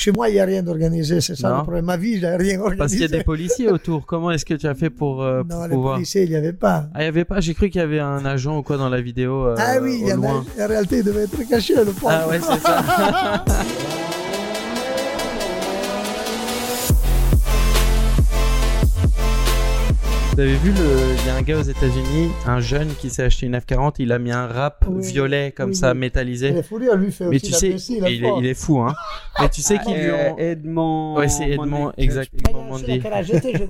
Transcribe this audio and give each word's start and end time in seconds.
Chez 0.00 0.12
moi, 0.12 0.30
il 0.30 0.32
n'y 0.32 0.40
a 0.40 0.46
rien 0.46 0.62
d'organisé, 0.62 1.20
c'est 1.20 1.36
ça 1.36 1.50
Non. 1.50 1.56
le 1.58 1.62
problème. 1.62 1.84
Ma 1.84 1.98
vie, 1.98 2.18
n'y 2.18 2.24
a 2.24 2.38
rien 2.38 2.58
organisé. 2.58 2.78
Parce 2.78 2.92
qu'il 2.92 3.02
y 3.02 3.04
a 3.04 3.08
des 3.08 3.22
policiers 3.22 3.68
autour. 3.70 4.06
Comment 4.06 4.30
est-ce 4.30 4.46
que 4.46 4.54
tu 4.54 4.66
as 4.66 4.74
fait 4.74 4.88
pour, 4.88 5.22
euh, 5.22 5.42
pour 5.44 5.58
Non, 5.58 5.64
les 5.66 5.74
pouvoir 5.74 5.94
policiers, 5.96 6.22
il 6.22 6.30
n'y 6.30 6.36
avait 6.36 6.54
pas. 6.54 6.88
Ah, 6.94 7.02
il 7.02 7.04
y 7.04 7.08
avait 7.08 7.26
pas? 7.26 7.40
J'ai 7.40 7.52
cru 7.52 7.68
qu'il 7.68 7.82
y 7.82 7.84
avait 7.84 8.00
un 8.00 8.24
agent 8.24 8.56
ou 8.56 8.62
quoi 8.62 8.78
dans 8.78 8.88
la 8.88 9.02
vidéo. 9.02 9.48
euh, 9.48 9.56
ah 9.58 9.74
oui, 9.82 9.98
il 10.00 10.08
y 10.08 10.12
en 10.14 10.22
a. 10.22 10.28
En 10.28 10.66
réalité, 10.66 11.00
il 11.00 11.04
devait 11.04 11.24
être 11.24 11.46
caché, 11.46 11.74
le 11.74 11.92
pauvre. 11.92 12.08
Ah 12.08 12.26
ouais, 12.28 12.40
c'est 12.40 12.60
ça. 12.60 13.44
avez 20.40 20.54
vu, 20.56 20.70
le... 20.70 21.14
il 21.20 21.26
y 21.26 21.30
a 21.30 21.36
un 21.36 21.42
gars 21.42 21.58
aux 21.58 21.62
États-Unis, 21.62 22.30
un 22.46 22.60
jeune 22.60 22.88
qui 22.98 23.10
s'est 23.10 23.22
acheté 23.24 23.46
une 23.46 23.56
F40, 23.56 23.96
il 23.98 24.10
a 24.12 24.18
mis 24.18 24.32
un 24.32 24.46
rap 24.46 24.84
Oui. 24.88 25.06
violet 25.06 25.52
comme 25.54 25.70
Oui, 25.70 25.76
ça, 25.76 25.92
oui. 25.92 25.98
métallisé. 25.98 26.48
Il 26.48 26.56
est 26.56 26.96
lui, 26.96 27.12
fait 27.12 27.24
Mais 27.28 27.36
aussi 27.36 27.46
tu 27.46 27.52
sais, 27.52 27.92
il, 27.92 28.24
est, 28.24 28.32
il 28.38 28.46
est 28.46 28.54
fou, 28.54 28.80
hein. 28.80 28.94
Mais 29.40 29.48
tu 29.48 29.60
sais 29.60 29.78
qu'ils 29.78 29.94
lui 29.96 30.06
Euh, 30.10 30.30
ont. 30.32 30.38
Edmond. 30.38 31.16
Ouais, 31.18 31.28
c'est 31.28 31.50
Edmond, 31.50 31.92
exact. 31.98 32.32
Edmond 32.48 32.76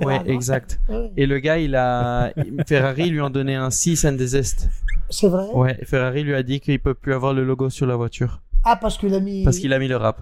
Ouais, 0.06 0.18
non 0.18 0.24
exact. 0.26 0.80
Ouais. 0.88 1.10
Et 1.16 1.26
le 1.26 1.38
gars, 1.38 1.58
il 1.58 1.74
a. 1.76 2.32
Ferrari 2.66 3.10
lui 3.10 3.20
ont 3.20 3.30
donné 3.30 3.54
un 3.56 3.70
6 3.70 4.04
and 4.04 4.12
des 4.12 4.36
Est. 4.36 4.68
C'est 5.08 5.28
vrai? 5.28 5.46
Ouais, 5.54 5.76
Ferrari 5.84 6.22
lui 6.22 6.34
a 6.34 6.42
dit 6.42 6.60
qu'il 6.60 6.78
peut 6.78 6.94
plus 6.94 7.14
avoir 7.14 7.32
le 7.34 7.44
logo 7.44 7.68
sur 7.70 7.86
la 7.86 7.96
voiture. 7.96 8.40
Ah, 8.64 8.76
parce 8.76 8.96
qu'il 8.98 9.12
a 9.14 9.20
mis. 9.20 9.42
Parce 9.44 9.58
qu'il 9.58 9.72
a 9.72 9.78
mis 9.78 9.88
le 9.88 9.96
rap. 9.96 10.20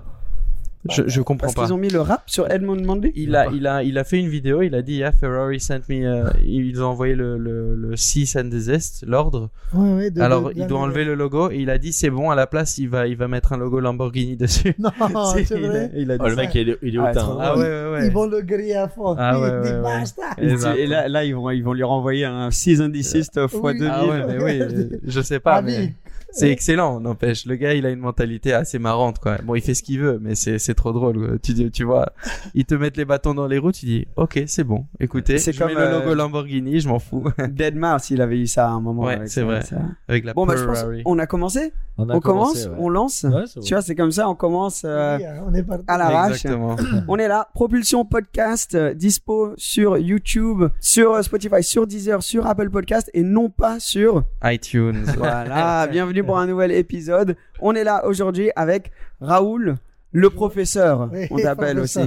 Je, 0.88 1.02
je 1.06 1.20
comprends 1.22 1.46
Parce 1.48 1.54
pas. 1.54 1.64
qu'ils 1.64 1.72
ont 1.74 1.76
mis 1.78 1.88
le 1.88 2.00
rap 2.00 2.22
sur 2.26 2.48
Edmond 2.50 2.80
Mondi. 2.82 3.10
Il 3.16 3.34
a, 3.34 3.46
il, 3.52 3.66
a, 3.66 3.82
il 3.82 3.98
a 3.98 4.04
fait 4.04 4.18
une 4.18 4.28
vidéo, 4.28 4.62
il 4.62 4.74
a 4.76 4.82
dit 4.82 4.94
yeah, 4.98 5.10
Ferrari 5.12 5.58
sent 5.58 5.80
me. 5.88 6.06
euh, 6.06 6.30
ils 6.44 6.80
ont 6.82 6.86
envoyé 6.86 7.14
le, 7.16 7.36
le, 7.36 7.74
le 7.74 7.96
6 7.96 8.36
and 8.36 8.44
des 8.44 8.70
Est, 8.70 9.04
l'ordre. 9.06 9.50
Ouais, 9.74 9.92
ouais, 9.94 10.10
de- 10.10 10.20
Alors 10.20 10.48
de- 10.50 10.52
il 10.56 10.66
doit 10.68 10.78
enlever 10.78 11.04
le 11.04 11.14
logo 11.14 11.50
et 11.50 11.56
il 11.56 11.68
a 11.70 11.78
dit 11.78 11.92
c'est 11.92 12.10
bon, 12.10 12.30
à 12.30 12.36
la 12.36 12.46
place 12.46 12.78
il 12.78 12.88
va, 12.88 13.08
il 13.08 13.16
va 13.16 13.26
mettre 13.26 13.52
un 13.52 13.56
logo 13.56 13.80
Lamborghini 13.80 14.36
dessus. 14.36 14.74
Non, 14.78 14.90
c'est 15.34 15.50
il, 15.50 15.64
a, 15.64 15.68
vrai. 15.68 15.90
il 15.96 16.10
a 16.12 16.16
dit 16.16 16.22
Oh, 16.24 16.28
le 16.28 16.36
ça. 16.36 16.42
mec, 16.42 16.54
il 16.54 16.68
est, 16.70 16.78
il 16.82 16.94
est 16.94 16.98
Ah, 16.98 17.10
hautain. 17.10 17.20
trop 17.20 17.32
hein. 17.32 17.38
Ah 17.40 17.56
ouais, 17.58 17.64
ouais, 17.64 17.90
ouais. 17.92 18.06
Ils 18.06 18.12
vont 18.12 18.26
le 18.26 18.40
griller 18.42 18.76
à 18.76 18.88
fond. 18.88 19.16
Ah 19.18 19.32
Il 19.34 19.42
ouais, 19.42 19.50
ouais, 19.50 19.72
ouais. 19.72 19.82
basta. 19.82 20.22
Et, 20.40 20.48
Exact. 20.48 20.76
et 20.78 20.86
là, 20.86 21.08
là, 21.08 21.24
ils 21.24 21.34
vont, 21.34 21.50
ils 21.50 21.62
vont 21.64 21.72
lui 21.72 21.82
renvoyer 21.82 22.24
un 22.24 22.50
6 22.52 22.80
indiciste 22.80 23.38
x 23.42 23.54
Oui. 23.60 23.78
2000. 23.78 23.90
Ah 23.92 24.06
ouais, 24.06 24.24
mais 24.28 24.42
oui, 24.44 24.60
euh, 24.60 24.88
je 25.04 25.20
sais 25.20 25.40
pas, 25.40 25.56
Ah, 25.56 25.62
mais 25.62 25.78
oui. 25.78 25.92
C'est 26.30 26.50
excellent, 26.50 27.00
n'empêche. 27.00 27.46
Le 27.46 27.56
gars, 27.56 27.74
il 27.74 27.86
a 27.86 27.90
une 27.90 28.00
mentalité 28.00 28.52
assez 28.52 28.78
marrante, 28.78 29.18
quoi. 29.18 29.36
Bon, 29.44 29.54
il 29.54 29.60
fait 29.62 29.74
ce 29.74 29.82
qu'il 29.82 30.00
veut, 30.00 30.18
mais 30.20 30.34
c'est, 30.34 30.58
c'est 30.58 30.74
trop 30.74 30.92
drôle. 30.92 31.18
quoi. 31.18 31.38
Tu, 31.42 31.52
dis- 31.54 31.70
tu 31.70 31.84
vois, 31.84 32.12
ils 32.54 32.64
te 32.64 32.74
mettent 32.74 32.96
les 32.96 33.04
bâtons 33.04 33.34
dans 33.34 33.46
les 33.46 33.58
roues, 33.58 33.72
tu 33.72 33.86
dis, 33.86 34.06
ok, 34.16 34.42
c'est 34.46 34.64
bon. 34.64 34.86
Écoutez, 35.00 35.38
C'est 35.38 35.56
comme, 35.56 35.68
mets 35.68 35.74
le 35.74 35.80
euh, 35.80 35.98
logo 36.00 36.14
Lamborghini, 36.14 36.80
je 36.80 36.88
m'en 36.88 36.98
fous. 36.98 37.24
Dead 37.48 37.74
Mars, 37.76 38.10
il 38.10 38.20
avait 38.20 38.38
eu 38.38 38.46
ça 38.46 38.66
à 38.66 38.70
un 38.70 38.80
moment. 38.80 39.04
Ouais, 39.04 39.20
c'est 39.26 39.42
vrai. 39.42 39.62
ça. 39.62 39.76
Avec 40.06 40.24
la 40.24 40.34
Bon, 40.34 40.46
bah, 40.46 40.54
je 40.56 40.64
pense, 40.64 40.84
on 41.04 41.18
a 41.18 41.26
commencé. 41.26 41.72
On, 42.00 42.08
a 42.10 42.14
on 42.14 42.20
commence, 42.20 42.64
commencé, 42.64 42.68
ouais. 42.68 42.76
on 42.78 42.88
lance. 42.90 43.24
Ouais. 43.28 43.60
Tu 43.64 43.74
vois, 43.74 43.82
c'est 43.82 43.96
comme 43.96 44.12
ça, 44.12 44.28
on 44.28 44.36
commence 44.36 44.82
euh, 44.84 45.16
Oui, 45.18 45.24
on 45.48 45.52
est 45.54 45.64
parti. 45.64 45.84
à 45.88 45.98
l'arrache. 45.98 46.46
On 47.08 47.16
est 47.16 47.26
là, 47.26 47.48
Propulsion 47.54 48.04
Podcast, 48.04 48.76
euh, 48.76 48.94
dispo 48.94 49.54
sur 49.56 49.98
YouTube, 49.98 50.64
sur 50.78 51.14
euh, 51.14 51.22
Spotify, 51.22 51.62
sur 51.62 51.88
Deezer, 51.88 52.22
sur 52.22 52.46
Apple 52.46 52.70
Podcast 52.70 53.10
et 53.14 53.22
non 53.24 53.50
pas 53.50 53.80
sur... 53.80 54.22
iTunes. 54.44 55.06
Voilà, 55.16 55.86
bienvenue 55.90 56.17
pour 56.22 56.38
un 56.38 56.46
nouvel 56.46 56.72
épisode. 56.72 57.36
On 57.60 57.74
est 57.74 57.84
là 57.84 58.06
aujourd'hui 58.06 58.50
avec 58.56 58.92
Raoul, 59.20 59.76
le 60.12 60.30
professeur, 60.30 61.10
Oui, 61.12 61.26
on 61.30 61.36
t'appelle 61.36 61.78
aussi. 61.78 62.00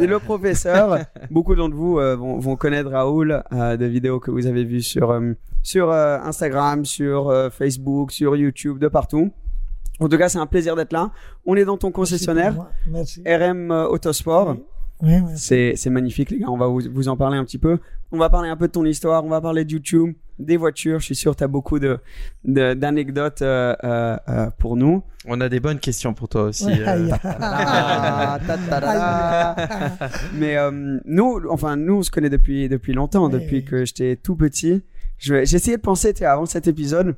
Et 0.00 0.06
le 0.06 0.18
professeur, 0.18 0.98
beaucoup 1.30 1.54
d'entre 1.54 1.76
vous 1.76 1.98
euh, 1.98 2.16
vont, 2.16 2.38
vont 2.38 2.56
connaître 2.56 2.90
Raoul 2.90 3.42
euh, 3.52 3.76
des 3.76 3.88
vidéos 3.88 4.18
que 4.18 4.32
vous 4.32 4.46
avez 4.46 4.64
vues 4.64 4.82
sur 4.82 5.10
euh, 5.10 5.32
sur 5.62 5.90
Instagram, 5.92 6.84
sur 6.84 7.50
Facebook, 7.52 8.12
sur 8.12 8.36
YouTube, 8.36 8.78
de 8.78 8.88
partout. 8.88 9.32
En 9.98 10.08
tout 10.08 10.18
cas, 10.18 10.28
c'est 10.28 10.38
un 10.38 10.46
plaisir 10.46 10.76
d'être 10.76 10.92
là. 10.92 11.10
On 11.44 11.56
est 11.56 11.64
dans 11.64 11.76
ton 11.76 11.90
concessionnaire 11.90 12.54
Merci. 12.88 13.22
RM 13.26 13.70
Autosport. 13.70 14.56
Oui, 15.02 15.14
oui. 15.14 15.32
C'est 15.34 15.72
c'est 15.74 15.90
magnifique 15.90 16.30
les 16.30 16.38
gars. 16.38 16.50
On 16.50 16.56
va 16.56 16.68
vous, 16.68 16.82
vous 16.92 17.08
en 17.08 17.16
parler 17.16 17.36
un 17.36 17.44
petit 17.44 17.58
peu. 17.58 17.78
On 18.12 18.18
va 18.18 18.30
parler 18.30 18.48
un 18.48 18.56
peu 18.56 18.68
de 18.68 18.72
ton 18.72 18.84
histoire. 18.84 19.24
On 19.24 19.28
va 19.28 19.40
parler 19.40 19.64
de 19.64 19.72
YouTube, 19.72 20.14
des 20.38 20.56
voitures. 20.56 21.00
Je 21.00 21.04
suis 21.06 21.14
sûr 21.16 21.32
que 21.32 21.38
tu 21.38 21.44
as 21.44 21.48
beaucoup 21.48 21.78
de 21.78 21.98
de- 22.44 22.74
d'anecdotes 22.74 23.42
euh, 23.42 23.74
euh, 23.84 24.16
euh, 24.28 24.50
pour 24.58 24.76
nous. 24.76 25.02
On 25.26 25.40
a 25.40 25.48
des 25.48 25.60
bonnes 25.60 25.78
questions 25.80 26.14
pour 26.14 26.28
toi 26.28 26.42
aussi. 26.44 26.66
Ouais, 26.66 26.84
euh. 26.86 27.08
Ah. 28.72 29.56
Mais 30.34 30.56
nous, 31.04 31.40
enfin 31.50 31.76
nous, 31.76 31.96
on 31.98 32.02
se 32.02 32.10
connaît 32.10 32.30
depuis 32.30 32.68
depuis 32.68 32.92
longtemps, 32.92 33.28
depuis 33.28 33.64
que 33.64 33.84
j'étais 33.84 34.16
tout 34.16 34.36
petit. 34.36 34.82
Je- 35.18 35.44
J'essayais 35.44 35.76
de 35.78 35.82
penser, 35.82 36.12
tu 36.12 36.18
sais, 36.20 36.24
avant 36.26 36.46
cet 36.46 36.66
épisode, 36.66 37.16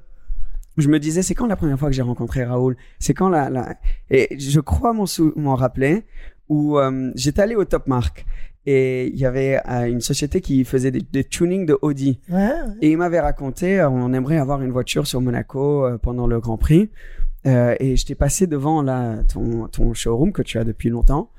je 0.76 0.88
me 0.88 0.98
disais, 1.00 1.22
c'est 1.22 1.34
quand 1.34 1.46
la 1.46 1.56
première 1.56 1.78
fois 1.78 1.88
que 1.88 1.94
j'ai 1.94 2.02
rencontré 2.02 2.44
Raoul? 2.44 2.76
C'est 3.00 3.14
quand 3.14 3.28
la, 3.28 3.50
la... 3.50 3.74
Et 4.10 4.36
je 4.38 4.60
crois 4.60 4.92
m'en 4.92 5.54
rappeler 5.56 6.04
où 6.48 6.78
euh, 6.78 7.10
j'étais 7.16 7.42
allé 7.42 7.56
au 7.56 7.64
Top 7.64 7.86
Mark 7.88 8.24
et 8.70 9.06
il 9.06 9.16
y 9.18 9.24
avait 9.24 9.58
euh, 9.66 9.86
une 9.86 10.02
société 10.02 10.42
qui 10.42 10.62
faisait 10.62 10.90
des, 10.90 11.00
des 11.00 11.24
tunings 11.24 11.64
de 11.64 11.78
Audi. 11.80 12.20
Ouais, 12.28 12.36
ouais. 12.36 12.52
Et 12.82 12.90
il 12.90 12.98
m'avait 12.98 13.18
raconté, 13.18 13.80
euh, 13.80 13.88
on 13.88 14.12
aimerait 14.12 14.36
avoir 14.36 14.60
une 14.60 14.72
voiture 14.72 15.06
sur 15.06 15.22
Monaco 15.22 15.86
euh, 15.86 15.96
pendant 15.96 16.26
le 16.26 16.38
Grand 16.38 16.58
Prix. 16.58 16.90
Et 17.46 17.96
j'étais 17.96 18.14
passé 18.14 18.46
devant 18.46 18.82
là, 18.82 19.22
ton, 19.32 19.68
ton 19.68 19.94
showroom 19.94 20.32
que 20.32 20.42
tu 20.42 20.58
as 20.58 20.64
depuis 20.64 20.90
longtemps. 20.90 21.30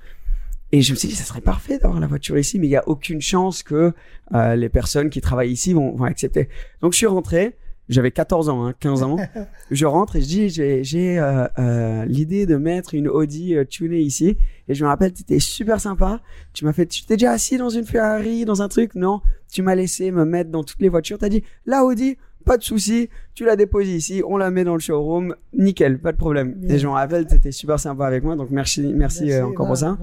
Et 0.72 0.82
je 0.82 0.92
me 0.92 0.98
suis 0.98 1.08
dit, 1.08 1.14
ça 1.14 1.24
serait 1.24 1.42
parfait 1.42 1.78
d'avoir 1.78 2.00
la 2.00 2.08
voiture 2.08 2.36
ici, 2.40 2.58
mais 2.58 2.66
il 2.66 2.72
n'y 2.72 2.78
a 2.78 2.88
aucune 2.90 3.22
chance 3.22 3.62
que 3.62 3.94
les 4.34 4.70
personnes 4.70 5.12
qui 5.12 5.22
travaillent 5.22 5.52
ici 5.52 5.74
vont, 5.74 5.96
vont 5.96 6.06
accepter. 6.06 6.50
Donc 6.82 6.94
je 6.94 6.98
suis 6.98 7.06
rentré, 7.06 7.58
j'avais 7.90 8.12
14 8.12 8.50
ans, 8.50 8.66
hein, 8.66 8.74
15 8.80 9.04
ans. 9.04 9.18
je 9.72 9.86
rentre 9.86 10.16
et 10.16 10.22
je 10.22 10.28
dis, 10.28 10.50
j'ai, 10.50 11.20
euh, 11.20 11.48
euh, 11.58 12.06
l'idée 12.06 12.46
de 12.46 12.56
mettre 12.56 12.94
une 12.94 13.08
Audi 13.08 13.56
euh, 13.56 13.66
tunée 13.66 14.00
ici. 14.00 14.38
Et 14.68 14.74
je 14.76 14.84
me 14.84 14.90
rappelle, 14.90 15.12
tu 15.12 15.24
étais 15.24 15.40
super 15.40 15.82
sympa. 15.82 16.22
Tu 16.54 16.66
m'as 16.66 16.74
fait, 16.74 16.86
tu 16.86 17.04
t'es 17.04 17.16
déjà 17.16 17.32
assis 17.32 17.58
dans 17.58 17.70
une 17.70 17.86
Ferrari, 17.86 18.46
dans 18.46 18.62
un 18.62 18.68
truc? 18.68 18.96
Non, 18.96 19.22
tu 19.52 19.64
m'as 19.64 19.76
laissé 19.76 20.12
me 20.12 20.24
mettre 20.24 20.52
dans 20.52 20.64
toutes 20.64 20.82
les 20.82 20.90
voitures. 20.90 21.18
T'as 21.18 21.30
dit, 21.30 21.44
la 21.66 21.84
Audi, 21.84 22.16
pas 22.46 22.58
de 22.58 22.64
souci, 22.64 23.10
tu 23.34 23.46
la 23.46 23.56
déposes 23.56 23.90
ici, 23.90 24.24
on 24.26 24.38
la 24.38 24.50
met 24.50 24.64
dans 24.64 24.74
le 24.74 24.80
showroom, 24.80 25.36
nickel, 25.54 26.00
pas 26.00 26.12
de 26.12 26.18
problème. 26.18 26.54
Bien. 26.54 26.76
Et 26.76 26.80
je 26.80 26.88
me 26.88 26.94
rappelle, 26.94 27.28
t'étais 27.28 27.52
super 27.52 27.80
sympa 27.80 28.06
avec 28.08 28.24
moi, 28.24 28.36
donc 28.36 28.50
merci, 28.50 28.94
merci, 28.96 29.32
euh, 29.32 29.46
encore 29.46 29.68
pour 29.68 29.78
ça. 29.78 29.98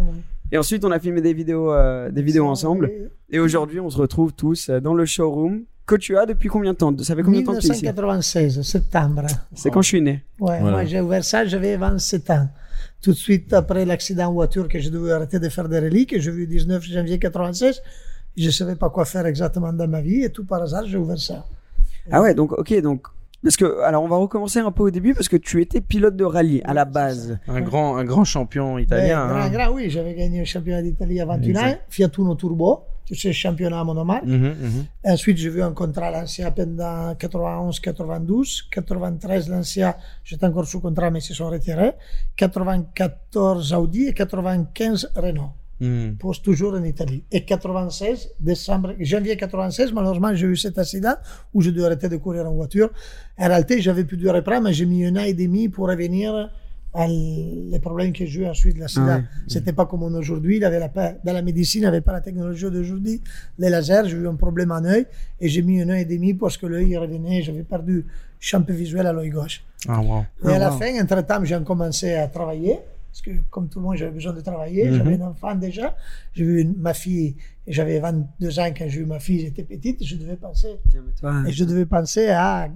Et 0.53 0.59
ensuite, 0.59 0.85
on 0.85 0.91
a 0.91 1.01
filmé 1.01 1.21
des 1.21 1.33
vidéos, 1.33 1.73
euh, 1.73 2.11
des 2.11 2.23
vidéos 2.23 2.47
ensemble. 2.47 2.93
Et 3.31 3.41
aujourd'hui, 3.41 3.81
on 3.81 3.91
se 3.91 3.99
retrouve 3.99 4.33
tous 4.33 4.71
dans 4.71 4.95
le 4.95 5.05
showroom 5.05 5.65
que 5.87 5.95
tu 5.97 6.17
as 6.19 6.27
depuis 6.27 6.49
combien 6.49 6.73
de 6.73 6.77
temps? 6.77 6.95
Ça 6.99 7.15
fait 7.15 7.23
combien 7.23 7.41
de 7.41 7.47
temps 7.47 7.55
que 7.55 7.61
tu 7.61 7.67
es 7.67 7.71
ici? 7.71 7.83
1996, 7.83 8.63
septembre. 8.63 9.27
C'est 9.55 9.71
quand 9.71 9.83
je 9.83 9.89
suis 9.89 10.03
né. 10.03 10.25
Ouais, 10.41 10.59
Voilà. 10.61 10.71
moi 10.71 10.85
j'ai 10.85 11.01
ouvert 11.01 11.25
ça, 11.25 11.45
j'avais 11.47 11.77
27 11.77 12.31
ans. 12.31 12.49
Tout 13.03 13.13
de 13.13 13.17
suite 13.17 13.53
après 13.53 13.85
l'accident 13.85 14.27
en 14.27 14.33
voiture 14.33 14.69
que 14.69 14.81
je 14.81 14.91
devais 14.91 15.13
arrêter 15.13 15.39
de 15.39 15.49
faire 15.49 15.69
des 15.69 15.79
reliques, 15.79 16.19
j'ai 16.19 16.31
vu 16.31 16.41
le 16.41 16.47
19 16.49 16.83
janvier 16.83 17.19
96, 17.19 17.81
je 18.37 18.47
ne 18.47 18.51
savais 18.51 18.75
pas 18.77 18.91
quoi 18.91 19.05
faire 19.05 19.27
exactement 19.27 19.73
dans 19.73 19.89
ma 19.89 20.01
vie 20.01 20.25
et 20.25 20.31
tout 20.31 20.45
par 20.45 20.61
hasard 20.63 20.85
j'ai 20.87 20.99
ouvert 20.99 21.19
ça. 21.19 21.47
Ah 22.11 22.21
ouais, 22.21 22.35
donc 22.35 22.53
ok, 22.53 22.81
donc 22.81 23.07
parce 23.43 23.57
que 23.57 23.81
alors 23.83 24.03
on 24.03 24.09
va 24.09 24.17
recommencer 24.17 24.59
un 24.59 24.73
peu 24.73 24.83
au 24.85 24.91
début 24.91 25.15
parce 25.15 25.29
que 25.29 25.37
tu 25.37 25.63
étais 25.63 25.81
pilote 25.81 26.17
de 26.17 26.25
rallye 26.25 26.63
à 26.65 26.75
la 26.75 26.85
base. 26.85 27.39
Un 27.47 27.61
grand, 27.61 27.97
un 27.97 28.05
grand 28.05 28.25
champion 28.25 28.77
italien. 28.79 29.23
Ouais, 29.27 29.29
grand, 29.35 29.41
hein. 29.41 29.51
grand, 29.51 29.71
oui, 29.75 29.89
j'avais 29.89 30.15
gagné 30.15 30.41
le 30.41 30.45
championnat 30.45 30.83
d'Italie 30.83 31.21
à 31.21 31.27
21 31.27 31.57
ans. 31.57 31.75
Fiat 31.89 32.11
Uno 32.19 32.35
Turbo, 32.35 32.83
tu 33.07 33.15
sais, 33.15 33.33
championnat 33.33 33.85
monomarque. 33.85 34.27
Mhm, 34.27 34.55
mhm. 34.61 34.85
Ensuite, 35.05 35.39
j'ai 35.39 35.49
vu 35.49 35.63
un 35.63 35.73
contrat 35.73 36.09
à 36.09 36.11
Lancia 36.11 36.51
pendant 36.51 37.15
91, 37.15 37.81
92. 37.81 38.69
93, 38.71 39.49
Lancia, 39.49 39.97
j'étais 40.25 40.45
encore 40.45 40.67
sous 40.67 40.81
contrat, 40.81 41.11
mais 41.11 41.21
ils 41.21 41.23
se 41.23 41.35
sont 41.35 41.49
retirés. 41.49 41.93
94, 42.37 43.73
Audi 43.73 44.07
et 44.09 44.13
95, 44.13 45.13
Renault. 45.15 45.53
Pose 46.19 46.41
toujours 46.41 46.75
en 46.75 46.83
Italie. 46.85 47.23
Et 47.31 47.45
96, 47.45 48.31
décembre, 48.41 48.95
janvier 48.99 49.37
96, 49.37 49.93
malheureusement, 49.93 50.35
j'ai 50.35 50.47
eu 50.47 50.57
cet 50.57 50.79
accident 50.79 51.15
où 51.53 51.61
je 51.61 51.71
dois 51.71 51.87
arrêter 51.87 52.09
de 52.09 52.17
courir 52.17 52.47
en 52.47 52.55
voiture. 52.55 52.91
En 53.39 53.47
réalité, 53.47 53.81
j'avais 53.83 54.05
pu 54.05 54.17
du 54.17 54.29
reprendre, 54.29 54.63
mais 54.63 54.73
j'ai 54.73 54.87
mis 54.87 55.05
un 55.05 55.17
an 55.17 55.25
et 55.25 55.35
demi 55.35 55.69
pour 55.69 55.89
revenir 55.89 56.51
à 56.97 57.07
les 57.07 57.79
problèmes 57.79 58.13
que 58.13 58.25
j'ai 58.25 58.41
eu 58.41 58.47
ensuite 58.47 58.77
de 58.77 58.81
l'accident. 58.81 59.21
Ah. 59.21 59.39
C'était 59.47 59.75
pas 59.75 59.85
comme 59.85 60.03
aujourd'hui. 60.03 60.59
La, 60.59 60.89
dans 60.89 61.33
la 61.33 61.43
médecine, 61.43 61.81
il 61.81 61.85
n'y 61.85 61.89
avait 61.89 62.01
pas 62.01 62.13
la 62.13 62.23
technologie 62.23 62.71
d'aujourd'hui. 62.71 63.21
Les 63.59 63.69
lasers, 63.69 64.05
j'ai 64.07 64.17
eu 64.17 64.27
un 64.27 64.35
problème 64.35 64.73
en 64.73 64.83
œil 64.83 65.07
et 65.39 65.49
j'ai 65.49 65.63
mis 65.63 65.83
un 65.83 65.91
an 65.91 65.95
et 65.95 66.07
demi 66.07 66.33
parce 66.33 66.57
que 66.57 66.67
l'œil 66.67 66.89
il 66.89 66.97
revenait. 66.99 67.43
J'avais 67.43 67.65
perdu 67.65 68.07
champ 68.41 68.65
visuel 68.67 69.07
à 69.07 69.13
l'œil 69.13 69.29
gauche. 69.29 69.63
Ah, 69.87 70.01
wow. 70.01 70.25
Et 70.45 70.55
à 70.55 70.59
la 70.59 70.73
wow. 70.73 70.79
fin, 70.79 71.03
entre-temps, 71.03 71.45
j'ai 71.45 71.63
commencé 71.65 72.15
à 72.15 72.29
travailler. 72.29 72.79
Parce 73.11 73.23
que, 73.23 73.31
comme 73.51 73.69
tout 73.69 73.79
le 73.79 73.85
monde, 73.87 73.97
j'avais 73.97 74.11
besoin 74.13 74.33
de 74.33 74.41
travailler. 74.41 74.89
Mhm. 74.91 74.97
J'avais 74.97 75.23
un 75.23 75.29
enfant 75.29 75.55
déjà. 75.55 75.95
J'ai 76.33 76.45
eu 76.45 76.65
ma 76.79 76.95
fille, 76.95 77.37
et 77.67 77.73
j'avais 77.73 77.99
22 77.99 78.59
ans 78.59 78.69
quand 78.77 78.89
j'ai 78.89 79.01
eu 79.01 79.07
ma 79.07 79.19
fille, 79.19 79.41
j'étais 79.41 79.65
petite. 79.65 80.05
Je 80.05 80.17
devais 80.17 80.37
penser, 80.37 80.79
et 81.47 81.53
je 81.53 81.65
devais 81.65 81.87
penser 81.87 82.29
à, 82.29 82.69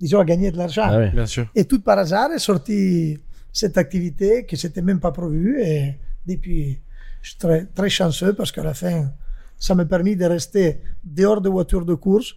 disons, 0.00 0.20
à 0.20 0.24
gagner 0.24 0.50
de 0.50 0.56
l'argent. 0.56 0.84
Ah 0.84 0.98
ouais. 0.98 1.10
Bien 1.10 1.26
sûr. 1.26 1.46
Et 1.54 1.64
tout 1.64 1.80
par 1.80 1.98
hasard 1.98 2.30
est 2.32 2.38
sorti 2.38 3.18
cette 3.58 3.76
activité 3.76 4.46
que 4.46 4.54
c'était 4.54 4.82
même 4.82 5.00
pas 5.00 5.10
prévu. 5.10 5.60
Et 5.60 5.96
depuis, 6.24 6.80
je 7.22 7.30
suis 7.30 7.38
très, 7.38 7.64
très 7.66 7.90
chanceux 7.90 8.32
parce 8.32 8.52
qu'à 8.52 8.62
la 8.62 8.72
fin, 8.72 9.12
ça 9.58 9.74
m'a 9.74 9.84
permis 9.84 10.14
de 10.14 10.24
rester 10.24 10.80
dehors 11.02 11.40
de 11.40 11.48
voitures 11.48 11.84
de 11.84 11.94
course 11.94 12.36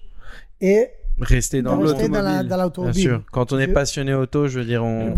et 0.59 0.89
Rester 1.19 1.61
dans 1.61 1.75
l'automobile. 1.75 2.47
Bien 2.83 2.93
sûr. 2.93 3.23
Quand 3.31 3.53
on 3.53 3.59
est 3.59 3.67
passionné 3.67 4.13
auto, 4.13 4.47
je 4.47 4.59
veux 4.59 4.65
dire, 4.65 4.83
on, 4.83 5.13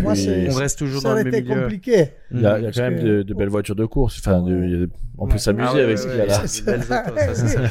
reste 0.55 0.79
toujours 0.79 1.01
ça 1.01 1.09
dans 1.09 1.15
le 1.15 1.21
aurait 1.21 1.31
même 1.31 1.33
été 1.35 1.49
milieu. 1.49 1.61
compliqué. 1.61 2.07
Il 2.33 2.41
y 2.41 2.45
a, 2.45 2.57
il 2.57 2.63
y 2.63 2.65
a 2.65 2.67
Parce 2.69 2.77
quand 2.77 2.83
même 2.83 2.99
que- 2.99 3.05
de, 3.05 3.23
de 3.23 3.33
belles 3.33 3.49
voitures 3.49 3.75
de 3.75 3.85
course. 3.85 4.17
Enfin, 4.19 4.41
de- 4.41 4.89
on 5.17 5.27
peut 5.27 5.37
s'amuser 5.37 5.67
Ah 5.71 5.75
ouais, 5.75 5.83
avec 5.83 5.97
ouais, 5.97 6.03
ce 6.03 6.07
qu'il 6.07 6.17
y 6.17 6.21
a 6.21 6.25
là. 6.25 6.37
autos, 6.39 6.47
ça. 7.47 7.61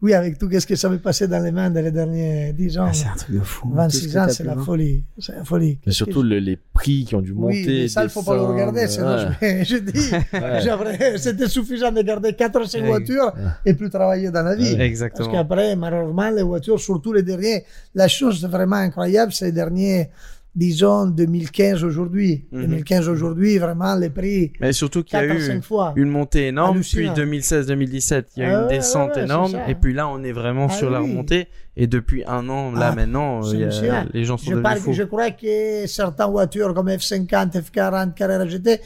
Oui, 0.00 0.14
avec 0.14 0.38
tout 0.38 0.48
ce 0.50 0.66
que 0.66 0.74
ça 0.74 0.88
m'est 0.88 0.96
passé 0.98 1.28
dans 1.28 1.38
les 1.44 1.52
mains 1.52 1.68
dans 1.70 1.84
les 1.84 1.90
derniers 1.92 2.52
10 2.54 2.78
ans? 2.78 2.86
ah, 2.88 2.92
c'est 2.94 3.06
un 3.06 3.14
truc 3.14 3.36
de 3.36 3.40
fou. 3.42 3.68
Tout 3.68 3.72
ce 3.72 3.76
26 3.76 4.12
que 4.14 4.18
ans, 4.18 4.26
c'est 4.30 4.44
la 4.44 4.56
folie. 4.56 5.04
C'est 5.18 5.36
la 5.36 5.44
folie. 5.44 5.78
Et 5.86 5.90
surtout 5.90 6.22
le- 6.22 6.38
les 6.38 6.56
prix 6.56 7.04
qui 7.04 7.14
ont 7.14 7.20
dû 7.20 7.34
monter. 7.34 7.64
Oui, 7.66 7.80
mais 7.82 7.88
ça, 7.88 8.02
il 8.04 8.08
faut 8.08 8.22
pas 8.22 8.34
le 8.34 8.42
regarder. 8.42 8.88
Sinon, 8.88 9.16
je, 9.42 9.76
dis, 9.76 11.18
c'était 11.18 11.48
suffisant 11.48 11.92
de 11.92 12.00
garder 12.02 12.32
4 12.32 12.60
ou 12.60 12.64
5 12.64 12.80
Ouais. 12.80 12.88
voitures 12.88 13.32
et 13.64 13.74
plus 13.74 13.90
travailler 13.90 14.30
dans 14.30 14.42
la 14.42 14.54
vie. 14.56 14.70
Parce 14.72 14.82
Exactement. 14.82 15.32
qu'après, 15.32 15.76
malheureusement, 15.76 16.30
les 16.30 16.42
voitures, 16.42 16.80
surtout 16.80 17.12
les 17.12 17.22
derniers, 17.22 17.64
la 17.94 18.08
chose 18.08 18.44
vraiment 18.46 18.76
incroyable, 18.76 19.32
c'est 19.32 19.46
les 19.46 19.52
derniers, 19.52 20.10
disons, 20.54 21.06
2015 21.06 21.84
aujourd'hui. 21.84 22.46
Mhm. 22.50 22.62
2015 22.62 23.08
aujourd'hui, 23.08 23.58
vraiment, 23.58 23.94
les 23.94 24.10
prix, 24.10 24.52
Mais 24.60 24.72
surtout 24.72 25.02
qu'il 25.02 25.18
y 25.18 25.22
a 25.22 25.26
4 25.26 25.36
ou 25.36 25.40
eu 25.40 25.46
5 25.46 25.62
fois. 25.64 25.92
une 25.96 26.08
montée 26.08 26.46
énorme, 26.48 26.80
puis 26.80 27.08
2016-2017, 27.10 28.26
il 28.36 28.42
y 28.42 28.46
a 28.46 28.48
eu 28.48 28.52
Ah 28.52 28.58
une 28.60 28.66
ouais, 28.68 28.76
descente 28.76 29.10
ouais, 29.10 29.16
ouais, 29.16 29.24
énorme, 29.24 29.56
et 29.68 29.74
puis 29.74 29.92
là, 29.92 30.08
on 30.08 30.22
est 30.24 30.32
vraiment 30.32 30.68
Ah 30.70 30.74
sur 30.74 30.90
la 30.90 31.00
remontée, 31.00 31.48
et 31.76 31.86
depuis 31.86 32.24
un 32.26 32.48
an, 32.48 32.72
là, 32.72 32.90
Ah, 32.92 32.94
maintenant, 32.94 33.42
c'est 33.42 33.54
il 33.54 33.60
y 33.60 33.62
a- 33.64 33.66
hallucinant. 33.66 34.04
les 34.14 34.24
gens 34.24 34.36
sont 34.38 34.44
je, 34.46 34.50
devenus 34.52 34.62
parle- 34.62 34.78
fous. 34.78 34.92
je 34.94 35.02
crois 35.02 35.30
que 35.30 35.86
certaines 35.86 36.30
voitures 36.30 36.72
comme 36.74 36.88
F50, 36.88 37.52
F40, 37.60 38.14
Carrera 38.14 38.46
GT, 38.46 38.80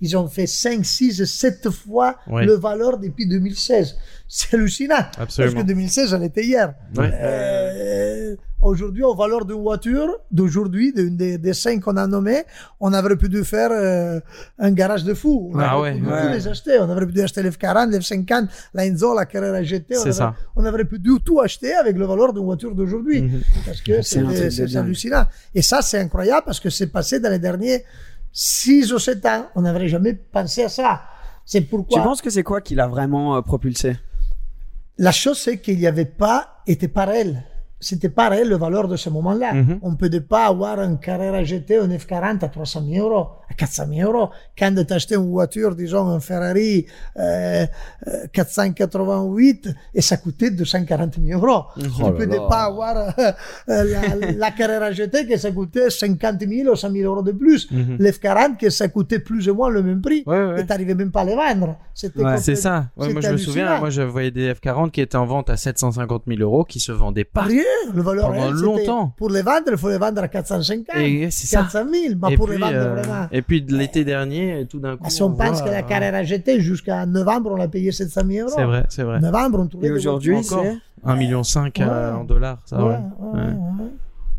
ils 0.00 0.16
ont 0.16 0.28
fait 0.28 0.46
5, 0.46 0.84
6, 0.84 1.24
7 1.24 1.70
fois 1.70 2.16
le 2.28 2.52
valeur 2.54 2.98
depuis 2.98 3.26
2016. 3.26 3.96
C'est 4.28 4.54
hallucinant. 4.54 4.96
Absolument. 5.18 5.54
Parce 5.54 5.64
que 5.64 5.68
2016, 5.68 6.14
elle 6.14 6.24
était 6.24 6.44
hier. 6.44 6.74
Euh, 6.98 8.36
Aujourd'hui, 8.62 9.02
au 9.02 9.14
valeur 9.14 9.44
d'une 9.44 9.60
voiture, 9.60 10.08
d'aujourd'hui, 10.30 10.90
d'une 10.92 11.14
des, 11.14 11.36
des 11.36 11.52
cinq 11.52 11.80
qu'on 11.82 11.96
a 11.98 12.06
nommées, 12.06 12.42
on 12.80 12.92
aurait 12.94 13.14
pu 13.16 13.28
faire 13.44 13.68
euh, 13.70 14.18
un 14.58 14.72
garage 14.72 15.04
de 15.04 15.12
fou. 15.12 15.50
On 15.54 15.58
Ah 15.58 15.78
aurait 15.78 15.92
ouais, 15.92 16.00
pu 16.00 16.06
ouais. 16.06 16.32
les 16.32 16.48
acheter. 16.48 16.78
On 16.80 16.88
aurait 16.88 17.06
pu 17.06 17.20
acheter 17.20 17.42
l'F40, 17.42 17.90
l'F50, 17.90 18.48
la 18.72 18.86
Enzo, 18.86 19.14
la 19.14 19.26
Carrera 19.26 19.62
GT. 19.62 19.98
On 19.98 20.00
C'est 20.00 20.08
aurait, 20.08 20.12
ça. 20.12 20.34
on 20.56 20.64
aurait 20.64 20.86
pu 20.86 20.98
tout 21.22 21.40
acheter 21.40 21.74
avec 21.74 21.96
le 21.98 22.06
valeur 22.06 22.32
d'une 22.32 22.44
voiture 22.44 22.74
d'aujourd'hui. 22.74 23.22
Mhm. 23.22 23.40
Parce 23.66 23.82
que 23.82 24.00
C'est 24.00 24.22
de 24.22 24.76
hallucinant. 24.78 25.26
Et 25.54 25.60
ça, 25.60 25.82
c'est 25.82 25.98
incroyable 26.00 26.44
parce 26.46 26.58
que 26.58 26.70
c'est 26.70 26.88
passé 26.88 27.20
dans 27.20 27.30
les 27.30 27.38
derniers 27.38 27.84
6 28.38 28.92
ou 28.92 28.98
7 28.98 29.24
ans. 29.26 29.46
On 29.54 29.62
n'aurait 29.62 29.88
jamais 29.88 30.12
pensé 30.12 30.62
à 30.64 30.68
ça. 30.68 31.00
C'est 31.46 31.62
Tu 31.62 31.66
pourquoi 31.68 32.02
penses 32.02 32.20
que 32.20 32.28
c'est 32.28 32.42
quoi 32.42 32.60
qui 32.60 32.74
l'a 32.74 32.86
vraiment 32.86 33.36
euh, 33.36 33.40
propulsé? 33.40 33.96
La 34.98 35.10
chose, 35.10 35.38
c'est 35.38 35.58
qu'il 35.58 35.78
n'y 35.78 35.86
avait 35.86 36.04
pas, 36.04 36.62
était 36.66 36.88
pas 36.88 37.06
réel. 37.06 37.42
C'était 37.78 38.08
pas 38.08 38.30
réel 38.30 38.48
le 38.48 38.56
valeur 38.56 38.88
de 38.88 38.96
ce 38.96 39.10
moment-là. 39.10 39.52
Mhm. 39.52 39.78
On 39.82 39.94
peut 39.96 40.08
pas 40.20 40.46
avoir 40.46 40.78
un 40.78 40.96
Carrera 40.96 41.44
GT, 41.44 41.76
un 41.78 41.88
F40 41.88 42.42
à 42.44 42.48
300 42.48 42.82
000 42.90 43.06
euros, 43.06 43.28
à 43.50 43.54
400 43.54 43.84
000 43.94 44.10
euros. 44.10 44.30
Quand 44.58 44.74
tu 44.74 44.92
achètes 44.92 45.12
une 45.12 45.30
voiture, 45.30 45.74
disons 45.76 46.08
un 46.08 46.20
Ferrari 46.20 46.86
euh, 47.18 47.66
euh, 48.06 48.26
488, 48.32 49.68
et 49.94 50.00
ça 50.00 50.16
coûtait 50.16 50.50
240 50.50 51.16
000 51.22 51.40
euros. 51.40 51.64
Oh 51.76 51.82
tu 51.82 52.02
là 52.02 52.12
peux 52.12 52.26
là. 52.26 52.46
pas 52.48 52.62
avoir 52.64 52.96
euh, 52.96 53.32
la, 53.66 54.32
la 54.36 54.50
Carrera 54.52 54.90
GT 54.92 55.26
que 55.26 55.36
ça 55.36 55.50
coûtait 55.52 55.90
50 55.90 56.40
000 56.48 56.70
ou 56.70 56.76
100 56.76 56.90
000 56.90 57.12
euros 57.12 57.22
de 57.22 57.32
plus. 57.32 57.70
Mhm. 57.70 57.96
L'F40 57.98 58.56
que 58.56 58.70
ça 58.70 58.88
coûtait 58.88 59.18
plus 59.18 59.48
ou 59.48 59.54
moins 59.54 59.68
le 59.68 59.82
même 59.82 60.00
prix. 60.00 60.22
Ouais, 60.26 60.44
ouais. 60.44 60.60
Et 60.62 60.66
t'arrivais 60.66 60.94
même 60.94 61.10
pas 61.10 61.20
à 61.20 61.24
les 61.24 61.34
vendre. 61.34 61.76
C'était 61.92 62.22
Ouais. 62.22 62.38
C'est 62.38 62.56
ça. 62.56 62.86
Moi, 62.96 63.08
je 63.20 63.30
me 63.30 63.36
souviens, 63.36 63.78
moi, 63.78 63.90
je 63.90 64.02
voyais 64.02 64.30
des 64.30 64.52
F40 64.54 64.90
qui 64.90 65.00
étaient 65.00 65.16
en 65.16 65.26
vente 65.26 65.50
à 65.50 65.56
750 65.56 66.22
000 66.26 66.40
euros, 66.40 66.64
qui 66.64 66.80
se 66.80 66.92
vendaient 66.92 67.24
pas. 67.24 67.42
Rien, 67.42 67.62
le 67.94 68.02
valeur 68.02 68.26
Pendant 68.28 68.40
réel, 68.42 68.54
c'était- 68.56 68.66
longtemps. 68.66 69.12
Pour 69.16 69.30
les 69.30 69.42
vendre, 69.42 69.62
il 69.70 69.76
faut 69.76 69.88
les 69.88 69.98
vendre 69.98 70.22
à 70.22 70.28
450, 70.28 70.96
Et 70.96 71.30
c'est 71.30 71.46
ça. 71.46 71.62
400 71.62 71.78
000, 71.90 72.14
mais 72.22 72.32
Et 72.32 72.36
pour 72.36 72.46
puis, 72.46 72.56
les 72.56 72.62
vendre 72.62 72.74
euh, 72.76 72.94
vraiment. 72.94 73.26
et 73.32 73.42
puis 73.42 73.64
l'été 73.68 74.04
dernier, 74.04 74.66
tout 74.68 74.78
d'un 74.78 74.96
coup. 74.96 75.08
Si 75.10 75.22
on 75.22 75.32
pense 75.32 75.58
voit, 75.60 75.68
que 75.68 75.72
la 75.72 75.78
euh, 75.78 75.82
Carrera 75.82 76.22
GT, 76.22 76.60
jusqu'à 76.60 77.06
novembre, 77.06 77.50
on 77.52 77.56
l'a 77.56 77.68
payé 77.68 77.92
700 77.92 78.20
000 78.26 78.48
euros. 78.48 78.56
C'est 78.56 78.64
vrai, 78.64 78.84
c'est 78.88 79.02
vrai. 79.02 79.20
Novembre, 79.20 79.60
on 79.60 79.66
trouvait 79.66 79.88
Et 79.88 79.90
aujourd'hui, 79.92 80.42
c'est 80.42 80.54
1,5 81.04 81.16
million 81.16 81.42
euh, 81.42 82.12
Ouais. 82.12 82.18
en 82.20 82.24
dollars, 82.24 82.58
ça, 82.64 82.78
ouais. 82.84 82.94
Ouais, 82.94 83.40
ouais, 83.40 83.40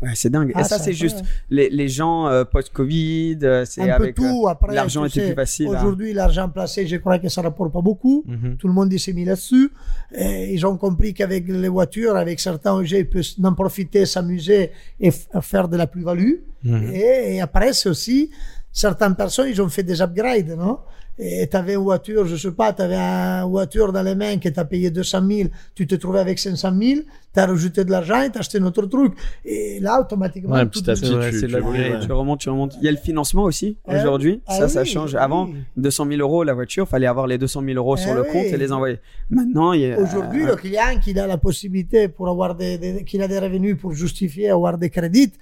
Ouais. 0.00 0.10
c'est 0.14 0.30
dingue. 0.30 0.52
Ah, 0.54 0.60
Et 0.60 0.64
ça, 0.64 0.78
c'est 0.78 0.92
juste 0.92 1.22
les, 1.50 1.70
les 1.70 1.88
gens 1.88 2.28
euh, 2.28 2.44
post-Covid, 2.44 3.38
euh, 3.42 3.64
c'est 3.64 3.82
Un 3.82 3.96
peu 3.96 4.02
avec 4.04 4.14
tout, 4.14 4.46
après. 4.48 4.74
l'argent 4.74 5.04
était 5.04 5.20
sais, 5.20 5.26
plus 5.26 5.34
facile. 5.34 5.66
hein. 5.68 5.78
Aujourd'hui, 5.78 6.12
l'argent 6.12 6.48
placé, 6.48 6.86
je 6.86 6.96
crois 6.96 7.18
que 7.18 7.28
ça 7.28 7.42
rapporte 7.42 7.72
pas 7.72 7.80
beaucoup. 7.80 8.24
Mhm. 8.26 8.56
Tout 8.58 8.68
le 8.68 8.74
monde 8.74 8.96
s'est 8.96 9.12
mis 9.12 9.24
là-dessus. 9.24 9.70
Et 10.16 10.52
ils 10.54 10.64
ont 10.66 10.76
compris 10.76 11.14
qu'avec 11.14 11.48
les 11.48 11.68
voitures, 11.68 12.16
avec 12.16 12.38
certains 12.40 12.74
objets, 12.74 13.00
ils 13.00 13.08
peuvent 13.08 13.24
en 13.42 13.54
profiter, 13.54 14.06
s'amuser 14.06 14.70
et 15.00 15.10
f- 15.10 15.26
faire 15.42 15.68
de 15.68 15.76
la 15.76 15.86
plus-value. 15.86 16.34
Mhm. 16.64 16.90
Et, 16.94 17.34
et 17.36 17.40
après, 17.40 17.72
c'est 17.72 17.88
aussi, 17.88 18.30
certaines 18.72 19.14
personnes, 19.16 19.48
ils 19.48 19.60
ont 19.60 19.68
fait 19.68 19.82
des 19.82 20.00
upgrades, 20.00 20.56
non? 20.56 20.78
Et 21.20 21.48
tu 21.50 21.56
avais 21.56 21.74
une 21.74 21.80
voiture, 21.80 22.26
je 22.26 22.36
sais 22.36 22.52
pas, 22.52 22.72
tu 22.72 22.80
avais 22.82 22.94
une 22.96 23.50
voiture 23.50 23.92
dans 23.92 24.02
les 24.02 24.14
mains 24.14 24.38
qui 24.38 24.52
t'a 24.52 24.64
payé 24.64 24.88
200 24.92 25.26
000, 25.28 25.48
tu 25.74 25.84
te 25.84 25.96
trouvais 25.96 26.20
avec 26.20 26.38
500 26.38 26.72
000, 26.80 27.00
tu 27.34 27.40
as 27.40 27.46
rajouté 27.46 27.84
de 27.84 27.90
l'argent 27.90 28.22
et 28.22 28.30
tu 28.30 28.38
acheté 28.38 28.58
un 28.58 28.64
autre 28.64 28.86
truc. 28.86 29.12
Et 29.44 29.78
là, 29.80 30.00
automatiquement, 30.00 30.54
Ouais, 30.54 30.64
tout 30.64 30.80
petit 30.80 30.90
à 30.90 30.94
petit, 30.94 31.10
tu, 31.10 31.14
ouais. 31.16 32.00
Tu 32.06 32.12
remontes, 32.12 32.40
tu 32.40 32.48
remontes. 32.48 32.74
Il 32.80 32.84
y 32.84 32.88
a 32.88 32.90
le 32.90 32.96
financement 32.96 33.44
aussi 33.44 33.76
Ah 33.86 33.96
aujourd'hui. 34.00 34.40
ça, 34.48 34.58
Ah 34.62 34.68
ça 34.68 34.82
oui, 34.82 34.86
change. 34.88 35.12
oui. 35.14 35.18
Avant, 35.20 35.48
200 35.76 36.06
000 36.08 36.20
euros 36.20 36.42
la 36.44 36.54
voiture, 36.54 36.88
fallait 36.88 37.06
avoir 37.06 37.26
les 37.26 37.38
200 37.38 37.62
000 37.64 37.76
euros 37.76 37.96
sur 37.96 38.10
Ah 38.12 38.14
le 38.14 38.22
oui. 38.22 38.28
compte 38.32 38.44
et 38.46 38.56
les 38.56 38.72
envoyer. 38.72 38.98
Maintenant, 39.30 39.72
il 39.72 39.80
y 39.82 39.92
a, 39.92 39.98
Aujourd'hui, 40.00 40.42
euh, 40.44 40.48
le 40.48 40.56
client 40.56 40.98
qui 41.02 41.18
a 41.18 41.26
la 41.26 41.36
possibilité 41.38 42.08
pour 42.08 42.28
avoir 42.28 42.54
des, 42.54 42.78
des- 42.78 43.04
qu'il 43.04 43.20
a 43.22 43.28
des 43.28 43.38
revenus 43.38 43.76
pour 43.78 43.92
justifier 43.92 44.50
avoir 44.50 44.78
des 44.78 44.88
crédits, 44.90 45.32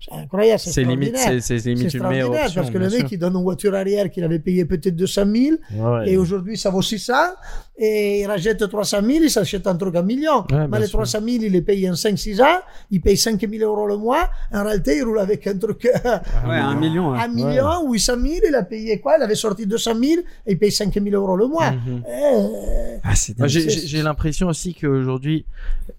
c'est 0.00 0.12
incroyable, 0.14 0.58
c'est 0.60 0.70
C'est 0.72 0.84
limite, 0.84 1.10
extraordinaire. 1.10 1.42
c'est 1.42 1.58
c'est 1.58 1.70
limite 1.70 1.90
C'est 1.90 1.98
une 1.98 2.08
meilleure 2.08 2.34
extraordinaire 2.34 2.44
option. 2.46 2.60
parce 2.62 2.72
que 2.72 2.78
le 2.78 2.88
mec, 2.90 2.98
sûr. 3.08 3.08
il 3.12 3.18
donne 3.18 3.34
une 3.36 3.42
voiture 3.42 3.74
arrière 3.74 4.10
qu'il 4.10 4.24
avait 4.24 4.38
payé 4.40 4.64
peut-être 4.64 4.94
200 4.96 5.22
000 5.24 5.56
Ouais, 5.76 5.90
ouais. 6.00 6.10
et 6.10 6.16
aujourd'hui 6.18 6.56
ça 6.58 6.70
vaut 6.70 6.82
600 6.82 7.12
et 7.78 8.20
il 8.20 8.26
rachète 8.26 8.68
300 8.68 8.98
000, 9.02 9.10
il 9.24 9.30
s'achète 9.30 9.66
un 9.66 9.76
truc 9.76 9.94
à 9.96 10.02
million. 10.02 10.44
Ouais, 10.50 10.66
Mais 10.68 10.80
les 10.80 10.86
sûr. 10.86 10.98
300 10.98 11.18
000, 11.22 11.44
il 11.44 11.52
les 11.52 11.62
paye 11.62 11.88
en 11.90 11.92
5-6 11.94 12.42
ans, 12.42 12.60
il 12.90 13.00
paye 13.00 13.16
5 13.16 13.40
000 13.48 13.62
euros 13.70 13.86
le 13.86 13.96
mois. 13.96 14.28
En 14.52 14.64
réalité, 14.64 14.96
il 14.96 15.04
roule 15.04 15.18
avec 15.18 15.46
un 15.46 15.58
truc 15.58 15.84
ouais, 16.04 16.54
un 16.56 16.74
million. 16.74 17.12
ouais. 17.12 17.18
à 17.18 17.24
1 17.24 17.28
million, 17.28 17.90
800 17.92 18.12
000, 18.20 18.34
il 18.48 18.54
a 18.54 18.62
payé 18.62 18.98
quoi? 19.00 19.16
Il 19.18 19.22
avait 19.22 19.34
sorti 19.34 19.66
200 19.66 19.90
000 19.94 20.04
et 20.46 20.52
il 20.52 20.58
paye 20.58 20.72
5 20.72 20.92
000 20.94 21.06
euros 21.14 21.36
le 21.36 21.46
mois. 21.48 21.70
Mhm. 21.72 22.02
Eh, 22.08 22.98
Ah, 23.04 23.12
j'ai 23.46 24.02
l'impression 24.02 24.48
aussi 24.48 24.74
qu'aujourd'hui, 24.74 25.44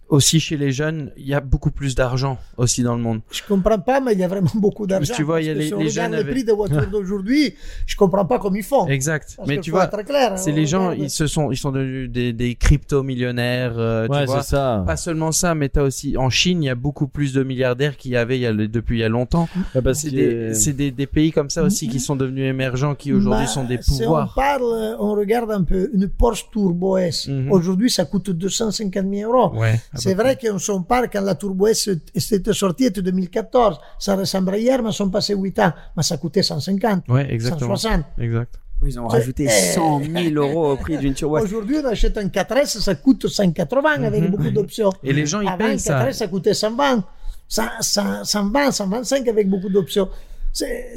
aussi 0.09 0.39
chez 0.39 0.55
les 0.57 0.71
jeunes, 0.71 1.11
il 1.17 1.27
y 1.27 1.33
a 1.33 1.41
beaucoup 1.41 1.71
plus 1.71 1.93
d'argent 1.95 2.37
aussi 2.55 2.81
dans 2.83 2.95
le 2.95 3.01
monde. 3.01 3.19
Je 3.31 3.41
comprends 3.47 3.77
pas, 3.79 3.99
mais 3.99 4.13
il 4.13 4.19
y 4.19 4.23
a 4.23 4.27
vraiment 4.27 4.49
beaucoup 4.55 4.87
d'argent. 4.87 5.13
Tu 5.15 5.23
vois, 5.23 5.41
il 5.41 5.47
y 5.47 5.49
a 5.49 5.53
Parce 5.53 5.57
que 5.57 5.63
les- 5.63 5.67
si 5.67 5.73
on 5.73 5.79
les 5.79 5.89
regarde 5.89 5.95
jeunes 5.95 6.11
les 6.13 6.17
avaient- 6.23 6.31
prix 6.31 6.43
des 6.43 6.51
voitures 6.53 6.87
d'aujourd'hui, 6.91 7.53
je 7.85 7.95
comprends 7.95 8.25
pas 8.25 8.39
comment 8.39 8.55
ils 8.55 8.63
font. 8.63 8.87
Exact. 8.87 9.33
Parce 9.37 9.47
Mais 9.49 9.59
tu 9.59 9.71
vois, 9.71 9.89
c'est 10.37 10.51
on 10.51 10.55
les 10.55 10.65
gens, 10.65 10.89
regarde- 10.89 10.99
ils 11.03 11.09
se 11.09 11.27
sont, 11.27 11.51
ils 11.51 11.57
sont 11.57 11.71
devenus 11.71 12.09
des, 12.09 12.31
des 12.33 12.55
crypto-millionnaires. 12.55 13.73
euh, 13.77 14.07
Ouais, 14.07 14.25
c'est 14.27 14.43
ça. 14.43 14.83
Pas 14.85 14.95
seulement 14.97 15.31
ça, 15.31 15.55
mais 15.55 15.69
t'as 15.69 15.83
aussi 15.83 16.15
en 16.17 16.29
Chine, 16.29 16.63
il 16.63 16.67
y 16.67 16.69
a 16.69 16.75
beaucoup 16.75 17.07
plus 17.07 17.33
de 17.33 17.43
milliardaires 17.43 17.97
qu'il 17.97 18.11
y 18.11 18.17
avait 18.17 18.37
il 18.37 18.41
y 18.41 18.45
a, 18.45 18.51
le- 18.53 18.67
depuis 18.67 18.97
il 18.97 19.01
y 19.01 19.03
a 19.03 19.09
longtemps. 19.09 19.47
Parce 19.83 19.99
C'est 19.99 20.11
des, 20.11 20.53
c'est 20.53 20.73
des, 20.73 20.91
des 20.91 21.07
pays 21.07 21.31
comme 21.31 21.49
ça 21.49 21.63
aussi 21.63 21.87
qui 21.87 21.99
sont 21.99 22.15
devenus 22.15 22.45
émergents, 22.49 22.95
qui 22.95 23.11
aujourd'hui 23.13 23.45
Bah, 23.45 23.47
sont 23.51 23.63
des 23.63 23.81
Si 23.81 23.91
on 23.93 23.97
pouvoirs. 24.05 24.33
parle, 24.35 24.63
on 24.99 25.13
regarde 25.15 25.51
un 25.51 25.63
peu, 25.63 25.89
une 25.93 26.07
Porsche 26.07 26.45
Turbo 26.51 26.97
S. 26.97 27.27
Mhm. 27.27 27.51
Aujourd'hui, 27.51 27.89
ça 27.89 28.05
coûte 28.05 28.29
250 28.29 29.05
000 29.13 29.31
euros. 29.31 29.55
Ouais. 29.57 29.79
C'est 29.97 30.13
vrai 30.13 30.37
qu'on 30.37 30.59
s'en 30.59 30.81
parle 30.83 31.09
quand 31.11 31.21
la 31.21 31.35
Turbo 31.35 31.67
S 31.67 31.89
était 32.15 32.53
sortie, 32.53 32.85
c'était 32.85 33.01
2014. 33.01 33.79
Ça 33.99 34.15
ressemblait 34.15 34.61
hier, 34.61 34.81
mais 34.81 34.91
sont 34.91 35.09
passés 35.09 35.35
8 35.35 35.59
ans. 35.59 35.73
Mais 35.95 36.03
ça 36.03 36.17
coûtait 36.17 36.43
150, 36.43 37.03
Ouais, 37.09 37.31
exactement. 37.33 37.75
160. 37.75 38.05
Exact. 38.19 38.55
Ils 38.85 38.99
ont 38.99 39.07
rajouté 39.07 39.45
Eh. 39.45 39.73
100 39.73 40.01
000 40.03 40.35
euros 40.35 40.73
au 40.73 40.77
prix 40.77 40.97
d'une 40.99 41.13
turbo. 41.15 41.39
Aujourd'hui, 41.39 41.77
on 41.83 41.87
achète 41.87 42.15
un 42.17 42.27
4S, 42.29 42.79
ça 42.79 42.93
coûte 42.95 43.27
180 43.27 44.03
avec 44.03 44.21
Mhm. 44.23 44.29
beaucoup 44.29 44.51
d'options. 44.51 44.91
Et 45.03 45.13
les 45.13 45.25
gens, 45.25 45.41
ils 45.41 45.47
Avant, 45.47 45.57
payent 45.57 45.73
un 45.73 45.77
ça. 45.79 45.99
4S, 46.05 46.17
ça 46.17 46.27
coûtait 46.27 46.53
120. 46.53 47.03
100, 47.49 47.63
100, 47.79 48.23
120, 48.23 48.71
125 48.71 49.27
avec 49.29 49.49
beaucoup 49.49 49.69
d'options. 49.69 50.09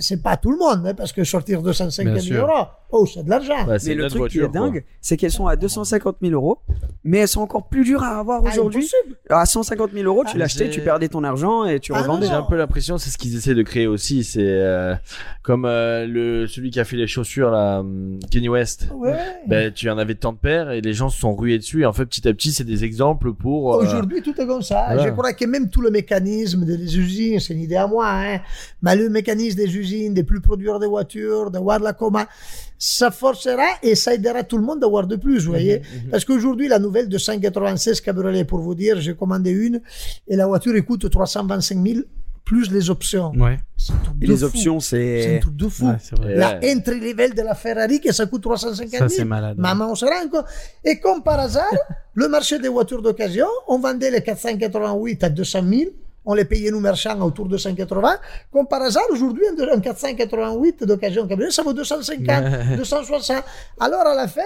C'est, 0.00 0.23
pas 0.23 0.37
tout 0.37 0.50
le 0.52 0.59
monde, 0.59 0.87
hein, 0.87 0.95
parce 0.95 1.12
que 1.12 1.23
sortir 1.25 1.62
250 1.62 2.12
Bien 2.14 2.23
000 2.23 2.35
sûr. 2.35 2.47
euros, 2.49 2.67
oh, 2.93 3.07
c'est 3.07 3.23
de 3.25 3.31
l'argent. 3.31 3.55
C'est 3.79 3.88
Mais 3.90 3.95
le 3.95 4.09
truc 4.09 4.29
qui 4.31 4.40
est 4.40 4.49
dingue, 4.49 4.85
c'est 5.00 5.17
qu'elles 5.17 5.31
sont 5.31 5.47
à 5.47 5.57
250 5.57 6.17
000 6.23 6.33
euros, 6.35 6.59
mais 7.05 7.19
elles 7.19 7.29
sont 7.29 7.43
encore 7.43 7.69
plus 7.69 7.85
dures 7.85 8.02
à 8.02 8.19
avoir 8.21 8.43
Ah, 8.45 8.49
aujourd'hui. 8.50 8.88
À 9.29 9.45
150 9.45 9.90
000 9.93 10.05
euros, 10.07 10.25
tu 10.25 10.33
Ah, 10.35 10.38
l'achetais, 10.38 10.71
tu 10.71 10.81
perdais 10.81 11.09
ton 11.09 11.25
argent 11.25 11.64
et 11.67 11.79
tu 11.79 11.93
Ah, 11.95 12.00
revendais. 12.02 12.26
J'ai 12.26 12.33
un 12.33 12.43
peu 12.43 12.57
l'impression, 12.57 12.97
c'est 12.99 13.11
ce 13.11 13.19
qu'ils 13.19 13.37
essaient 13.37 13.55
de 13.55 13.62
créer 13.62 13.87
aussi. 13.87 14.25
C'est 14.25 14.40
euh, 14.43 14.95
comme 15.43 15.64
euh, 15.67 16.07
le 16.07 16.47
celui 16.47 16.71
qui 16.71 16.81
a 16.81 16.85
fait 16.85 16.97
les 16.97 17.07
chaussures 17.07 17.50
là, 17.50 17.81
hum, 17.81 18.19
Kenny 18.31 18.49
West. 18.49 18.88
Ouais. 18.95 19.14
Ben, 19.47 19.73
tu 19.73 19.90
en 19.90 19.99
avais 19.99 20.14
tant 20.14 20.33
de 20.33 20.38
paires 20.38 20.71
et 20.71 20.81
les 20.81 20.93
gens 20.95 21.09
se 21.11 21.19
sont 21.21 21.35
rués 21.35 21.59
dessus. 21.59 21.83
Et 21.83 21.87
en 21.87 21.93
fait, 21.93 22.07
petit 22.07 22.26
à 22.26 22.33
petit, 22.33 22.52
c'est 22.52 22.64
des 22.64 22.85
exemples 22.85 23.33
pour. 23.35 23.75
euh, 23.75 23.83
Aujourd'hui, 23.83 24.23
tout 24.23 24.40
est 24.40 24.47
comme 24.47 24.62
ça. 24.62 24.85
voilà. 24.87 25.05
Je 25.07 25.11
crois 25.11 25.33
que 25.35 25.45
même 25.45 25.69
tout 25.69 25.81
le 25.83 25.90
mécanisme 25.90 26.64
des 26.64 26.99
usines, 26.99 27.40
c'est 27.40 27.52
une 27.55 27.61
idée 27.61 27.76
à 27.76 27.87
moi, 27.87 28.09
hein, 28.09 28.40
mais 28.83 28.97
le 28.97 29.09
mécanisme 29.11 29.50
des 29.57 29.76
usines, 29.76 30.14
de 30.14 30.23
plus 30.23 30.40
produire 30.40 30.78
des 30.78 30.87
voitures, 30.87 31.50
d'avoir 31.50 31.78
la 31.80 31.92
coma, 31.92 32.26
ça 32.78 33.11
forcera 33.11 33.66
et 33.83 33.95
ça 33.95 34.14
aidera 34.14 34.42
tout 34.42 34.57
le 34.57 34.64
monde 34.64 34.80
d'avoir 34.80 35.07
de 35.07 35.16
plus, 35.16 35.45
vous 35.45 35.50
voyez. 35.52 35.83
Parce 36.11 36.25
qu'aujourd'hui, 36.25 36.69
la 36.69 36.78
nouvelle 36.78 37.09
de 37.09 37.19
196 37.19 38.00
cabriolet, 38.00 38.45
pour 38.45 38.61
vous 38.61 38.75
dire, 38.75 39.00
j'ai 39.00 39.14
commandé 39.14 39.50
une 39.50 39.80
et 40.28 40.37
la 40.37 40.47
voiture 40.47 40.73
elle 40.75 40.85
coûte 40.85 41.09
325 41.11 41.87
000 41.87 42.00
plus 42.45 42.71
les 42.73 42.90
options. 42.90 43.30
Ouais. 43.37 43.59
C'est 43.76 43.92
un 43.92 43.97
truc 43.99 44.16
Et 44.23 44.26
de 44.26 44.33
les 44.33 44.38
fou. 44.38 44.45
options, 44.47 44.80
C'est 44.80 45.21
un 45.21 45.23
c'est. 45.35 45.38
truc 45.40 45.54
de 45.57 45.69
fou. 45.69 45.87
Ouais. 45.87 46.35
La 46.35 46.59
entry 46.64 46.99
level 46.99 47.33
de 47.35 47.42
la 47.42 47.54
Ferrari 47.54 48.00
que 48.00 48.11
ça 48.12 48.26
coûte 48.26 48.42
350 48.42 48.90
000. 48.90 49.02
Ça, 49.09 49.09
c'est 49.09 49.25
malade. 49.25 49.57
Maman, 49.57 49.92
on 49.92 49.95
se 49.95 50.04
rend 50.04 50.28
compte. 50.28 50.47
Et 50.85 50.99
comme 50.99 51.23
par 51.23 51.38
hasard, 51.38 51.71
le 52.14 52.26
marché 52.28 52.59
des 52.59 52.69
voitures 52.69 53.02
d'occasion, 53.02 53.47
on 53.69 53.78
vendait 53.78 54.11
les 54.11 54.21
488 54.23 55.23
à 55.25 55.28
200 55.28 55.61
000. 55.69 55.90
On 56.31 56.35
les 56.35 56.45
payait 56.45 56.71
nous 56.71 56.79
marchands 56.79 57.21
autour 57.23 57.49
de 57.49 57.57
180. 57.57 58.19
Comme 58.53 58.67
par 58.69 58.81
hasard, 58.83 59.03
aujourd'hui, 59.11 59.45
un 59.49 59.55
un 59.77 59.81
488 59.81 60.85
d'occasion 60.85 61.27
cabriolet, 61.27 61.51
ça 61.53 61.63
vaut 61.65 61.73
250, 61.73 62.29
Ouais. 62.29 62.77
260. 62.77 63.43
Alors, 63.81 64.07
à 64.07 64.15
la 64.15 64.29
fin, 64.29 64.43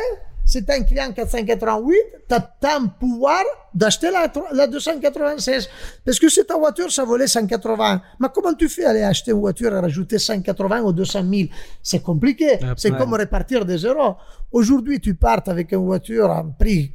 c'est 0.47 0.69
un 0.71 0.83
client 0.83 1.13
488, 1.13 1.95
tu 2.29 2.35
as 2.35 2.81
pouvoir 2.99 3.43
d'acheter 3.75 4.11
la, 4.11 4.33
la 4.53 4.67
296. 4.67 5.69
Parce 6.07 6.19
que 6.19 6.29
si 6.31 6.43
ta 6.47 6.57
voiture, 6.57 6.91
ça 6.91 7.05
valait 7.05 7.27
180. 7.27 8.01
Mais 8.21 8.29
comment 8.35 8.55
tu 8.55 8.69
fais 8.71 8.85
aller 8.87 9.03
acheter 9.03 9.33
une 9.33 9.41
voiture 9.41 9.75
et 9.75 9.79
rajouter 9.81 10.19
180 10.19 10.83
ou 10.83 10.93
200 10.93 11.21
000 11.31 11.49
C'est 11.83 12.03
compliqué. 12.03 12.59
C'est 12.79 12.91
Ouais. 12.93 12.99
comme 12.99 13.13
répartir 13.15 13.65
des 13.67 13.77
zéros. 13.79 14.15
Aujourd'hui, 14.53 15.01
tu 15.01 15.15
partes 15.15 15.49
avec 15.49 15.73
une 15.73 15.85
voiture 15.85 16.31
à 16.31 16.39
un 16.39 16.47
prix 16.59 16.93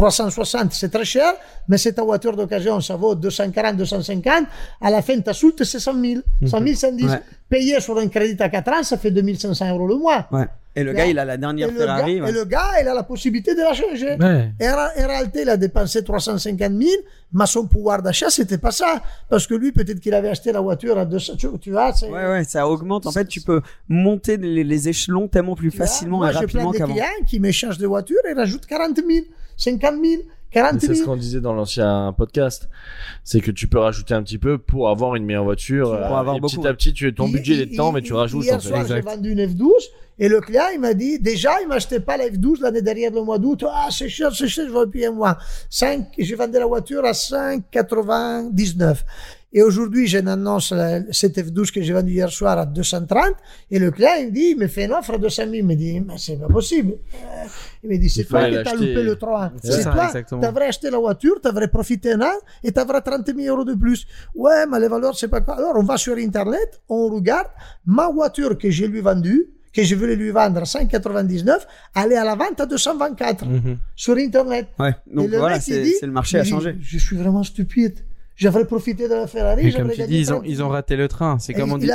360, 0.00 0.72
c'est 0.72 0.88
très 0.88 1.04
cher, 1.04 1.34
mais 1.68 1.76
c'est 1.78 1.92
ta 1.92 2.02
voiture 2.02 2.34
d'occasion, 2.36 2.80
ça 2.80 2.96
vaut 2.96 3.14
240, 3.14 3.76
250. 3.76 4.44
À 4.80 4.90
la 4.90 5.02
fin, 5.02 5.18
ta 5.20 5.32
soute, 5.32 5.62
c'est 5.64 5.78
100 5.78 5.92
000. 6.00 6.20
100 6.46 6.58
000, 6.62 6.74
110. 6.74 7.04
Ouais. 7.04 7.22
Payé 7.48 7.80
sur 7.80 7.98
un 7.98 8.08
crédit 8.08 8.40
à 8.42 8.48
4 8.48 8.68
ans, 8.72 8.82
ça 8.82 8.96
fait 8.96 9.10
2500 9.10 9.68
euros 9.74 9.86
le 9.86 9.96
mois. 9.96 10.26
Ouais. 10.32 10.46
Et 10.76 10.84
le 10.84 10.92
Là. 10.92 10.98
gars, 10.98 11.06
il 11.06 11.18
a 11.18 11.24
la 11.24 11.34
Et 11.34 11.38
dernière 11.38 11.68
le, 11.68 11.76
Ferrari. 11.76 12.16
gars, 12.16 12.22
ouais. 12.22 12.28
et 12.30 12.32
le 12.32 12.44
gars, 12.44 12.70
il 12.80 12.86
a 12.88 12.94
la 12.94 13.02
possibilité 13.02 13.54
de 13.56 13.60
la 13.60 13.74
changer. 13.74 14.16
Ouais. 14.20 14.52
Et 14.60 14.68
en, 14.68 15.08
réalité, 15.08 15.42
il 15.42 15.48
a 15.48 15.56
dépensé 15.56 16.04
350 16.04 16.58
000, 16.72 16.90
mais 17.32 17.46
son 17.46 17.66
pouvoir 17.66 18.00
d'achat, 18.02 18.30
c'était 18.30 18.56
pas 18.58 18.70
ça. 18.70 19.02
Parce 19.28 19.48
que 19.48 19.54
lui, 19.54 19.72
peut-être 19.72 19.98
qu'il 19.98 20.14
avait 20.14 20.28
acheté 20.28 20.52
la 20.52 20.60
voiture 20.60 20.96
à 20.96 21.04
200, 21.04 21.32
tu, 21.36 21.48
tu 21.60 21.72
vois, 21.72 21.92
c'est... 21.92 22.08
Ouais, 22.08 22.28
ouais, 22.28 22.44
ça 22.44 22.68
augmente. 22.68 23.06
En 23.06 23.10
fait, 23.10 23.26
tu 23.26 23.40
peux 23.40 23.60
monter 23.88 24.36
les, 24.36 24.62
les 24.62 24.88
échelons 24.88 25.26
tellement 25.26 25.56
plus 25.56 25.72
facilement 25.72 26.18
moi, 26.18 26.30
et 26.30 26.32
j'ai 26.34 26.46
plein 26.46 26.62
rapidement 26.64 26.70
de 26.70 26.78
qu'avant. 26.78 26.92
clients 26.92 27.24
qui 27.26 27.40
m'échangent 27.40 27.78
de 27.78 27.86
voitures 27.88 28.24
et 28.30 28.32
rajoutent 28.32 28.66
40 28.66 28.96
000, 28.96 29.08
50 29.60 29.94
000, 30.02 30.22
40 30.52 30.72
Mais 30.72 30.80
C'est 30.80 30.86
000. 30.88 30.98
ce 30.98 31.04
qu'on 31.04 31.16
disait 31.16 31.40
dans 31.40 31.52
l'ancien 31.52 32.14
podcast. 32.16 32.68
C'est 33.24 33.40
que 33.40 33.50
tu 33.50 33.68
peux 33.68 33.78
rajouter 33.78 34.14
un 34.14 34.22
petit 34.22 34.38
peu 34.38 34.58
pour 34.58 34.88
avoir 34.88 35.14
une 35.14 35.24
meilleure 35.24 35.44
voiture. 35.44 35.88
Pour 35.90 35.94
euh, 35.94 36.18
avoir 36.18 36.36
et 36.36 36.40
beaucoup. 36.40 36.56
petit 36.56 36.66
à 36.66 36.72
petit, 36.74 36.92
tu 36.92 37.14
ton 37.14 37.28
budget 37.28 37.60
est 37.62 37.76
temps, 37.76 37.92
mais 37.92 38.02
tu 38.02 38.14
rajoutes 38.14 38.44
Hier 38.44 38.56
en 38.56 38.60
fait. 38.60 38.68
soir, 38.68 38.86
j'ai 38.86 39.00
vendu 39.00 39.32
une 39.32 39.44
F12 39.46 39.70
et 40.18 40.28
le 40.28 40.40
client, 40.40 40.64
il 40.74 40.80
m'a 40.80 40.92
dit, 40.92 41.18
déjà, 41.18 41.60
il 41.62 41.68
m'achetait 41.68 42.00
pas 42.00 42.16
la 42.18 42.28
F12 42.28 42.60
l'année 42.62 42.82
dernière, 42.82 43.10
le 43.10 43.22
mois 43.22 43.38
d'août. 43.38 43.64
Ah, 43.66 43.88
c'est 43.90 44.08
cher, 44.08 44.34
c'est 44.34 44.48
cher, 44.48 44.66
je 44.68 44.72
vais 44.72 44.86
payer 44.86 45.08
moi. 45.10 45.38
5, 45.70 46.08
j'ai 46.18 46.34
vendu 46.34 46.58
la 46.58 46.66
voiture 46.66 47.04
à 47.04 47.12
5,99. 47.12 48.96
Et 49.52 49.62
aujourd'hui, 49.62 50.06
j'ai 50.06 50.20
une 50.20 50.28
annonce, 50.28 50.70
la- 50.70 51.00
cette 51.12 51.36
F12 51.36 51.72
que 51.72 51.82
j'ai 51.82 51.92
vendue 51.92 52.12
hier 52.12 52.30
soir 52.30 52.56
à 52.56 52.66
230. 52.66 53.34
Et 53.70 53.80
le 53.80 53.90
client, 53.90 54.10
il 54.20 54.26
me 54.26 54.30
dit, 54.30 54.50
il 54.52 54.56
me 54.58 54.68
fait 54.68 54.84
une 54.84 54.92
offre 54.92 55.14
à 55.14 55.18
200 55.18 55.42
000. 55.42 55.54
Il 55.54 55.66
me 55.66 55.74
dit, 55.74 55.98
mais 56.00 56.14
c'est 56.18 56.36
pas 56.36 56.46
possible. 56.46 56.92
Il 57.82 57.90
me 57.90 57.96
dit, 57.96 58.08
c'est 58.08 58.24
toi 58.24 58.40
qui 58.48 58.54
t'as 58.62 58.74
loupé 58.74 59.02
le 59.02 59.16
3. 59.16 59.52
C'est 59.62 59.82
toi. 59.82 60.06
T'avrais 60.40 60.66
acheté 60.68 60.88
la 60.90 60.98
voiture, 60.98 61.40
t'avrais 61.40 61.66
profité 61.66 62.12
un 62.12 62.20
an 62.22 62.32
et 62.62 62.70
t'aurais 62.70 63.00
30 63.00 63.26
000 63.34 63.40
euros 63.54 63.64
de 63.64 63.74
plus. 63.74 64.06
Ouais, 64.36 64.66
mais 64.70 64.78
les 64.78 64.86
valeurs, 64.88 65.16
c'est 65.18 65.26
pas 65.28 65.40
quoi. 65.40 65.56
Alors, 65.56 65.72
on 65.76 65.82
va 65.82 65.96
sur 65.96 66.16
Internet, 66.16 66.80
on 66.88 67.08
regarde 67.08 67.48
ma 67.86 68.08
voiture 68.08 68.56
que 68.56 68.70
j'ai 68.70 68.86
lui 68.86 69.00
vendue, 69.00 69.48
que 69.72 69.82
je 69.82 69.94
voulais 69.96 70.14
lui 70.16 70.30
vendre 70.30 70.60
à 70.62 70.64
199, 70.64 71.66
elle 71.96 72.12
est 72.12 72.16
à 72.16 72.24
la 72.24 72.36
vente 72.36 72.60
à 72.60 72.66
224 72.66 73.46
Mhm. 73.46 73.78
sur 73.96 74.16
Internet. 74.16 74.68
Ouais. 74.78 74.94
Donc 75.12 75.24
Et 75.24 75.28
le 75.28 75.38
voilà, 75.38 75.56
mec, 75.56 75.64
il 75.66 75.74
c'est 75.74 75.82
dit, 75.82 75.94
c'est 75.98 76.06
le 76.06 76.12
marché 76.12 76.38
a 76.38 76.44
changé. 76.44 76.76
Je 76.80 76.98
suis 76.98 77.16
vraiment 77.16 77.42
stupide. 77.42 77.98
J'aurais 78.40 78.64
profité 78.66 79.06
de 79.06 79.14
la 79.14 79.26
Ferrari. 79.26 79.68
Et 79.68 79.72
comme 79.72 79.90
tu 79.90 80.02
dis, 80.06 80.18
ils 80.20 80.32
ont, 80.32 80.36
30 80.36 80.44
000. 80.46 80.52
ils 80.54 80.62
ont 80.62 80.68
raté 80.68 80.96
le 80.96 81.08
train. 81.08 81.38
C'est 81.38 81.52
Et 81.52 81.54
comme 81.54 81.72
on, 81.72 81.78
dit, 81.78 81.90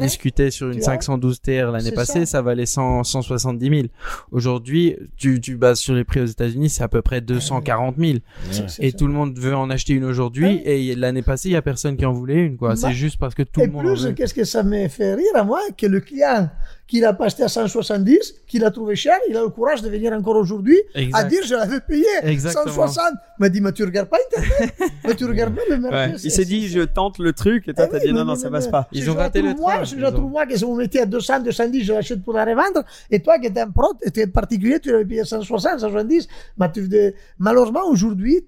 discutait 0.00 0.50
sur 0.50 0.68
une 0.68 0.74
Tu 0.74 0.78
vois 0.80 0.86
512 0.94 1.40
TR 1.42 1.70
l'année 1.70 1.92
passée, 1.92 2.20
ça. 2.20 2.38
ça, 2.38 2.42
valait 2.42 2.64
100, 2.66 3.04
170 3.04 3.68
000. 3.68 3.82
Aujourd'hui, 4.30 4.96
tu, 5.16 5.40
tu 5.40 5.56
bases 5.56 5.78
sur 5.78 5.94
les 5.94 6.04
prix 6.04 6.20
aux 6.20 6.26
États-Unis, 6.26 6.70
c'est 6.70 6.82
à 6.82 6.88
peu 6.88 7.02
près 7.02 7.20
240 7.20 7.96
000. 7.98 8.18
C'est- 8.50 8.68
c'est 8.68 8.84
Et 8.84 8.92
tout 8.92 9.06
le 9.06 9.12
monde 9.12 9.38
veut 9.38 9.54
en 9.54 9.68
acheter 9.70 9.92
une 9.92 10.04
aujourd'hui. 10.04 10.60
Et 10.64 10.94
l'année 10.94 11.22
passée, 11.22 11.50
il 11.50 11.52
y 11.52 11.56
a 11.56 11.62
personne 11.62 11.96
qui 11.96 12.06
en 12.06 12.12
voulait 12.12 12.36
une, 12.46 12.56
quoi. 12.56 12.70
Bah, 12.70 12.76
C'est 12.76 12.92
juste 12.92 13.18
parce 13.18 13.34
que 13.34 13.42
tout 13.42 13.60
Et 13.60 13.66
le 13.66 13.72
monde 13.72 13.86
en 13.86 13.94
plus, 13.94 14.14
qu'est-ce 14.14 14.34
que 14.34 14.44
ça 14.44 14.62
me 14.62 14.88
fait 14.88 15.14
rire 15.14 15.26
à 15.34 15.44
moi 15.44 15.60
Que 15.76 15.86
le 15.86 16.00
client 16.00 16.48
qui 16.88 17.00
l'a 17.00 17.14
pas 17.14 17.26
acheté 17.26 17.42
à 17.42 17.48
170, 17.48 18.34
qui 18.46 18.58
l'a 18.58 18.70
trouvé 18.70 18.96
cher, 18.96 19.14
il 19.28 19.36
a 19.36 19.40
le 19.40 19.48
courage 19.48 19.80
de 19.82 19.88
venir 19.88 20.12
encore 20.12 20.36
aujourd'hui 20.36 20.76
à 21.14 21.24
dire 21.24 21.40
je 21.44 21.54
l'avais 21.54 21.80
payé 21.80 22.04
Exactement. 22.22 22.74
160. 22.86 23.04
Il 23.38 23.42
m'a 23.42 23.48
dit, 23.48 23.60
mais 23.62 23.72
tu 23.72 23.82
regardes 23.84 24.08
pas 24.08 24.18
Internet 24.30 24.74
Mais 25.04 25.14
tu 25.14 25.24
regardes 25.24 25.54
pas 25.54 25.62
le 25.70 25.78
marché. 25.78 25.96
Ouais. 26.12 26.18
c'est- 26.18 26.28
Il 26.28 26.30
s'est 26.30 26.44
dit, 26.44 26.68
je 26.68 26.80
tente 26.82 27.18
le 27.18 27.32
truc 27.32 27.66
et 27.68 27.72
toi, 27.74 27.86
Eh 27.88 27.90
t'as 27.92 27.98
oui, 27.98 28.06
dit, 28.06 28.12
non, 28.12 28.20
mais- 28.20 28.24
non, 28.26 28.32
mais- 28.34 28.38
ça 28.38 28.50
mais- 28.50 28.58
passe 28.58 28.68
pas. 28.68 28.88
Ils 28.92 29.02
je 29.02 29.10
ont 29.10 29.14
raté 29.14 29.40
le 29.40 29.54
moi, 29.54 29.74
train, 29.76 29.84
Je 29.84 29.96
trouve 30.06 30.30
moi 30.30 30.44
que 30.46 30.56
si 30.56 30.64
vous 30.64 30.74
mettez 30.74 31.00
à 31.00 31.06
200, 31.06 31.40
210, 31.40 31.82
je 31.84 31.92
l'achète 31.94 32.22
pour 32.22 32.34
la 32.34 32.44
revendre. 32.44 32.84
Et 33.10 33.20
toi 33.22 33.38
qui 33.38 33.46
étais 33.46 33.60
un 33.60 33.70
pro, 33.70 33.94
tu 34.12 34.26
particulier, 34.28 34.78
tu 34.78 34.90
l'avais 34.92 35.04
payé 35.06 35.24
160, 35.24 35.80
170. 35.80 36.28
Mais 36.58 36.70
tu, 36.72 36.86
de- 36.88 37.14
malheureusement, 37.38 37.86
aujourd'hui, 37.88 38.44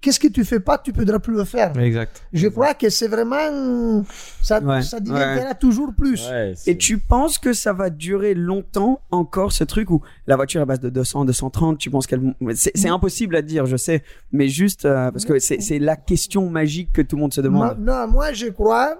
qu'est-ce 0.00 0.18
que 0.18 0.28
tu 0.28 0.44
fais 0.44 0.60
pas, 0.60 0.78
tu 0.78 0.92
ne 0.92 1.04
pourras 1.04 1.18
plus 1.18 1.34
le 1.36 1.44
faire. 1.44 1.76
Exact. 1.78 2.22
Je 2.32 2.48
crois 2.48 2.74
que 2.74 2.88
c'est 2.88 3.08
vraiment, 3.08 4.04
ça, 4.42 4.60
Ouais, 4.60 4.82
ça 4.82 5.00
deviendra 5.00 5.48
ouais. 5.50 5.54
toujours 5.60 5.92
plus. 5.94 6.26
Ouais, 6.28 6.54
Et 6.66 6.76
tu 6.78 6.98
penses 6.98 7.38
que 7.38 7.52
ça 7.52 7.72
va 7.72 7.90
durer 7.90 8.34
longtemps 8.34 9.00
encore 9.10 9.52
ce 9.52 9.64
truc 9.64 9.90
où 9.90 10.02
la 10.26 10.36
voiture 10.36 10.60
à 10.62 10.64
base 10.64 10.80
de 10.80 10.88
200, 10.88 11.24
230, 11.26 11.78
tu 11.78 11.90
penses 11.90 12.06
qu'elle... 12.06 12.34
C'est 12.54 12.72
c'est 12.76 12.88
impossible 12.88 13.36
à 13.36 13.42
dire, 13.42 13.66
je 13.66 13.76
sais, 13.76 14.02
mais 14.32 14.48
juste 14.48 14.84
euh, 14.84 15.10
parce 15.10 15.24
que 15.24 15.38
c'est 15.38 15.60
c'est 15.60 15.78
la 15.78 15.96
question 15.96 16.48
magique 16.48 16.92
que 16.92 17.02
tout 17.02 17.16
le 17.16 17.22
monde 17.22 17.34
se 17.34 17.40
demande. 17.40 17.78
non, 17.78 18.06
moi 18.08 18.32
je 18.32 18.46
crois 18.46 18.96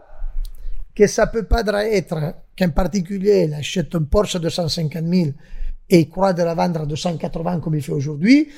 que 0.95 1.06
ça 1.06 1.26
peut 1.26 1.42
pas 1.45 1.62
être 1.87 2.35
qu'un 2.56 2.71
particulier 2.71 3.45
il 3.49 3.54
achète 3.54 3.95
un 3.95 4.02
Porsche 4.02 4.37
de 4.38 4.49
150 4.49 5.04
000 5.06 5.30
et 5.88 6.00
il 6.00 6.09
croit 6.09 6.33
de 6.33 6.43
la 6.43 6.55
vendre 6.55 6.81
à 6.83 6.87
280 6.87 7.61
comme 7.61 7.75
il 7.76 7.83
fait 7.83 7.93
aujourd'hui. 7.93 8.49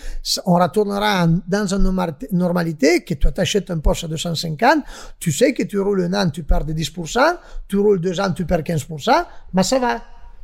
On 0.46 0.54
retournera 0.54 1.24
en- 1.26 1.40
dans 1.46 1.66
une 1.74 1.82
norma- 1.82 2.16
normalité 2.32 3.00
que 3.04 3.14
tu 3.14 3.30
t'achètes 3.32 3.70
un 3.70 3.78
Porsche 3.78 4.04
à 4.04 4.08
250, 4.08 4.82
tu 5.18 5.30
sais 5.32 5.52
que 5.52 5.62
tu 5.64 5.78
roules 5.78 6.04
un 6.04 6.14
an, 6.14 6.30
tu 6.30 6.42
perds 6.42 6.64
de 6.64 6.72
10%, 6.72 7.20
tu 7.68 7.76
roules 7.76 8.00
deux 8.00 8.18
ans, 8.20 8.32
tu 8.32 8.44
perds 8.46 8.62
15%, 8.64 9.24
mais 9.52 9.62
ça 9.62 9.78
va. 9.78 10.00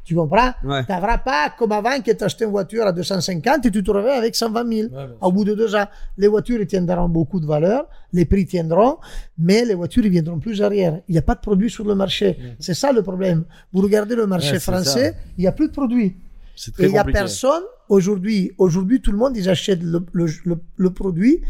Tu 0.06 0.14
comprends? 0.14 0.52
Ouais. 0.62 0.84
Tu 0.84 0.92
n'auras 0.92 1.16
pas 1.16 1.54
comme 1.58 1.72
avant 1.72 1.98
que 2.02 2.10
tu 2.12 2.22
achetais 2.22 2.44
une 2.44 2.50
voiture 2.50 2.86
à 2.86 2.92
250 2.92 3.64
et 3.64 3.70
tu 3.70 3.82
te 3.82 3.90
réveilles 3.90 4.18
avec 4.18 4.34
120 4.36 4.68
000 4.70 4.88
au 5.22 5.32
bout 5.32 5.44
de 5.44 5.54
deux 5.54 5.74
ans. 5.74 5.86
Les 6.18 6.28
voitures 6.28 6.60
tiendront 6.66 7.08
beaucoup 7.08 7.40
de 7.40 7.46
valeur, 7.46 7.86
les 8.12 8.26
prix 8.26 8.44
tiendront, 8.44 8.98
mais 9.38 9.64
les 9.64 9.72
voitures 9.72 10.02
viendront 10.04 10.38
plus 10.40 10.60
arrière. 10.60 11.00
Il 11.08 11.12
n'y 11.12 11.18
a 11.18 11.22
pas 11.22 11.34
de 11.34 11.40
produits 11.40 11.70
sur 11.70 11.86
le 11.86 11.94
marché. 11.94 12.38
C'est 12.60 12.74
ça 12.74 12.92
le 12.92 13.02
problème. 13.02 13.44
Vous 13.72 13.80
regardez 13.80 14.14
le 14.14 14.26
marché 14.26 14.52
Ouais, 14.52 14.58
français, 14.60 15.12
ça. 15.12 15.18
il 15.38 15.40
n'y 15.40 15.46
a 15.46 15.52
plus 15.52 15.68
de 15.68 15.72
produits. 15.72 16.14
C'est 16.56 16.78
Et 16.80 16.84
il 16.86 16.92
n'y 16.92 16.98
a 16.98 17.04
personne 17.04 17.62
aujourd'hui. 17.88 18.52
Aujourd'hui, 18.58 19.00
tout 19.00 19.12
le 19.12 19.18
monde, 19.18 19.36
ils 19.36 19.48
achètent 19.48 19.82
le, 19.82 20.04
le, 20.12 20.26
le, 20.44 20.56
le 20.76 20.90
produit 20.90 21.42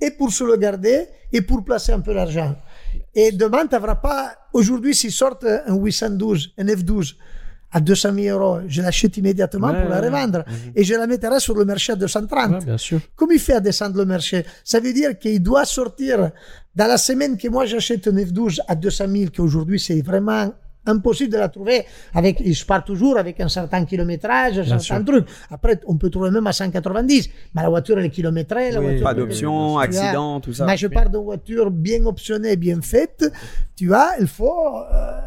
et 0.00 0.10
pour 0.12 0.32
se 0.32 0.44
le 0.44 0.56
garder 0.56 1.06
et 1.32 1.42
pour 1.42 1.64
placer 1.64 1.92
un 1.92 2.00
peu 2.00 2.12
l'argent. 2.14 2.56
Et 3.14 3.32
demain, 3.32 3.66
tu 3.66 3.74
n'auras 3.74 3.96
pas. 3.96 4.32
Aujourd'hui, 4.52 4.94
s'ils 4.94 5.12
sortent 5.12 5.44
un 5.44 5.74
812, 5.74 6.54
un 6.58 6.64
F12 6.64 7.14
à 7.70 7.80
200 7.80 8.14
000 8.14 8.38
euros, 8.38 8.60
je 8.66 8.80
l'achète 8.80 9.18
immédiatement 9.18 9.68
Ouais, 9.68 9.82
pour 9.82 9.90
la 9.90 10.00
ouais, 10.00 10.06
revendre. 10.06 10.44
Et 10.74 10.84
je 10.84 10.94
la 10.94 11.06
mettrai 11.06 11.38
sur 11.38 11.54
le 11.54 11.66
marché 11.66 11.92
à 11.92 11.96
230. 11.96 12.50
Ouais, 12.50 12.64
bien 12.64 12.78
sûr. 12.78 13.00
Comment 13.14 13.32
il 13.32 13.38
fait 13.38 13.52
à 13.52 13.60
descendre 13.60 13.98
le 13.98 14.06
marché 14.06 14.46
Ça 14.64 14.80
veut 14.80 14.92
dire 14.94 15.18
qu'il 15.18 15.42
doit 15.42 15.66
sortir 15.66 16.30
dans 16.74 16.86
la 16.86 16.96
semaine 16.96 17.36
que 17.36 17.46
moi 17.48 17.66
j'achète 17.66 18.08
un 18.08 18.12
F12 18.14 18.60
à 18.66 18.74
200 18.74 19.04
000, 19.08 19.30
qu'aujourd'hui 19.36 19.78
c'est 19.78 20.00
vraiment 20.00 20.50
impossible 20.88 21.32
de 21.32 21.38
la 21.38 21.48
trouver. 21.48 21.84
Avec, 22.14 22.42
je 22.44 22.64
pars 22.64 22.84
toujours 22.84 23.18
avec 23.18 23.40
un 23.40 23.48
certain 23.48 23.84
kilométrage, 23.84 24.58
un 24.58 24.64
certain 24.64 24.78
sûr. 24.78 25.04
truc. 25.04 25.26
Après, 25.50 25.80
on 25.86 25.96
peut 25.96 26.10
trouver 26.10 26.30
même 26.30 26.46
à 26.46 26.52
190. 26.52 27.28
Mais 27.54 27.62
la 27.62 27.68
voiture, 27.68 27.98
elle 27.98 28.06
est 28.06 28.10
kilométrée. 28.10 28.70
La 28.72 28.80
Oui, 28.80 28.86
voiture, 28.86 29.04
Pas 29.04 29.14
d'option, 29.14 29.78
accident, 29.78 30.40
tout 30.40 30.52
ça. 30.52 30.66
Mais 30.66 30.76
je 30.76 30.86
pars 30.88 31.08
d'une 31.10 31.22
voiture 31.22 31.70
bien 31.70 32.04
optionnée, 32.06 32.56
bien 32.56 32.80
faite. 32.80 33.30
Tu 33.76 33.86
vois, 33.88 34.10
il 34.20 34.26
faut. 34.26 34.78
euh, 34.92 35.20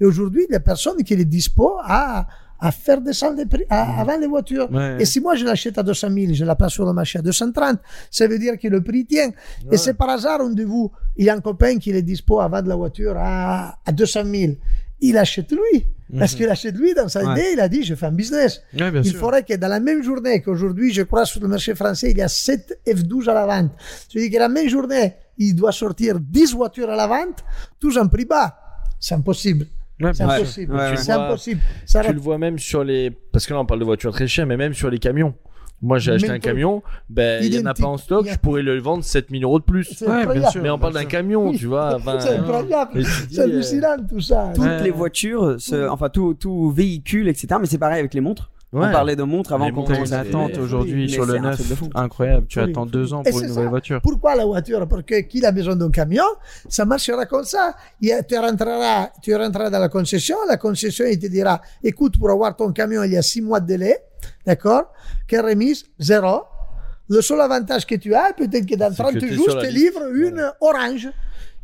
et 0.00 0.04
aujourd'hui, 0.04 0.46
il 0.48 0.52
y 0.52 0.56
a 0.56 0.60
personne 0.60 1.02
qui 1.02 1.14
est 1.14 1.24
dispo 1.24 1.76
à, 1.82 2.26
à 2.60 2.70
faire 2.72 3.00
descendre 3.00 3.36
les 3.38 3.46
prix 3.46 3.64
à- 3.68 4.00
avant 4.00 4.16
les 4.16 4.26
voitures. 4.28 4.68
Ouais. 4.70 4.96
Et 5.00 5.04
si 5.04 5.20
moi 5.20 5.34
je 5.34 5.44
l'achète 5.44 5.76
à 5.78 5.82
200 5.82 6.08
000, 6.12 6.34
je 6.34 6.44
la 6.44 6.54
place 6.56 6.72
sur 6.72 6.84
le 6.86 6.92
marché 6.92 7.18
à 7.18 7.22
230, 7.22 7.78
ça 8.10 8.26
veut 8.28 8.38
dire 8.38 8.58
que 8.58 8.68
le 8.68 8.80
prix 8.80 9.04
tient. 9.06 9.30
Et 9.72 9.76
c'est 9.76 9.94
par 9.94 10.08
hasard, 10.10 10.40
un 10.40 10.50
de 10.50 10.64
vous, 10.64 10.90
il 11.16 11.24
y 11.26 11.30
a 11.30 11.34
un 11.34 11.40
copain 11.40 11.78
qui 11.78 11.90
est 11.90 12.02
dispo 12.02 12.40
à 12.40 12.46
vendre 12.48 12.68
la 12.68 12.76
voiture 12.76 13.14
à, 13.16 13.76
à 13.84 13.92
200 13.92 14.20
000. 14.24 14.52
Il 15.00 15.16
achète 15.16 15.52
lui. 15.52 15.86
Parce 16.18 16.34
qu'il 16.34 16.48
achète 16.48 16.74
lui, 16.74 16.94
dans 16.94 17.08
sa 17.08 17.22
Ouais. 17.22 17.32
idée, 17.32 17.50
il 17.52 17.60
a 17.60 17.68
dit, 17.68 17.84
je 17.84 17.94
fais 17.94 18.06
un 18.06 18.12
business. 18.12 18.62
Ouais, 18.78 18.90
il 18.94 19.04
sûr. 19.10 19.18
faudrait 19.20 19.42
que 19.42 19.54
dans 19.54 19.68
la 19.68 19.78
même 19.78 20.02
journée 20.02 20.40
qu'aujourd'hui, 20.40 20.90
je 20.92 21.02
crois, 21.02 21.26
sur 21.26 21.40
le 21.42 21.48
marché 21.48 21.74
français, 21.74 22.10
il 22.12 22.16
y 22.18 22.22
a 22.22 22.28
7 22.28 22.80
F12 22.86 23.28
à 23.28 23.34
la 23.34 23.44
vente. 23.46 23.72
Je 24.12 24.18
dis 24.18 24.30
que 24.30 24.38
la 24.38 24.48
même 24.48 24.68
journée, 24.68 25.12
il 25.36 25.54
doit 25.54 25.70
sortir 25.72 26.18
10 26.18 26.54
voitures 26.54 26.88
à 26.88 26.96
la 26.96 27.06
vente, 27.06 27.44
tous 27.78 27.98
en 27.98 28.08
prix 28.08 28.24
bas. 28.24 28.56
C'est 28.98 29.14
impossible. 29.14 29.66
Ouais, 30.00 30.14
C'est 30.14 30.22
impossible. 30.22 30.72
Ouais, 30.74 30.78
ouais. 30.90 30.96
C'est 30.96 31.04
Tu 31.06 31.12
vois, 31.12 31.26
impossible. 31.26 31.60
Ça 31.84 32.00
Tu 32.04 32.12
le 32.12 32.20
vois 32.20 32.38
même 32.38 32.58
sur 32.58 32.82
les. 32.84 33.10
Parce 33.10 33.46
que 33.46 33.52
là, 33.52 33.60
on 33.60 33.66
parle 33.66 33.80
de 33.80 33.84
voitures 33.84 34.12
très 34.12 34.26
chères, 34.28 34.46
mais 34.46 34.56
même 34.56 34.72
sur 34.72 34.88
les 34.90 34.98
camions. 34.98 35.34
Moi, 35.80 35.98
j'ai 35.98 36.10
acheté 36.12 36.28
un 36.30 36.40
camion, 36.40 36.82
ben, 37.08 37.40
il 37.44 37.54
y 37.54 37.58
en 37.60 37.66
a 37.66 37.72
pas 37.74 37.86
en 37.86 37.98
stock, 37.98 38.26
je 38.28 38.36
pourrais 38.38 38.62
le 38.62 38.78
vendre 38.80 39.04
7000 39.04 39.44
euros 39.44 39.60
de 39.60 39.64
plus. 39.64 39.84
C'est 39.96 40.06
Ouais, 40.06 40.12
bien 40.12 40.20
incroyable. 40.22 40.50
sûr. 40.52 40.62
Mais 40.62 40.70
on 40.70 40.78
parle 40.78 40.94
d'un 40.94 41.04
camion, 41.04 41.52
tu 41.52 41.66
vois. 41.66 41.98
C'est 42.18 42.36
incroyable. 42.36 42.90
dis, 43.00 43.04
C'est 43.30 43.40
euh, 43.40 43.44
hallucinant 43.44 43.96
tout 44.08 44.20
ça. 44.20 44.50
Toutes 44.54 44.64
Ouais. 44.64 44.82
les 44.82 44.90
voitures, 44.90 45.56
enfin 45.90 46.08
tout, 46.08 46.34
tout 46.34 46.70
véhicule, 46.72 47.28
etc. 47.28 47.46
Mais 47.60 47.66
c'est 47.66 47.78
pareil 47.78 48.00
avec 48.00 48.12
les 48.12 48.20
montres. 48.20 48.50
Ouais. 48.70 48.86
On 48.86 48.92
parlait 48.92 49.16
de 49.16 49.22
montres 49.22 49.54
avant 49.54 49.64
Les 49.64 49.72
qu'on 49.72 49.82
commence 49.84 50.08
une 50.08 50.14
à 50.14 50.22
c'est- 50.24 50.28
attente 50.28 50.50
Mais 50.52 50.58
aujourd'hui 50.58 51.08
c'est 51.08 51.14
sur 51.14 51.24
le 51.24 51.38
neuf. 51.38 51.58
Incroyable. 51.94 52.46
Tu 52.48 52.60
attends 52.60 52.84
deux 52.84 53.14
ans 53.14 53.22
pour 53.22 53.32
une 53.40 53.44
ça. 53.44 53.48
nouvelle 53.48 53.68
voiture. 53.68 54.00
Pourquoi 54.02 54.34
la 54.36 54.44
voiture 54.44 54.86
Parce 54.86 55.04
que 55.04 55.20
qui 55.22 55.42
a 55.46 55.50
besoin 55.52 55.74
d'un 55.74 55.90
camion 55.90 56.24
Ça 56.68 56.84
marchera 56.84 57.24
comme 57.24 57.44
ça. 57.44 57.74
Tu, 58.02 58.10
rentreras, 58.36 59.08
tu 59.22 59.34
rentreras 59.34 59.70
dans 59.70 59.78
la 59.78 59.88
concession, 59.88 60.36
la 60.46 60.58
concession 60.58 61.06
il 61.10 61.18
te 61.18 61.28
dira 61.28 61.62
écoute, 61.82 62.18
pour 62.18 62.28
avoir 62.30 62.54
ton 62.56 62.70
camion, 62.72 63.02
il 63.04 63.12
y 63.12 63.16
a 63.16 63.22
six 63.22 63.40
mois 63.40 63.60
de 63.60 63.66
délai, 63.68 63.96
d'accord? 64.46 64.92
Quelle 65.26 65.46
remise 65.46 65.84
Zéro. 65.98 66.42
Le 67.08 67.22
seul 67.22 67.40
avantage 67.40 67.86
que 67.86 67.94
tu 67.94 68.14
as, 68.14 68.34
peut-être 68.34 68.66
que 68.66 68.74
dans 68.76 68.90
C'est 68.90 69.02
30 69.02 69.14
que 69.14 69.18
t'es 69.20 69.32
jours, 69.32 69.48
je 69.48 69.56
te 69.66 69.72
livre 69.72 70.02
une 70.14 70.52
orange. 70.60 71.08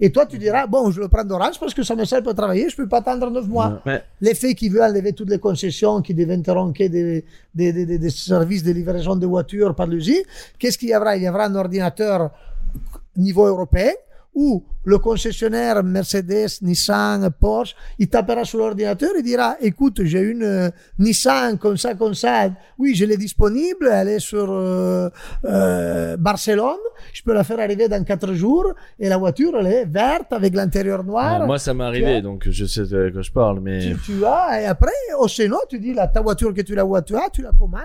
Et 0.00 0.10
toi, 0.10 0.26
tu 0.26 0.38
diras, 0.38 0.66
bon, 0.66 0.90
je 0.90 1.00
le 1.00 1.08
prends 1.08 1.22
d'orange 1.24 1.58
parce 1.60 1.72
que 1.72 1.82
ça 1.84 1.94
me 1.94 2.04
sert 2.04 2.22
pour 2.22 2.34
travailler, 2.34 2.68
je 2.68 2.76
peux 2.76 2.88
pas 2.88 2.98
attendre 2.98 3.30
9 3.30 3.46
mois. 3.46 3.80
Ouais. 3.86 4.02
L'effet 4.20 4.54
qui 4.54 4.68
veut 4.68 4.82
enlever 4.82 5.12
toutes 5.12 5.30
les 5.30 5.38
concessions 5.38 6.02
qui 6.02 6.12
deviendront 6.14 6.72
que 6.72 6.88
des, 6.88 7.24
des, 7.54 7.72
des, 7.72 7.86
des- 7.86 7.98
des 7.98 8.10
services 8.10 8.64
de 8.64 8.72
livraison 8.72 9.14
de 9.14 9.24
voitures 9.26 9.72
par 9.74 9.86
l'usine, 9.86 10.22
qu'est-ce 10.58 10.78
qu'il 10.78 10.88
y 10.88 10.96
aura? 10.96 11.16
Il 11.16 11.22
y 11.22 11.28
aura 11.28 11.44
un 11.46 11.54
ordinateur 11.54 12.30
niveau 13.16 13.46
européen 13.46 13.92
où 14.34 14.64
le 14.84 14.98
concessionnaire 14.98 15.82
Mercedes, 15.82 16.58
Nissan, 16.62 17.30
Porsche, 17.38 17.74
il 17.98 18.08
tapera 18.08 18.44
sur 18.44 18.58
l'ordinateur 18.58 19.10
et 19.18 19.22
dira 19.22 19.56
écoute, 19.60 20.02
j'ai 20.04 20.20
une 20.20 20.42
euh, 20.42 20.70
Nissan 20.98 21.58
comme 21.58 21.76
ça, 21.76 21.94
comme 21.94 22.14
ça. 22.14 22.50
Oui, 22.78 22.94
je 22.94 23.04
l'ai 23.04 23.16
disponible, 23.16 23.88
elle 23.92 24.08
est 24.08 24.18
sur 24.18 24.50
euh, 24.50 25.08
euh, 25.44 26.16
Barcelone, 26.16 26.76
je 27.12 27.22
peux 27.22 27.32
la 27.32 27.44
faire 27.44 27.60
arriver 27.60 27.88
dans 27.88 28.02
4 28.02 28.32
jours 28.34 28.72
et 28.98 29.08
la 29.08 29.16
voiture, 29.16 29.52
elle 29.58 29.66
est 29.66 29.84
verte 29.84 30.32
avec 30.32 30.54
l'intérieur 30.54 31.04
noir. 31.04 31.46
Moi, 31.46 31.58
ça 31.58 31.74
m'est 31.74 31.84
arrivé, 31.84 32.22
donc 32.22 32.48
je 32.48 32.64
sais 32.66 32.82
de 32.82 33.10
quoi 33.12 33.22
je 33.22 33.30
parle, 33.30 33.60
mais. 33.60 33.80
tu, 33.80 33.96
tu 34.04 34.24
as, 34.24 34.62
et 34.62 34.66
après, 34.66 34.92
au 35.18 35.28
sinon, 35.28 35.58
tu 35.68 35.78
dis, 35.78 35.94
là, 35.94 36.06
ta 36.08 36.20
voiture 36.20 36.52
que 36.54 36.60
tu 36.62 36.74
la 36.74 36.84
vois, 36.84 37.02
tu 37.02 37.16
as, 37.16 37.28
tu 37.32 37.42
la 37.42 37.50
commandes, 37.52 37.80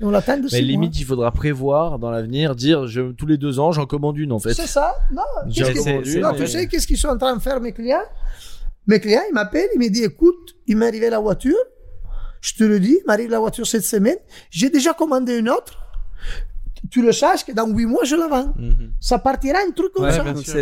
et 0.00 0.04
on 0.04 0.10
l'attend 0.10 0.36
de 0.36 0.48
Mais 0.52 0.60
limite, 0.60 0.98
il 0.98 1.04
faudra 1.04 1.30
prévoir 1.32 1.98
dans 1.98 2.10
l'avenir, 2.10 2.54
dire 2.54 2.86
je, 2.86 3.12
tous 3.12 3.26
les 3.26 3.36
deux 3.38 3.58
ans, 3.58 3.72
j'en 3.72 3.86
commande 3.86 4.18
une 4.18 4.32
en 4.32 4.38
fait. 4.38 4.54
C'est 4.54 4.66
ça? 4.66 4.94
Non, 5.12 5.22
J'ai 5.48 5.64
qu'est-ce 5.64 5.84
que- 5.84 6.43
tu 6.44 6.50
sais 6.52 6.66
qu'est-ce 6.66 6.86
qu'ils 6.86 6.98
sont 6.98 7.08
en 7.08 7.18
train 7.18 7.34
de 7.36 7.42
faire, 7.42 7.60
mes 7.60 7.72
clients? 7.72 8.02
Mes 8.86 9.00
clients, 9.00 9.22
ils 9.28 9.34
m'appellent, 9.34 9.68
ils 9.74 9.78
me 9.78 9.88
disent, 9.88 10.04
écoute, 10.04 10.54
il 10.66 10.76
m'est 10.76 10.86
arrivé 10.86 11.08
la 11.10 11.18
voiture, 11.18 11.56
je 12.40 12.54
te 12.54 12.64
le 12.64 12.78
dis, 12.78 12.98
il 13.00 13.06
m'arrive 13.06 13.30
la 13.30 13.38
voiture 13.38 13.66
cette 13.66 13.84
semaine, 13.84 14.16
j'ai 14.50 14.68
déjà 14.68 14.92
commandé 14.92 15.38
une 15.38 15.48
autre, 15.48 15.78
tu 16.90 17.00
le 17.00 17.12
saches 17.12 17.44
que 17.46 17.52
dans 17.52 17.66
huit 17.66 17.86
mois, 17.86 18.04
je 18.04 18.14
la 18.14 18.28
vends. 18.28 18.52
Mhm. 18.56 18.92
Ça 19.00 19.18
partira 19.18 19.58
un 19.66 19.70
truc 19.70 19.92
comme 19.92 20.04
Ouais, 20.04 20.12
ça. 20.12 20.22
bien 20.22 20.34
sûr, 20.36 20.52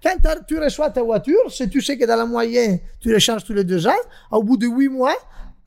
Tu 0.00 0.08
quand 0.08 0.34
tu 0.46 0.58
reçois 0.58 0.88
ta 0.90 1.02
voiture, 1.02 1.40
si 1.50 1.68
tu 1.68 1.82
sais 1.82 1.98
que 1.98 2.06
dans 2.06 2.16
la 2.16 2.24
moyenne, 2.24 2.78
tu 3.00 3.12
les 3.12 3.20
changes 3.20 3.44
tous 3.44 3.52
les 3.52 3.64
deux 3.64 3.86
ans, 3.86 4.02
au 4.30 4.42
bout 4.42 4.56
de 4.56 4.66
huit 4.66 4.88
mois, 4.88 5.14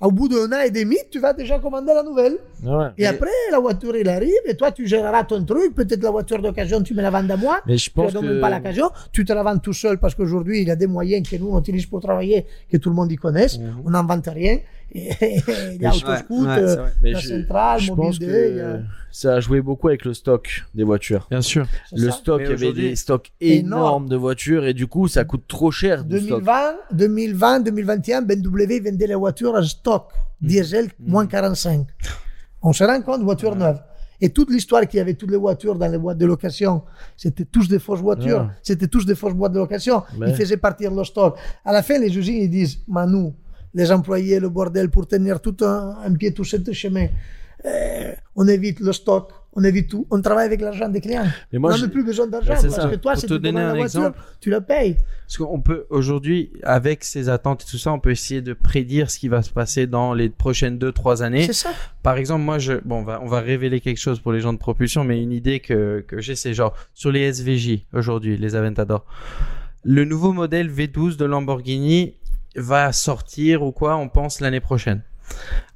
au 0.01 0.11
bout 0.11 0.27
d'un 0.27 0.51
an 0.51 0.61
et 0.61 0.71
demi, 0.71 0.97
tu 1.09 1.19
vas 1.19 1.33
déjà 1.33 1.57
commander 1.59 1.93
la 1.93 2.03
nouvelle. 2.03 2.37
Ouais. 2.63 2.87
Et 2.97 3.07
après, 3.07 3.29
la 3.51 3.59
voiture, 3.59 3.95
il 3.95 4.07
arrive, 4.09 4.33
et 4.45 4.55
toi, 4.55 4.71
tu 4.71 4.85
géreras 4.85 5.23
ton 5.23 5.43
truc. 5.43 5.73
Peut-être 5.73 6.03
la 6.03 6.11
voiture 6.11 6.41
d'occasion, 6.41 6.81
tu 6.83 6.93
me 6.93 7.01
la 7.01 7.09
vends 7.09 7.29
à 7.29 7.37
moi. 7.37 7.61
Mais 7.65 7.77
je 7.77 7.89
Tu 7.89 7.97
ne 7.99 8.03
pense 8.03 8.13
que. 8.13 8.19
même 8.19 8.41
pas 8.41 8.49
l'occasion. 8.49 8.89
Tu 9.11 9.23
te 9.23 9.31
la 9.33 9.41
vends 9.41 9.57
tout 9.57 9.73
seul 9.73 9.97
parce 9.97 10.13
qu'aujourd'hui, 10.13 10.61
il 10.61 10.67
y 10.67 10.71
a 10.71 10.75
des 10.75 10.87
moyens 10.87 11.27
que 11.27 11.35
nous, 11.37 11.49
on 11.49 11.59
utilise 11.59 11.85
pour 11.85 12.01
travailler, 12.01 12.45
que 12.69 12.77
tout 12.77 12.89
le 12.89 12.95
monde 12.95 13.11
y 13.11 13.15
connaisse. 13.15 13.57
On 13.85 13.89
n'invente 13.91 14.27
rien. 14.27 14.59
Et, 14.95 15.41
il 15.75 15.81
y 15.81 15.85
a 15.85 15.91
Mais 15.91 15.97
je- 15.97 16.05
Autoscoot, 16.05 16.45
ouais, 16.45 16.57
euh, 16.59 16.87
la 17.03 17.19
je, 17.19 17.27
centrale, 17.27 17.79
je 17.81 17.91
Mobile 17.91 18.05
pense 18.05 18.19
Day, 18.19 18.27
que 18.55 18.61
a- 18.61 18.79
ça 19.11 19.33
a 19.35 19.39
joué 19.41 19.61
beaucoup 19.61 19.87
avec 19.89 20.05
le 20.05 20.13
stock 20.13 20.63
des 20.73 20.83
voitures. 20.83 21.27
Bien 21.29 21.41
sûr. 21.41 21.65
Le 21.91 22.09
ça. 22.09 22.17
stock, 22.17 22.41
il 22.45 22.49
y 22.49 22.53
avait 22.53 22.73
des 22.73 22.95
stocks 22.95 23.31
Énorme. 23.41 23.65
énormes 23.81 24.09
de 24.09 24.15
voitures 24.15 24.65
et 24.65 24.73
du 24.73 24.87
coup, 24.87 25.07
ça 25.07 25.23
coûte 25.25 25.43
trop 25.47 25.69
cher 25.71 26.03
du 26.05 26.17
stock. 26.19 26.39
2020, 26.43 26.75
2020, 26.93 27.59
2021, 27.61 28.21
BMW 28.21 28.79
vendait 28.79 29.07
les 29.07 29.15
voitures 29.15 29.53
en 29.53 29.63
stock, 29.63 30.07
Mm. 30.41 30.47
diesel 30.47 30.87
moins 30.99 31.27
45. 31.27 31.87
On 32.61 32.73
se 32.73 32.83
rend 32.83 33.01
compte, 33.01 33.21
voiture 33.21 33.55
neuve. 33.55 33.79
Et 34.21 34.29
toute 34.29 34.49
l'histoire 34.49 34.87
qu'il 34.87 34.97
y 34.97 35.01
avait 35.01 35.13
toutes 35.13 35.29
les 35.31 35.37
voitures 35.37 35.75
dans 35.75 35.91
les 35.91 35.97
boîtes 35.97 36.17
de 36.17 36.25
location, 36.25 36.83
c'était 37.17 37.43
tous 37.43 37.67
des 37.67 37.79
fausses 37.79 37.99
voitures, 37.99 38.41
Ouais. 38.43 38.47
c'était 38.63 38.87
tous 38.87 39.05
des 39.05 39.13
fausses 39.13 39.33
boîtes 39.33 39.51
de 39.51 39.59
location. 39.59 40.03
Ouais. 40.17 40.29
Ils 40.29 40.35
faisaient 40.35 40.55
partir 40.57 40.89
le 40.93 41.03
stock. 41.03 41.37
À 41.65 41.73
la 41.73 41.83
fin, 41.83 41.99
les 41.99 42.17
usines, 42.17 42.41
ils 42.41 42.49
disent, 42.49 42.79
mais 42.87 43.05
nous, 43.05 43.33
les 43.75 43.91
employés, 43.91 44.39
le 44.39 44.49
bordel, 44.49 44.89
pour 44.89 45.05
tenir 45.07 45.39
tout 45.39 45.57
un, 45.61 45.97
un 46.03 46.13
pied, 46.13 46.33
tout 46.33 46.43
ce 46.43 46.57
chemin, 46.71 47.07
euh, 47.65 48.13
on 48.35 48.47
évite 48.47 48.79
le 48.79 48.93
stock, 48.93 49.31
on 49.53 49.63
évite 49.63 49.89
tout, 49.89 50.05
on 50.11 50.21
travaille 50.21 50.45
avec 50.45 50.61
l'argent 50.61 50.87
des 50.89 51.01
clients. 51.01 51.25
Mais 51.51 51.59
moi, 51.59 51.71
on 51.73 51.75
je- 51.77 51.85
n'a 51.85 51.91
plus 51.91 52.03
besoin 52.03 52.27
d'argent, 52.27 52.53
c'est 52.57 52.67
parce 52.67 52.81
ça. 52.83 52.89
que 52.89 52.95
toi, 52.95 53.13
Pour 53.13 53.21
si 53.21 53.27
te 53.27 53.33
tu 53.33 53.39
donner 53.39 53.59
un 53.61 53.67
la 53.69 53.73
voiture, 53.79 53.99
exemple. 54.01 54.19
tu 54.39 54.49
la 54.49 54.61
payes. 54.61 54.95
Parce 55.25 55.37
qu'on 55.37 55.59
peut 55.61 55.85
aujourd'hui, 55.89 56.51
avec 56.63 57.03
ces 57.03 57.27
attentes 57.29 57.63
et 57.63 57.65
tout 57.69 57.77
ça, 57.77 57.91
on 57.91 57.99
peut 57.99 58.11
essayer 58.11 58.41
de 58.41 58.53
prédire 58.53 59.09
ce 59.09 59.17
qui 59.19 59.27
va 59.29 59.41
se 59.41 59.49
passer 59.49 59.87
dans 59.87 60.13
les 60.13 60.29
prochaines 60.29 60.77
deux, 60.77 60.91
trois 60.91 61.23
années. 61.23 61.45
C'est 61.47 61.53
ça. 61.53 61.71
Par 62.03 62.17
exemple, 62.17 62.43
moi, 62.43 62.59
je, 62.59 62.73
bon, 62.85 62.97
on 62.99 63.03
va, 63.03 63.19
on 63.23 63.27
va 63.27 63.39
révéler 63.41 63.79
quelque 63.81 63.97
chose 63.99 64.19
pour 64.19 64.31
les 64.31 64.41
gens 64.41 64.53
de 64.53 64.59
propulsion, 64.59 65.03
mais 65.03 65.21
une 65.21 65.31
idée 65.31 65.59
que, 65.59 66.03
que 66.07 66.21
j'ai, 66.21 66.35
c'est 66.35 66.53
genre, 66.53 66.73
sur 66.93 67.11
les 67.11 67.21
SVJ, 67.33 67.85
aujourd'hui, 67.93 68.37
les 68.37 68.55
Aventador. 68.55 69.05
Le 69.83 70.03
nouveau 70.05 70.33
modèle 70.33 70.69
V12 70.69 71.15
de 71.17 71.25
Lamborghini 71.25 72.15
va 72.55 72.91
sortir 72.91 73.63
ou 73.63 73.71
quoi, 73.71 73.97
on 73.97 74.09
pense 74.09 74.39
l'année 74.39 74.59
prochaine. 74.61 75.03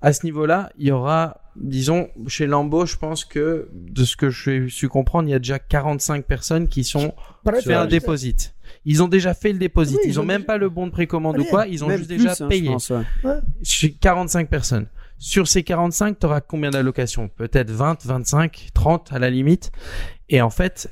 À 0.02 0.14
ce 0.14 0.26
niveau-là, 0.26 0.72
il 0.78 0.88
y 0.88 0.92
aura, 0.92 1.42
disons, 1.56 2.10
chez 2.28 2.46
Lambo, 2.46 2.86
je 2.86 2.96
pense 2.98 3.26
que, 3.26 3.68
de 3.74 4.04
ce 4.06 4.16
que 4.16 4.30
je 4.30 4.68
suis 4.68 4.88
comprendre, 4.88 5.28
il 5.28 5.32
y 5.32 5.36
a 5.36 5.40
déjà 5.40 5.58
45 5.60 6.24
personnes 6.26 6.68
qui 6.68 6.84
sont 6.84 7.14
fait 7.64 7.74
un 7.74 7.86
déposit. 7.88 8.54
Ils 8.86 9.02
ont 9.02 9.08
déjà 9.08 9.34
fait 9.34 9.52
le 9.52 9.58
déposit. 9.58 9.98
Oui, 9.98 10.02
ils 10.06 10.10
ils 10.12 10.20
ont 10.20 10.24
ont 10.24 10.26
même 10.26 10.42
déjà- 10.42 10.48
pas 10.54 10.58
le 10.58 10.70
bon 10.70 10.86
de 10.86 10.92
précommande 10.92 11.40
ou 11.40 11.44
quoi. 11.46 11.66
Ils 11.68 11.84
ont 11.84 11.90
juste 11.90 12.08
plus, 12.08 12.18
déjà 12.18 12.32
hein, 12.32 12.36
je 12.40 12.46
payé. 12.46 12.68
pense, 12.70 12.90
ouais. 12.92 13.04
Chez 13.64 13.92
45 13.92 14.48
personnes. 14.50 14.86
Sur 15.18 15.48
ces 15.48 15.64
45, 15.64 16.18
tu 16.20 16.26
auras 16.28 16.40
combien 16.40 16.70
d'allocations? 16.70 17.28
Peut-être 17.28 17.72
20, 17.72 18.06
25, 18.06 18.70
30 18.74 19.12
à 19.12 19.20
la 19.20 19.30
limite. 19.32 19.72
Et 20.30 20.42
en 20.42 20.50
fait, 20.52 20.90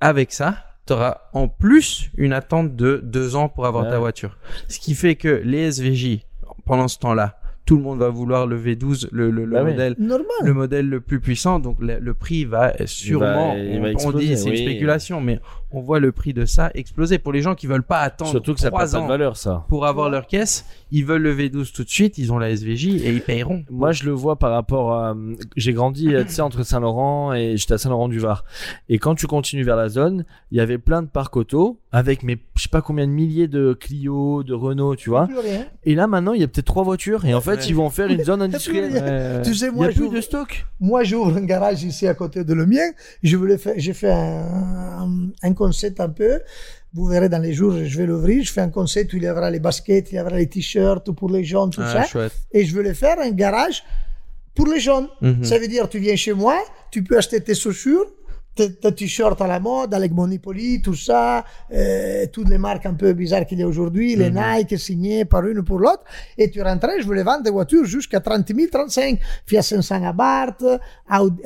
avec 0.00 0.32
ça, 0.32 0.69
tu 0.90 0.94
auras 0.94 1.18
en 1.32 1.46
plus 1.48 2.10
une 2.16 2.32
attente 2.32 2.74
de 2.76 3.00
deux 3.02 3.36
ans 3.36 3.48
pour 3.48 3.66
avoir 3.66 3.84
Ouais. 3.84 3.90
ta 3.90 3.98
voiture. 3.98 4.36
Ce 4.68 4.78
qui 4.80 4.94
fait 4.94 5.14
que 5.14 5.40
les 5.44 5.70
SVJ, 5.70 6.20
pendant 6.66 6.88
ce 6.88 6.98
temps-là, 6.98 7.36
tout 7.66 7.76
le 7.76 7.82
monde 7.82 8.00
va 8.00 8.08
vouloir 8.08 8.46
le 8.48 8.58
V12, 8.60 9.08
le, 9.12 9.30
le, 9.30 9.44
le 9.44 9.52
Bah 9.52 9.62
oui. 9.62 9.70
modèle. 9.70 9.94
Normal. 9.98 10.26
Le 10.42 10.52
modèle 10.54 10.88
le 10.88 11.00
plus 11.00 11.20
puissant, 11.20 11.60
donc 11.60 11.76
le, 11.80 11.98
le 12.00 12.14
prix 12.14 12.44
va 12.44 12.72
sûrement, 12.86 13.54
il 13.56 13.78
on, 13.78 13.82
va 13.82 13.88
on 13.88 13.90
exploser, 13.92 14.26
dit 14.26 14.36
c'est 14.36 14.50
une 14.50 14.56
spéculation, 14.56 15.20
mais 15.20 15.38
on 15.72 15.80
voit 15.80 16.00
le 16.00 16.12
prix 16.12 16.32
de 16.34 16.44
ça 16.44 16.70
exploser. 16.74 17.18
Pour 17.18 17.32
les 17.32 17.42
gens 17.42 17.54
qui 17.54 17.66
veulent 17.66 17.82
pas 17.82 18.00
attendre 18.00 18.30
Surtout 18.30 18.54
que 18.54 18.60
ça 18.60 18.70
n'a 18.70 18.76
pas 18.76 18.86
de 18.88 18.96
ans 18.96 19.06
valeur, 19.06 19.36
ça. 19.36 19.64
pour 19.68 19.86
avoir 19.86 20.10
leur 20.10 20.26
caisse, 20.26 20.64
ils 20.90 21.04
veulent 21.04 21.22
le 21.22 21.34
V12 21.34 21.72
tout 21.72 21.84
de 21.84 21.88
suite, 21.88 22.18
ils 22.18 22.32
ont 22.32 22.38
la 22.38 22.50
SVJ 22.50 22.86
et 23.04 23.10
ils 23.12 23.20
payeront. 23.22 23.64
Moi, 23.70 23.92
je 23.92 24.04
le 24.04 24.12
vois 24.12 24.36
par 24.36 24.50
rapport 24.52 24.92
à. 24.94 25.14
J'ai 25.56 25.72
grandi, 25.72 26.14
euh, 26.14 26.24
tu 26.24 26.30
sais, 26.30 26.42
entre 26.42 26.62
Saint-Laurent 26.64 27.32
et 27.32 27.56
j'étais 27.56 27.74
à 27.74 27.78
Saint-Laurent-du-Var. 27.78 28.44
Et 28.88 28.98
quand 28.98 29.14
tu 29.14 29.26
continues 29.26 29.62
vers 29.64 29.76
la 29.76 29.88
zone, 29.88 30.24
il 30.50 30.58
y 30.58 30.60
avait 30.60 30.78
plein 30.78 31.02
de 31.02 31.08
parcs 31.08 31.36
auto 31.36 31.78
avec 31.92 32.22
mes, 32.22 32.38
je 32.56 32.62
sais 32.62 32.68
pas 32.68 32.82
combien 32.82 33.06
de 33.06 33.12
milliers 33.12 33.48
de 33.48 33.72
Clio, 33.72 34.42
de 34.44 34.54
Renault, 34.54 34.94
tu 34.96 35.10
vois. 35.10 35.28
Et 35.84 35.94
là, 35.94 36.06
maintenant, 36.06 36.32
il 36.32 36.40
y 36.40 36.44
a 36.44 36.48
peut-être 36.48 36.66
trois 36.66 36.84
voitures. 36.84 37.24
Et 37.24 37.34
en 37.34 37.40
fait, 37.40 37.50
Ouais. 37.56 37.64
ils 37.68 37.74
vont 37.74 37.86
en 37.86 37.90
faire 37.90 38.08
une 38.08 38.22
zone 38.24 38.42
industrielle. 38.42 39.40
Tu 39.44 39.54
sais, 39.54 39.66
Il 39.66 39.72
y 39.72 39.76
moi, 39.76 39.86
a 39.86 39.88
plus 39.88 39.96
j'ouvre- 39.98 40.14
de 40.14 40.20
stock. 40.20 40.66
moi, 40.80 41.02
j'ouvre 41.04 41.36
un 41.36 41.44
garage 41.44 41.82
ici 41.84 42.06
à 42.06 42.14
côté 42.14 42.44
de 42.44 42.54
le 42.54 42.66
mien. 42.66 42.82
Je 43.22 43.36
voulais 43.36 43.58
faire, 43.58 43.74
j'ai 43.76 43.92
fait 43.92 44.10
un, 44.10 45.28
un 45.42 45.52
concept 45.64 46.00
un 46.00 46.08
peu. 46.20 46.34
Vous 46.96 47.06
verrez 47.12 47.28
dans 47.34 47.42
les 47.48 47.52
jours, 47.58 47.72
je 47.92 47.96
vais 47.98 48.06
l'ouvrir. 48.06 48.38
Je 48.48 48.52
fais 48.56 48.62
un 48.68 48.70
concept 48.80 49.12
où 49.12 49.16
il 49.18 49.24
y 49.24 49.30
aura 49.30 49.48
les 49.56 49.60
baskets, 49.68 50.06
il 50.12 50.16
y 50.16 50.20
aura 50.20 50.36
les 50.42 50.48
t-shirts 50.54 51.06
pour 51.18 51.28
les 51.36 51.44
jeunes, 51.44 51.70
tout 51.70 51.82
Ah, 51.84 51.92
ça. 51.92 52.02
chouette. 52.12 52.32
Et 52.56 52.64
je 52.66 52.72
voulais 52.76 52.94
faire 53.04 53.18
un 53.28 53.30
garage 53.44 53.78
pour 54.56 54.66
les 54.72 54.80
jeunes. 54.80 55.08
Mhm. 55.20 55.44
Ça 55.44 55.56
veut 55.60 55.68
dire, 55.68 55.88
tu 55.88 55.98
viens 56.06 56.16
chez 56.16 56.32
moi, 56.44 56.56
tu 56.90 56.98
peux 57.04 57.16
acheter 57.20 57.40
tes 57.40 57.54
chaussures, 57.54 58.06
tes, 58.54 58.70
t-shirts 58.92 59.40
à 59.40 59.46
la 59.46 59.60
mode, 59.60 59.94
avec 59.94 60.12
Monopoly, 60.12 60.82
tout 60.82 60.94
ça, 60.94 61.44
euh, 61.72 62.26
toutes 62.32 62.48
les 62.48 62.58
marques 62.58 62.86
un 62.86 62.94
peu 62.94 63.12
bizarres 63.12 63.46
qu'il 63.46 63.58
y 63.58 63.62
a 63.62 63.66
aujourd'hui, 63.66 64.16
les 64.16 64.30
Nike 64.30 64.78
signés 64.78 65.24
par 65.24 65.46
une 65.46 65.62
pour 65.62 65.78
l'autre, 65.78 66.02
et 66.36 66.50
tu 66.50 66.60
rentrais, 66.62 67.00
je 67.00 67.06
voulais 67.06 67.22
vendre 67.22 67.42
des 67.42 67.50
voitures 67.50 67.84
jusqu'à 67.84 68.20
30 68.20 68.48
000, 68.54 68.68
35, 68.70 69.18
Fiat 69.46 69.62
500 69.62 70.04
Abarth, 70.04 70.64
Audi, 71.10 71.42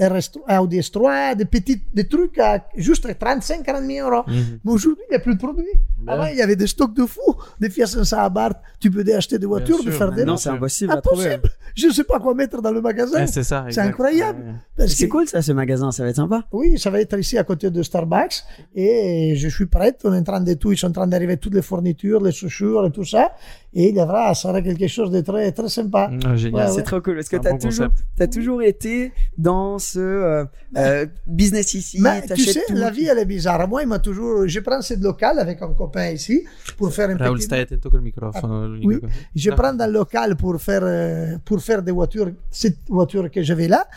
Audi 0.61 0.79
S3, 0.81 1.37
des 1.37 1.45
petits, 1.45 1.83
des 1.93 2.09
trucs 2.09 2.39
à 2.39 2.65
juste 2.77 3.07
35, 3.19 3.63
40 3.63 3.85
000 3.85 4.11
euros. 4.11 4.25
Mhm. 4.27 4.61
Mais 4.65 4.73
aujourd'hui, 4.73 5.05
il 5.09 5.13
n'y 5.13 5.17
a 5.17 5.21
plus 5.21 5.35
de 5.35 5.39
produits. 5.39 5.65
Avant, 6.07 6.27
il 6.27 6.37
y 6.37 6.43
avait 6.43 6.57
des 6.57 6.67
stocks 6.67 6.95
de 6.95 7.07
fous, 7.07 7.37
des 7.61 7.71
Fiat 7.71 7.87
500 7.87 8.19
Abarth, 8.19 8.59
tu 8.81 8.91
peux 8.91 9.05
acheter 9.15 9.39
des 9.39 9.47
voitures, 9.47 9.83
de 9.83 9.91
faire 9.91 10.13
des... 10.13 10.25
Non, 10.25 10.37
c'est 10.37 10.51
impossible 10.51 10.93
à 10.93 11.01
trouver. 11.01 11.35
Impossible. 11.35 11.51
Je 11.75 11.87
ne 11.87 11.93
sais 11.93 12.05
pas 12.05 12.21
quoi 12.21 12.35
mettre 12.35 12.61
dans 12.63 12.71
le 12.71 12.81
magasin. 12.81 13.21
Ouais, 13.21 13.27
c'est 13.27 13.43
ça. 13.43 13.67
C'est 13.71 13.81
incroyable. 13.81 14.61
C'est 14.79 15.07
que- 15.07 15.11
cool 15.11 15.29
ça, 15.29 15.43
ce 15.43 15.53
magasin, 15.53 15.91
ça 15.93 16.03
va 16.03 16.11
être 16.11 16.17
sympa. 16.17 16.45
Oui, 16.53 16.79
ça 16.79 16.91
va 16.91 17.01
être 17.01 17.04
ici 17.19 17.39
à 17.39 17.45
côté 17.45 17.71
de 17.71 17.83
Starbucks 17.83 18.45
et 18.75 19.35
je 19.37 19.49
suis 19.49 19.67
prête. 19.67 20.01
On 20.05 20.13
est 20.13 20.19
en 20.19 20.23
train 20.23 20.41
de 20.41 20.55
tout, 20.55 20.73
ils 20.73 20.79
sont 20.79 20.89
en 20.89 20.93
train 20.93 21.07
d'arriver 21.07 21.37
toutes 21.37 21.55
les 21.55 21.63
fournitures, 21.63 22.21
les 22.23 22.33
chaussures 22.33 22.87
et 22.87 22.91
tout 22.91 23.05
ça. 23.05 23.33
Et 23.77 23.89
il 23.89 23.97
y 23.97 24.01
aura, 24.01 24.35
ça 24.35 24.49
sera 24.49 24.63
quelque 24.63 24.87
chose 24.87 25.11
de 25.11 25.21
très, 25.21 25.51
très 25.51 25.69
sympa. 25.69 26.09
Ah, 26.25 26.37
génial. 26.37 26.69
Ouais, 26.69 26.73
C'est 26.73 26.85
trop 26.85 27.01
cool 27.01 27.17
parce 27.17 27.29
que 27.29 27.37
t'as 27.37 27.51
bon 27.51 27.59
toujours, 27.59 27.89
t'as 28.17 28.29
toujours 28.29 28.63
été 28.63 29.13
dans 29.37 29.81
ce 29.81 29.99
euh, 29.99 30.45
euh, 30.77 31.07
business 31.27 31.75
ici. 31.75 31.99
Mais 32.01 32.23
tu 32.23 32.45
sais, 32.45 32.63
tout. 32.69 32.75
la 32.75 32.91
vie, 32.91 33.07
elle 33.07 33.19
est 33.19 33.25
bizarre. 33.25 33.67
Moi, 33.67 33.83
il 33.83 33.89
m'a 33.89 33.99
toujours, 33.99 34.47
je 34.47 34.61
prends 34.61 34.81
cette 34.81 35.03
locale 35.03 35.41
avec 35.41 35.61
un 35.61 35.73
copain 35.73 36.11
ici 36.11 36.45
pour 36.77 36.93
faire 36.93 37.11
un 37.11 37.17
Raoul, 37.17 37.39
petit, 37.39 37.47
stai 37.47 37.61
attento 37.61 37.91
col 37.91 38.01
microfono. 38.01 38.77
il 38.77 38.87
oui. 38.87 38.95
microfono. 38.95 39.13
je 39.35 39.51
prends 39.51 39.75
dans 39.75 39.87
le 39.87 39.93
local 39.93 40.37
pour 40.37 40.61
faire, 40.61 40.83
euh, 40.85 41.37
pour 41.45 41.61
faire 41.61 41.83
des 41.83 41.93
voitures, 41.93 42.31
cette 42.53 42.79
voiture 42.89 43.29
que 43.29 43.43
j'avais 43.43 43.67
là. 43.67 43.89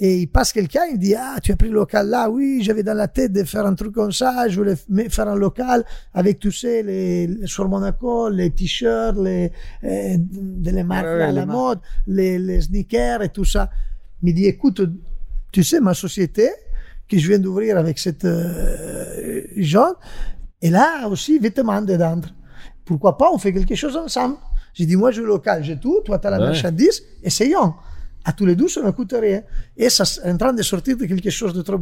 Et 0.00 0.22
il 0.22 0.26
passe 0.26 0.52
quelqu'un, 0.52 0.82
il 0.90 0.98
dit, 0.98 1.14
ah, 1.14 1.36
tu 1.40 1.52
as 1.52 1.56
pris 1.56 1.68
le 1.68 1.74
local 1.74 2.08
là? 2.08 2.28
Oui, 2.28 2.60
j'avais 2.62 2.82
dans 2.82 2.94
la 2.94 3.06
tête 3.06 3.32
de 3.32 3.44
faire 3.44 3.64
un 3.64 3.74
truc 3.74 3.92
comme 3.92 4.10
ça. 4.10 4.48
Je 4.48 4.56
voulais 4.60 4.74
faire 5.08 5.28
un 5.28 5.36
local 5.36 5.84
avec, 6.12 6.40
tu 6.40 6.50
sais, 6.50 6.82
les, 6.82 7.28
les 7.28 7.46
sur 7.46 7.68
Monaco, 7.68 8.28
les 8.28 8.50
t-shirts, 8.50 9.13
les, 9.22 9.52
euh, 9.84 10.16
de 10.18 10.70
les 10.70 10.82
marques 10.82 11.04
Ouais, 11.06 11.22
à 11.22 11.32
la 11.32 11.46
mode, 11.46 11.80
les, 12.06 12.38
les 12.38 12.60
sneakers 12.62 13.22
et 13.22 13.28
tout 13.30 13.44
ça. 13.44 13.70
Il 14.22 14.30
me 14.30 14.34
dit, 14.36 14.46
écoute, 14.46 14.80
tu 15.52 15.62
sais, 15.62 15.80
ma 15.80 15.94
société 15.94 16.48
que 17.08 17.18
je 17.18 17.28
viens 17.28 17.38
d'ouvrir 17.38 17.76
avec 17.78 17.98
cette 17.98 18.24
euh, 18.24 19.42
jeune, 19.56 19.92
et 20.62 20.70
là 20.70 21.06
aussi 21.08 21.38
vêtements 21.38 21.82
dedans. 21.82 22.20
Pourquoi 22.84 23.16
pas, 23.18 23.30
on 23.32 23.38
fait 23.38 23.52
quelque 23.52 23.74
chose 23.74 23.96
ensemble. 23.96 24.36
J'ai 24.72 24.86
dit, 24.86 24.96
moi, 24.96 25.10
je 25.10 25.22
local, 25.22 25.62
j'ai 25.62 25.78
tout, 25.78 26.00
toi, 26.04 26.18
tu 26.18 26.26
as 26.26 26.30
la 26.30 26.38
Ouais. 26.38 26.46
marchandise, 26.46 27.02
essayons. 27.22 27.74
À 28.24 28.32
tous 28.32 28.46
les 28.46 28.56
deux, 28.56 28.68
ça 28.68 28.82
ne 28.82 28.90
coûte 28.90 29.14
rien. 29.18 29.42
Et 29.76 29.88
ça 29.90 30.04
est 30.24 30.30
en 30.30 30.36
train 30.38 30.52
de 30.52 30.62
sortir 30.62 30.96
de 30.96 31.04
quelque 31.04 31.30
chose 31.30 31.52
de 31.52 31.62
très 31.62 31.76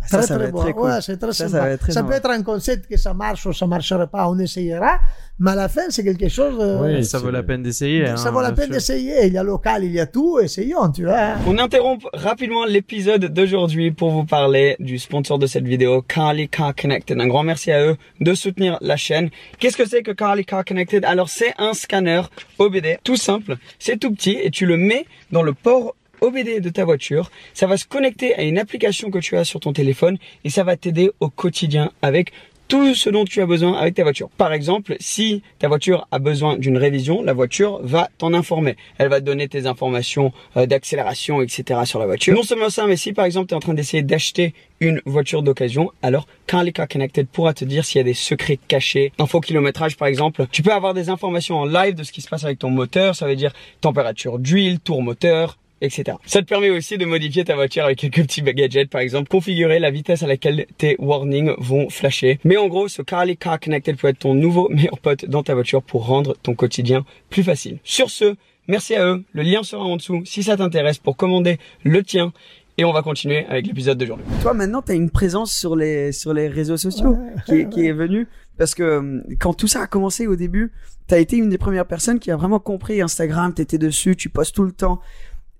beau. 0.00 0.06
Ça, 0.08 0.18
très, 0.18 0.26
ça 0.26 0.38
va 0.38 0.48
très 0.50 0.60
très 0.60 0.72
cool. 0.72 0.82
Ouais, 0.90 1.00
c'est 1.02 1.16
très 1.18 1.32
Ça, 1.32 1.44
ça 1.44 1.48
sympa. 1.50 1.64
va 1.64 1.70
être 1.70 1.80
très 1.80 1.92
ça 1.92 2.02
peut 2.02 2.12
être 2.12 2.30
un 2.30 2.42
concept 2.42 2.88
que 2.88 2.96
ça 2.96 3.14
marche 3.14 3.46
ou 3.46 3.52
ça 3.52 3.66
ne 3.66 3.70
marchera 3.70 4.06
pas, 4.06 4.28
on 4.28 4.38
essayera. 4.38 4.98
Mais 5.38 5.52
à 5.52 5.54
la 5.54 5.68
fin, 5.70 5.82
c'est 5.88 6.04
quelque 6.04 6.28
chose. 6.28 6.58
de- 6.58 6.96
Oui, 6.98 7.04
Ça 7.04 7.18
vaut 7.18 7.30
la 7.30 7.42
peine 7.42 7.62
d'essayer. 7.62 8.04
ça 8.16 8.28
hein, 8.28 8.30
vaut 8.30 8.42
la 8.42 8.52
peine 8.52 8.70
d'essayer. 8.70 9.26
Il 9.26 9.32
y 9.32 9.38
a 9.38 9.42
local, 9.42 9.84
il 9.84 9.92
y 9.92 10.00
a 10.00 10.06
tout, 10.06 10.38
essayons, 10.38 10.90
tu 10.90 11.04
vois. 11.04 11.34
On 11.46 11.56
interrompt 11.58 12.04
rapidement 12.12 12.66
l'épisode 12.66 13.24
d'aujourd'hui 13.26 13.90
pour 13.90 14.10
vous 14.10 14.24
parler 14.24 14.76
du 14.80 14.98
sponsor 14.98 15.38
de 15.38 15.46
cette 15.46 15.64
vidéo, 15.66 16.02
Carly 16.02 16.48
Car 16.48 16.74
Connected. 16.74 17.18
Un 17.18 17.26
grand 17.28 17.42
merci 17.42 17.72
à 17.72 17.82
eux 17.86 17.96
de 18.20 18.34
soutenir 18.34 18.76
la 18.82 18.96
chaîne. 18.96 19.30
Qu'est-ce 19.58 19.76
que 19.78 19.88
c'est 19.88 20.02
que 20.02 20.10
Carly 20.12 20.44
Car 20.44 20.64
Connected? 20.64 21.04
Alors 21.06 21.28
c'est 21.30 21.54
un 21.58 21.72
scanner 21.72 22.20
OBD, 22.58 22.98
tout 23.02 23.16
simple, 23.16 23.56
c'est 23.78 23.98
tout 23.98 24.12
petit 24.12 24.36
et 24.42 24.50
tu 24.50 24.66
le 24.66 24.76
mets 24.76 25.06
dans 25.32 25.42
le 25.42 25.54
port 25.54 25.94
OBD 26.20 26.60
de 26.60 26.68
ta 26.70 26.84
voiture. 26.84 27.30
Ça 27.54 27.66
va 27.66 27.76
se 27.76 27.84
connecter 27.84 28.34
à 28.34 28.42
une 28.42 28.58
application 28.58 29.10
que 29.10 29.18
tu 29.18 29.36
as 29.36 29.44
sur 29.44 29.60
ton 29.60 29.72
téléphone 29.72 30.18
et 30.44 30.50
ça 30.50 30.64
va 30.64 30.76
t'aider 30.76 31.10
au 31.20 31.28
quotidien 31.28 31.92
avec 32.02 32.32
tout 32.70 32.94
ce 32.94 33.10
dont 33.10 33.24
tu 33.24 33.42
as 33.42 33.46
besoin 33.46 33.76
avec 33.76 33.96
ta 33.96 34.04
voiture. 34.04 34.30
Par 34.30 34.52
exemple, 34.52 34.94
si 35.00 35.42
ta 35.58 35.66
voiture 35.66 36.06
a 36.12 36.20
besoin 36.20 36.56
d'une 36.56 36.78
révision, 36.78 37.20
la 37.20 37.32
voiture 37.32 37.80
va 37.82 38.10
t'en 38.16 38.32
informer. 38.32 38.76
Elle 38.96 39.08
va 39.08 39.20
te 39.20 39.26
donner 39.26 39.48
tes 39.48 39.66
informations 39.66 40.32
euh, 40.56 40.66
d'accélération, 40.66 41.42
etc. 41.42 41.80
sur 41.84 41.98
la 41.98 42.06
voiture. 42.06 42.32
Non 42.32 42.44
seulement 42.44 42.70
ça, 42.70 42.86
mais 42.86 42.96
si 42.96 43.12
par 43.12 43.24
exemple 43.24 43.48
tu 43.48 43.54
es 43.54 43.56
en 43.56 43.60
train 43.60 43.74
d'essayer 43.74 44.04
d'acheter 44.04 44.54
une 44.78 45.02
voiture 45.04 45.42
d'occasion, 45.42 45.90
alors 46.00 46.28
Carly 46.46 46.72
Car 46.72 46.86
Connected 46.86 47.26
pourra 47.26 47.54
te 47.54 47.64
dire 47.64 47.84
s'il 47.84 47.98
y 47.98 48.02
a 48.02 48.04
des 48.04 48.14
secrets 48.14 48.60
cachés, 48.68 49.12
info 49.18 49.40
kilométrage 49.40 49.96
par 49.96 50.06
exemple. 50.06 50.46
Tu 50.52 50.62
peux 50.62 50.72
avoir 50.72 50.94
des 50.94 51.08
informations 51.08 51.58
en 51.58 51.64
live 51.64 51.96
de 51.96 52.04
ce 52.04 52.12
qui 52.12 52.20
se 52.20 52.28
passe 52.28 52.44
avec 52.44 52.60
ton 52.60 52.70
moteur, 52.70 53.16
ça 53.16 53.26
veut 53.26 53.36
dire 53.36 53.52
température 53.80 54.38
d'huile, 54.38 54.78
tour 54.78 55.02
moteur, 55.02 55.58
etc. 55.80 56.16
Ça 56.26 56.40
te 56.40 56.46
permet 56.46 56.70
aussi 56.70 56.98
de 56.98 57.04
modifier 57.04 57.44
ta 57.44 57.54
voiture 57.54 57.84
avec 57.84 57.98
quelques 57.98 58.22
petits 58.22 58.42
gadgets, 58.42 58.90
par 58.90 59.00
exemple, 59.00 59.28
configurer 59.28 59.78
la 59.78 59.90
vitesse 59.90 60.22
à 60.22 60.26
laquelle 60.26 60.66
tes 60.78 60.96
warnings 60.98 61.52
vont 61.58 61.88
flasher. 61.88 62.38
Mais 62.44 62.56
en 62.56 62.68
gros, 62.68 62.88
ce 62.88 63.02
Carly 63.02 63.36
Car 63.36 63.58
Connected 63.60 63.96
peut 63.96 64.08
être 64.08 64.18
ton 64.18 64.34
nouveau 64.34 64.68
meilleur 64.70 64.98
pote 64.98 65.24
dans 65.24 65.42
ta 65.42 65.54
voiture 65.54 65.82
pour 65.82 66.06
rendre 66.06 66.36
ton 66.42 66.54
quotidien 66.54 67.04
plus 67.30 67.42
facile. 67.42 67.78
Sur 67.84 68.10
ce, 68.10 68.36
merci 68.68 68.94
à 68.94 69.06
eux. 69.06 69.24
Le 69.32 69.42
lien 69.42 69.62
sera 69.62 69.84
en 69.84 69.96
dessous 69.96 70.22
si 70.24 70.42
ça 70.42 70.56
t'intéresse 70.56 70.98
pour 70.98 71.16
commander 71.16 71.58
le 71.84 72.02
tien. 72.02 72.32
Et 72.78 72.84
on 72.84 72.92
va 72.92 73.02
continuer 73.02 73.44
avec 73.46 73.66
l'épisode 73.66 73.98
d'aujourd'hui. 73.98 74.24
Toi 74.40 74.54
maintenant, 74.54 74.80
t'as 74.80 74.94
une 74.94 75.10
présence 75.10 75.52
sur 75.52 75.76
les 75.76 76.12
sur 76.12 76.32
les 76.32 76.48
réseaux 76.48 76.78
sociaux 76.78 77.18
qui, 77.44 77.56
est, 77.56 77.68
qui 77.68 77.86
est 77.86 77.92
venue 77.92 78.26
parce 78.56 78.74
que 78.74 78.82
euh, 78.82 79.20
quand 79.38 79.54
tout 79.54 79.66
ça 79.66 79.82
a 79.82 79.86
commencé 79.86 80.26
au 80.26 80.36
début, 80.36 80.72
t'as 81.06 81.18
été 81.18 81.36
une 81.36 81.48
des 81.48 81.58
premières 81.58 81.86
personnes 81.86 82.18
qui 82.18 82.30
a 82.30 82.36
vraiment 82.36 82.58
compris 82.58 83.00
Instagram. 83.00 83.54
T'étais 83.54 83.78
dessus, 83.78 84.16
tu 84.16 84.28
postes 84.28 84.54
tout 84.54 84.64
le 84.64 84.72
temps. 84.72 85.00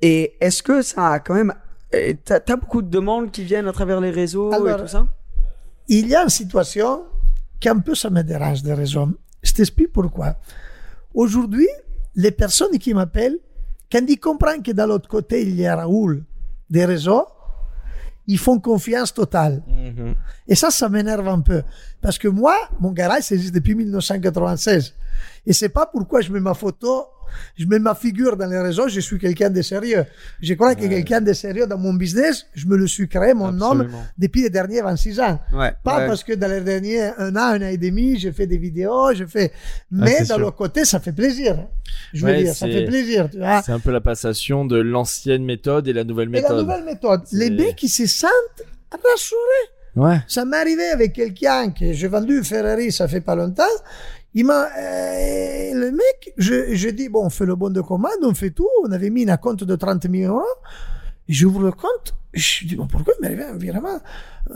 Et 0.03 0.35
est-ce 0.41 0.63
que 0.63 0.83
ça 0.83 1.09
a 1.09 1.21
quand 1.21 1.35
même 1.35 1.53
euh, 1.95 2.15
T'as 2.25 2.41
as 2.49 2.57
beaucoup 2.57 2.83
de 2.83 2.89
demandes 2.89 3.31
qui 3.31 3.45
viennent 3.45 3.69
à 3.69 3.73
travers 3.73 4.01
les 4.01 4.11
réseaux 4.11 4.53
et 4.67 4.77
tout 4.77 4.89
ça? 4.89 5.07
il 5.91 6.07
y 6.07 6.15
a 6.15 6.23
une 6.23 6.29
situation 6.29 7.03
qui 7.59 7.69
un 7.69 7.79
peu 7.81 7.95
ça 7.95 8.11
me 8.11 8.23
dérange 8.23 8.63
de 8.63 8.73
raison. 8.73 9.13
Je 9.43 9.53
t'explique 9.53 9.93
pourquoi. 9.93 10.37
Aujourd'hui, 11.13 11.69
les 12.15 12.31
personnes 12.31 12.79
qui 12.79 12.95
m'appellent, 12.95 13.39
quand 13.91 14.05
ils 14.09 14.19
comprennent 14.19 14.63
que 14.63 14.71
de 14.71 14.83
l'autre 14.83 15.09
côté, 15.09 15.43
il 15.43 15.57
y 15.57 15.67
a 15.67 15.77
Raoul 15.77 16.25
des 16.71 16.85
réseaux, 16.85 17.27
ils 18.29 18.39
font 18.39 18.61
confiance 18.61 19.13
totale. 19.13 19.63
Mhm. 19.67 20.15
Et 20.47 20.55
ça, 20.55 20.71
ça 20.71 20.89
m'énerve 20.89 21.27
un 21.27 21.41
peu. 21.41 21.63
Parce 22.01 22.19
que 22.19 22.29
moi, 22.29 22.55
mon 22.79 22.93
garage, 22.93 23.25
ça 23.25 23.35
existe 23.35 23.55
depuis 23.55 23.75
1996. 23.75 24.95
Et 25.47 25.53
c'est 25.53 25.69
pas 25.71 25.87
pourquoi 25.87 26.21
je 26.21 26.31
mets 26.33 26.41
ma 26.41 26.55
photo, 26.55 27.07
je 27.57 27.65
mets 27.67 27.79
ma 27.79 27.95
figure 27.95 28.37
dans 28.37 28.47
les 28.47 28.59
réseaux, 28.59 28.89
je 28.89 29.01
suis 29.01 29.19
quelqu'un 29.19 29.49
de 29.51 29.63
sérieux. 29.63 30.05
Je 30.43 30.55
crois 30.55 30.75
que 30.75 30.87
quelqu'un 30.87 31.21
de 31.21 31.33
sérieux 31.33 31.67
dans 31.67 31.79
mon 31.79 31.95
business, 31.95 32.47
je 32.55 32.67
me 32.67 32.77
le 32.77 32.87
suis 32.87 33.09
créé, 33.09 33.33
mon 33.35 33.53
nom, 33.53 33.71
Absolument. 33.71 34.05
depuis 34.19 34.43
les 34.43 34.51
derniers 34.51 34.83
26 34.83 35.21
ans. 35.21 35.41
Ouais. 35.53 35.73
Pas 35.83 35.99
ouais. 36.01 36.07
parce 36.09 36.25
que 36.25 36.33
dans 36.35 36.51
les 36.51 36.61
derniers 36.61 37.03
un 37.19 37.35
an, 37.37 37.55
un 37.55 37.63
an 37.63 37.69
et 37.69 37.79
demi, 37.79 38.19
j'ai 38.19 38.33
fait 38.33 38.47
des 38.47 38.59
vidéos, 38.59 39.15
je 39.15 39.25
fais. 39.25 39.53
Mais 39.91 40.11
c'est 40.11 40.19
d'un 40.29 40.35
sûr. 40.35 40.39
l'autre 40.41 40.57
côté, 40.57 40.85
ça 40.85 41.01
fait 41.01 41.13
plaisir. 41.13 41.67
Je 42.13 42.27
veux 42.27 42.37
dire, 42.37 42.55
ça 42.55 42.67
fait 42.67 42.85
plaisir. 42.85 43.29
C'est 43.65 43.73
un 43.73 43.81
peu 43.81 43.93
la 43.93 44.01
passation 44.01 44.65
de 44.65 44.79
l'ancienne 44.81 45.45
méthode 45.45 45.89
et 45.89 45.93
la 45.93 46.05
nouvelle 46.05 46.29
Et 46.29 46.33
la 46.33 46.41
méthode. 46.43 46.67
nouvelle 46.67 46.85
méthode, 46.85 47.23
les 47.33 47.51
mecs 47.51 47.77
qui 47.77 47.89
se 47.89 48.07
sentent 48.07 48.31
rassurés. 48.91 49.41
Ouais. 49.97 50.19
Ça 50.29 50.45
m'est 50.45 50.57
arrivé 50.57 50.85
avec 50.85 51.13
quelqu'un 51.15 51.71
que 51.71 51.93
j'ai 51.93 52.07
vendu 52.07 52.39
une 52.39 52.45
Ferrari, 52.45 52.93
ça 52.93 53.09
fait 53.09 53.21
pas 53.21 53.35
longtemps. 53.35 53.65
Il 54.35 54.47
m'a, 54.47 54.67
euh, 54.79 55.75
le 55.75 55.91
mec, 55.91 56.33
je, 56.37 56.75
je 56.75 56.89
dis, 56.91 57.09
bon, 57.09 57.27
on 57.27 57.31
fait 57.31 57.47
le 57.47 57.57
bon 57.57 57.71
de 57.71 57.81
commande, 57.81 58.13
on 58.23 58.35
fait 58.35 58.51
tout. 58.51 58.69
On 58.85 58.93
avait 58.93 59.11
mis 59.11 59.29
un 59.29 59.37
compte 59.37 59.65
de 59.65 59.77
30 59.77 60.07
000 60.11 60.33
euros. 60.33 60.47
J'ouvre 61.29 61.63
le 61.63 61.73
compte. 61.73 62.15
Je 62.33 62.65
dis, 62.67 62.77
bon, 62.77 62.87
pourquoi 62.87 63.15
il 63.19 63.23
m'est 63.23 63.27
arrivé 63.27 63.45
un 63.45 63.57
virement? 63.57 63.99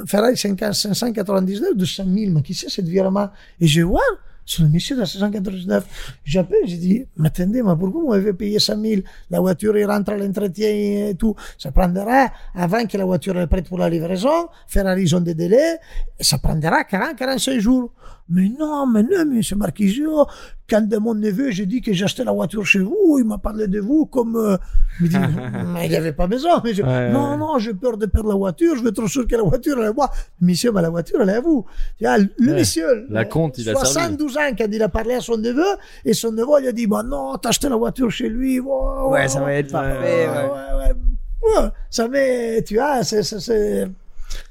Ferrari 0.06 0.36
50 0.36 0.74
599 0.74 1.76
de 1.76 1.84
100 1.84 2.04
000, 2.04 2.32
mais 2.32 2.42
qui 2.42 2.54
c'est 2.54 2.68
cette 2.68 2.88
virement? 2.88 3.28
Et 3.60 3.66
je 3.66 3.82
vois 3.82 4.00
C'est 4.46 4.62
le 4.62 4.68
monsieur 4.68 4.96
de 4.96 5.04
699. 5.04 6.18
J'appelle, 6.24 6.60
j'ai 6.66 6.76
dit, 6.76 7.06
mais 7.16 7.28
attendez, 7.28 7.62
mais 7.62 7.74
pourquoi 7.76 8.00
vous 8.00 8.08
m'avez 8.10 8.32
payé 8.32 8.60
100 8.60 8.80
000 8.80 9.02
La 9.30 9.40
voiture, 9.40 9.76
il 9.76 9.86
rentre 9.86 10.12
à 10.12 10.16
l'entretien 10.16 10.68
et 10.68 11.14
tout. 11.18 11.34
Ça 11.58 11.72
prendra, 11.72 12.28
avant 12.54 12.86
que 12.86 12.96
la 12.96 13.04
voiture 13.04 13.38
est 13.40 13.46
prête 13.48 13.68
pour 13.68 13.78
la 13.78 13.88
livraison, 13.88 14.48
faire 14.68 14.86
un 14.86 14.94
raison 14.94 15.20
de 15.20 15.32
délai, 15.32 15.78
ça 16.20 16.38
prendra 16.38 16.84
40, 16.84 17.16
45 17.16 17.58
jours. 17.58 17.90
Mais 18.30 18.50
non, 18.58 18.86
mais 18.86 19.02
non, 19.02 19.26
monsieur 19.26 19.54
Marquisio, 19.56 20.26
quand 20.68 20.80
de 20.88 20.96
mon 20.96 21.12
neveu, 21.14 21.50
j'ai 21.50 21.66
dit 21.66 21.82
que 21.82 21.90
acheté 22.02 22.24
la 22.24 22.32
voiture 22.32 22.64
chez 22.64 22.78
vous, 22.78 23.16
il 23.18 23.24
m'a 23.26 23.36
parlé 23.36 23.68
de 23.68 23.80
vous 23.80 24.06
comme, 24.06 24.36
euh, 24.36 24.56
il 24.98 25.04
me 25.04 25.08
dit, 25.10 25.16
mais 25.74 25.84
il 25.86 25.90
n'y 25.90 25.96
avait 25.96 26.14
pas 26.14 26.26
besoin. 26.26 26.62
Mais 26.64 26.72
je- 26.72 26.82
Ouais, 26.82 27.10
non, 27.10 27.32
ouais. 27.32 27.36
non, 27.36 27.58
j'ai 27.58 27.74
peur 27.74 27.98
de 27.98 28.06
perdre 28.06 28.30
la 28.30 28.34
voiture, 28.34 28.76
je 28.76 28.82
veux 28.82 28.92
trop 28.92 29.06
sûr 29.08 29.26
que 29.26 29.36
la 29.36 29.42
voiture, 29.42 29.76
elle 29.78 29.84
est 29.84 29.88
à 29.88 29.92
moi. 29.92 30.10
Monsieur, 30.40 30.72
mais 30.72 30.80
la 30.80 30.88
voiture, 30.88 31.20
elle 31.20 31.28
est 31.28 31.34
à 31.34 31.40
vous. 31.42 31.66
Tu 31.98 32.04
vois, 32.04 32.16
le 32.16 32.24
Ouais. 32.52 32.58
monsieur. 32.60 33.06
La 33.10 33.26
compte, 33.26 33.58
il 33.58 33.68
a 33.68 33.74
servi. 33.74 33.88
72 33.92 34.38
ans 34.38 34.50
quand 34.56 34.68
il 34.72 34.82
a 34.82 34.88
parlé 34.88 35.14
à 35.16 35.20
son 35.20 35.36
neveu, 35.36 35.62
et 36.06 36.14
son 36.14 36.32
neveu 36.32 36.60
lui 36.60 36.68
a 36.68 36.72
dit, 36.72 36.86
bah 36.86 37.02
non, 37.02 37.36
t'as 37.36 37.50
acheté 37.50 37.68
la 37.68 37.76
voiture 37.76 38.10
chez 38.10 38.30
lui. 38.30 38.58
Ouais, 38.58 38.72
Ouais, 39.10 39.28
ça 39.28 39.40
va 39.40 39.52
être 39.52 39.70
parfait. 39.70 39.98
ouais, 39.98 40.26
ouais. 40.28 40.48
ouais, 40.48 40.76
ouais. 40.78 41.62
Ouais, 41.62 41.68
ça 41.90 42.08
met, 42.08 42.62
tu 42.62 42.76
vois, 42.76 43.02
c'est- 43.04 43.22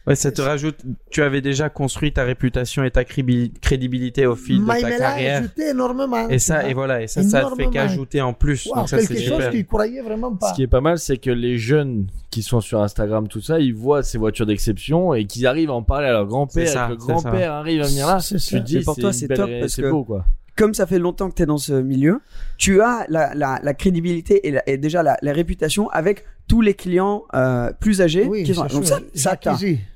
Ouais, 0.05 0.15
ça 0.15 0.31
te 0.31 0.41
rajoute. 0.41 0.75
Tu 1.11 1.21
avais 1.21 1.39
déjà 1.39 1.69
construit 1.69 2.11
ta 2.11 2.23
réputation 2.25 2.83
et 2.83 2.91
ta 2.91 3.03
crédibil- 3.05 3.51
crédibilité 3.61 4.25
au 4.25 4.35
fil 4.35 4.59
de 4.59 4.63
Mais 4.65 4.73
il 4.79 4.81
ta 4.81 4.89
l'a 4.89 4.97
carrière. 4.97 5.39
ajouté 5.39 5.69
énormément. 5.69 6.27
Et 6.29 6.39
ça, 6.39 6.67
et 6.67 6.73
voilà, 6.73 7.01
et 7.01 7.07
ça, 7.07 7.23
ça 7.23 7.43
te 7.49 7.55
fait 7.55 7.67
qu'ajouter 7.69 8.19
en 8.21 8.33
plus. 8.33 8.65
Wow, 8.65 8.75
Donc 8.75 8.89
ça, 8.89 8.97
quelque 8.97 9.13
c'est 9.15 9.21
chose 9.23 9.35
super. 9.37 9.51
qu'il 9.51 9.65
croyait 9.65 10.01
vraiment 10.01 10.35
pas. 10.35 10.49
Ce 10.49 10.55
qui 10.55 10.63
est 10.63 10.67
pas 10.67 10.81
mal, 10.81 10.99
c'est 10.99 11.17
que 11.17 11.29
les 11.31 11.57
jeunes 11.57 12.07
qui 12.31 12.43
sont 12.43 12.59
sur 12.59 12.81
Instagram, 12.81 13.27
tout 13.29 13.39
ça, 13.41 13.59
ils 13.59 13.73
voient 13.73 14.03
ces 14.03 14.17
voitures 14.17 14.45
d'exception 14.45 15.13
et 15.13 15.25
qu'ils 15.25 15.47
arrivent 15.47 15.69
à 15.69 15.73
en 15.75 15.83
parler 15.83 16.07
à 16.07 16.11
leur 16.11 16.25
grand-père. 16.27 16.67
Ça, 16.67 16.87
que 16.87 16.93
le 16.95 16.99
ça. 16.99 17.05
grand-père 17.05 17.53
arrive 17.53 17.81
à 17.81 17.87
venir 17.87 18.05
là. 18.07 18.19
C'est 18.19 18.39
ça. 18.39 18.57
Tu 18.57 18.61
te 18.61 18.67
dis, 18.67 18.77
Et 18.77 18.81
pour 18.81 18.97
toi, 18.97 19.13
c'est 19.13 19.27
top 19.29 19.49
parce 19.59 19.71
c'est 19.73 19.83
que- 19.83 19.89
beau, 19.89 20.03
quoi. 20.03 20.25
Comme 20.55 20.75
ça 20.75 20.85
fait 20.85 20.99
longtemps 20.99 21.31
que 21.31 21.35
tu 21.35 21.41
es 21.41 21.45
dans 21.47 21.57
ce 21.57 21.73
milieu, 21.73 22.19
tu 22.59 22.79
as 22.79 23.07
la, 23.09 23.33
la, 23.33 23.59
la 23.63 23.73
crédibilité 23.73 24.47
et, 24.47 24.51
la- 24.51 24.69
et 24.69 24.77
déjà 24.77 25.01
la, 25.01 25.17
la 25.23 25.33
réputation 25.33 25.89
avec 25.89 26.25
tous 26.47 26.61
les 26.61 26.75
clients 26.75 27.23
euh, 27.33 27.71
plus 27.79 28.01
âgés 28.01 28.25
Oui, 28.27 28.43
qui 28.43 28.53
sont. 28.53 28.67
c'est 28.69 28.75
Donc 28.75 28.85
ça, 28.85 28.99
ça 29.15 29.35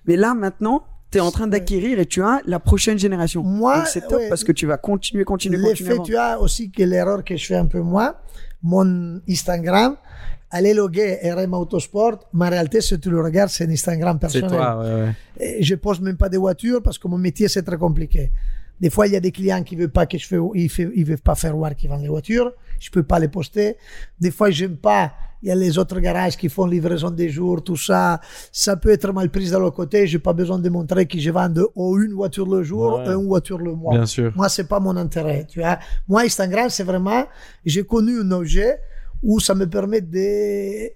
Mais 0.07 0.15
là 0.15 0.33
maintenant, 0.33 0.83
tu 1.11 1.17
es 1.19 1.21
en 1.21 1.31
train 1.31 1.47
d'acquérir 1.47 1.99
et 1.99 2.05
tu 2.05 2.21
as 2.21 2.41
la 2.45 2.59
prochaine 2.59 2.97
génération. 2.97 3.43
Moi, 3.43 3.77
Donc 3.77 3.87
c'est 3.87 4.01
top 4.07 4.19
ouais. 4.19 4.29
parce 4.29 4.43
que 4.43 4.51
tu 4.51 4.65
vas 4.65 4.77
continuer, 4.77 5.23
continuer, 5.23 5.57
continuer. 5.61 5.89
L'effet, 5.91 6.03
tu 6.03 6.17
as 6.17 6.39
aussi 6.39 6.69
que 6.71 6.83
l'erreur 6.83 7.23
que 7.23 7.35
je 7.37 7.45
fais 7.45 7.55
un 7.55 7.65
peu 7.65 7.79
moi, 7.79 8.19
mon 8.61 9.21
Instagram, 9.29 9.95
elle 10.51 10.65
est 10.65 10.73
loguée 10.73 11.19
RM 11.23 11.53
Autosport, 11.53 12.19
mais 12.33 12.47
en 12.47 12.49
réalité, 12.49 12.81
si 12.81 12.97
tu 12.99 13.09
le 13.09 13.21
regardes, 13.21 13.49
c'est 13.49 13.65
un 13.65 13.69
Instagram 13.69 14.17
C'est 14.21 14.41
personnel. 14.41 14.49
toi, 14.49 14.79
ouais, 14.79 14.93
ouais. 15.03 15.11
Et 15.59 15.63
je 15.63 15.75
pose 15.75 15.99
même 16.01 16.17
pas 16.17 16.29
des 16.29 16.37
voitures 16.37 16.81
parce 16.81 16.97
que 16.97 17.07
mon 17.07 17.17
métier, 17.17 17.47
c'est 17.47 17.63
très 17.63 17.77
compliqué. 17.77 18.31
Des 18.79 18.89
fois, 18.89 19.07
il 19.07 19.13
y 19.13 19.15
a 19.15 19.19
des 19.19 19.31
clients 19.31 19.63
qui 19.63 19.75
veulent 19.75 19.89
pas 19.89 20.05
que 20.05 20.17
je 20.17 20.27
fais, 20.27 20.37
ils, 20.55 20.69
fait- 20.69 20.89
ils 20.95 21.05
veulent 21.05 21.17
pas 21.17 21.35
faire 21.35 21.55
voir 21.55 21.75
qu'ils 21.75 21.89
vendent 21.89 22.01
les 22.03 22.07
voitures. 22.09 22.51
Je 22.79 22.89
peux 22.91 23.03
pas 23.03 23.17
les 23.19 23.27
poster. 23.27 23.75
Des 24.19 24.29
fois, 24.31 24.51
j'aime 24.51 24.77
pas. 24.77 25.13
Il 25.43 25.49
y 25.49 25.51
a 25.51 25.55
les 25.55 25.77
autres 25.77 25.99
garages 25.99 26.35
qui 26.35 26.49
font 26.49 26.65
livraison 26.65 27.11
des 27.11 27.29
jours, 27.29 27.63
tout 27.63 27.75
ça. 27.77 28.19
Ça 28.51 28.75
peut 28.75 28.89
être 28.89 29.11
mal 29.13 29.29
pris 29.29 29.49
de 29.49 29.55
l'autre 29.57 29.75
côté. 29.75 30.05
J'ai 30.07 30.17
pas 30.19 30.33
besoin 30.33 30.57
de 30.59 30.67
montrer 30.69 31.05
que 31.05 31.19
je 31.19 31.29
vends 31.29 31.51
ou 31.75 31.97
une 31.99 32.13
voiture 32.13 32.47
le 32.47 32.63
jour, 32.63 32.99
Ouais. 32.99 33.13
ou 33.13 33.21
une 33.21 33.27
voiture 33.27 33.59
le 33.59 33.73
mois. 33.73 33.93
Bien 33.93 34.05
sûr. 34.07 34.31
Moi, 34.35 34.49
c'est 34.49 34.67
pas 34.67 34.79
mon 34.79 34.95
intérêt, 34.97 35.45
tu 35.47 35.59
vois. 35.59 35.77
Moi, 36.07 36.21
Instagram, 36.21 36.69
c'est 36.69 36.83
vraiment, 36.83 37.25
j'ai 37.65 37.83
connu 37.83 38.19
un 38.21 38.31
objet 38.31 38.79
où 39.23 39.39
ça 39.39 39.53
me 39.55 39.67
permet 39.69 40.01
de 40.01 40.89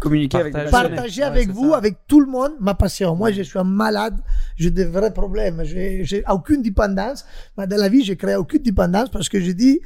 communiquer 0.00 0.38
avec 0.38 0.54
des 0.54 0.70
Partager. 0.70 1.20
Ouais, 1.20 1.26
avec 1.28 1.50
vous, 1.50 1.70
ça. 1.70 1.76
avec 1.76 1.98
tout 2.08 2.20
le 2.20 2.26
monde, 2.26 2.52
ma 2.58 2.74
passion. 2.74 3.14
Moi, 3.14 3.30
je 3.30 3.42
suis 3.42 3.58
un 3.58 3.64
malade, 3.64 4.18
j'ai 4.56 4.70
des 4.70 4.86
vrais 4.86 5.12
problèmes. 5.12 5.62
J'ai 5.62 6.04
j'ai 6.04 6.24
aucune 6.28 6.62
dépendance. 6.62 7.24
Mais 7.56 7.66
dans 7.68 7.76
la 7.76 7.88
vie, 7.88 8.02
j'ai 8.02 8.16
créé 8.16 8.34
aucune 8.34 8.62
dépendance 8.62 9.10
parce 9.10 9.28
que 9.28 9.40
je 9.40 9.52
dis, 9.52 9.80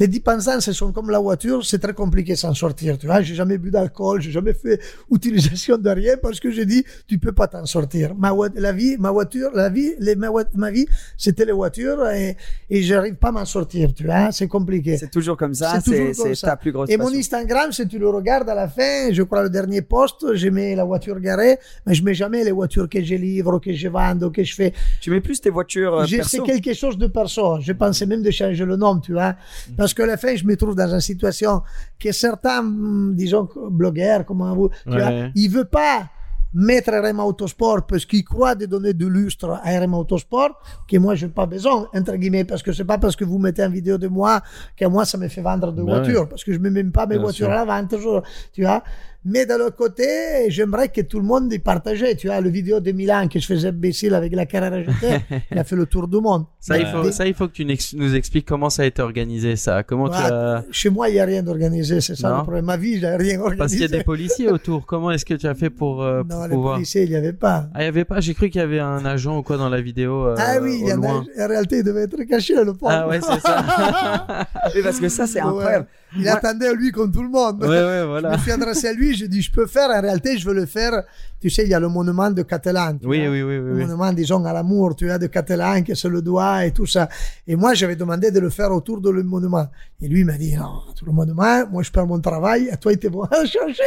les 0.00 0.08
dépendances, 0.08 0.72
sont 0.72 0.92
comme 0.92 1.10
la 1.10 1.18
voiture, 1.18 1.64
c'est 1.64 1.78
très 1.78 1.92
compliqué 1.92 2.34
s'en 2.34 2.54
sortir. 2.54 2.96
Tu 2.96 3.06
vois, 3.06 3.20
j'ai 3.20 3.34
jamais 3.34 3.58
bu 3.58 3.70
d'alcool, 3.70 4.22
j'ai 4.22 4.30
jamais 4.30 4.54
fait 4.54 4.80
utilisation 5.12 5.76
de 5.76 5.90
rien 5.90 6.14
parce 6.20 6.40
que 6.40 6.50
je 6.50 6.62
dis, 6.62 6.82
tu 7.06 7.18
peux 7.18 7.32
pas 7.32 7.46
t'en 7.46 7.66
sortir. 7.66 8.14
Ma, 8.14 8.32
la 8.54 8.72
vie, 8.72 8.96
ma 8.98 9.10
voiture, 9.10 9.50
la 9.54 9.68
vie, 9.68 9.92
les, 9.98 10.16
ma, 10.16 10.70
vie, 10.70 10.86
c'était 11.18 11.44
les 11.44 11.52
voitures 11.52 12.08
et, 12.08 12.34
et 12.70 12.82
j'arrive 12.82 13.16
pas 13.16 13.28
à 13.28 13.32
m'en 13.32 13.44
sortir. 13.44 13.92
Tu 13.92 14.04
vois, 14.04 14.32
c'est 14.32 14.48
compliqué. 14.48 14.96
C'est 14.96 15.10
toujours 15.10 15.36
comme 15.36 15.52
ça, 15.52 15.78
C'est 15.84 16.14
ta 16.40 16.56
plus 16.56 16.72
grosse 16.72 16.88
Et 16.88 16.96
mon. 16.96 17.10
Instagram, 17.10 17.70
si 17.70 17.86
tu 17.86 17.98
le 17.98 18.08
regardes 18.08 18.48
à 18.48 18.54
la 18.54 18.68
fin, 18.68 19.12
je 19.12 19.22
crois 19.22 19.42
le 19.42 19.50
dernier 19.50 19.82
post, 19.82 20.34
je 20.34 20.48
mets 20.48 20.74
la 20.74 20.84
voiture 20.84 21.20
garée, 21.20 21.58
mais 21.86 21.92
je 21.92 22.02
mets 22.02 22.14
jamais 22.14 22.42
les 22.42 22.52
voitures 22.52 22.88
que 22.88 23.02
je 23.02 23.16
livre, 23.16 23.58
que 23.58 23.74
je 23.74 23.88
vends, 23.88 24.30
que 24.30 24.42
je 24.42 24.54
fais. 24.54 24.72
Tu 25.02 25.10
mets 25.10 25.20
plus 25.20 25.40
tes 25.40 25.50
voitures 25.50 25.94
euh, 25.94 26.06
J'ai- 26.06 26.18
perso? 26.18 26.38
C'est 26.46 26.52
quelque 26.52 26.72
chose 26.72 26.96
de 26.96 27.08
perso. 27.08 27.58
Je 27.60 27.72
pensais 27.72 28.06
même 28.06 28.22
de 28.22 28.30
changer 28.30 28.64
le 28.64 28.76
nom, 28.76 28.98
tu 28.98 29.12
vois. 29.12 29.34
Parce 29.76 29.89
que 29.94 30.02
à 30.02 30.06
la 30.06 30.16
fin, 30.16 30.34
je 30.36 30.44
me 30.44 30.56
trouve 30.56 30.74
dans 30.74 30.92
une 30.92 31.00
situation 31.00 31.62
que 31.98 32.12
certains, 32.12 32.60
hum, 32.60 33.14
disons, 33.14 33.48
blogueurs, 33.70 34.24
comme 34.24 34.42
vous, 34.54 34.70
Ouais. 34.86 34.98
vois, 34.98 35.10
ils 35.34 35.48
veulent 35.48 35.68
pas 35.68 36.08
mettre 36.52 36.90
RM 36.92 37.20
Autosport 37.20 37.86
parce 37.86 38.04
qu'ils 38.04 38.24
croient 38.24 38.56
de 38.56 38.66
donner 38.66 38.92
de 38.92 39.06
lustre 39.06 39.50
à 39.62 39.78
RM 39.78 39.94
Autosport 39.94 40.60
que 40.88 40.96
moi 40.98 41.14
j'ai 41.14 41.28
pas 41.28 41.46
besoin 41.46 41.86
entre 41.94 42.16
guillemets 42.16 42.42
parce 42.42 42.60
que 42.60 42.72
c'est 42.72 42.84
pas 42.84 42.98
parce 42.98 43.14
que 43.14 43.24
vous 43.24 43.38
mettez 43.38 43.62
une 43.62 43.72
vidéo 43.72 43.98
de 43.98 44.08
moi 44.08 44.40
que 44.76 44.84
moi 44.86 45.04
ça 45.04 45.16
me 45.16 45.28
fait 45.28 45.42
vendre 45.42 45.70
de 45.70 45.80
Ben 45.80 45.84
voitures 45.84 46.28
parce 46.28 46.42
que 46.42 46.52
je 46.52 46.58
mets 46.58 46.70
même 46.70 46.90
pas 46.90 47.06
mes 47.06 47.14
Bien 47.14 47.22
voitures 47.22 47.46
sûr. 47.46 47.52
à 47.52 47.54
la 47.54 47.64
vente 47.64 47.90
toujours 47.90 48.22
tu 48.52 48.62
vois 48.62 48.82
mais 49.24 49.44
de 49.44 49.52
l'autre 49.54 49.76
côté 49.76 50.04
j'aimerais 50.48 50.88
que 50.88 51.02
tout 51.02 51.18
le 51.20 51.26
monde 51.26 51.52
y 51.52 51.58
partageait 51.58 52.14
tu 52.14 52.26
vois 52.28 52.40
le 52.40 52.48
vidéo 52.48 52.80
de 52.80 52.90
Milan 52.92 53.28
que 53.28 53.38
je 53.38 53.46
faisais 53.46 53.68
imbécile 53.68 54.14
avec 54.14 54.34
la 54.34 54.46
carrière 54.46 54.72
ajoutée 54.72 55.18
il 55.50 55.58
a 55.58 55.64
fait 55.64 55.76
le 55.76 55.84
tour 55.84 56.08
du 56.08 56.18
monde 56.20 56.44
Ça, 56.58 56.78
il 56.78 56.86
faut, 56.86 57.02
des- 57.02 57.12
ça, 57.12 57.26
il 57.26 57.34
faut 57.34 57.46
que 57.48 57.52
tu 57.52 57.66
nous 57.96 58.14
expliques 58.14 58.46
comment 58.46 58.70
ça 58.70 58.82
a 58.82 58.86
été 58.86 59.02
organisé, 59.02 59.56
ça. 59.56 59.82
Comment 59.82 60.08
tu 60.08 60.14
as... 60.16 60.64
chez 60.70 60.88
moi 60.88 61.08
il 61.10 61.16
y 61.16 61.20
a 61.20 61.24
rien 61.26 61.42
d'organisé 61.42 62.00
c'est 62.00 62.14
ça 62.16 62.30
Non. 62.30 62.36
le 62.38 62.42
problème 62.44 62.64
ma 62.64 62.76
vie 62.78 62.98
j'ai 62.98 63.06
rien 63.08 63.38
organisé 63.40 63.58
Parce 63.58 63.72
qu'il 63.72 63.80
y 63.82 63.84
a 63.84 63.88
des 63.88 64.04
policiers 64.04 64.48
autour. 64.48 64.86
Comment 64.86 65.10
est-ce 65.10 65.24
que 65.26 65.34
tu 65.34 65.46
as 65.46 65.54
fait 65.54 65.70
pour, 65.70 66.02
euh, 66.02 66.22
pour 66.24 66.38
non 66.38 66.44
les 66.46 66.54
pouvoir... 66.54 66.74
policiers 66.76 67.02
il 67.02 67.10
y 67.10 67.16
avait 67.16 67.32
pas 67.34 67.68
Ah, 67.74 67.82
il 67.82 67.84
y 67.84 67.88
avait 67.88 68.04
pas? 68.06 68.20
J'ai 68.20 68.32
cru 68.34 68.48
qu'il 68.48 68.60
y 68.60 68.64
avait 68.64 68.80
un 68.80 69.04
agent 69.04 69.36
ou 69.38 69.42
quoi 69.42 69.56
dans 69.58 69.68
la 69.68 69.80
vidéo. 69.82 70.28
euh, 70.28 70.34
ah 70.38 70.56
oui 70.62 70.78
il 70.82 70.88
y 70.88 70.92
en 70.94 71.02
a 71.02 71.08
en 71.08 71.24
réalité 71.46 71.78
il 71.78 71.84
devait 71.84 72.02
être 72.04 72.22
caché 72.24 72.54
le 72.54 72.72
pauvre 72.74 72.90
Ah 72.92 73.06
ouais, 73.06 73.20
c'est 73.20 73.40
ça. 73.40 74.46
Oui, 74.74 74.82
parce 74.82 74.98
que 75.00 75.08
ça, 75.08 75.26
c'est 75.26 75.42
Ouais. 75.42 75.48
incroyable. 75.48 75.86
Il 76.16 76.22
Moi- 76.22 76.32
attendait 76.32 76.66
à 76.68 76.72
lui 76.72 76.90
comme 76.90 77.12
tout 77.12 77.22
le 77.22 77.28
monde. 77.28 77.62
ouais, 77.62 77.68
ouais, 77.68 78.20
Je 78.22 78.26
me 78.28 78.38
suis 78.38 78.50
adressé 78.50 78.88
à 78.88 78.92
lui, 78.92 79.14
j'ai 79.14 79.28
dit, 79.28 79.42
je 79.42 79.50
peux 79.52 79.66
faire, 79.66 79.90
en 79.90 80.00
réalité, 80.00 80.36
je 80.38 80.46
veux 80.48 80.54
le 80.54 80.66
faire. 80.66 81.04
Tu 81.40 81.48
sais, 81.48 81.62
il 81.64 81.68
y 81.70 81.74
a 81.74 81.80
le 81.80 81.88
monument 81.88 82.30
de 82.30 82.42
Catalan. 82.42 82.98
Oui, 83.04 83.26
oui, 83.28 83.28
oui, 83.28 83.40
Le 83.42 83.62
oui. 83.62 83.70
oui. 83.80 83.84
monument, 83.86 84.12
disons, 84.12 84.44
à 84.44 84.52
l'amour, 84.52 84.96
tu 84.96 85.06
vois, 85.06 85.18
de 85.18 85.28
Catalan, 85.28 85.82
qui 85.82 85.94
se 85.94 86.08
le 86.08 86.20
doit 86.20 86.66
et 86.66 86.72
tout 86.72 86.86
ça. 86.86 87.08
Et 87.46 87.54
moi, 87.56 87.74
j'avais 87.74 87.96
demandé 87.96 88.30
de 88.30 88.40
le 88.40 88.50
faire 88.50 88.72
autour 88.72 89.00
de 89.00 89.08
le 89.10 89.22
monument. 89.22 89.66
Et 90.02 90.08
lui, 90.08 90.24
m'a 90.24 90.36
dit, 90.36 90.54
non, 90.56 90.82
tout 90.96 91.04
le 91.06 91.12
monument, 91.12 91.66
moi, 91.70 91.82
je 91.82 91.90
perds 91.90 92.06
mon 92.06 92.20
travail, 92.20 92.68
à 92.70 92.76
toi, 92.76 92.92
il 92.92 92.96
était 92.96 93.08
bon 93.08 93.22
à 93.24 93.44
changer. 93.46 93.82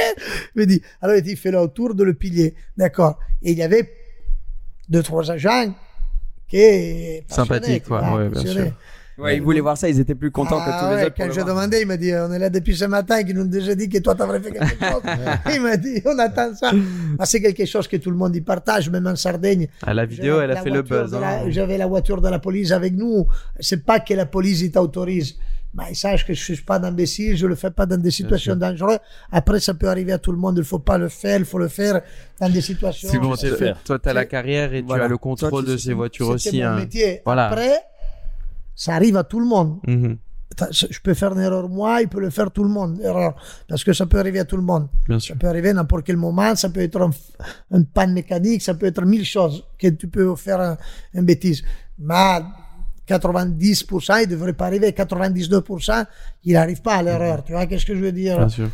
Il 0.55 0.59
m'a 0.61 0.65
dit, 0.65 0.81
alors, 1.01 1.15
il 1.17 1.21
dit, 1.23 1.35
fais-le 1.35 1.59
autour 1.59 1.93
de 1.93 2.03
le 2.03 2.13
pilier. 2.13 2.55
D'accord. 2.77 3.19
Et 3.41 3.51
il 3.51 3.57
y 3.57 3.63
avait 3.63 3.91
deux, 4.89 5.03
trois 5.03 5.29
agents 5.29 5.73
qui 6.47 7.21
Sympathiques, 7.27 7.83
quoi. 7.85 8.15
Ouais, 8.15 8.29
bien 8.29 8.41
sûr. 8.45 8.71
Ouais, 9.17 9.37
ils 9.37 9.41
voulaient 9.43 9.59
voir 9.59 9.77
ça, 9.77 9.87
ils 9.89 9.99
étaient 9.99 10.15
plus 10.15 10.31
contents 10.31 10.59
Ah 10.59 10.65
que 10.65 10.79
tous 10.79 10.97
les 10.99 11.05
autres. 11.05 11.15
Quand 11.15 11.27
le 11.27 11.33
j'ai 11.33 11.43
demandé, 11.43 11.79
il 11.81 11.87
m'a 11.87 11.97
dit, 11.97 12.11
on 12.15 12.31
est 12.33 12.39
là 12.39 12.49
depuis 12.49 12.75
ce 12.75 12.85
matin, 12.85 13.23
qu'ils 13.23 13.35
nous 13.35 13.43
ont 13.43 13.45
déjà 13.45 13.75
dit 13.75 13.87
que 13.87 13.99
toi, 13.99 14.15
t'avrais 14.15 14.39
fait 14.39 14.51
quelque 14.51 14.65
chose. 14.85 15.01
il 15.53 15.61
m'a 15.61 15.77
dit, 15.77 16.01
on 16.05 16.17
attend 16.17 16.53
ça. 16.55 16.71
Ah, 17.19 17.25
c'est 17.25 17.41
quelque 17.41 17.65
chose 17.65 17.87
que 17.87 17.97
tout 17.97 18.09
le 18.09 18.17
monde 18.17 18.35
y 18.35 18.41
partage, 18.41 18.89
même 18.89 19.05
en 19.05 19.15
Sardaigne. 19.15 19.67
Ah, 19.85 19.93
la 19.93 20.05
vidéo, 20.05 20.41
elle 20.41 20.51
a 20.51 20.55
fait 20.61 20.69
le 20.71 20.81
buzz. 20.81 21.13
hein. 21.13 21.43
J'avais 21.49 21.77
la 21.77 21.85
voiture 21.87 22.21
de 22.21 22.29
la 22.29 22.39
police 22.39 22.71
avec 22.71 22.93
nous. 22.95 23.27
C'est 23.59 23.85
pas 23.85 23.99
que 23.99 24.13
la 24.15 24.25
police 24.25 24.71
t'autorise. 24.71 25.35
Mais 25.75 25.85
ils 25.89 25.95
sachent 25.95 26.25
que 26.27 26.35
je 26.35 26.39
suis 26.43 26.61
pas 26.61 26.77
d'imbécile, 26.77 27.35
je 27.35 27.47
le 27.47 27.55
fais 27.55 27.71
pas 27.71 27.87
dans 27.87 27.97
des 27.99 28.11
situations 28.11 28.55
dangereuses. 28.55 28.99
Après, 29.31 29.59
ça 29.59 29.73
peut 29.73 29.89
arriver 29.89 30.11
à 30.11 30.19
tout 30.19 30.31
le 30.31 30.37
monde. 30.37 30.55
Il 30.59 30.63
faut 30.63 30.77
pas 30.77 30.99
le 30.99 31.09
faire, 31.09 31.39
il 31.39 31.45
faut 31.45 31.57
le 31.57 31.67
faire 31.67 31.99
dans 32.39 32.47
des 32.49 32.61
situations. 32.61 33.09
C'est 33.11 33.17
bon, 33.17 33.35
C'est 33.35 33.55
faire. 33.55 33.77
Toi, 33.83 33.97
tu 33.97 34.07
as 34.07 34.13
la 34.13 34.25
carrière 34.25 34.71
et 34.75 34.83
Voilà. 34.83 35.03
tu 35.03 35.05
as 35.05 35.09
le 35.09 35.15
Toi, 35.15 35.19
contrôle 35.19 35.65
tu 35.65 35.71
de 35.71 35.77
sais- 35.77 35.85
ces 35.85 35.93
voitures 35.93 36.29
aussi. 36.29 36.59
mon 36.61 36.67
hein. 36.67 36.75
métier. 36.79 37.21
Voilà. 37.25 37.47
Après, 37.47 37.73
ça 38.75 38.95
arrive 38.95 39.17
à 39.17 39.23
tout 39.23 39.39
le 39.39 39.45
monde. 39.45 39.79
Mhm. 39.87 40.17
Je 40.71 40.99
peux 41.01 41.15
faire 41.15 41.33
une 41.33 41.39
erreur 41.39 41.67
moi, 41.67 42.01
il 42.01 42.07
peut 42.07 42.19
le 42.19 42.29
faire 42.29 42.51
tout 42.51 42.63
le 42.63 42.69
monde, 42.69 42.99
erreur. 43.01 43.35
Parce 43.67 43.83
que 43.83 43.91
ça 43.91 44.05
peut 44.05 44.19
arriver 44.19 44.37
à 44.39 44.45
tout 44.45 44.55
le 44.57 44.61
monde. 44.61 44.87
Bien 45.07 45.19
Ça 45.19 45.25
sûr. 45.27 45.35
peut 45.37 45.47
arriver 45.47 45.69
à 45.69 45.73
n'importe 45.73 46.05
quel 46.05 46.17
moment, 46.17 46.55
ça 46.55 46.69
peut 46.69 46.81
être 46.81 47.01
un, 47.01 47.09
un 47.71 47.81
panne 47.83 48.13
mécanique, 48.13 48.61
ça 48.61 48.75
peut 48.75 48.85
être 48.85 49.03
mille 49.03 49.25
choses 49.25 49.63
que 49.79 49.87
tu 49.87 50.07
peux 50.07 50.35
faire 50.35 50.61
un, 50.61 50.77
une 51.15 51.25
bêtise. 51.25 51.63
Mais 51.97 52.39
90%, 53.09 54.21
il 54.23 54.27
devrait 54.27 54.53
pas 54.53 54.67
arriver. 54.67 54.91
99%, 54.91 56.05
il 56.45 56.53
n'arrive 56.53 56.81
pas 56.81 56.95
à 56.95 57.03
l'erreur. 57.03 57.43
Tu 57.43 57.51
vois, 57.51 57.65
qu'est-ce 57.65 57.85
que 57.85 57.95
je 57.95 57.99
veux 57.99 58.11
dire? 58.11 58.37
Bien 58.37 58.49
sûr. 58.49 58.69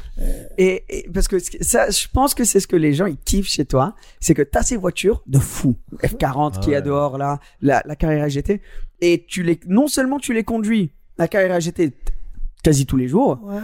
Et, 0.57 0.83
et 0.89 1.09
parce 1.13 1.27
que 1.27 1.37
ça, 1.61 1.89
je 1.89 2.07
pense 2.13 2.33
que 2.33 2.43
c'est 2.43 2.59
ce 2.59 2.67
que 2.67 2.75
les 2.75 2.93
gens 2.93 3.05
ils 3.05 3.17
kiffent 3.17 3.47
chez 3.49 3.65
toi, 3.65 3.95
c'est 4.19 4.33
que 4.33 4.41
tu 4.43 4.57
as 4.57 4.63
ces 4.63 4.77
voitures 4.77 5.23
de 5.27 5.39
fou, 5.39 5.75
F40 6.03 6.53
Ah 6.55 6.59
qui 6.59 6.73
est 6.73 6.81
dehors 6.81 7.17
là, 7.17 7.39
la, 7.61 7.81
la 7.85 7.95
carrière 7.95 8.27
GT, 8.29 8.61
et 9.01 9.25
tu 9.27 9.43
les, 9.43 9.59
non 9.67 9.87
seulement 9.87 10.19
tu 10.19 10.33
les 10.33 10.43
conduis, 10.43 10.91
la 11.17 11.27
carrière 11.27 11.59
GT 11.59 11.91
t- 11.91 11.95
quasi 12.63 12.85
tous 12.85 12.97
les 12.97 13.07
jours, 13.07 13.39
Ouais. 13.43 13.59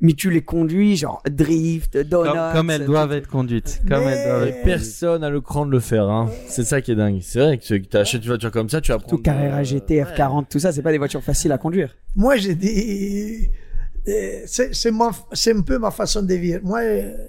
mais 0.00 0.12
tu 0.14 0.30
les 0.30 0.42
conduis 0.42 0.96
genre 0.96 1.22
drift, 1.30 1.96
donuts. 1.98 2.30
Comme, 2.30 2.52
comme 2.54 2.70
elles 2.70 2.84
doivent 2.86 3.12
être 3.12 3.28
conduites. 3.28 3.80
Comme 3.88 4.04
Mais- 4.04 4.10
elles 4.12 4.28
doivent 4.28 4.48
être 4.48 4.62
Personne 4.64 5.22
a 5.24 5.30
le 5.30 5.40
cran 5.40 5.66
de 5.66 5.70
le 5.70 5.80
faire, 5.80 6.08
hein. 6.08 6.28
C'est 6.46 6.64
ça 6.64 6.80
qui 6.80 6.92
est 6.92 6.96
dingue. 6.96 7.20
C'est 7.22 7.40
vrai 7.40 7.58
que 7.58 7.64
tu 7.64 7.96
achètes 7.96 8.22
une 8.22 8.28
voiture 8.28 8.50
comme 8.50 8.68
ça, 8.68 8.80
tu 8.80 8.92
vas 8.92 8.98
Tout. 8.98 9.18
Carrera 9.18 9.62
GT, 9.62 10.02
F40, 10.02 10.46
tout 10.50 10.58
ça, 10.58 10.72
c'est 10.72 10.82
pas 10.82 10.92
des 10.92 10.98
voitures 10.98 11.22
faciles 11.22 11.52
à 11.52 11.58
conduire. 11.58 11.94
Moi, 12.16 12.36
j'ai 12.36 12.54
dit, 12.54 12.68
euh, 12.68 13.46
c'est 14.46 15.50
un 15.52 15.60
peu 15.62 15.78
ma 15.78 15.90
façon 15.90 16.22
de 16.22 16.34
vivre. 16.34 16.60
Moi, 16.62 16.80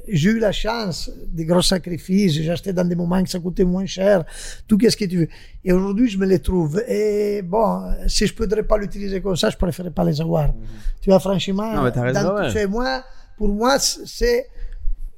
j'ai 0.07 0.29
eu 0.31 0.39
la 0.39 0.51
chance 0.51 1.09
des 1.27 1.45
gros 1.45 1.61
sacrifices. 1.61 2.33
J'ai 2.33 2.49
acheté 2.49 2.73
dans 2.73 2.87
des 2.87 2.95
moments 2.95 3.21
que 3.23 3.29
ça 3.29 3.39
coûtait 3.39 3.63
moins 3.63 3.85
cher. 3.85 4.23
Tout 4.67 4.77
qu'est-ce 4.77 4.97
que 4.97 5.05
tu 5.05 5.17
veux. 5.19 5.27
Et 5.63 5.73
aujourd'hui, 5.73 6.09
je 6.09 6.17
me 6.17 6.25
les 6.25 6.39
trouve. 6.39 6.81
Et 6.87 7.41
bon, 7.41 7.83
si 8.07 8.27
je 8.27 8.33
pourrais 8.33 8.63
pas 8.63 8.77
l'utiliser 8.77 9.21
comme 9.21 9.35
ça, 9.35 9.49
je 9.49 9.57
préférerais 9.57 9.91
pas 9.91 10.03
les 10.03 10.19
avoir. 10.21 10.53
Tu 11.01 11.09
vois, 11.09 11.19
franchement, 11.19 11.73
Non, 11.73 11.83
mais 11.83 11.91
t'as 11.91 12.01
raison, 12.03 12.23
dans 12.23 12.53
ouais. 12.53 12.67
moi, 12.67 13.03
pour 13.37 13.49
moi, 13.49 13.77
c'est, 13.79 14.47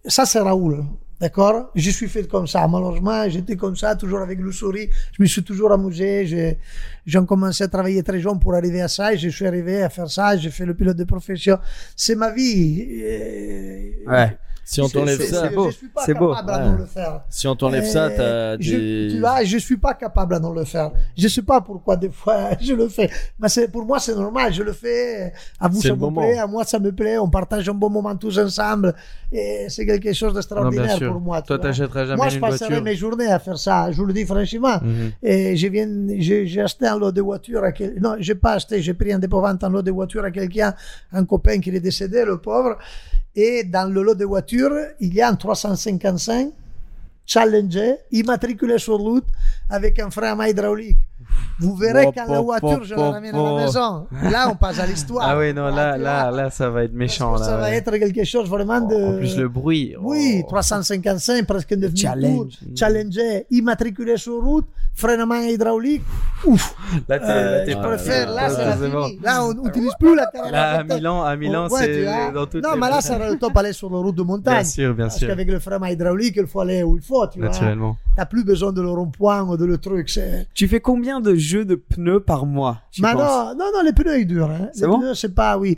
ça, 0.06 0.26
c'est 0.26 0.40
Raoul. 0.40 0.84
D'accord? 1.24 1.72
Je 1.74 1.90
suis 1.90 2.10
fait 2.10 2.28
comme 2.28 2.48
ça. 2.48 2.68
Malheureusement, 2.68 3.30
j'étais 3.30 3.56
comme 3.56 3.78
ça, 3.78 3.96
toujours 3.96 4.20
avec 4.20 4.40
le 4.40 4.52
sourire. 4.52 4.90
Je 5.14 5.24
me 5.24 5.26
suis 5.26 5.42
toujours 5.42 5.72
amusé. 5.72 6.58
J'ai 7.06 7.26
commencé 7.26 7.64
à 7.64 7.70
travailler 7.70 8.04
très 8.04 8.20
jeune 8.20 8.38
pour 8.42 8.54
arriver 8.54 8.82
à 8.82 8.90
ça. 8.90 9.14
Et 9.14 9.18
je 9.18 9.30
suis 9.30 9.48
arrivé 9.48 9.84
à 9.84 9.90
faire 9.90 10.10
ça. 10.12 10.36
J'ai 10.36 10.50
fait 10.50 10.66
le 10.66 10.74
pilote 10.74 10.98
de 10.98 11.06
profession. 11.06 11.58
C'est 11.96 12.16
ma 12.16 12.30
vie. 12.34 13.94
Ouais. 14.06 14.38
Si 14.66 14.82
on 14.82 14.88
t'enlève 14.88 15.22
ça, 15.22 15.50
c'est- 15.50 15.56
beau. 15.56 15.70
Je 15.72 15.76
suis 15.76 15.88
pas 15.90 16.04
C'est 16.06 16.14
beau, 16.14 16.34
capable 16.34 16.52
à 16.52 16.58
ouais. 16.60 16.66
non 16.72 16.78
le 16.78 16.86
faire. 16.86 17.22
si 17.30 17.48
on 17.48 17.56
t'enlève 17.56 17.86
ça, 17.86 18.10
t'as 18.10 18.24
Euh, 18.24 18.58
je, 18.60 18.76
des. 18.76 19.08
Tu 19.14 19.20
vois, 19.20 19.44
je 19.44 19.58
suis 19.58 19.78
pas 19.78 19.94
capable 19.94 20.36
à 20.36 20.40
non 20.40 20.54
le 20.54 20.64
faire. 20.64 20.92
Je 21.18 21.28
sais 21.28 21.42
pas 21.42 21.60
pourquoi 21.62 21.96
des 21.98 22.10
fois 22.10 22.52
je 22.62 22.74
le 22.74 22.88
fais. 22.88 23.10
Mais 23.40 23.50
c'est, 23.50 23.68
pour 23.70 23.86
moi, 23.86 24.00
c'est 24.00 24.16
normal. 24.16 24.54
Je 24.54 24.64
le 24.64 24.72
fais. 24.74 25.34
À 25.60 25.68
vous, 25.68 25.82
C'est 25.82 25.90
ça 25.90 25.94
vous 25.94 26.00
moment. 26.00 26.22
plaît. 26.22 26.38
À 26.38 26.48
moi, 26.48 26.64
ça 26.64 26.80
me 26.80 26.92
plaît. 26.92 27.18
On 27.18 27.30
partage 27.30 27.68
un 27.68 27.74
bon 27.74 27.90
moment 27.90 28.16
tous 28.16 28.38
ensemble. 28.40 28.94
Et 29.32 29.66
c'est 29.70 29.86
quelque 29.86 30.14
chose 30.14 30.34
d'extraordinaire 30.34 30.98
pour 31.00 31.20
moi. 31.20 31.42
tu 31.42 31.48
Toi, 31.48 31.60
t'achèteras 31.60 32.06
jamais 32.06 32.16
Moi, 32.18 32.30
je 32.30 32.36
une 32.36 32.42
passerai 32.42 32.68
voiture. 32.70 32.84
mes 32.84 32.96
journées 32.96 33.28
à 33.32 33.40
faire 33.40 33.58
ça. 33.58 33.92
Je 33.92 33.98
vous 33.98 34.06
le 34.06 34.14
dis 34.14 34.26
franchement. 34.26 34.78
Mhm. 34.82 35.12
Et 35.24 35.58
je 35.58 35.68
viens, 35.68 35.88
j'ai, 36.20 36.62
acheté 36.62 36.88
un 36.88 36.98
lot 36.98 37.12
de 37.12 37.22
voitures 37.22 37.64
à 37.64 37.72
quel... 37.72 38.00
non, 38.00 38.16
j'ai 38.20 38.36
pas 38.36 38.54
acheté, 38.54 38.82
j'ai 38.82 38.94
pris 38.94 39.12
un 39.12 39.20
dépôt 39.20 39.42
vente 39.42 39.64
un 39.64 39.70
lot 39.70 39.82
de 39.82 39.92
voitures 39.92 40.24
à 40.24 40.32
quelqu'un, 40.32 40.74
un 41.12 41.26
copain 41.26 41.60
qui 41.60 41.70
est 41.70 41.80
décédé, 41.80 42.24
le 42.26 42.38
pauvre. 42.38 42.78
Et 43.36 43.64
dans 43.64 43.92
le 43.92 44.04
lot 44.04 44.14
de 44.14 44.26
voitures, 44.26 44.76
il 45.00 45.14
y 45.14 45.22
a 45.22 45.28
un 45.28 45.36
355 45.36 46.52
Challenger 47.26 47.96
immatriculé 48.12 48.78
sur 48.78 48.98
route 48.98 49.26
avec 49.70 50.00
un 50.00 50.10
frein 50.10 50.32
à 50.32 50.36
main 50.36 50.48
hydraulique. 50.48 50.98
Vous 51.60 51.76
verrez 51.76 52.08
Hop, 52.08 52.16
quand 52.16 52.32
la 52.32 52.42
voiture, 52.42 52.84
je 52.84 52.94
la 52.96 53.12
ramène 53.12 53.34
à 53.34 53.42
la 53.42 53.66
maison. 53.66 54.08
Là, 54.24 54.50
on 54.52 54.56
passe 54.56 54.78
à 54.80 54.86
l'histoire. 54.86 55.26
Ah 55.30 55.38
oui, 55.38 55.54
non, 55.54 55.68
là, 55.74 55.96
tu 55.96 56.02
là, 56.02 56.30
là, 56.32 56.50
ça 56.50 56.70
va 56.70 56.84
être 56.84 56.94
méchant. 56.94 57.38
ça 57.38 57.52
là, 57.52 57.58
va 57.58 57.64
ouais. 57.64 57.76
être 57.78 57.92
quelque 57.92 58.24
chose 58.24 58.50
vraiment 58.50 58.82
de. 58.82 58.96
En 59.16 59.18
plus, 59.18 59.38
le 59.38 59.48
bruit. 59.48 59.96
Oui, 60.02 60.42
oh. 60.44 60.48
355, 60.50 61.46
presque 61.46 61.72
9000 61.72 61.98
Challenge. 61.98 62.38
tours. 62.38 62.50
Challenger, 62.76 63.46
immatriculé 63.52 64.18
sur 64.18 64.42
route, 64.44 64.66
frein 64.94 65.20
à 65.20 65.26
main 65.26 65.42
hydraulique. 65.44 66.04
Ouf! 66.46 66.76
Là, 67.08 67.20
t'es, 67.20 67.26
là, 67.26 67.34
Euh, 67.34 67.66
je 67.68 67.78
préfère, 67.78 68.30
là, 68.32 68.50
la 68.50 68.78
c'est 68.78 68.90
bon. 68.90 69.08
Là, 69.24 69.46
on 69.46 69.54
n'utilise 69.54 69.94
plus 70.00 70.16
la 70.16 70.26
caméra. 70.28 70.52
Là, 70.52 70.80
à. 70.80 70.84
Milan, 70.84 71.24
à 71.24 71.36
Milan, 71.36 71.68
Ouais, 71.70 71.80
c'est 71.80 72.06
tu 72.28 72.34
dans 72.34 72.46
toutes 72.48 72.64
Non, 72.64 72.74
les- 72.74 72.80
mais 72.80 72.90
là, 72.90 73.02
ça 73.02 73.18
le 73.18 73.38
top 73.40 73.56
aller 73.58 73.74
sur 73.74 73.90
la 73.90 73.98
route 74.00 74.16
de 74.16 74.24
montagne. 74.24 74.56
Bien 74.56 74.64
sûr, 74.66 74.94
bien 74.94 75.06
Parce 75.06 75.18
sûr. 75.20 75.28
qu'avec 75.30 75.50
le 75.50 75.60
frein 75.60 75.78
à 75.78 75.80
main 75.80 75.90
hydraulique, 75.90 76.36
il 76.38 76.48
faut 76.48 76.60
aller 76.60 76.84
où 76.84 76.98
il 76.98 77.02
faut, 77.02 77.13
tu 77.32 77.40
vois. 77.40 77.50
Naturellement. 77.50 77.98
T'as 78.16 78.26
plus 78.26 78.44
besoin 78.44 78.72
de 78.72 78.82
le 78.82 78.90
rond-point 78.90 79.42
ou 79.44 79.58
de 79.58 79.66
le 79.66 79.78
truc. 79.78 80.10
C'est... 80.10 80.48
Tu 80.54 80.68
fais 80.68 80.80
combien 80.80 81.20
de 81.20 81.36
jeux 81.36 81.66
de 81.66 81.76
pneus 81.76 82.20
par 82.20 82.46
mois 82.46 82.82
tu 82.92 83.02
Mais 83.02 83.14
penses 83.14 83.22
non, 83.22 83.56
non, 83.58 83.72
non, 83.74 83.84
les 83.84 83.94
pneus, 83.94 84.20
ils 84.20 84.28
durent. 84.28 84.52
Hein. 84.52 84.70
C'est 84.74 84.82
Les 84.82 84.88
bon 84.88 85.00
pneus, 85.00 85.16
c'est 85.16 85.34
pas, 85.34 85.58
oui. 85.58 85.78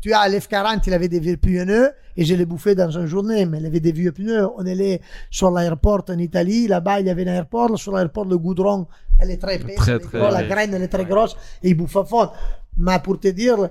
Tu 0.00 0.12
as 0.12 0.28
l'F40, 0.28 0.82
il 0.86 0.94
avait 0.94 1.08
des 1.08 1.20
vieux 1.20 1.36
pneus 1.36 1.90
et 2.16 2.24
je 2.24 2.34
l'ai 2.34 2.46
bouffé 2.46 2.74
dans 2.74 2.90
une 2.90 3.06
journée, 3.06 3.46
mais 3.46 3.58
il 3.58 3.66
avait 3.66 3.80
des 3.80 3.92
vieux 3.92 4.12
pneus. 4.12 4.48
On 4.56 4.64
est 4.66 4.72
allé 4.72 5.00
sur 5.30 5.50
l'aéroport 5.50 6.04
en 6.08 6.18
Italie, 6.18 6.66
là-bas, 6.66 7.00
il 7.00 7.06
y 7.06 7.10
avait 7.10 7.28
un 7.28 7.32
aéroport. 7.32 7.78
Sur 7.78 7.92
l'aéroport, 7.92 8.24
le 8.24 8.38
goudron, 8.38 8.86
elle 9.18 9.30
est 9.30 9.36
très 9.38 9.56
épaisse. 9.56 9.76
Très, 9.76 9.98
très 9.98 10.18
grosse, 10.18 10.32
la 10.32 10.44
graine, 10.44 10.74
elle 10.74 10.82
est 10.82 10.88
très 10.88 11.04
grosse 11.04 11.36
et 11.62 11.70
il 11.70 11.74
bouffe 11.74 11.96
à 11.96 12.04
fond. 12.04 12.30
Mais 12.78 12.98
pour 12.98 13.20
te 13.20 13.28
dire, 13.28 13.68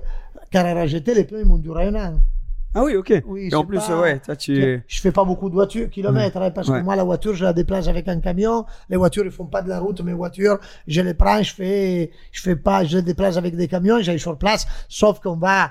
Carrera 0.50 0.86
GT, 0.86 1.14
les 1.14 1.24
pneus, 1.24 1.40
ils 1.40 1.46
m'ont 1.46 1.58
duré 1.58 1.88
un 1.88 1.94
an. 1.94 2.20
Ah 2.78 2.84
oui, 2.84 2.94
ok. 2.94 3.22
Oui, 3.26 3.48
Et 3.50 3.54
en 3.54 3.64
plus, 3.64 3.78
pas- 3.78 4.00
ouais, 4.00 4.18
toi, 4.20 4.36
tu. 4.36 4.82
Je 4.86 5.00
fais 5.00 5.10
pas 5.10 5.24
beaucoup 5.24 5.48
de 5.48 5.54
voitures, 5.54 5.88
kilomètres, 5.88 6.36
hein, 6.36 6.50
parce 6.50 6.68
Ouais. 6.68 6.80
que 6.80 6.84
moi, 6.84 6.94
la 6.94 7.04
voiture, 7.04 7.34
je 7.34 7.42
la 7.44 7.54
déplace 7.54 7.88
avec 7.88 8.06
un 8.06 8.20
camion. 8.20 8.66
Les 8.90 8.96
voitures, 8.98 9.24
ils 9.24 9.30
font 9.30 9.46
pas 9.46 9.62
de 9.62 9.68
la 9.70 9.80
route, 9.80 10.00
mes 10.02 10.12
voitures, 10.12 10.58
je 10.86 11.00
les 11.00 11.14
prends, 11.14 11.42
je 11.42 11.54
fais, 11.54 12.10
je 12.32 12.42
fais 12.42 12.54
pas, 12.56 12.84
je 12.84 12.98
les 12.98 13.02
déplace 13.02 13.38
avec 13.38 13.56
des 13.56 13.66
camions, 13.66 13.98
j'aille 14.00 14.20
sur 14.20 14.36
place, 14.36 14.66
sauf 14.90 15.20
qu'on 15.20 15.36
va 15.36 15.70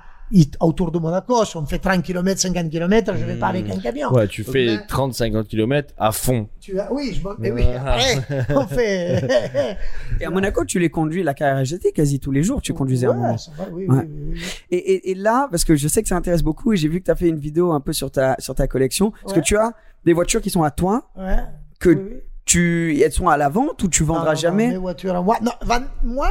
autour 0.60 0.92
de 0.92 0.98
Monaco, 1.00 1.46
si 1.46 1.56
on 1.58 1.66
fait 1.66 1.78
30 1.80 2.02
km, 2.04 2.40
50 2.42 2.70
km, 2.70 3.14
je 3.16 3.26
vais 3.26 3.36
pas 3.36 3.48
avec 3.48 3.70
un 3.70 3.78
camion. 3.78 4.12
Ouais, 4.12 4.28
tu 4.28 4.44
fais 4.44 4.66
Mais- 4.66 4.78
30-50 4.88 5.48
km 5.48 5.94
à 5.98 6.12
fond. 6.12 6.50
Tu 6.60 6.80
as, 6.80 6.92
oui, 6.92 7.14
je 7.14 7.22
m'en, 7.24 7.36
mais 7.38 7.52
oui, 7.52 7.64
Ah. 7.78 7.94
après, 7.94 8.46
on 8.56 8.66
fait, 8.68 9.78
Et 10.20 10.26
à 10.26 10.30
Monaco, 10.30 10.66
tu 10.66 10.80
les 10.80 10.90
conduis 10.90 11.22
la 11.24 11.34
Carrera 11.34 11.64
GT 11.64 11.92
quasi 11.92 12.20
tous 12.20 12.32
les 12.32 12.42
jours. 12.44 12.62
Tu 12.62 12.74
conduisais 12.74 13.06
à 13.08 13.12
Ouais, 13.12 13.36
va, 13.58 13.66
oui, 13.72 13.86
Ouais. 13.88 13.98
oui, 14.00 14.06
oui, 14.10 14.32
oui. 14.34 14.42
Et, 14.72 14.78
et, 14.78 15.12
et 15.12 15.16
là, 15.16 15.48
parce 15.52 15.64
que 15.64 15.76
je 15.76 15.88
sais 15.88 16.02
que 16.02 16.08
ça 16.10 16.16
intéresse 16.16 16.42
beaucoup 16.44 16.74
et 16.74 16.78
j'ai 16.78 16.88
vu 16.88 17.00
que 17.02 17.06
tu 17.06 17.12
as 17.12 17.16
fait 17.16 17.28
une 17.30 17.38
vidéo 17.40 17.72
un 17.72 17.80
peu 17.80 17.94
sur 17.94 18.10
ta, 18.12 18.36
sur 18.40 18.56
ta 18.56 18.68
collection. 18.68 19.12
Parce 19.12 19.34
Ouais. 19.36 19.42
que 19.42 19.46
tu 19.46 19.58
as 19.58 19.74
des 20.06 20.14
voitures 20.14 20.42
qui 20.42 20.50
sont 20.50 20.64
à 20.64 20.72
toi, 20.72 21.10
Ouais. 21.16 21.38
que 21.80 21.90
Oui, 21.90 21.96
oui. 22.00 22.18
tu, 22.46 23.00
elles 23.00 23.12
sont 23.12 23.28
à 23.30 23.38
la 23.38 23.50
vente 23.50 23.82
ou 23.84 23.88
tu 23.88 24.04
vendras 24.04 24.34
non, 24.34 24.40
jamais? 24.40 24.66
non, 24.68 24.74
mes 24.74 24.78
voitures 24.80 25.16
à 25.16 25.22
moi. 25.22 25.38
Non, 25.42 25.52
vend- 25.62 25.82
moi, 26.04 26.30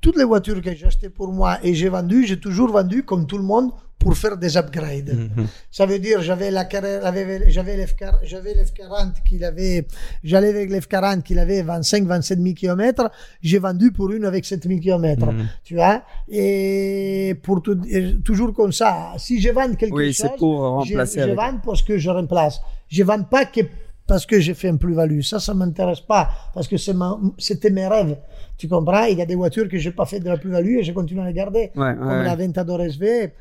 toutes 0.00 0.16
les 0.16 0.24
voitures 0.24 0.60
que 0.62 0.74
j'ai 0.74 0.86
achetées 0.86 1.08
pour 1.10 1.32
moi 1.32 1.58
et 1.62 1.74
j'ai 1.74 1.88
vendues, 1.88 2.26
j'ai 2.26 2.38
toujours 2.38 2.70
vendu 2.70 3.02
comme 3.02 3.26
tout 3.26 3.38
le 3.38 3.44
monde 3.44 3.70
pour 3.98 4.14
faire 4.16 4.36
des 4.36 4.56
upgrades. 4.56 5.14
Mhm. 5.36 5.46
Ça 5.70 5.86
veut 5.86 5.98
dire, 5.98 6.20
j'avais 6.22 6.50
la 6.50 6.64
carrière, 6.66 7.00
j'avais 7.02 7.50
j'avais 7.50 7.76
l'F40, 7.82 8.18
j'avais 8.22 8.52
l'F40 8.54 9.22
qu'il 9.26 9.42
avait, 9.42 9.86
j'allais 10.22 10.50
avec 10.50 10.70
l'F40 10.70 11.22
qu'il 11.22 11.38
avait 11.38 11.62
25, 11.62 12.04
27 12.04 12.38
000 12.40 12.54
km, 12.54 13.10
j'ai 13.42 13.58
vendu 13.58 13.90
pour 13.92 14.10
une 14.12 14.24
avec 14.26 14.44
7 14.44 14.68
000 14.68 14.80
km, 14.80 15.26
tu 15.64 15.74
vois? 15.74 16.02
Et 16.28 17.34
pour 17.42 17.62
tout, 17.62 17.78
et 17.88 18.16
toujours 18.22 18.52
comme 18.52 18.72
ça. 18.72 19.12
Si 19.18 19.40
je 19.40 19.48
vends 19.48 19.74
quelque 19.74 19.94
Oui, 19.94 20.12
chose, 20.12 20.28
c'est 20.30 20.36
pour 20.36 20.84
je, 20.84 20.90
remplacer 20.92 21.18
je 21.20 21.24
avec- 21.24 21.36
vends 21.36 21.58
parce 21.64 21.82
que 21.82 21.96
je 21.98 22.10
remplace. 22.10 22.60
Je 22.88 23.02
vends 23.02 23.22
pas 23.22 23.46
que 23.46 23.60
parce 24.06 24.24
que 24.24 24.38
j'ai 24.38 24.54
fait 24.54 24.68
un 24.68 24.76
plus-value. 24.76 25.20
Ça, 25.22 25.40
ça 25.40 25.52
m'intéresse 25.54 26.00
pas 26.00 26.28
parce 26.54 26.68
que 26.68 26.76
c'est 26.76 26.92
ma- 26.94 27.18
c'était 27.38 27.70
mes 27.70 27.88
rêves. 27.88 28.16
Tu 28.58 28.68
comprends? 28.68 29.04
Il 29.04 29.18
y 29.18 29.22
a 29.22 29.26
des 29.26 29.34
voitures 29.34 29.68
que 29.68 29.76
j'ai 29.76 29.90
pas 29.90 30.06
fait 30.06 30.18
de 30.20 30.28
la 30.28 30.38
plus-value 30.38 30.78
et 30.78 30.82
je 30.82 30.92
continue 30.92 31.20
à 31.20 31.26
les 31.26 31.34
garder. 31.34 31.70
Ouais, 31.76 31.94
Comme 31.94 32.08
ouais. 32.08 32.24
la 32.24 32.36
Ventador 32.36 32.80
SV. 32.82 33.32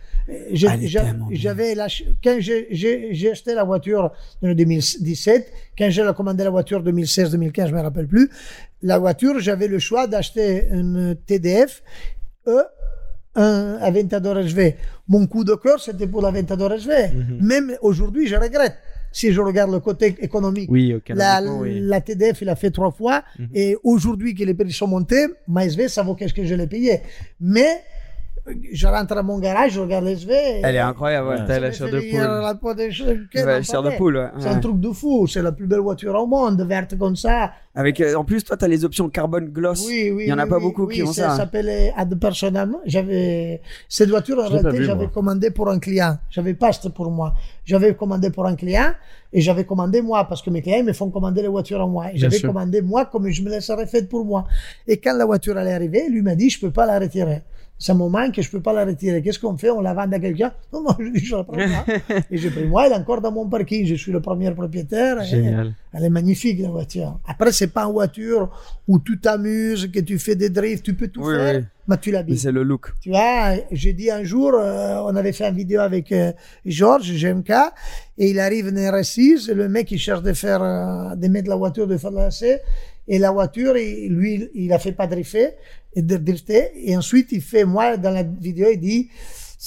J'avais 0.52 1.76
quand 2.24 2.38
j'ai- 2.40 3.32
acheté 3.32 3.54
la 3.54 3.64
voiture 3.64 4.12
en 4.44 4.54
2017, 4.54 5.52
quand 5.78 5.90
j'ai 5.90 6.04
commandé 6.16 6.44
la 6.44 6.50
voiture 6.50 6.82
2016-2015, 6.84 7.68
je 7.70 7.74
me 7.76 7.82
rappelle 7.82 8.08
plus, 8.08 8.30
la 8.82 8.98
voiture, 8.98 9.40
j'avais 9.40 9.68
le 9.68 9.80
choix 9.80 10.08
d'acheter 10.08 10.68
une 10.72 11.16
TDF, 11.26 11.82
e, 12.48 12.62
un 13.36 13.78
Aventador 13.82 14.40
SV. 14.40 14.76
Mon 15.08 15.28
coup 15.28 15.44
de 15.44 15.56
cœur, 15.56 15.80
c'était 15.82 16.08
pour 16.08 16.22
l'Aventador 16.22 16.74
SV. 16.74 16.94
Mhm. 17.14 17.38
Même 17.42 17.78
aujourd'hui, 17.82 18.28
je 18.28 18.36
regrette. 18.36 18.76
Si 19.16 19.32
je 19.32 19.40
regarde 19.40 19.72
le 19.72 19.80
côté 19.80 20.14
économique. 20.20 20.70
Oui. 20.70 20.94
La, 21.08 21.42
oui. 21.42 21.80
la 21.80 22.02
TDF, 22.02 22.42
il 22.42 22.50
a 22.50 22.58
fait 22.58 22.70
trois 22.70 22.92
fois. 22.92 23.24
Mhm. 23.40 23.48
Et 23.54 23.78
aujourd'hui 23.82 24.36
que 24.36 24.44
les 24.44 24.54
prix 24.54 24.74
sont 24.74 24.88
montés, 24.88 25.28
ma 25.48 25.66
SV, 25.66 25.88
ça 25.88 26.04
vaut 26.04 26.16
qu'est-ce 26.16 26.34
que 26.34 26.44
je 26.44 26.54
l'ai 26.54 26.68
payé. 26.68 27.00
Mais, 27.40 27.82
je 28.72 28.88
rentre 28.88 29.18
à 29.18 29.24
mon 29.24 29.40
garage, 29.40 29.72
je 29.74 29.80
regarde 29.80 30.06
l'SV. 30.06 30.32
Elle 30.64 30.76
est 30.76 30.80
incroyable, 30.80 31.30
ouais. 31.30 31.38
T'as 31.48 31.60
la 31.60 31.72
chair 31.72 31.88
de 31.90 32.00
poule. 32.00 32.20
la 32.20 32.56
peau 32.56 32.74
de 32.74 32.90
cheveux, 32.90 33.28
que 33.32 33.40
Ouais, 33.40 33.58
n'en 33.58 33.64
chair 33.64 33.82
de 33.82 33.92
poule, 33.98 34.18
ouais. 34.18 34.30
C'est 34.40 34.48
un 34.48 34.60
truc 34.60 34.80
de 34.80 34.92
fou. 34.92 35.26
C'est 35.28 35.42
la 35.42 35.52
plus 35.52 35.66
belle 35.66 35.80
voiture 35.80 36.14
au 36.14 36.28
monde, 36.28 36.62
verte 36.62 36.98
comme 36.98 37.16
ça. 37.16 37.52
Avec, 37.74 38.00
euh, 38.00 38.16
en 38.16 38.24
plus, 38.24 38.44
toi, 38.44 38.56
tu 38.56 38.66
as 38.66 38.68
les 38.68 38.86
options 38.86 39.10
carbone 39.10 39.50
gloss. 39.50 39.86
Oui, 39.88 40.12
oui. 40.12 40.24
Il 40.26 40.30
y 40.30 40.34
en 40.34 40.38
a 40.38 40.44
oui, 40.44 40.50
pas 40.50 40.58
oui, 40.58 40.64
beaucoup 40.64 40.86
oui, 40.86 40.96
qui 40.96 41.04
ont 41.04 41.12
ça. 41.12 41.32
Ça 41.32 41.38
s'appelait 41.38 41.92
Ad 41.98 42.18
Personam. 42.20 42.78
J'avais, 42.86 43.62
cette 43.90 44.10
voiture, 44.10 44.38
en 44.38 44.48
réalité, 44.48 44.84
j'avais 44.84 45.08
commandé 45.08 45.50
pour 45.50 45.70
un 45.70 45.80
client. 45.80 46.18
J'avais 46.30 46.54
pas 46.54 46.68
acheté 46.68 46.90
pour 46.90 47.10
moi. 47.10 47.34
J'avais 47.66 47.96
commandé 47.96 48.30
pour 48.30 48.46
un 48.46 48.56
client 48.56 48.92
et 49.34 49.42
j'avais 49.42 49.66
commandé 49.66 50.02
moi 50.02 50.26
parce 50.26 50.42
que 50.42 50.50
mes 50.50 50.62
clients 50.62 50.84
me 50.84 50.94
font 50.94 51.10
commander 51.10 51.42
les 51.42 51.48
voitures 51.48 51.82
à 51.82 51.88
moi. 51.88 52.06
J'avais 52.14 52.40
commandé 52.40 52.82
moi 52.82 53.06
comme 53.06 53.28
je 53.30 53.42
me 53.42 53.50
laisserais 53.50 53.88
faite 53.88 54.08
pour 54.08 54.24
moi. 54.24 54.46
Et 54.88 54.98
quand 54.98 55.14
la 55.18 55.26
voiture 55.26 55.58
allait 55.58 55.74
arriver, 55.74 56.08
lui 56.10 56.22
m'a 56.22 56.36
dit, 56.36 56.50
je 56.50 56.60
peux 56.60 56.72
pas 56.72 56.86
la 56.86 57.00
retirer. 57.00 57.42
Ça 57.78 57.94
me 57.94 58.08
manque 58.08 58.40
je 58.42 58.50
peux 58.50 58.62
pas 58.62 58.72
la 58.74 58.86
retirer. 58.86 59.22
Qu'est-ce 59.22 59.38
qu'on 59.40 59.58
fait? 59.58 59.70
On 59.70 59.82
la 59.82 59.94
vend 59.94 60.10
à 60.12 60.20
quelqu'un? 60.20 60.54
Non, 60.74 60.82
non, 60.84 60.96
je 61.00 61.10
dis, 61.10 61.26
je 61.26 61.36
la 61.36 61.44
prends 61.44 61.58
pas. 61.58 61.86
et 62.32 62.38
j'ai 62.38 62.50
pris 62.50 62.64
moi, 62.66 62.86
elle 62.88 62.94
est 62.94 62.96
encore 62.96 63.20
dans 63.22 63.32
mon 63.32 63.48
parking. 63.50 63.86
Je 63.86 63.96
suis 63.96 64.12
le 64.14 64.22
premier 64.22 64.50
propriétaire. 64.52 65.22
Génial. 65.24 65.74
elle 65.94 66.04
est 66.06 66.10
magnifique, 66.10 66.60
la 66.62 66.70
voiture. 66.70 67.20
Après, 67.28 67.52
c'est 67.52 67.68
pas 67.68 67.84
une 67.86 67.92
voiture 67.94 68.50
où 68.88 69.00
tu 69.00 69.20
t'amuses, 69.20 69.92
que 69.92 70.00
tu 70.00 70.18
fais 70.20 70.36
des 70.36 70.50
drifts, 70.50 70.86
tu 70.86 70.94
peux 70.94 71.10
tout 71.10 71.22
Oui, 71.26 71.36
faire, 71.36 71.56
oui. 71.60 71.64
mais 71.88 71.98
tu 71.98 72.12
l'habilles. 72.12 72.38
c'est 72.38 72.52
le 72.52 72.64
look. 72.64 72.94
Tu 73.02 73.10
vois, 73.10 73.54
j'ai 73.72 73.94
dit 73.94 74.10
un 74.10 74.24
jour, 74.24 74.52
euh, 74.54 75.02
on 75.06 75.16
avait 75.16 75.34
fait 75.34 75.46
une 75.48 75.56
vidéo 75.56 75.82
avec 75.82 76.12
euh, 76.12 76.32
Georges, 76.66 77.12
GMK, 77.12 77.52
et 78.18 78.30
il 78.30 78.40
arrive 78.40 78.72
dans 78.72 78.80
R6, 78.82 79.52
et 79.52 79.54
le 79.54 79.68
mec, 79.70 79.92
il 79.92 79.98
cherche 80.00 80.22
de 80.22 80.34
faire, 80.34 80.62
euh, 80.64 81.16
de 81.16 81.28
mettre 81.28 81.50
la 81.50 81.56
voiture, 81.56 81.88
de 81.88 81.98
faire 81.98 82.12
la 82.12 82.32
C, 82.32 82.60
et 83.08 83.20
la 83.20 83.32
voiture, 83.32 83.76
il- 83.78 84.10
lui, 84.14 84.50
il 84.54 84.72
a 84.74 84.80
fait 84.80 84.92
pas 84.94 85.08
drifter, 85.08 85.50
et 85.96 86.02
et 86.76 86.98
ensuite, 86.98 87.32
il 87.32 87.42
fait, 87.42 87.66
moi, 87.66 87.98
dans 87.98 88.12
la 88.12 88.24
vidéo, 88.24 88.68
il 88.72 88.80
dit, 88.80 89.10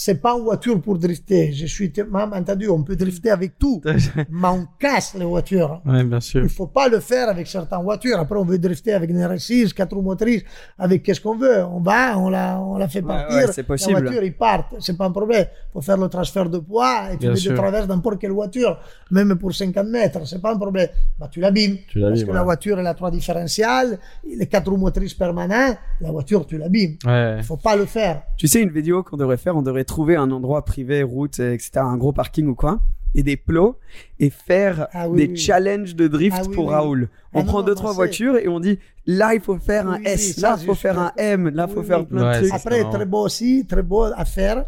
c'est 0.00 0.14
pas 0.14 0.36
une 0.36 0.44
voiture 0.44 0.80
pour 0.80 0.96
drifter. 0.96 1.52
Je 1.52 1.66
suis 1.66 1.92
même 2.08 2.32
entendu, 2.32 2.68
on 2.68 2.84
peut 2.84 2.94
drifter 2.94 3.30
avec 3.30 3.58
tout, 3.58 3.82
mais 4.30 4.46
on 4.48 4.64
casse 4.78 5.14
les 5.18 5.24
voitures. 5.24 5.82
ouais, 5.84 6.04
bien 6.04 6.20
sûr. 6.20 6.40
Il 6.44 6.48
faut 6.48 6.68
pas 6.68 6.88
le 6.88 7.00
faire 7.00 7.28
avec 7.28 7.48
certaines 7.48 7.82
voitures. 7.82 8.16
Après, 8.16 8.38
on 8.38 8.44
veut 8.44 8.60
drifter 8.60 8.92
avec 8.92 9.10
une 9.10 9.18
R6, 9.20 9.72
quatre 9.74 9.96
roues 9.96 10.02
motrices, 10.02 10.44
avec 10.78 11.02
qu'est-ce 11.02 11.20
qu'on 11.20 11.36
veut. 11.36 11.64
On 11.64 11.80
va, 11.80 12.16
on 12.16 12.28
la, 12.30 12.60
on 12.60 12.78
la 12.78 12.86
fait 12.86 13.02
partir. 13.02 13.38
ouais, 13.38 13.52
c'est 13.52 13.64
possible. 13.64 13.94
La 13.94 14.00
voiture, 14.02 14.22
il 14.22 14.36
part. 14.36 14.70
C'est 14.78 14.96
pas 14.96 15.06
un 15.06 15.10
problème. 15.10 15.46
Faut 15.72 15.80
faire 15.80 15.96
le 15.96 16.06
transfert 16.08 16.48
de 16.48 16.58
poids 16.58 17.12
et 17.12 17.16
tu 17.18 17.28
mets 17.28 17.34
sûr. 17.34 17.50
de 17.50 17.56
travers 17.56 17.88
n'importe 17.88 18.20
quelle 18.20 18.30
voiture, 18.30 18.78
même 19.10 19.34
pour 19.34 19.52
50 19.52 19.84
mètres. 19.88 20.20
C'est 20.28 20.40
pas 20.40 20.52
un 20.54 20.58
problème. 20.58 20.90
Bah, 21.18 21.28
tu 21.28 21.40
l'abîmes. 21.40 21.76
Tu 21.88 21.98
l'abîmes, 21.98 22.14
Parce 22.14 22.24
que 22.24 22.32
la 22.32 22.38
ouais. 22.38 22.44
voiture, 22.44 22.78
elle 22.78 22.86
a 22.86 22.94
trois 22.94 23.10
différentiels, 23.10 23.98
les 24.24 24.46
quatre 24.46 24.70
roues 24.70 24.76
motrices 24.76 25.14
permanents. 25.14 25.76
La 26.00 26.12
voiture, 26.12 26.46
tu 26.46 26.56
l'abîmes. 26.56 26.98
Ouais. 27.04 27.38
Il 27.38 27.42
faut 27.44 27.56
pas 27.56 27.74
le 27.74 27.84
faire. 27.86 28.22
Tu 28.36 28.46
sais, 28.46 28.62
une 28.62 28.70
vidéo 28.70 29.02
qu'on 29.02 29.16
devrait 29.16 29.36
faire, 29.36 29.56
on 29.56 29.62
devrait 29.62 29.87
trouver 29.88 30.14
un 30.16 30.30
endroit 30.30 30.64
privé, 30.64 31.02
route, 31.02 31.40
etc., 31.40 31.70
un 31.76 31.96
gros 31.96 32.12
parking 32.12 32.46
ou 32.46 32.54
quoi, 32.54 32.80
et 33.14 33.22
des 33.22 33.36
plots, 33.36 33.78
et 34.20 34.30
faire 34.30 34.86
Ah 34.92 35.08
oui, 35.08 35.16
des 35.26 35.32
oui. 35.32 35.36
challenges 35.36 35.96
de 35.96 36.06
drift 36.08 36.36
Ah 36.40 36.44
oui, 36.46 36.54
pour 36.54 36.66
oui. 36.66 36.74
Raoul. 36.74 37.08
On 37.32 37.40
Ah 37.40 37.42
non, 37.42 37.48
prend 37.48 37.58
non, 37.60 37.64
deux, 37.66 37.72
moi, 37.72 37.76
trois 37.76 37.92
voitures 37.94 38.36
et 38.36 38.46
on 38.48 38.60
dit, 38.60 38.78
là, 39.06 39.34
il 39.34 39.40
faut 39.40 39.56
faire 39.58 39.88
un 39.88 39.96
Oui, 39.98 40.02
S, 40.06 40.34
oui, 40.36 40.42
là, 40.42 40.56
il 40.60 40.66
faut 40.66 40.74
faire 40.74 40.98
un 40.98 41.12
M, 41.16 41.48
là, 41.54 41.66
il 41.68 41.74
faut 41.74 41.80
oui. 41.80 41.86
faire 41.86 42.06
plein 42.06 42.28
Ouais, 42.30 42.40
de 42.42 42.48
trucs. 42.48 42.54
Après, 42.54 42.88
très 42.90 43.06
beau 43.06 43.22
aussi, 43.24 43.64
très 43.66 43.82
beau 43.82 44.04
à 44.04 44.24
faire, 44.24 44.64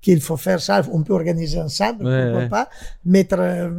qu'il 0.00 0.20
faut 0.20 0.36
faire 0.36 0.60
ça, 0.60 0.82
on 0.92 1.02
peut 1.02 1.14
organiser 1.14 1.60
ensemble, 1.60 2.04
Ouais, 2.06 2.22
pourquoi 2.24 2.42
ouais. 2.42 2.48
pas, 2.48 2.68
mettre 3.04 3.36
euh, 3.38 3.70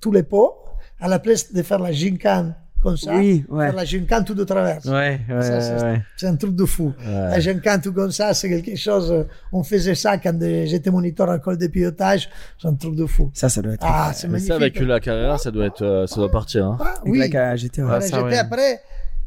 tous 0.00 0.12
les 0.12 0.22
pots, 0.22 0.54
à 1.00 1.08
la 1.08 1.18
place 1.18 1.52
de 1.52 1.62
faire 1.62 1.78
la 1.78 1.92
gincane 1.92 2.54
comme 2.82 2.96
ça, 2.96 3.16
Oui, 3.16 3.44
ouais. 3.48 3.66
faire 3.66 3.74
la 3.76 3.84
gincane 3.84 4.24
tout 4.24 4.34
de 4.34 4.44
travers. 4.44 4.78
Ouais, 4.86 5.20
ouais, 5.28 5.42
Ça, 5.42 5.60
c'est- 5.60 5.82
ouais. 5.84 6.02
C'est 6.16 6.26
un 6.26 6.36
truc 6.36 6.54
de 6.54 6.64
fou. 6.64 6.92
La 7.04 7.40
gincane 7.40 7.80
tout 7.80 7.92
comme 7.92 8.12
ça, 8.12 8.34
c'est 8.34 8.48
quelque 8.48 8.76
chose, 8.76 9.10
euh, 9.12 9.24
on 9.52 9.62
faisait 9.62 9.94
ça 9.94 10.16
quand 10.18 10.40
euh, 10.42 10.64
j'étais 10.66 10.90
moniteur 10.90 11.28
à 11.30 11.34
l'école 11.36 11.58
de 11.58 11.66
pilotage, 11.66 12.28
c'est 12.60 12.68
un 12.68 12.74
truc 12.74 12.94
de 12.94 13.06
fou. 13.06 13.30
Ça, 13.34 13.48
ça 13.48 13.60
doit 13.62 13.72
être. 13.74 13.84
Ah, 13.86 14.12
c'est 14.14 14.26
Mais 14.28 14.32
magnifique. 14.34 14.48
ça, 14.48 14.54
avec 14.56 14.80
la 14.80 15.00
Carrera, 15.00 15.38
ça 15.38 15.50
doit 15.50 15.66
être, 15.66 15.82
euh, 15.82 16.06
ça 16.06 16.16
doit 16.16 16.30
partir. 16.30 16.66
Hein. 16.66 16.78
Ah, 16.80 16.94
Avec 17.00 17.12
oui. 17.12 17.18
la 17.18 17.28
KGT, 17.28 17.80
ouais. 17.82 17.86
Voilà, 17.86 18.00
ça, 18.00 18.16
j'étais 18.16 18.22
ouais. 18.28 18.36
après, 18.38 18.80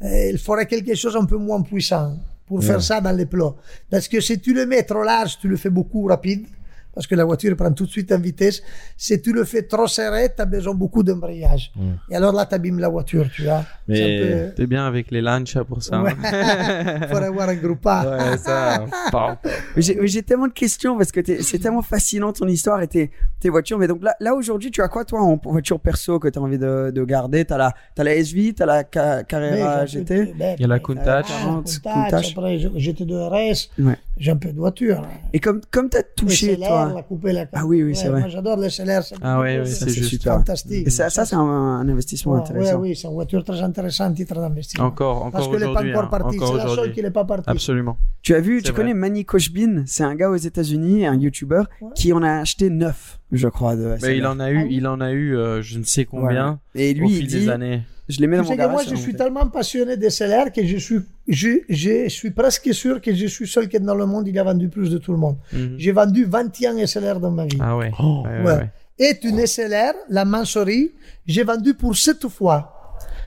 euh, 0.03 0.29
il 0.31 0.37
faudrait 0.37 0.65
quelque 0.65 0.95
chose 0.95 1.15
un 1.15 1.25
peu 1.25 1.37
moins 1.37 1.61
puissant 1.61 2.17
pour 2.47 2.63
faire 2.63 2.81
ça 2.81 2.99
dans 3.01 3.15
les 3.15 3.25
plots. 3.25 3.55
Parce 3.89 4.07
que 4.07 4.19
si 4.19 4.39
tu 4.39 4.53
le 4.53 4.65
mets 4.65 4.83
trop 4.83 5.03
large, 5.03 5.37
tu 5.39 5.47
le 5.47 5.55
fais 5.57 5.69
beaucoup 5.69 6.05
rapide, 6.05 6.45
parce 6.93 7.07
que 7.07 7.15
la 7.15 7.25
voiture 7.25 7.55
prend 7.55 7.71
tout 7.71 7.85
de 7.85 7.89
suite 7.91 8.11
en 8.11 8.19
vitesse. 8.19 8.61
Si 8.97 9.21
tu 9.21 9.31
le 9.33 9.43
fais 9.45 9.63
trop 9.63 9.87
serré, 9.87 10.29
tu 10.35 10.41
as 10.41 10.45
besoin 10.45 10.73
beaucoup 10.73 11.03
d'embrayage. 11.03 11.71
Et 12.09 12.15
alors 12.15 12.33
là, 12.33 12.45
tu 12.45 12.55
abîmes 12.55 12.79
la 12.79 12.89
voiture, 12.89 13.25
tu 13.33 13.43
vois. 13.43 13.63
Mais- 13.87 13.95
C'est 13.95 14.33
un 14.33 14.49
T'es 14.51 14.67
bien 14.67 14.85
avec 14.85 15.11
les 15.11 15.21
lanchas 15.21 15.63
pour 15.63 15.81
ça. 15.81 15.99
peu... 16.01 16.07
hein. 16.09 16.15
Ouais. 16.21 17.07
faudrait 17.07 17.25
avoir 17.27 17.49
un 17.49 17.55
groupe 17.55 17.85
A. 17.85 18.05
Ouais, 18.31 18.37
ça. 18.37 18.85
J'ai 19.77 20.23
tellement 20.23 20.47
de 20.47 20.53
questions 20.53 20.97
parce 20.97 21.11
que 21.11 21.19
c'est 21.41 21.59
tellement 21.59 21.81
fascinant 21.81 22.31
ton 22.33 22.47
histoire 22.47 22.81
et 22.81 22.87
tes, 22.87 23.11
tes 23.39 23.49
voitures. 23.49 23.77
Mais 23.77 23.87
donc 23.87 24.03
là, 24.03 24.15
là 24.19 24.33
aujourd'hui, 24.35 24.71
tu 24.71 24.81
as 24.81 24.87
quoi 24.87 25.05
toi 25.05 25.21
en 25.21 25.39
voiture 25.43 25.79
perso 25.79 26.19
que 26.19 26.27
tu 26.27 26.39
as 26.39 26.41
envie 26.41 26.57
de, 26.57 26.91
de 26.93 27.03
garder? 27.03 27.45
T'as 27.45 27.57
la, 27.57 27.73
t'as 27.95 28.03
la 28.03 28.15
SV, 28.15 28.53
t'as 28.53 28.65
la 28.65 28.83
Ca- 28.91 29.23
Carrera 29.23 29.85
GT 29.85 30.25
peu- 30.25 30.31
Il 30.57 30.61
y 30.61 30.63
a 30.63 30.67
la 30.67 30.79
Countach. 30.79 31.25
ah, 31.29 31.39
40, 31.43 31.65
Countach, 31.65 31.93
Countach. 31.93 32.31
Après, 32.35 32.57
j'ai- 32.59 32.71
j'étais 32.75 33.05
de 33.05 33.15
RS. 33.15 33.69
Ouais. 33.79 33.97
J'ai 34.21 34.29
un 34.29 34.37
peu 34.37 34.53
de 34.53 34.57
voiture. 34.59 35.01
Et 35.33 35.39
comme, 35.39 35.61
comme 35.71 35.89
t'as 35.89 36.03
touché 36.15 36.49
Les 36.49 36.55
SLR, 36.57 36.67
toi. 36.67 37.03
la 37.23 37.33
la 37.33 37.45
Ah 37.53 37.65
oui, 37.65 37.81
oui, 37.81 37.95
c'est 37.95 38.07
vrai. 38.09 38.19
Moi, 38.19 38.29
j'adore 38.29 38.55
les 38.59 38.69
SLR. 38.69 39.01
c'est 39.03 39.15
Ah 39.23 39.41
Ça, 39.65 39.87
c'est 39.89 40.03
super. 40.03 40.33
fantastique. 40.35 40.85
Et 40.85 40.89
ça, 40.91 41.09
ça 41.09 41.25
c'est 41.25 41.35
un, 41.35 41.39
un 41.39 41.89
investissement 41.89 42.35
intéressant. 42.35 42.75
Oui, 42.79 42.89
oui, 42.89 42.95
c'est 42.95 43.07
une 43.07 43.15
voiture 43.15 43.43
très 43.43 43.59
intéressante, 43.63 44.13
titre 44.13 44.35
d'investissement. 44.35 44.85
Encore, 44.85 45.23
encore 45.25 45.31
Parce 45.31 45.47
qu'elle 45.47 45.59
n'est 45.61 45.65
pas 45.65 45.71
aujourd'hui. 45.71 45.91
encore 45.95 46.03
hein. 46.03 46.19
partie. 46.19 46.37
C'est 46.39 46.53
la 46.57 46.67
seule 46.75 46.93
qui 46.93 47.01
n'est 47.01 47.09
pas 47.09 47.25
partie. 47.25 47.49
Absolument. 47.49 47.97
Tu 48.21 48.35
as 48.35 48.39
vu, 48.41 48.61
tu 48.61 48.71
vrai. 48.71 48.81
connais 48.83 48.93
Manny 48.93 49.25
Koshbin, 49.25 49.81
c'est 49.87 50.03
un 50.03 50.13
gars 50.13 50.29
aux 50.29 50.35
États-Unis, 50.35 51.07
un 51.07 51.15
YouTuber, 51.19 51.63
Ouais. 51.81 51.89
qui 51.95 52.13
en 52.13 52.21
a 52.21 52.29
acheté 52.41 52.69
neuf, 52.69 53.19
je 53.31 53.47
crois. 53.47 53.75
De 53.75 53.87
Mais 53.87 53.97
SLR. 53.97 54.11
il 54.17 54.25
en 54.27 54.39
a 54.39 54.43
Ah 54.45 54.51
eu, 54.51 54.63
oui. 54.65 54.67
il 54.69 54.85
en 54.87 55.01
a 55.01 55.11
eu, 55.13 55.35
euh, 55.35 55.63
je 55.63 55.79
ne 55.79 55.83
sais 55.83 56.05
combien 56.05 56.59
Et 56.75 56.91
au 56.91 56.93
lui, 56.99 57.09
il 57.09 57.17
fil 57.17 57.27
dit, 57.27 57.39
des 57.39 57.49
années. 57.49 57.81
Je 58.11 58.19
les 58.21 58.27
mets 58.27 58.37
dans 58.37 58.43
mon 58.43 58.55
garage. 58.55 58.71
moi, 58.73 58.83
je 58.89 58.95
suis 58.95 59.15
tellement 59.15 59.47
passionné 59.47 59.97
des 59.97 60.09
SLR 60.09 60.51
que 60.51 60.65
je 60.65 60.77
suis, 60.77 60.99
je, 61.27 61.49
je 61.69 62.09
suis 62.09 62.31
presque 62.31 62.73
sûr 62.73 63.01
que 63.01 63.13
je 63.15 63.25
suis 63.27 63.47
seul 63.47 63.67
qui 63.69 63.79
dans 63.79 63.95
le 63.95 64.05
monde, 64.05 64.27
il 64.27 64.37
a 64.37 64.43
vendu 64.43 64.67
plus 64.69 64.89
de 64.89 64.97
tout 64.97 65.11
le 65.11 65.17
monde. 65.17 65.37
Mhm. 65.53 65.75
J'ai 65.77 65.91
vendu 65.91 66.25
21 66.25 66.85
SLR 66.85 67.19
dans 67.19 67.31
ma 67.31 67.45
vie. 67.45 67.57
Ah 67.59 67.77
ouais. 67.77 67.91
Oh. 67.99 68.23
Ouais, 68.25 68.29
ouais, 68.29 68.43
Ouais. 68.45 68.57
ouais. 68.57 68.69
Et 68.99 69.17
une 69.27 69.39
SLR, 69.47 69.93
la 70.09 70.25
Mansory, 70.25 70.91
j'ai 71.25 71.43
vendu 71.43 71.73
pour 71.73 71.95
7 71.95 72.27
fois. 72.27 72.77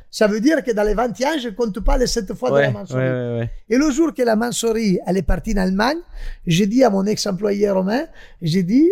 Ça 0.09 0.28
veut 0.28 0.41
dire 0.41 0.62
que 0.62 0.70
dans 0.70 0.85
les 0.85 0.95
21, 0.95 1.39
je 1.39 1.49
compte 1.49 1.80
pas 1.80 1.99
les 1.99 2.07
7 2.07 2.32
fois 2.35 2.51
de 2.51 2.55
la 2.57 2.61
ouais, 2.68 2.72
Mansory. 2.72 3.03
ouais, 3.03 3.39
ouais. 3.41 3.51
Et 3.68 3.76
le 3.76 3.91
jour 3.91 4.14
que 4.14 4.22
la 4.22 4.37
Mansory, 4.37 5.01
elle 5.05 5.16
est 5.16 5.22
partie 5.22 5.53
en 5.55 5.62
Allemagne, 5.62 5.97
j'ai 6.47 6.66
dit 6.66 6.85
à 6.85 6.91
mon 6.91 7.05
ex-employé 7.05 7.68
romain, 7.70 8.05
j'ai 8.41 8.62
dit, 8.62 8.89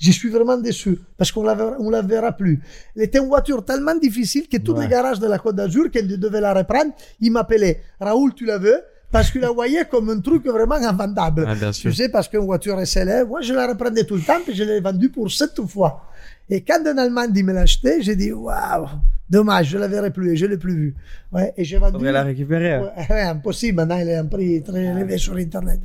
je 0.00 0.10
suis 0.12 0.30
vraiment 0.30 0.56
déçu 0.56 0.98
parce 1.16 1.30
qu'on 1.30 1.42
la 1.42 1.54
verra, 1.54 1.76
on 1.78 1.90
la 1.90 2.00
verra 2.00 2.32
plus. 2.32 2.60
Elle 2.96 3.02
était 3.02 3.18
une 3.18 3.28
voiture 3.28 3.62
tellement 3.64 3.94
difficile 3.94 4.48
que 4.48 4.56
tous 4.56 4.74
les 4.74 4.88
garages 4.88 5.20
de 5.20 5.26
la 5.26 5.38
Côte 5.38 5.56
d'Azur, 5.56 5.90
quand 5.92 6.00
ils 6.00 6.18
devaient 6.18 6.40
la 6.40 6.54
reprendre, 6.54 6.92
ils 7.20 7.30
m'appelaient, 7.30 7.82
Raoul, 8.00 8.32
tu 8.34 8.46
la 8.46 8.58
veux? 8.58 8.80
Parce 9.12 9.30
qu'ils 9.30 9.40
la 9.40 9.50
voyaient 9.50 9.84
comme 9.90 10.08
un 10.10 10.20
truc 10.20 10.46
vraiment 10.46 10.76
invendable. 10.76 11.44
Ah, 11.48 11.54
bien 11.54 11.72
sûr. 11.72 11.90
Tu 11.90 11.96
sais, 11.96 12.08
parce 12.08 12.28
qu'une 12.28 12.40
voiture 12.44 12.78
SLR, 12.84 13.26
moi, 13.26 13.40
je 13.40 13.52
la 13.52 13.66
reprenais 13.66 14.04
tout 14.04 14.14
le 14.16 14.22
temps, 14.22 14.38
puis 14.44 14.54
je 14.54 14.62
l'ai 14.62 14.80
vendue 14.80 15.08
pour 15.10 15.30
sept 15.30 15.60
fois. 15.66 16.04
Et 16.48 16.62
quand 16.62 16.78
un 16.86 16.96
Allemand 16.98 17.26
dit 17.28 17.42
me 17.42 17.52
l'acheter, 17.52 18.02
j'ai 18.02 18.14
dit, 18.16 18.32
waouh, 18.32 18.86
dommage, 19.28 19.68
je 19.68 19.78
la 19.78 19.88
verrai 19.88 20.10
plus, 20.12 20.32
et 20.32 20.36
je 20.36 20.46
l'ai 20.46 20.56
plus 20.56 20.74
vue. 20.74 20.94
Ouais, 21.32 21.52
et 21.56 21.64
j'ai 21.64 21.78
vendu. 21.78 21.94
Faudrait 21.94 22.12
la 22.12 22.22
récupérer. 22.22 22.78
Ouais, 22.78 22.90
ouais, 23.10 23.20
impossible. 23.22 23.76
Maintenant, 23.78 23.98
il 23.98 24.08
est 24.08 24.16
un 24.16 24.26
prix 24.26 24.62
très 24.62 24.84
élevé 24.84 25.18
sur 25.18 25.34
Internet. 25.36 25.80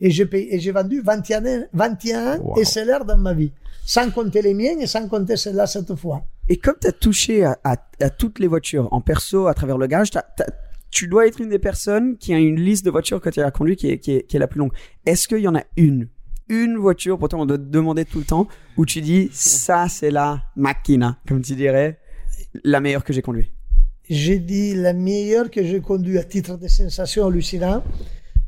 Et 0.00 0.10
j'ai 0.10 0.26
payé, 0.26 0.54
et 0.54 0.60
j'ai 0.60 0.70
vendu 0.72 1.00
21, 1.04 1.64
21 1.72 2.38
Wow. 2.38 2.62
SLR 2.64 3.04
dans 3.04 3.16
ma 3.18 3.32
vie. 3.34 3.52
Sans 3.84 4.10
compter 4.10 4.42
les 4.42 4.54
miennes 4.54 4.80
et 4.80 4.86
sans 4.86 5.08
compter 5.08 5.36
celle-là 5.36 5.66
cette 5.66 5.94
fois. 5.96 6.22
Et 6.48 6.58
comme 6.58 6.74
tu 6.80 6.86
as 6.88 6.92
touché 6.92 7.44
à, 7.44 7.58
à- 7.64 7.76
à 8.00 8.10
toutes 8.10 8.38
les 8.38 8.46
voitures, 8.46 8.88
en 8.92 9.00
perso, 9.00 9.46
à 9.48 9.54
travers 9.54 9.78
le 9.78 9.86
garage, 9.86 10.10
t'as- 10.10 10.24
t'as- 10.36 10.46
tu 10.90 11.08
dois 11.08 11.26
être 11.26 11.40
une 11.40 11.50
des 11.50 11.58
personnes 11.58 12.16
qui 12.16 12.32
a 12.32 12.38
une 12.38 12.60
liste 12.60 12.84
de 12.84 12.90
voitures 12.90 13.20
que 13.20 13.30
tu 13.30 13.40
as 13.40 13.50
conduit 13.50 13.76
qui 13.76 13.88
est, 13.88 13.98
qui, 13.98 14.12
est, 14.12 14.22
qui 14.22 14.36
est 14.36 14.40
la 14.40 14.48
plus 14.48 14.58
longue. 14.58 14.72
Est-ce 15.06 15.28
qu'il 15.28 15.38
y 15.38 15.48
en 15.48 15.54
a 15.54 15.64
une? 15.76 16.08
Une 16.48 16.76
voiture, 16.76 17.18
pourtant 17.18 17.40
on 17.40 17.46
doit 17.46 17.58
te 17.58 17.62
demander 17.62 18.04
tout 18.06 18.18
le 18.18 18.24
temps, 18.24 18.48
où 18.76 18.86
tu 18.86 19.00
dis, 19.02 19.28
ça 19.32 19.86
c'est 19.88 20.10
la 20.10 20.42
machina, 20.56 21.18
comme 21.28 21.42
tu 21.42 21.54
dirais, 21.54 21.98
la 22.64 22.80
meilleure 22.80 23.04
que 23.04 23.12
j'ai 23.12 23.22
conduite. 23.22 23.50
J'ai 24.08 24.38
dit 24.38 24.74
la 24.74 24.94
meilleure 24.94 25.50
que 25.50 25.62
j'ai 25.62 25.80
conduite 25.80 26.16
à 26.16 26.24
titre 26.24 26.56
de 26.56 26.66
sensation 26.66 27.26
hallucinante. 27.26 27.84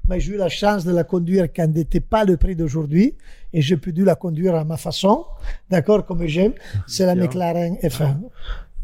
Mais 0.09 0.18
j'ai 0.18 0.32
eu 0.32 0.36
la 0.36 0.49
chance 0.49 0.84
de 0.84 0.93
la 0.93 1.05
conduire 1.05 1.47
quand 1.55 1.62
elle 1.62 1.72
n'était 1.72 2.01
pas 2.01 2.24
le 2.24 2.36
prix 2.36 2.57
d'aujourd'hui. 2.57 3.14
Et 3.53 3.61
j'ai 3.61 3.76
pu 3.76 3.93
la 3.93 4.14
conduire 4.14 4.55
à 4.55 4.64
ma 4.64 4.76
façon. 4.76 5.24
D'accord, 5.68 6.05
comme 6.07 6.26
j'aime. 6.26 6.55
C'est 6.86 7.05
la 7.05 7.14
Bien. 7.14 7.24
McLaren 7.24 7.76
F1. 7.76 8.16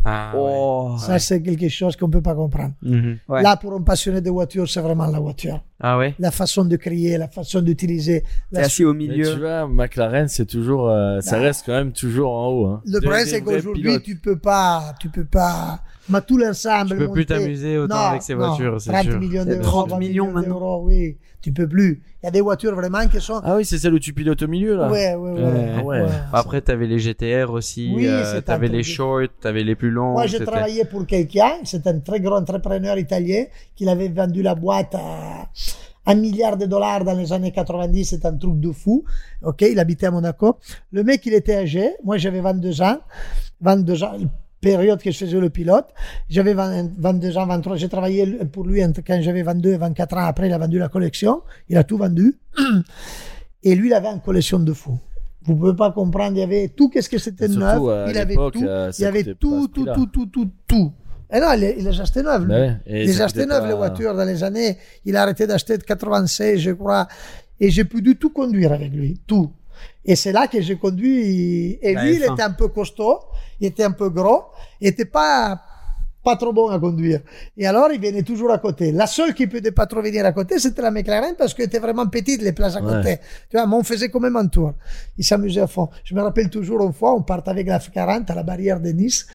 Ah, 0.08 0.32
ouais. 0.36 0.40
Oh, 0.40 0.94
Ça, 1.00 1.18
c'est 1.18 1.42
quelque 1.42 1.68
chose 1.68 1.96
qu'on 1.96 2.08
peut 2.08 2.22
pas 2.22 2.34
comprendre. 2.36 2.74
Mhm. 2.82 3.18
Ouais. 3.28 3.42
Là, 3.42 3.56
pour 3.56 3.72
un 3.74 3.82
passionné 3.82 4.20
de 4.20 4.30
voiture, 4.30 4.68
c'est 4.70 4.80
vraiment 4.80 5.06
la 5.06 5.18
voiture. 5.18 5.60
Ah 5.80 5.98
ouais. 5.98 6.14
La 6.20 6.30
façon 6.30 6.64
de 6.64 6.76
crier, 6.76 7.18
la 7.18 7.26
façon 7.28 7.60
d'utiliser. 7.60 8.22
La... 8.52 8.60
assis 8.60 8.84
au 8.84 8.94
Mais 8.94 9.06
tu 9.06 9.10
milieu. 9.10 9.36
vois, 9.36 9.66
McLaren, 9.66 10.28
c'est 10.28 10.46
toujours, 10.46 10.88
euh, 10.88 11.20
ça 11.20 11.38
reste 11.38 11.64
quand 11.66 11.72
même 11.72 11.90
toujours 11.92 12.30
en 12.32 12.46
haut. 12.48 12.66
Hein. 12.66 12.82
Le 12.86 13.00
problème, 13.00 13.26
c'est 13.26 13.42
qu'aujourd'hui, 13.42 13.82
pilotes. 13.82 14.02
tu 14.04 14.16
peux 14.16 14.38
pas, 14.38 14.94
tu 15.00 15.08
peux 15.08 15.24
pas, 15.24 15.80
mais 16.08 16.20
tout 16.22 16.38
l'ensemble. 16.38 16.90
Tu 16.92 16.96
peux 16.98 17.10
plus 17.10 17.26
t'amuser 17.26 17.76
autant 17.76 17.94
Non, 17.96 18.00
avec 18.02 18.22
ces 18.22 18.34
non, 18.34 18.46
voitures, 18.46 18.80
c'est 18.80 18.92
30 18.92 19.02
sûr. 19.06 19.18
millions 19.18 19.44
d'euros. 19.44 19.60
30 19.62 19.90
20 19.90 19.98
millions 19.98 20.30
maintenant. 20.32 20.54
d'euros, 20.54 20.82
oui. 20.86 21.16
Tu 21.40 21.52
peux 21.52 21.68
plus. 21.68 22.02
Il 22.22 22.26
y 22.26 22.28
a 22.28 22.30
des 22.30 22.40
voitures 22.40 22.74
vraiment 22.74 23.06
qui 23.06 23.20
sont. 23.20 23.40
Ah 23.44 23.56
oui, 23.56 23.64
c'est 23.64 23.78
celle 23.78 23.94
où 23.94 23.98
tu 23.98 24.12
pilotes 24.12 24.42
au 24.42 24.48
milieu, 24.48 24.76
là. 24.76 24.90
Ouais, 24.90 25.14
ouais, 25.14 25.32
ouais. 25.32 25.42
Ouais. 25.42 25.74
Ah 25.78 25.84
ouais. 25.84 26.06
Après, 26.32 26.60
t'avais 26.60 26.86
les 26.86 26.98
GTR 26.98 27.50
aussi. 27.50 27.92
Oui, 27.94 28.06
euh, 28.06 28.24
c'est 28.24 28.42
t'avais 28.42 28.68
un 28.68 28.72
les 28.72 28.82
shorts, 28.82 29.28
t'avais 29.40 29.62
les 29.62 29.76
plus 29.76 29.90
longs. 29.90 30.12
Moi, 30.12 30.26
j'ai 30.26 30.44
travaillé 30.44 30.84
pour 30.84 31.06
quelqu'un, 31.06 31.52
c'est 31.64 31.86
un 31.86 32.00
très 32.00 32.20
grand 32.20 32.38
entrepreneur 32.38 32.98
italien, 32.98 33.44
qui 33.74 33.88
avait 33.88 34.08
vendu 34.08 34.42
la 34.42 34.54
boîte 34.54 34.94
à 34.94 35.48
un 36.06 36.14
milliard 36.14 36.56
de 36.56 36.66
dollars 36.66 37.04
dans 37.04 37.14
les 37.14 37.32
années 37.32 37.52
90, 37.52 38.04
c'est 38.04 38.24
un 38.24 38.36
truc 38.36 38.60
de 38.60 38.70
fou. 38.70 39.04
Ok, 39.42 39.62
il 39.62 39.78
habitait 39.78 40.06
à 40.06 40.10
Monaco. 40.10 40.58
Le 40.92 41.02
mec, 41.02 41.26
il 41.26 41.34
était 41.34 41.56
âgé. 41.56 41.90
Moi, 42.04 42.16
j'avais 42.16 42.40
22 42.40 42.80
ans. 42.82 42.98
22 43.60 44.04
ans, 44.04 44.16
période 44.60 45.00
que 45.02 45.10
je 45.10 45.18
faisais 45.18 45.38
le 45.40 45.50
pilote. 45.50 45.86
J'avais 46.28 46.54
20 46.54 46.90
22 46.98 47.36
ans, 47.38 47.46
23. 47.46 47.76
J'ai 47.76 47.88
travaillé 47.88 48.26
pour 48.52 48.64
lui 48.66 48.84
entre 48.84 49.00
quand 49.06 49.20
j'avais 49.22 49.42
22 49.42 49.72
et 49.72 49.76
24 49.76 50.16
ans. 50.16 50.24
Après, 50.26 50.48
il 50.48 50.52
a 50.52 50.58
vendu 50.58 50.78
la 50.78 50.88
collection. 50.88 51.42
Il 51.68 51.76
a 51.76 51.84
tout 51.84 51.96
vendu. 51.98 52.38
Et 53.62 53.74
lui, 53.74 53.88
il 53.88 53.94
avait 53.94 54.08
une 54.08 54.20
collection 54.20 54.58
de 54.58 54.72
fou. 54.72 54.98
Vous 55.44 55.56
pouvez 55.56 55.74
pas 55.76 55.92
comprendre. 55.92 56.36
Il 56.36 56.40
y 56.40 56.42
avait 56.42 56.68
tout. 56.68 56.88
Qu'est-ce 56.88 57.08
que 57.08 57.18
c'était 57.18 57.46
Surtout, 57.48 57.60
neuf? 57.60 57.78
euh, 57.86 58.06
il 58.10 58.18
avait 58.18 58.34
tout. 58.34 58.62
euh, 58.64 58.90
il 58.98 59.02
y 59.02 59.04
avait 59.04 59.24
tout, 59.24 59.68
tout, 59.68 59.84
tout, 59.86 60.06
tout, 60.06 60.26
tout, 60.26 60.50
tout. 60.66 60.92
Et 61.32 61.40
non, 61.40 61.52
il 61.54 61.60
les, 61.60 61.74
il 61.78 61.84
les 61.84 62.00
achetait 62.00 62.22
neufs. 62.22 62.42
lui. 62.44 62.52
Ouais, 62.52 62.76
et 62.86 63.02
Il 63.02 63.06
les 63.08 63.20
achetait 63.22 63.46
neufs, 63.46 63.60
pas- 63.60 63.68
les 63.68 63.74
voitures, 63.74 64.14
dans 64.14 64.24
les 64.24 64.42
années. 64.44 64.76
Il 65.04 65.16
a 65.16 65.22
arrêté 65.22 65.46
d'acheter 65.46 65.76
de 65.78 65.82
96, 65.82 66.58
je 66.60 66.70
crois. 66.72 67.06
Et 67.58 67.70
j'ai 67.70 67.84
pu 67.84 68.02
du 68.02 68.16
tout 68.16 68.30
conduire 68.30 68.72
avec 68.72 68.92
lui. 68.92 69.20
Tout. 69.26 69.50
Et 70.04 70.14
c'est 70.14 70.32
là 70.32 70.46
que 70.46 70.60
j'ai 70.60 70.76
conduit. 70.76 71.78
Et 71.82 71.94
La 71.94 72.04
lui, 72.04 72.16
il 72.16 72.22
F1. 72.22 72.32
était 72.34 72.42
un 72.42 72.50
peu 72.52 72.68
costaud. 72.68 73.18
Il 73.60 73.66
était 73.68 73.84
un 73.84 73.92
peu 73.92 74.10
gros. 74.10 74.44
Il 74.80 74.88
était 74.88 75.04
pas, 75.06 75.60
pas 76.24 76.36
trop 76.36 76.52
bon 76.52 76.68
à 76.70 76.78
conduire. 76.78 77.20
Et 77.56 77.66
alors, 77.66 77.90
il 77.92 78.00
venait 78.00 78.22
toujours 78.22 78.50
à 78.50 78.58
côté. 78.58 78.92
La 78.92 79.06
seule 79.06 79.32
qui 79.34 79.46
pouvait 79.46 79.70
pas 79.72 79.86
trop 79.86 80.02
venir 80.02 80.24
à 80.26 80.32
côté, 80.32 80.58
c'était 80.58 80.82
la 80.82 80.90
McLaren 80.90 81.34
parce 81.36 81.54
qu'elle 81.54 81.66
était 81.66 81.78
vraiment 81.78 82.06
petite, 82.06 82.42
les 82.42 82.52
places 82.52 82.76
à 82.76 82.82
Ouais. 82.82 82.92
côté. 82.96 83.18
Tu 83.50 83.56
vois, 83.56 83.66
mais 83.66 83.76
on 83.76 83.82
faisait 83.82 84.08
quand 84.10 84.20
même 84.20 84.36
un 84.36 84.46
tour. 84.48 84.72
Il 85.16 85.24
s'amusait 85.24 85.60
à 85.62 85.66
fond. 85.66 85.88
Je 86.04 86.14
me 86.14 86.22
rappelle 86.22 86.50
toujours 86.50 86.82
une 86.82 86.92
fois, 86.92 87.14
on 87.14 87.22
partait 87.22 87.50
avec 87.50 87.66
la 87.66 87.78
F40 87.78 88.30
à 88.30 88.34
la 88.34 88.42
barrière 88.42 88.80
de 88.80 88.90
Nice. 88.90 89.26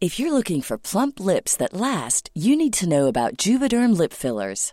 If 0.00 0.20
you're 0.20 0.32
looking 0.32 0.62
for 0.62 0.78
plump 0.78 1.18
lips 1.18 1.56
that 1.56 1.72
last, 1.72 2.30
you 2.36 2.54
need 2.56 2.72
to 2.74 2.86
know 2.86 3.08
about 3.08 3.36
Juvederm 3.36 3.98
lip 3.98 4.12
fillers. 4.12 4.72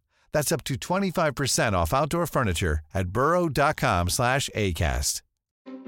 That's 0.33 0.51
up 0.51 0.63
to 0.65 0.75
25% 0.75 1.73
off 1.73 1.93
outdoor 1.93 2.25
furniture 2.27 2.79
at 2.93 3.09
burrow.com 3.09 4.09
slash 4.09 4.49
ACAST. 4.55 5.21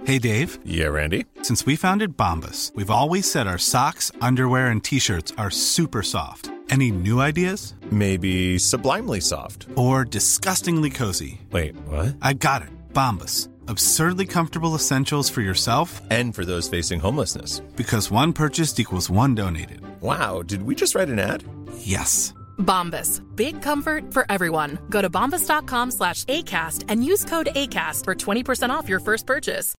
Hey 0.05 0.19
Dave, 0.19 0.59
Yeah, 0.65 0.87
Randy. 0.87 1.25
since 1.43 1.65
we 1.65 1.77
founded 1.77 2.17
Bombus, 2.17 2.71
we've 2.75 2.89
always 2.89 3.29
said 3.31 3.47
our 3.47 3.57
socks, 3.57 4.11
underwear, 4.21 4.67
and 4.69 4.83
t 4.83 4.99
shirts 4.99 5.31
are 5.37 5.49
super 5.49 6.03
soft. 6.03 6.49
Any 6.69 6.91
new 6.91 7.21
ideas? 7.21 7.73
Maybe 7.91 8.57
sublimely 8.57 9.21
soft. 9.21 9.67
Or 9.75 10.03
disgustingly 10.03 10.89
cozy? 10.89 11.39
Wait, 11.51 11.75
what? 11.87 12.15
I 12.21 12.33
got 12.33 12.63
it. 12.63 12.69
Bombus. 12.93 13.47
Absurdly 13.67 14.25
comfortable 14.25 14.75
essentials 14.75 15.29
for 15.29 15.39
yourself 15.41 16.01
And 16.09 16.35
for 16.35 16.43
those 16.43 16.67
facing 16.67 16.99
homelessness. 16.99 17.61
because 17.77 18.11
one 18.11 18.33
purchased 18.33 18.79
equals 18.79 19.09
one 19.09 19.35
donated. 19.35 19.81
Wow, 20.01 20.41
did 20.41 20.63
we 20.63 20.75
just 20.75 20.95
write 20.95 21.09
an 21.09 21.19
ad? 21.19 21.43
Yes. 21.77 22.33
Bombas. 22.57 23.21
Big 23.35 23.61
comfort 23.61 24.11
for 24.11 24.25
everyone. 24.29 24.79
Go 24.89 25.01
to 25.01 25.09
bombas.com 25.09 25.91
slash 25.91 26.25
ACAST 26.25 26.85
and 26.89 27.03
use 27.03 27.23
code 27.23 27.49
ACAST 27.53 28.03
for 28.03 28.15
20% 28.15 28.71
off 28.71 28.89
your 28.89 28.99
first 28.99 29.27
purchase. 29.27 29.75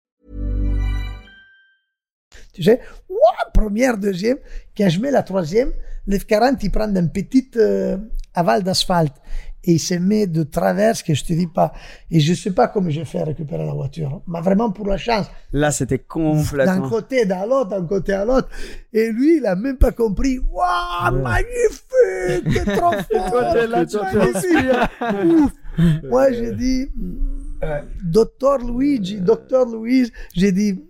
Tu 2.53 2.63
sais, 2.63 2.82
Ouah, 3.09 3.51
première, 3.53 3.97
deuxième. 3.97 4.38
Quand 4.78 4.89
je 4.89 4.99
mets 4.99 5.11
la 5.11 5.24
troisième, 5.24 5.71
le 6.05 6.17
F40, 6.17 6.59
il 6.61 6.71
prend 6.71 6.95
un 6.95 7.07
petit 7.07 7.49
euh, 7.55 7.97
aval 8.34 8.63
d'asphalte. 8.63 9.15
Et 9.66 9.74
il 9.74 9.80
se 9.80 9.93
met 9.93 10.28
de 10.28 10.43
travers, 10.43 11.01
que 11.03 11.14
je 11.14 11.24
te 11.24 11.32
dis 11.34 11.47
pas. 11.47 11.72
Et 12.11 12.20
je 12.20 12.34
sais 12.34 12.51
pas 12.51 12.68
comment 12.68 12.89
j'ai 12.89 13.05
fait 13.05 13.24
récupérer 13.24 13.66
la 13.66 13.74
voiture. 13.74 14.22
Mais 14.28 14.41
vraiment 14.41 14.72
pour 14.72 14.88
la 14.88 14.97
chance. 14.97 15.28
Là, 15.53 15.72
c'était 15.72 15.97
D'un 15.97 16.03
complètement. 16.07 16.89
côté, 16.89 17.26
dans 17.26 17.45
l'autre, 17.47 17.70
d'un 17.70 17.86
côté 17.86 18.11
à 18.14 18.26
l'autre. 18.26 18.49
Et 18.91 19.09
lui, 19.11 19.38
il 19.38 19.45
a 19.45 19.55
même 19.55 19.78
pas 19.78 19.91
compris. 19.91 20.39
Waouh, 20.51 21.22
magnifique! 21.22 22.53
T'es 22.66 22.76
trop 22.76 22.91
fort! 23.30 23.55
magnifique! 23.70 25.24
Ouf. 25.26 25.51
Moi, 26.03 26.32
j'ai 26.34 26.51
dit, 26.53 26.88
docteur 28.03 28.57
Luigi, 28.59 29.20
docteur 29.22 29.66
Louise, 29.66 30.11
j'ai 30.36 30.51
dit, 30.51 30.84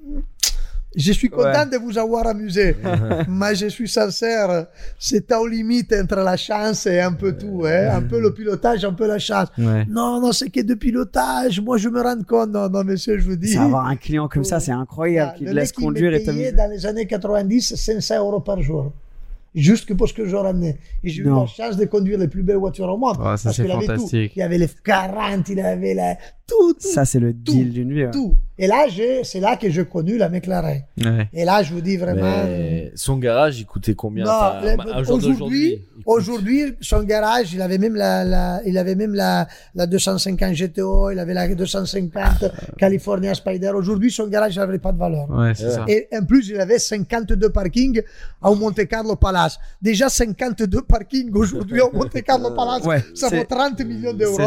je 0.96 1.12
suis 1.12 1.30
content 1.30 1.66
de 1.66 1.78
vous 1.78 1.98
avoir 1.98 2.28
amusé, 2.28 2.76
mais 3.28 3.56
je 3.56 3.68
suis 3.68 3.88
sincère, 3.89 4.68
c'est 5.00 5.32
aux 5.34 5.48
limites 5.48 5.94
entre 5.94 6.18
la 6.18 6.38
chance 6.38 6.86
et 6.86 7.00
un 7.00 7.14
peu 7.14 7.34
tout, 7.36 7.64
hein? 7.66 7.89
un 7.96 8.02
peu 8.02 8.20
le 8.22 8.34
pilotage, 8.34 8.86
un 8.86 8.94
peu 8.94 9.08
la 9.08 9.20
chance. 9.20 9.48
Ouais. 9.58 9.86
Non, 9.89 10.22
non, 10.22 10.32
c'est 10.32 10.50
que 10.50 10.62
de 10.62 10.74
pilotage, 10.76 11.60
moi 11.62 11.78
je 11.78 11.89
me 11.89 12.02
rends 12.02 12.22
compte, 12.24 12.52
non, 12.52 12.70
non, 12.70 12.84
monsieur, 12.84 13.18
je 13.18 13.26
vous 13.26 13.36
dis. 13.36 13.54
Ça, 13.54 13.64
avoir 13.64 13.88
un 13.88 13.96
client 13.96 14.28
comme 14.28 14.44
ça, 14.44 14.60
c'est 14.60 14.72
incroyable, 14.72 15.32
Ah, 15.34 15.38
qui 15.38 15.46
te 15.46 15.50
laisse 15.52 15.72
conduire 15.72 16.14
et 16.14 16.24
t'amuser. 16.24 16.52
dans 16.52 16.70
les 16.70 16.86
années 16.86 17.08
90 17.08 17.76
500 17.76 18.18
euros 18.20 18.39
par 18.39 18.62
jour. 18.62 18.91
Juste 19.56 19.86
que 19.88 19.94
pour 19.94 20.08
ce 20.10 20.14
que 20.16 20.26
je 20.26 20.36
ramenais. 20.36 20.80
Et 21.04 21.10
j'ai 21.10 21.22
eu 21.22 21.26
la 21.26 21.46
chance 21.46 21.78
de 21.78 21.86
conduire 21.86 22.18
les 22.18 22.28
plus 22.28 22.41
belles 22.41 22.56
voitures 22.58 22.89
au 22.89 22.98
monde. 22.98 23.18
Ouais, 23.20 23.38
ça, 23.38 23.44
parce 23.44 23.56
c'est 23.58 23.62
qu'il 23.62 23.72
avait 23.72 23.82
tout. 23.86 23.91
fantastique. 23.94 24.32
Il 24.36 24.39
y 24.39 24.41
avait 24.41 24.58
les 24.58 24.68
40, 24.84 25.48
il 25.50 25.60
avait 25.60 25.94
la... 25.94 26.16
tout, 26.48 26.74
tout, 26.74 26.80
Ça, 26.80 27.06
c'est 27.06 27.20
le 27.20 27.34
deal 27.34 27.72
d'une 27.72 27.94
vie. 27.94 28.06
ouais. 28.06 28.10
tout. 28.12 28.36
Et 28.64 28.68
là, 28.68 28.86
c'est 29.24 29.39
là 29.41 29.57
que 29.57 29.70
j'ai 29.70 29.84
connu 29.86 30.18
la 30.18 30.30
McLaren. 30.30 30.84
Ouais. 30.97 31.28
Et 31.34 31.43
là, 31.43 31.64
je 31.64 31.74
vous 31.74 31.82
dis 31.82 31.97
vraiment... 31.97 32.22
Mais 32.45 32.91
son 32.95 33.18
garage, 33.18 33.59
il 33.59 33.66
coûtait 33.66 33.93
combien 33.93 34.24
aujourd'hui, 35.20 35.86
aujourd'hui, 36.05 36.76
son 36.80 37.03
garage, 37.03 37.53
il 37.53 37.61
avait 37.61 37.78
même 37.78 37.95
la, 37.95 38.24
la- 38.24 38.61
il 38.66 38.78
avait 38.78 38.95
même 38.95 39.14
la, 39.16 39.47
la 39.76 39.86
250 39.86 40.53
GTO, 40.53 41.11
il 41.11 41.20
avait 41.20 41.34
la 41.34 41.47
250 41.53 42.45
California 42.78 43.34
Spider. 43.34 43.72
Aujourd'hui, 43.76 44.11
son 44.11 44.28
garage 44.28 44.57
n'avait 44.57 44.80
pas 44.80 44.91
de 44.91 44.97
valeur. 44.97 45.30
Ouais, 45.30 45.53
c'est 45.55 45.72
ça. 45.72 45.84
Et 45.88 46.07
en 46.18 46.24
plus, 46.24 46.47
il 46.49 46.59
avait 46.59 46.80
52 46.80 47.49
parkings 47.49 48.01
au 48.41 48.55
Monte 48.55 48.86
Carlo 48.88 49.16
Palace. 49.18 49.59
Déjà 49.82 50.07
52 50.09 50.82
parkings 50.84 51.32
aujourd'hui 51.34 51.82
au 51.82 51.91
Monte 51.91 52.22
Carlo 52.22 52.51
Palace, 52.51 52.84
Ouais, 52.86 53.03
ça 53.14 53.28
vaut 53.30 53.43
30 53.43 53.80
millions 53.86 54.14
d'euros. 54.14 54.38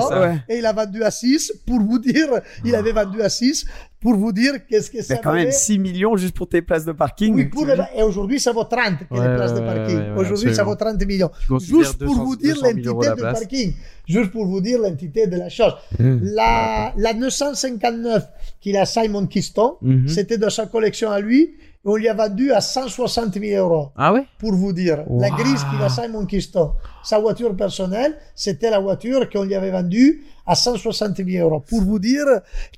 Et 0.49 0.59
il 0.59 0.67
a 0.67 0.73
vendu 0.73 1.03
à 1.03 1.11
6 1.11 1.53
pour 1.67 1.81
vous 1.81 1.99
dire, 1.99 2.29
il 2.65 2.75
avait 2.75 2.93
vendu 2.93 3.21
à 3.21 3.29
6 3.29 3.67
pour 4.07 4.15
vous 4.23 4.33
dire 4.33 4.53
qu'est-ce 4.69 4.91
que 4.91 5.03
ça 5.03 5.15
Mais 5.15 5.21
quand 5.21 5.33
même, 5.33 5.47
valait. 5.47 5.51
6 5.53 5.79
millions 5.81 6.17
juste 6.17 6.37
pour 6.37 6.49
tes 6.49 6.63
places 6.63 6.85
de 6.85 6.93
parking. 6.93 7.35
Oui, 7.35 7.47
pour 7.47 7.67
les- 7.67 7.75
et 7.99 8.03
aujourd'hui, 8.05 8.39
ça 8.39 8.53
vaut 8.53 8.63
30 8.65 8.99
que 9.09 9.15
Ouais, 9.15 9.29
les 9.29 9.35
places 9.35 9.53
de 9.55 9.61
parking. 9.61 9.97
ouais, 9.99 10.11
ouais, 10.13 10.21
aujourd'hui, 10.21 10.55
ça 10.55 10.63
vaut 10.63 10.77
30 10.77 11.05
millions. 11.05 11.31
Juste 11.59 11.99
pour 12.05 12.15
200 12.15 12.25
vous 12.25 12.37
dire 12.37 12.55
200 12.55 12.67
000 12.67 12.77
l'entité 12.77 13.09
la 13.09 13.15
de 13.17 13.21
place. 13.21 13.41
parking. 13.41 13.73
Juste 14.07 14.31
pour 14.31 14.47
vous 14.47 14.61
dire 14.61 14.79
l'entité 14.81 15.27
de 15.27 15.37
la 15.37 15.49
chose. 15.49 15.75
Mmh. 15.99 16.19
La, 16.23 16.93
la 16.97 17.13
959 17.15 18.29
qu'il 18.61 18.77
a 18.77 18.85
Simon 18.87 19.27
Kiston, 19.27 19.75
Mhm. 19.83 20.09
c'était 20.09 20.39
de 20.39 20.49
sa 20.49 20.67
collection 20.67 21.11
à 21.11 21.21
lui. 21.21 21.55
On 21.89 21.95
lui 21.97 22.09
a 22.09 22.15
vendu 22.15 22.51
à 22.53 22.61
160 22.61 23.35
000 23.41 23.65
euros. 23.65 23.91
Ah 23.97 24.13
ouais? 24.13 24.25
Pour 24.39 24.53
vous 24.55 24.73
dire. 24.73 25.05
La 25.21 25.31
grise 25.31 25.63
qu'il 25.71 25.81
a 25.83 25.89
Simon 25.89 26.27
Kiston. 26.27 26.73
Sa 27.05 27.19
voiture 27.21 27.55
personnelle, 27.57 28.17
c'était 28.35 28.71
la 28.71 28.81
voiture 28.81 29.29
qu'on 29.31 29.45
lui 29.45 29.55
avait 29.55 29.71
vendue 29.71 30.25
à 30.47 30.55
160 30.55 31.17
000 31.17 31.45
euros. 31.49 31.61
Pour 31.69 31.83
vous 31.83 31.99
dire 31.99 32.25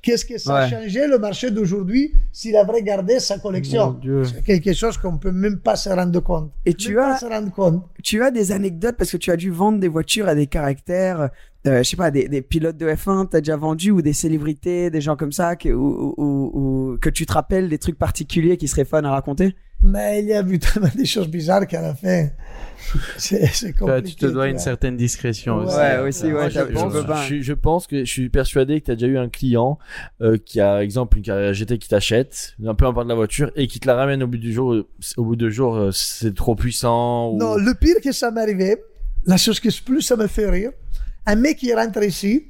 qu'est-ce 0.01 0.25
que 0.25 0.37
ça 0.37 0.55
a 0.57 0.63
Ouais. 0.65 0.69
changé 0.69 1.07
le 1.07 1.17
marché 1.19 1.51
d'aujourd'hui 1.51 2.13
s'il 2.31 2.55
avait 2.55 2.81
gardé 2.81 3.19
sa 3.19 3.37
collection. 3.39 3.99
C'est 4.25 4.43
quelque 4.43 4.73
chose 4.73 4.97
qu'on 4.97 5.17
peut 5.17 5.31
même 5.31 5.59
pas 5.59 5.75
se 5.75 5.89
rendre 5.89 6.19
compte. 6.21 6.51
Et 6.65 6.73
tu 6.73 6.95
Même 6.95 6.99
as- 7.03 7.11
pas 7.13 7.17
se 7.19 7.25
rendre 7.25 7.51
compte. 7.51 7.83
Tu 8.03 8.23
as 8.23 8.31
des 8.31 8.51
anecdotes 8.51 8.95
parce 8.97 9.11
que 9.11 9.17
tu 9.17 9.31
as 9.31 9.35
dû 9.37 9.51
vendre 9.51 9.79
des 9.79 9.87
voitures 9.87 10.27
à 10.27 10.35
des 10.35 10.47
caractères, 10.47 11.29
euh, 11.67 11.83
je 11.83 11.89
sais 11.89 11.97
pas, 11.97 12.09
des, 12.11 12.27
des 12.27 12.41
pilotes 12.41 12.77
de 12.77 12.87
F1, 12.87 13.27
t'as 13.29 13.41
déjà 13.41 13.57
vendu 13.57 13.91
ou 13.91 14.01
des 14.01 14.13
célébrités, 14.13 14.89
des 14.89 15.01
gens 15.01 15.15
comme 15.15 15.31
ça, 15.31 15.55
que, 15.55 15.69
ou, 15.69 16.13
ou- 16.17 16.51
ou- 16.93 16.97
que 16.99 17.09
tu 17.09 17.25
te 17.25 17.33
rappelles 17.33 17.69
des 17.69 17.77
trucs 17.77 17.97
particuliers 17.99 18.57
qui 18.57 18.67
seraient 18.67 18.85
fun 18.85 19.03
à 19.03 19.11
raconter? 19.11 19.55
Mais 19.81 20.21
il 20.21 20.27
y 20.27 20.33
a 20.33 20.41
vu 20.41 20.59
tellement 20.59 20.89
des 20.93 21.05
choses 21.05 21.27
bizarres 21.29 21.65
qu'à 21.65 21.81
la 21.81 21.95
fin, 21.95 22.27
c'est 23.17 23.73
compliqué. 23.77 24.09
tu 24.09 24.15
te 24.15 24.25
dois 24.25 24.45
tu 24.45 24.51
une 24.51 24.59
certaine 24.59 24.97
discrétion 24.97 25.59
Ouais, 25.59 25.63
aussi. 25.63 25.75
Ouais, 25.77 25.99
aussi, 25.99 26.23
ouais, 26.25 26.31
Moi, 26.31 26.49
je, 26.49 26.61
pense, 26.61 27.27
je 27.27 27.41
je 27.41 27.53
que 27.87 28.05
je 28.05 28.11
suis 28.11 28.29
persuadé 28.29 28.81
que 28.81 28.85
tu 28.87 28.91
as 28.91 28.95
déjà 28.95 29.07
eu 29.07 29.17
un 29.17 29.29
client 29.29 29.79
euh, 30.21 30.37
qui 30.37 30.59
a, 30.59 30.83
exemple, 30.83 31.17
une 31.17 31.23
carrière 31.23 31.53
GT 31.53 31.77
qui 31.77 31.87
t'achète, 31.87 32.55
un 32.65 32.75
peu 32.75 32.85
importe 32.85 33.07
la 33.07 33.15
voiture, 33.15 33.51
et 33.55 33.67
qui 33.67 33.79
te 33.79 33.87
la 33.87 33.95
ramène 33.95 34.21
au 34.23 34.27
bout 34.27 34.37
du 34.37 34.51
jour. 34.51 34.75
Au 35.17 35.23
bout 35.23 35.35
de 35.35 35.45
deux 35.45 35.49
jours, 35.49 35.75
euh, 35.75 35.91
c'est 35.91 36.35
trop 36.35 36.55
puissant. 36.55 37.31
Ou... 37.31 37.37
Non, 37.37 37.55
le 37.55 37.73
pire 37.73 38.01
que 38.03 38.11
ça 38.11 38.31
m'est 38.31 38.41
arrivé, 38.41 38.77
la 39.25 39.37
chose 39.37 39.59
qui 39.59 39.69
plus 39.81 40.01
ça 40.01 40.15
me 40.15 40.27
fait 40.27 40.49
rire, 40.49 40.71
un 41.25 41.35
mec 41.35 41.57
qui 41.57 41.73
rentre 41.73 42.03
ici, 42.03 42.47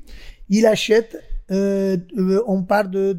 il 0.50 0.66
achète, 0.66 1.22
euh, 1.52 1.98
euh, 2.18 2.42
on 2.48 2.64
parle 2.64 2.92
de 2.92 3.18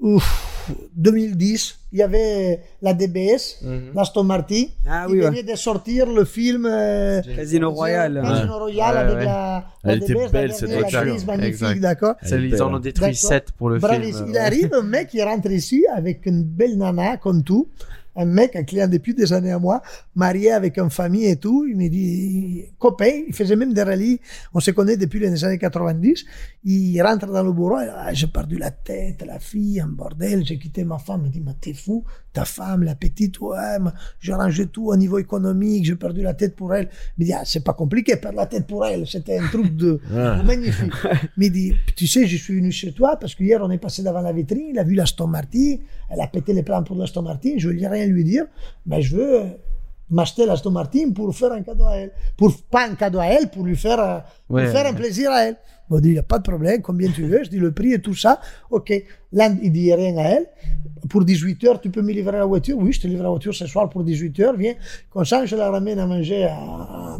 ouf, 0.00 0.68
2010, 0.96 1.78
il 1.96 2.00
y 2.00 2.02
avait 2.02 2.60
la 2.82 2.92
DBS, 2.92 3.62
l'Aston 3.94 4.24
Martin, 4.24 4.64
Ah 4.86 5.06
il 5.08 5.12
oui, 5.14 5.20
ouais. 5.20 5.30
venait 5.30 5.42
de 5.42 5.56
sortir 5.56 6.04
le 6.06 6.26
film 6.26 6.66
euh, 6.70 7.22
Casino 7.34 7.70
Royale. 7.70 8.20
Casino 8.22 8.58
Royale 8.58 8.94
Ouais, 8.94 9.00
avec 9.00 9.16
ouais. 9.16 9.24
la, 9.24 9.64
la 9.82 9.92
Elle 9.92 10.02
était 10.02 10.12
DBS, 10.12 10.30
belle, 10.30 10.48
la 10.48 10.54
cette 10.54 10.70
voiture. 10.72 11.26
magnifique, 11.26 11.80
d'accord 11.80 12.14
Ils 12.30 12.62
en 12.62 12.74
ont 12.74 12.78
détruit 12.78 13.12
D'accord. 13.12 13.28
7 13.30 13.52
pour 13.56 13.70
le 13.70 13.80
film. 13.80 14.26
Il 14.28 14.36
arrive, 14.36 14.74
un 14.74 14.82
mec 14.82 15.08
qui 15.08 15.22
rentre 15.22 15.50
ici 15.50 15.86
avec 15.94 16.26
une 16.26 16.42
belle 16.42 16.76
nana, 16.76 17.16
comme 17.16 17.42
tout. 17.42 17.66
Un 18.16 18.24
mec, 18.24 18.56
un 18.56 18.64
client 18.64 18.88
depuis 18.88 19.14
des 19.14 19.32
années 19.32 19.52
à 19.52 19.58
moi, 19.58 19.82
marié 20.14 20.52
avec 20.52 20.78
une 20.78 20.90
famille 20.90 21.26
et 21.26 21.36
tout. 21.36 21.66
Il 21.68 21.76
me 21.76 21.88
dit, 21.88 22.64
copain, 22.78 23.10
il 23.28 23.34
faisait 23.34 23.56
même 23.56 23.72
des 23.72 23.82
rallyes. 23.82 24.20
On 24.54 24.60
se 24.60 24.70
connaît 24.70 24.96
depuis 24.96 25.20
les 25.20 25.44
années 25.44 25.58
90. 25.58 26.24
Il 26.64 27.00
rentre 27.02 27.26
dans 27.26 27.42
le 27.42 27.52
bureau, 27.52 27.76
ah, 27.76 28.12
j'ai 28.12 28.26
perdu 28.26 28.56
la 28.58 28.70
tête, 28.70 29.22
la 29.26 29.38
fille, 29.38 29.80
un 29.80 29.86
bordel, 29.86 30.44
j'ai 30.44 30.58
quitté 30.58 30.84
ma 30.84 30.98
femme. 30.98 31.22
Il 31.26 31.30
dit, 31.30 31.42
mais 31.44 31.52
t'es 31.60 31.74
fou, 31.74 32.04
ta 32.32 32.44
femme, 32.44 32.82
la 32.82 32.94
petite, 32.94 33.38
ouais, 33.40 33.78
mais 33.80 33.90
j'ai 34.20 34.34
rangé 34.34 34.66
tout 34.66 34.88
au 34.88 34.96
niveau 34.96 35.18
économique, 35.18 35.84
j'ai 35.84 35.96
perdu 35.96 36.22
la 36.22 36.34
tête 36.34 36.56
pour 36.56 36.74
elle. 36.74 36.88
Il 37.16 37.22
me 37.22 37.24
dit, 37.26 37.32
ah, 37.32 37.42
c'est 37.44 37.64
pas 37.64 37.72
compliqué, 37.74 38.16
perdre 38.16 38.38
la 38.38 38.46
tête 38.46 38.66
pour 38.66 38.84
elle. 38.86 39.06
C'était 39.06 39.38
un 39.38 39.46
truc 39.48 39.76
de, 39.76 40.00
Ouais. 40.10 40.42
magnifique. 40.44 40.92
Il 41.36 41.52
dit, 41.52 41.74
tu 41.96 42.06
sais, 42.06 42.26
je 42.26 42.36
suis 42.36 42.56
venu 42.56 42.70
chez 42.72 42.92
toi 42.92 43.16
parce 43.16 43.34
qu'hier 43.34 43.60
on 43.62 43.70
est 43.70 43.78
passé 43.78 44.02
devant 44.02 44.20
la 44.20 44.32
vitrine, 44.32 44.68
il 44.70 44.78
a 44.78 44.84
vu 44.84 44.94
l'Aston 44.94 45.26
Martin, 45.26 45.76
elle 46.08 46.20
a 46.20 46.26
pété 46.26 46.52
les 46.52 46.62
plans 46.62 46.82
pour 46.82 46.96
l'Aston 46.96 47.22
Martin, 47.22 47.54
je 47.56 47.68
lui 47.68 47.82
ai 47.82 47.88
rien 47.88 48.05
lui 48.08 48.24
dire, 48.24 48.44
mais 48.86 49.02
je 49.02 49.16
veux 49.16 49.40
euh, 49.40 49.44
m'acheter 50.10 50.46
l'Aston 50.46 50.70
Martin 50.70 51.10
pour 51.14 51.34
faire 51.34 51.52
un 51.52 51.62
cadeau 51.62 51.84
à 51.86 51.96
elle. 51.96 52.12
Pour, 52.36 52.52
pas 52.70 52.86
un 52.88 52.94
cadeau 52.94 53.18
à 53.18 53.26
elle, 53.26 53.48
pour 53.48 53.64
lui 53.64 53.76
faire, 53.76 53.98
euh, 54.00 54.18
pour 54.46 54.56
Ouais. 54.56 54.66
faire 54.68 54.86
un 54.86 54.94
plaisir 54.94 55.30
à 55.30 55.44
elle. 55.46 55.56
Il 55.88 55.94
m'a 55.94 56.00
dit, 56.00 56.08
il 56.08 56.12
n'y 56.14 56.18
a 56.18 56.22
pas 56.24 56.38
de 56.38 56.42
problème, 56.42 56.82
combien 56.82 57.08
tu 57.12 57.22
veux? 57.26 57.44
Je 57.44 57.48
dis 57.50 57.58
le 57.60 57.70
prix 57.70 57.92
et 57.92 58.00
tout 58.00 58.14
ça. 58.14 58.40
Ok. 58.70 58.92
Là, 59.32 59.50
il 59.62 59.70
dit 59.70 59.94
rien 59.94 60.16
à 60.16 60.22
elle. 60.22 60.46
Pour 61.08 61.24
18 61.24 61.62
heures, 61.64 61.80
tu 61.80 61.90
peux 61.90 62.02
me 62.02 62.10
livrer 62.10 62.38
la 62.38 62.44
voiture? 62.44 62.76
Oui, 62.76 62.92
je 62.92 63.00
te 63.02 63.06
livre 63.06 63.22
la 63.22 63.28
voiture 63.30 63.54
ce 63.54 63.66
soir 63.68 63.88
pour 63.88 64.02
18 64.02 64.40
heures. 64.40 64.56
Viens. 64.56 64.74
Comme 65.10 65.24
ça, 65.24 65.46
je 65.46 65.54
la 65.54 65.70
ramène 65.70 66.00
à 66.00 66.06
manger 66.06 66.42
à, 66.44 67.16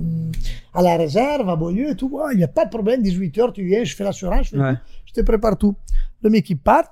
à 0.75 0.83
la 0.83 0.97
réserve, 0.97 1.49
à 1.49 1.55
Beaulieu 1.55 1.91
et 1.91 1.95
tout. 1.95 2.09
Ouais, 2.13 2.33
Il 2.33 2.39
n'y 2.39 2.45
a 2.45 2.49
pas 2.49 2.65
de 2.65 2.71
problème. 2.71 3.03
18 3.03 3.39
heures, 3.39 3.53
tu 3.53 3.65
viens, 3.65 3.85
je 3.85 3.95
fais 3.95 4.03
l'assurance, 4.03 4.49
je, 4.53 4.57
Ouais. 4.59 4.75
je 5.05 5.13
te 5.13 5.21
prépare 5.21 5.57
tout. 5.57 5.77
Le 6.23 6.31
mec, 6.31 6.51
il 6.51 6.59
part. 6.59 6.91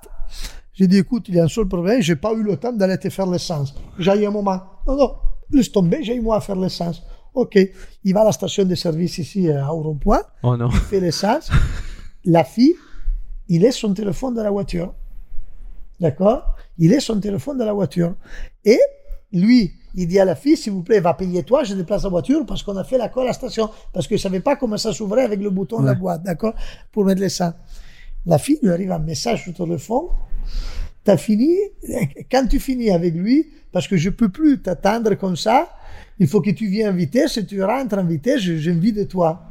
J'ai 0.75 0.87
dit, 0.87 0.97
écoute, 0.97 1.25
il 1.29 1.35
y 1.35 1.39
a 1.39 1.45
un 1.45 1.47
seul 1.47 1.67
problème, 1.67 2.01
j'ai 2.01 2.17
pas 2.17 2.33
eu 2.33 2.43
le 2.43 2.57
temps 2.57 2.73
d'aller 2.73 2.97
te 2.97 3.09
faire 3.09 3.25
l'essence. 3.27 3.73
J'ai 3.97 4.11
eu 4.21 4.25
un 4.25 4.31
moment. 4.31 4.61
Non, 4.85 4.97
non, 4.97 5.15
laisse 5.51 5.71
tomber, 5.71 6.03
j'ai 6.03 6.15
eu 6.15 6.21
moi 6.21 6.35
à 6.35 6.41
faire 6.41 6.57
l'essence. 6.57 7.01
Ok. 7.33 7.57
Il 8.03 8.13
va 8.13 8.21
à 8.21 8.25
la 8.25 8.31
station 8.31 8.65
de 8.65 8.75
service 8.75 9.17
ici 9.17 9.49
euh, 9.49 9.61
à 9.63 9.67
rond-point 9.67 10.21
Oh 10.43 10.55
non. 10.55 10.69
il 10.71 10.77
fait 10.79 10.99
l'essence. 10.99 11.49
La 12.25 12.43
fille, 12.43 12.75
il 13.47 13.61
laisse 13.61 13.75
son 13.77 13.93
téléphone 13.93 14.33
dans 14.33 14.43
la 14.43 14.51
voiture. 14.51 14.93
D'accord? 15.99 16.55
Il 16.77 16.91
laisse 16.91 17.05
son 17.05 17.19
téléphone 17.19 17.57
dans 17.57 17.65
la 17.65 17.73
voiture. 17.73 18.15
Et 18.63 18.79
lui, 19.31 19.73
il 19.95 20.07
dit 20.07 20.19
à 20.19 20.25
la 20.25 20.35
fille, 20.35 20.57
s'il 20.57 20.73
vous 20.73 20.83
plaît, 20.83 20.99
va 20.99 21.13
payer 21.13 21.43
toi, 21.43 21.63
je 21.63 21.73
déplace 21.73 22.03
la 22.03 22.09
voiture 22.09 22.45
parce 22.45 22.63
qu'on 22.63 22.75
a 22.75 22.83
fait 22.83 22.97
l'accord 22.97 23.23
à 23.23 23.27
la 23.27 23.33
station. 23.33 23.69
Parce 23.93 24.07
qu'il 24.07 24.15
ne 24.15 24.21
savait 24.21 24.39
pas 24.41 24.55
comment 24.57 24.77
ça 24.77 24.91
s'ouvrait 24.93 25.23
avec 25.23 25.39
le 25.39 25.49
bouton 25.49 25.81
de 25.81 25.85
la 25.85 25.93
boîte, 25.93 26.23
d'accord? 26.23 26.53
Pour 26.91 27.05
mettre 27.05 27.21
l'essence. 27.21 27.53
La 28.25 28.37
fille 28.37 28.59
lui 28.61 28.71
arrive 28.71 28.91
un 28.91 28.99
message 28.99 29.43
sur 29.43 29.51
le 29.51 29.57
téléphone. 29.57 30.05
T'as 31.03 31.17
fini 31.17 31.57
Quand 32.31 32.47
tu 32.47 32.59
finis 32.59 32.91
avec 32.91 33.13
lui, 33.13 33.47
parce 33.71 33.87
que 33.87 33.97
je 33.97 34.09
peux 34.09 34.29
plus 34.29 34.61
t'attendre 34.61 35.13
comme 35.15 35.35
ça, 35.35 35.69
il 36.19 36.27
faut 36.27 36.41
que 36.41 36.49
tu 36.51 36.67
viennes 36.67 36.93
en 36.93 36.95
vitesse 36.95 37.37
et 37.37 37.45
tu 37.45 37.61
rentres 37.63 37.97
en 37.97 38.03
vitesse, 38.05 38.39
je- 38.41 38.55
j'ai 38.57 38.71
envie 38.71 38.93
de 38.93 39.03
toi. 39.03 39.41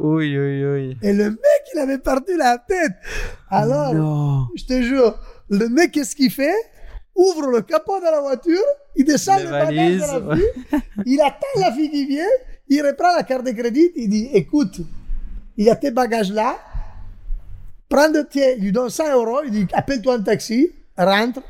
Oui, 0.00 0.36
oui, 0.36 0.64
oui. 0.64 0.96
Et 1.02 1.12
le 1.12 1.30
mec, 1.30 1.62
il 1.74 1.78
avait 1.78 1.98
perdu 1.98 2.36
la 2.36 2.58
tête. 2.58 2.92
Alors, 3.48 3.94
Non. 3.94 4.46
je 4.54 4.64
te 4.64 4.82
jure, 4.82 5.18
le 5.48 5.68
mec, 5.68 5.92
qu'est-ce 5.92 6.14
qu'il 6.16 6.30
fait? 6.30 6.54
Ouvre 7.14 7.46
le 7.50 7.62
capot 7.62 7.98
de 7.98 8.04
la 8.04 8.20
voiture, 8.20 8.60
il 8.94 9.04
descend 9.06 9.38
Les 9.38 9.44
les 9.44 9.50
bagages 9.50 9.74
valises, 9.74 10.00
de 10.02 10.28
la 10.28 10.36
fille, 10.36 10.80
il 11.06 11.20
attend 11.22 11.60
la 11.60 11.72
fille 11.72 11.90
qui 11.90 12.06
vient, 12.06 12.24
il 12.68 12.82
reprend 12.82 13.14
la 13.16 13.22
carte 13.22 13.46
de 13.46 13.52
crédit, 13.52 13.90
il 13.96 14.08
dit, 14.10 14.28
écoute, 14.34 14.80
il 15.56 15.64
y 15.64 15.70
a 15.70 15.76
tes 15.76 15.90
bagages 15.90 16.30
là, 16.32 16.58
prends 17.88 18.10
de 18.10 18.22
tes, 18.22 18.56
il 18.58 18.64
lui 18.64 18.72
donne 18.72 18.90
100 18.90 19.12
euros, 19.14 19.40
il 19.44 19.50
dit, 19.50 19.66
appelle-toi 19.72 20.14
un 20.14 20.20
taxi, 20.22 20.70
rentre, 20.96 21.40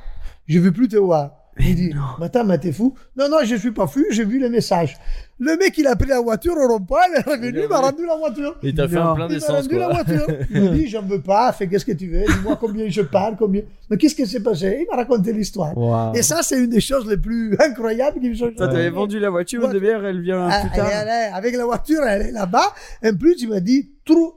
je 0.46 0.58
veux 0.58 0.72
plus 0.72 0.88
te 0.88 0.96
voir. 0.96 1.32
Il 1.58 1.74
dit, 1.74 1.90
attends, 2.20 2.44
mais 2.44 2.58
t'es 2.58 2.70
fou 2.70 2.94
Non, 3.16 3.30
non, 3.30 3.38
je 3.42 3.56
suis 3.56 3.70
pas 3.70 3.86
fou, 3.86 4.04
j'ai 4.10 4.26
vu 4.26 4.38
le 4.38 4.50
message. 4.50 4.94
Le 5.38 5.56
mec, 5.56 5.72
il 5.78 5.86
a 5.86 5.96
pris 5.96 6.06
la 6.08 6.20
voiture 6.20 6.52
au 6.54 6.68
rond-point, 6.68 7.00
il 7.10 7.16
est 7.16 7.22
revenu, 7.30 7.62
il 7.62 7.68
m'a 7.68 7.78
rendu 7.80 8.04
la 8.04 8.14
voiture. 8.16 8.58
Il 8.62 8.74
t'a 8.74 8.86
fait 8.86 8.98
un 8.98 9.14
plein 9.14 9.26
Il 9.26 9.28
m'a 9.32 9.34
d'essence, 9.34 9.62
rendu 9.62 9.78
la 9.78 9.88
voiture. 9.88 10.26
Il 10.50 10.62
m'a 10.62 10.68
dit, 10.68 10.86
j'en 10.88 11.00
veux 11.00 11.22
pas, 11.22 11.50
fais 11.52 11.66
qu'est-ce 11.66 11.86
que 11.86 11.92
tu 11.92 12.08
veux, 12.10 12.24
dis-moi 12.26 12.58
combien 12.60 12.86
je 12.90 13.00
parle, 13.00 13.36
combien. 13.38 13.62
Mais 13.88 13.96
qu'est-ce 13.96 14.14
qui 14.14 14.26
s'est 14.26 14.40
passé? 14.42 14.80
Il 14.82 14.86
m'a 14.90 14.96
raconté 14.96 15.32
l'histoire. 15.32 15.72
Et 16.14 16.20
ça, 16.20 16.42
c'est 16.42 16.58
une 16.58 16.68
des 16.68 16.80
choses 16.82 17.08
les 17.08 17.16
plus 17.16 17.56
incroyables 17.58 18.20
qui 18.20 18.28
me 18.28 18.34
sont 18.34 18.50
Toi, 18.54 18.68
t'avais 18.68 18.90
vendu 18.90 19.18
la 19.18 19.30
voiture, 19.30 19.66
de 19.66 19.78
bière, 19.78 20.04
elle 20.04 20.20
vient 20.20 20.48
Ah, 20.50 20.60
plus 20.60 20.70
elle 20.74 20.76
tard. 20.78 20.90
est 20.90 20.94
allée 20.94 21.30
avec 21.32 21.56
la 21.56 21.64
voiture, 21.64 22.02
elle 22.06 22.20
est 22.22 22.32
là-bas. 22.32 22.70
En 23.02 23.14
plus, 23.16 23.34
il 23.40 23.48
m'a 23.48 23.60
dit, 23.60 23.92
trouve 24.04 24.34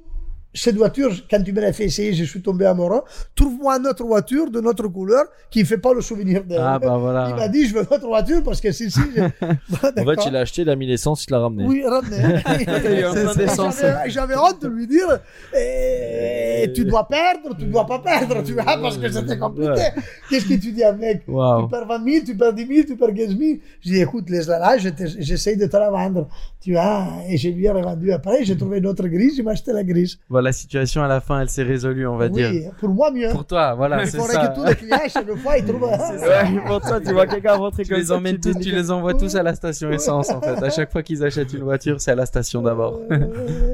cette 0.54 0.76
voiture, 0.76 1.12
quand 1.30 1.44
tu 1.44 1.54
me 1.54 1.62
l'as 1.62 1.74
fait 1.74 1.86
essayer, 1.86 2.14
je 2.14 2.24
suis 2.24 2.42
tombé 2.42 2.66
amoureux. 2.66 3.02
Trouve-moi 3.36 3.78
une 3.78 3.86
autre 3.88 4.04
voiture 4.04 4.50
de 4.50 4.60
notre 4.62 4.88
couleur 4.88 5.26
qui 5.52 5.60
ne 5.60 5.66
fait 5.66 5.78
pas 5.78 5.94
le 5.94 6.02
souvenir 6.02 6.44
d'elle. 6.44 6.60
Ah 6.62 6.80
bah 6.80 6.94
Il 6.96 7.02
voilà. 7.02 7.36
m'a 7.36 7.48
dit, 7.48 7.68
je 7.68 7.76
veux 7.76 7.86
notre 7.90 8.08
voiture 8.08 8.42
parce 8.44 8.60
que 8.60 8.72
si, 8.72 8.90
si. 8.90 9.00
je- 9.16 9.22
En 9.72 9.76
fait, 10.06 10.26
il 10.28 10.36
a 10.36 10.40
acheté, 10.40 10.64
il 10.64 10.70
a 10.70 10.76
mis 10.76 10.88
l'essence, 10.88 11.26
il 11.26 11.32
l'a 11.32 11.40
ramené. 11.40 11.66
Oui, 11.68 11.84
d'essence. 13.38 13.82
J'avais- 14.08 14.36
honte 14.38 14.62
de 14.62 14.68
lui 14.68 14.88
dire 14.88 15.20
eh, 15.56 16.72
tu 16.74 16.86
dois 16.86 17.08
perdre, 17.08 17.56
tu 17.58 17.66
dois 17.66 17.86
pas 17.86 18.00
perdre, 18.00 18.44
tu 18.44 18.54
vois, 18.54 18.64
parce 18.64 18.98
que 18.98 19.10
c'était 19.10 19.38
compliqué. 19.38 19.72
Ouais. 19.72 19.94
Qu'est-ce 20.30 20.46
que 20.48 20.56
tu 20.56 20.72
dis 20.72 20.84
à 20.84 20.90
un 20.90 20.94
mec? 20.94 21.26
Tu 21.26 21.32
perds 21.70 21.88
20 21.88 22.04
000, 22.12 22.26
tu 22.26 22.36
perds 22.36 22.54
10 22.54 22.66
000, 22.68 22.88
tu 22.88 22.96
perds 22.98 23.14
15 23.14 23.38
000. 23.38 23.40
Je 23.82 23.90
dis 23.90 24.00
écoute, 24.02 24.30
laisse-la 24.30 24.60
là, 24.60 24.78
j'essaye 24.78 25.58
de 25.58 25.66
te 25.68 25.78
la 25.78 25.90
vendre. 25.90 26.28
Tu 26.62 26.74
vois, 26.74 27.08
et 27.30 27.38
je 27.38 27.50
lui 27.50 27.66
ai 27.66 27.70
revendu 27.72 28.12
après, 28.12 28.44
j'ai 28.44 28.58
trouvé 28.58 28.80
une 28.80 28.88
autre 28.88 29.08
grise, 29.08 29.36
j'ai 29.38 29.48
acheté 29.48 29.72
la 29.72 29.84
grise. 29.84 30.18
Voilà, 30.40 30.50
la 30.50 30.54
situation 30.54 31.04
à 31.04 31.08
la 31.08 31.20
fin, 31.20 31.42
elle 31.42 31.50
s'est 31.50 31.64
résolue, 31.64 32.08
on 32.08 32.16
va 32.16 32.28
oui, 32.28 32.32
dire. 32.32 32.72
pour 32.80 32.90
moi 32.90 33.12
mieux. 33.12 33.30
Pour 33.32 33.46
toi, 33.46 33.74
voilà, 33.76 34.04
Il 34.04 34.08
c'est 34.10 34.18
faudrait 34.18 34.34
ça. 34.34 34.48
que 34.48 34.56
tous 34.56 34.64
les 34.66 34.76
clients, 34.88 34.98
chaque 35.10 35.36
fois, 35.36 35.58
ils 35.58 35.66
trouvent. 35.66 35.82
Ouais, 35.84 36.62
pour 36.66 36.80
toi, 36.82 37.00
tu 37.02 37.12
vois 37.14 37.28
quelqu'un 37.28 37.56
rentrer 37.56 37.84
Tu 37.84 37.90
comme 37.90 38.00
les 38.00 38.06
ça, 38.06 38.16
emmènes 38.16 38.40
te 38.40 38.50
tous, 38.54 38.60
tu 38.60 38.72
les 38.72 38.90
envoies 38.92 39.14
tous 39.16 39.36
à 39.36 39.44
la 39.44 39.54
station 39.54 39.92
essence 39.92 40.30
en 40.32 40.40
fait. 40.42 40.64
À 40.64 40.70
chaque 40.70 40.92
fois 40.92 41.04
qu'ils 41.04 41.24
achètent 41.26 41.52
une 41.54 41.64
voiture, 41.64 42.00
c'est 42.00 42.12
à 42.12 42.16
la 42.16 42.26
station 42.26 42.62
d'abord. 42.62 43.00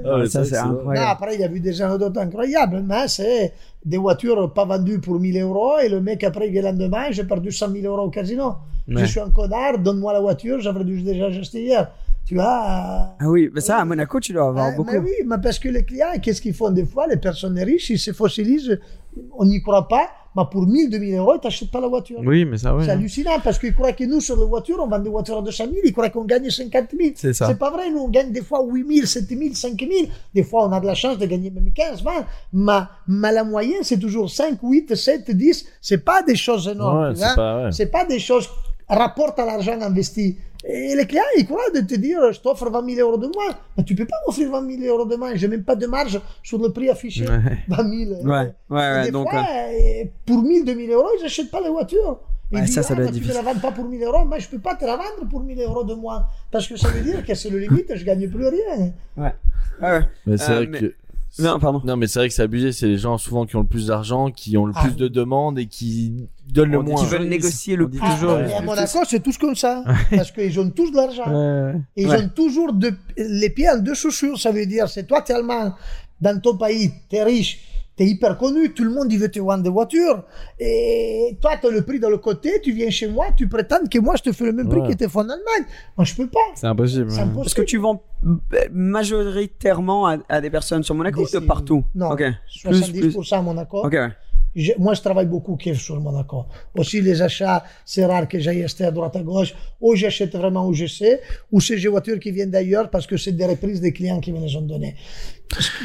Ah, 0.06 0.18
ouais, 0.20 0.28
Ça, 0.28 0.44
c'est. 0.44 0.62
Non, 0.64 0.72
incroyable. 0.80 1.08
après, 1.12 1.36
il 1.36 1.42
y 1.42 1.44
a 1.44 1.52
eu 1.52 1.60
des 1.60 1.82
anecdotes 1.82 2.18
incroyables, 2.18 2.84
mais 2.86 3.08
c'est 3.08 3.54
des 3.86 3.98
voitures 3.98 4.52
pas 4.54 4.66
vendues 4.66 5.00
pour 5.00 5.20
1000 5.20 5.40
euros 5.42 5.78
et 5.84 5.90
le 5.90 6.02
mec, 6.02 6.24
après, 6.24 6.48
il 6.48 6.52
vient 6.52 6.64
le 6.64 6.70
lendemain, 6.70 7.12
j'ai 7.12 7.24
perdu 7.24 7.52
100 7.52 7.70
000 7.72 7.86
euros 7.86 8.08
au 8.08 8.10
casino. 8.10 8.56
Ouais. 8.88 8.98
Je 9.02 9.06
suis 9.06 9.20
un 9.20 9.30
connard, 9.30 9.78
donne-moi 9.80 10.14
la 10.14 10.20
voiture, 10.20 10.60
j'aurais 10.60 10.84
dû 10.84 11.02
déjà 11.02 11.26
acheter 11.28 11.64
hier. 11.64 11.92
Tu 12.26 12.34
vois 12.34 12.44
euh, 12.44 13.16
Ah 13.20 13.30
oui, 13.30 13.50
mais 13.54 13.62
ça, 13.62 13.78
à 13.78 13.86
Monaco, 13.86 14.20
tu 14.20 14.34
dois 14.34 14.48
avoir 14.48 14.68
euh, 14.68 14.76
beaucoup. 14.76 14.92
Mais 14.92 14.98
oui, 14.98 15.14
mais 15.26 15.38
parce 15.42 15.60
que 15.60 15.70
les 15.70 15.84
clients, 15.86 16.08
qu'est-ce 16.22 16.42
qu'ils 16.42 16.56
font 16.56 16.72
des 16.72 16.86
fois 16.86 17.06
Les 17.08 17.18
personnes 17.18 17.60
riches, 17.60 17.92
ils 17.92 18.00
se 18.00 18.14
fossilisent, 18.14 18.80
on 19.38 19.46
n'y 19.46 19.62
croit 19.62 19.88
pas, 19.88 20.10
mais 20.36 20.42
pour 20.52 20.66
1000, 20.66 20.90
2000 20.90 21.16
euros, 21.18 21.36
ils 21.36 21.40
t'achètent 21.40 21.70
pas 21.70 21.80
la 21.80 21.88
voiture. 21.88 22.20
Oui, 22.26 22.44
mais 22.44 22.58
ça, 22.58 22.76
ouais. 22.76 22.84
C'est 22.84 22.92
hallucinant 22.92 23.40
parce 23.44 23.60
qu'ils 23.60 23.76
croient 23.76 23.94
que 23.94 24.06
nous, 24.06 24.22
sur 24.22 24.38
les 24.38 24.46
voitures, 24.46 24.80
on 24.82 24.88
vend 24.88 24.98
des 24.98 25.10
voitures 25.10 25.38
à 25.38 25.42
200 25.44 25.66
000, 25.66 25.76
ils 25.86 25.94
croient 25.94 26.10
qu'on 26.10 26.26
gagne 26.26 26.50
50 26.50 26.86
000. 26.98 27.12
C'est 27.14 27.34
ça. 27.34 27.48
C'est 27.48 27.60
pas 27.60 27.70
vrai, 27.70 27.92
nous, 27.92 28.00
on 28.00 28.10
gagne 28.10 28.32
des 28.32 28.42
fois 28.42 28.66
8 28.66 28.96
000, 28.96 29.06
7 29.06 29.30
000, 29.30 29.42
5 29.54 29.80
000. 29.80 29.92
Des 30.34 30.44
fois, 30.44 30.68
on 30.68 30.72
a 30.72 30.80
de 30.80 30.88
la 30.88 30.96
chance 30.96 31.20
de 31.20 31.26
gagner 31.28 31.52
même 31.52 31.72
15, 31.72 32.04
20. 32.04 32.12
Mais, 32.54 32.72
mais 33.08 33.32
la 33.34 33.44
moyenne, 33.44 33.84
c'est 33.84 34.00
toujours 34.00 34.32
5, 34.32 34.58
8, 34.64 34.96
7, 34.96 35.30
10. 35.30 35.66
C'est 35.80 36.04
pas 36.04 36.24
des 36.24 36.36
choses 36.36 36.68
énormes. 36.68 37.10
Ouais, 37.10 37.16
c'est 37.16 37.24
vois. 37.24 37.36
pas, 37.36 37.64
ouais. 37.66 37.72
C'est 37.72 37.92
pas 37.92 38.04
des 38.04 38.20
choses 38.20 38.50
rapporte 38.88 39.40
à 39.40 39.46
l'argent 39.46 39.80
investi. 39.82 40.38
Et 40.68 40.96
les 40.96 41.06
clients, 41.06 41.22
ils 41.38 41.46
croient 41.46 41.70
de 41.76 41.82
te 41.82 41.94
dire, 41.96 42.20
je 42.34 42.40
t'offre 42.40 42.70
20 42.70 42.90
000 42.96 43.08
euros 43.08 43.18
de 43.20 43.28
moins. 43.28 43.56
Mais 43.78 43.84
tu 43.84 43.94
peux 43.94 44.06
pas 44.06 44.16
m'offrir 44.26 44.50
20 44.50 44.68
000 44.82 44.96
euros 44.98 45.06
de 45.06 45.16
moins. 45.16 45.36
J'ai 45.36 45.48
même 45.48 45.64
pas 45.64 45.76
de 45.76 45.86
marge 45.86 46.20
sur 46.42 46.58
le 46.58 46.72
prix 46.74 46.90
affiché. 46.90 47.26
Ouais. 47.28 47.40
20 47.68 48.06
000. 48.08 48.22
Ouais, 48.28 48.52
ouais, 48.72 49.04
des 49.06 49.12
donc, 49.12 49.30
fois, 49.30 49.46
euh, 49.48 50.06
pour 50.26 50.42
1000, 50.42 50.66
2000 50.66 50.90
euros, 50.92 51.10
ils 51.20 51.22
n'achètent 51.24 51.52
pas 51.52 51.62
les 51.62 51.70
voitures. 51.70 52.20
Ils 52.52 52.56
Ouais, 52.60 52.62
disent, 52.66 52.76
ça, 52.76 52.84
ça 52.84 52.94
ah, 52.94 52.96
doit 52.98 53.06
être 53.06 53.14
tu 53.16 53.28
ne 53.28 53.34
la 53.34 53.42
vends 53.42 53.60
pas 53.60 53.72
pour 53.72 53.86
1000 53.86 54.02
euros. 54.04 54.26
Moi, 54.26 54.40
je 54.40 54.48
peux 54.48 54.60
pas 54.60 54.76
te 54.76 54.86
la 54.86 54.96
vendre 54.98 55.28
pour 55.30 55.42
1000 55.42 55.60
euros 55.62 55.84
de 55.84 55.94
moins. 55.94 56.26
Parce 56.52 56.68
que 56.68 56.78
ça 56.78 56.88
veut 56.90 57.02
dire 57.02 57.24
que 57.26 57.34
c'est 57.36 57.50
le 57.50 57.60
limite, 57.60 57.96
je 57.96 58.04
gagne 58.06 58.28
plus 58.30 58.48
rien. 58.48 58.92
Ouais. 59.18 59.34
Ouais, 59.82 59.92
ouais. 59.92 60.02
Mais 60.26 60.38
c'est 60.38 60.52
Euh, 60.52 60.56
vrai 60.56 60.68
mais- 60.68 60.80
que. 60.80 60.94
Non, 61.40 61.60
pardon. 61.60 61.82
Non, 61.84 61.98
mais 61.98 62.08
c'est 62.08 62.20
vrai 62.20 62.30
que 62.30 62.34
c'est 62.34 62.42
abusé. 62.44 62.72
C'est 62.72 62.88
les 62.88 62.98
gens 62.98 63.18
souvent 63.18 63.46
qui 63.46 63.56
ont 63.58 63.62
le 63.62 63.68
plus 63.68 63.88
d'argent, 63.88 64.32
qui 64.32 64.58
ont 64.58 64.66
le 64.66 64.74
Ah. 64.76 64.84
plus 64.84 64.96
de 64.96 65.08
demandes 65.08 65.60
et 65.60 65.66
qui 65.68 66.28
donnent 66.48 66.72
le 66.72 66.80
On 66.80 66.84
moins. 66.84 67.04
Qui 67.04 67.10
veulent 67.10 67.28
négocier 67.28 67.76
le 67.76 67.86
on 67.86 67.90
dit 67.90 67.98
plus. 67.98 68.10
toujours, 68.12 68.32
Ah, 68.32 68.48
et 68.48 68.54
à 68.54 68.62
Monaco, 68.62 69.00
c'est 69.08 69.22
tous 69.22 69.38
comme 69.38 69.56
ça. 69.56 69.84
Parce 70.12 70.32
qu'ils 70.32 70.58
ont 70.60 70.70
tous 70.70 70.92
de 70.92 70.96
l'argent. 70.96 71.82
Ils 71.98 72.08
Ouais. 72.08 72.24
ont 72.24 72.30
toujours 72.30 72.72
deux- 72.74 72.96
les 73.18 73.50
pieds 73.50 73.70
en 73.70 73.78
deux 73.80 73.96
chaussures. 73.96 74.40
Ça 74.40 74.52
veut 74.52 74.66
dire, 74.66 74.88
c'est 74.90 75.06
toi, 75.06 75.22
t'es 75.22 75.34
allemand, 75.34 75.74
dans 76.22 76.40
ton 76.40 76.56
pays, 76.58 76.92
t'es 77.10 77.24
riche, 77.24 77.60
t'es 77.96 78.06
hyper 78.06 78.38
connu, 78.38 78.74
tout 78.74 78.84
le 78.84 78.90
monde 78.92 79.12
il 79.12 79.20
veut 79.20 79.30
te 79.32 79.40
vendre 79.40 79.64
des 79.64 79.70
voitures. 79.70 80.24
Et 80.60 81.38
toi, 81.42 81.52
t'as 81.62 81.70
le 81.70 81.82
prix 81.84 82.00
de 82.00 82.08
le 82.08 82.18
côté, 82.18 82.60
tu 82.62 82.74
viens 82.74 82.90
chez 82.90 83.08
moi, 83.08 83.28
tu 83.36 83.48
prétends 83.48 83.86
que 83.90 84.00
moi, 84.00 84.16
je 84.18 84.24
te 84.24 84.32
fais 84.32 84.46
le 84.46 84.52
même 84.54 84.68
prix 84.70 84.82
Ouais. 84.82 84.90
que 84.94 84.98
te 85.04 85.08
fais 85.08 85.18
en 85.18 85.22
Allemagne. 85.30 85.66
Moi, 85.98 86.06
je 86.06 86.16
peux 86.16 86.28
pas. 86.28 86.40
C'est 86.56 86.68
impossible. 86.68 87.12
Impossible. 87.12 87.46
Est-ce 87.46 87.56
que 87.56 87.62
tu 87.62 87.78
vends 87.78 88.02
euh, 88.26 88.36
majoritairement 88.72 90.08
à, 90.08 90.18
à 90.30 90.42
des 90.42 90.50
personnes 90.50 90.84
sur 90.84 90.96
Monaco 90.96 91.22
ou 91.22 91.30
de 91.32 91.40
partout? 91.46 91.84
Non, 91.96 92.12
Ok. 92.12 92.24
70% 92.64 93.34
à 93.38 93.42
Monaco. 93.42 93.86
Ok, 93.86 93.94
ouais. 93.94 94.10
Je- 94.56 94.72
moi, 94.78 94.94
je 94.94 95.02
travaille 95.02 95.26
beaucoup 95.26 95.58
que 95.58 95.74
sur 95.74 96.00
Monaco. 96.00 96.46
Aussi, 96.78 97.02
les 97.02 97.22
achats, 97.22 97.66
c'est 97.84 98.06
rare 98.06 98.26
que 98.30 98.40
j'aille 98.40 98.64
acheter 98.64 98.86
à 98.86 98.92
droite 98.92 99.14
à 99.18 99.22
gauche. 99.22 99.54
Ou 99.82 99.96
j'achète 99.96 100.34
vraiment 100.34 100.66
où 100.68 100.74
je 100.74 100.86
sais, 100.86 101.20
ou 101.52 101.60
c'est 101.60 101.76
des 101.76 101.90
voitures 101.90 102.20
qui 102.20 102.32
viennent 102.32 102.52
d'ailleurs 102.52 102.90
parce 102.90 103.06
que 103.06 103.18
c'est 103.18 103.34
des 103.34 103.46
reprises 103.46 103.82
des 103.82 103.92
clients 103.92 104.22
qui 104.22 104.32
me 104.32 104.40
les 104.40 104.56
ont 104.56 104.62
données. 104.62 104.96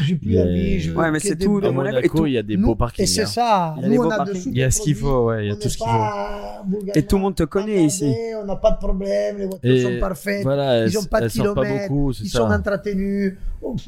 J'ai 0.05 0.15
plus 0.17 0.33
je 0.81 0.91
veux 0.91 0.97
Ouais, 0.97 1.11
mais 1.11 1.21
c'est 1.21 1.37
tout, 1.37 1.59
à 1.63 1.71
Monaco, 1.71 1.99
et 1.99 2.01
Monaco, 2.01 2.19
tout- 2.19 2.27
il 2.27 2.33
y 2.33 2.39
a 2.39 2.43
des 2.43 2.57
Nous- 2.57 2.67
beaux 2.69 2.75
parkings. 2.75 3.05
Et 3.05 3.07
c'est 3.07 3.23
hein. 3.23 3.27
ça. 3.27 3.75
Il 3.79 3.83
y 3.83 3.87
a 3.87 3.89
des 3.91 3.97
beaux 3.97 4.09
parkings. 4.09 4.53
Il 4.53 4.59
y 4.67 4.73
ce 4.73 4.81
qu'il 4.81 4.95
faut, 4.95 5.27
ouais, 5.27 5.47
il 5.47 5.49
y 5.49 5.53
a 5.53 5.57
tout 5.57 5.69
ce 5.69 5.77
qu'il 5.77 5.87
faut. 5.87 6.79
Et 6.95 7.03
tout 7.05 7.17
le 7.17 7.23
monde 7.23 7.35
te 7.35 7.43
connaît 7.45 7.85
ici. 7.85 8.13
On 8.43 8.47
n'a 8.47 8.57
pas 8.57 8.73
de 8.73 8.79
problème, 8.79 9.39
les 9.39 9.47
voitures 9.47 9.71
Et 9.71 9.83
sont 9.83 10.01
parfaites. 10.01 10.43
voilà, 10.43 10.87
ils 10.87 10.95
n'ont 10.95 11.05
pas 11.05 11.21
de 11.21 11.29
kilomètres, 11.29 11.93
ils 12.23 12.29
ça. 12.29 12.39
sont 12.39 12.45
entretenus. 12.51 13.35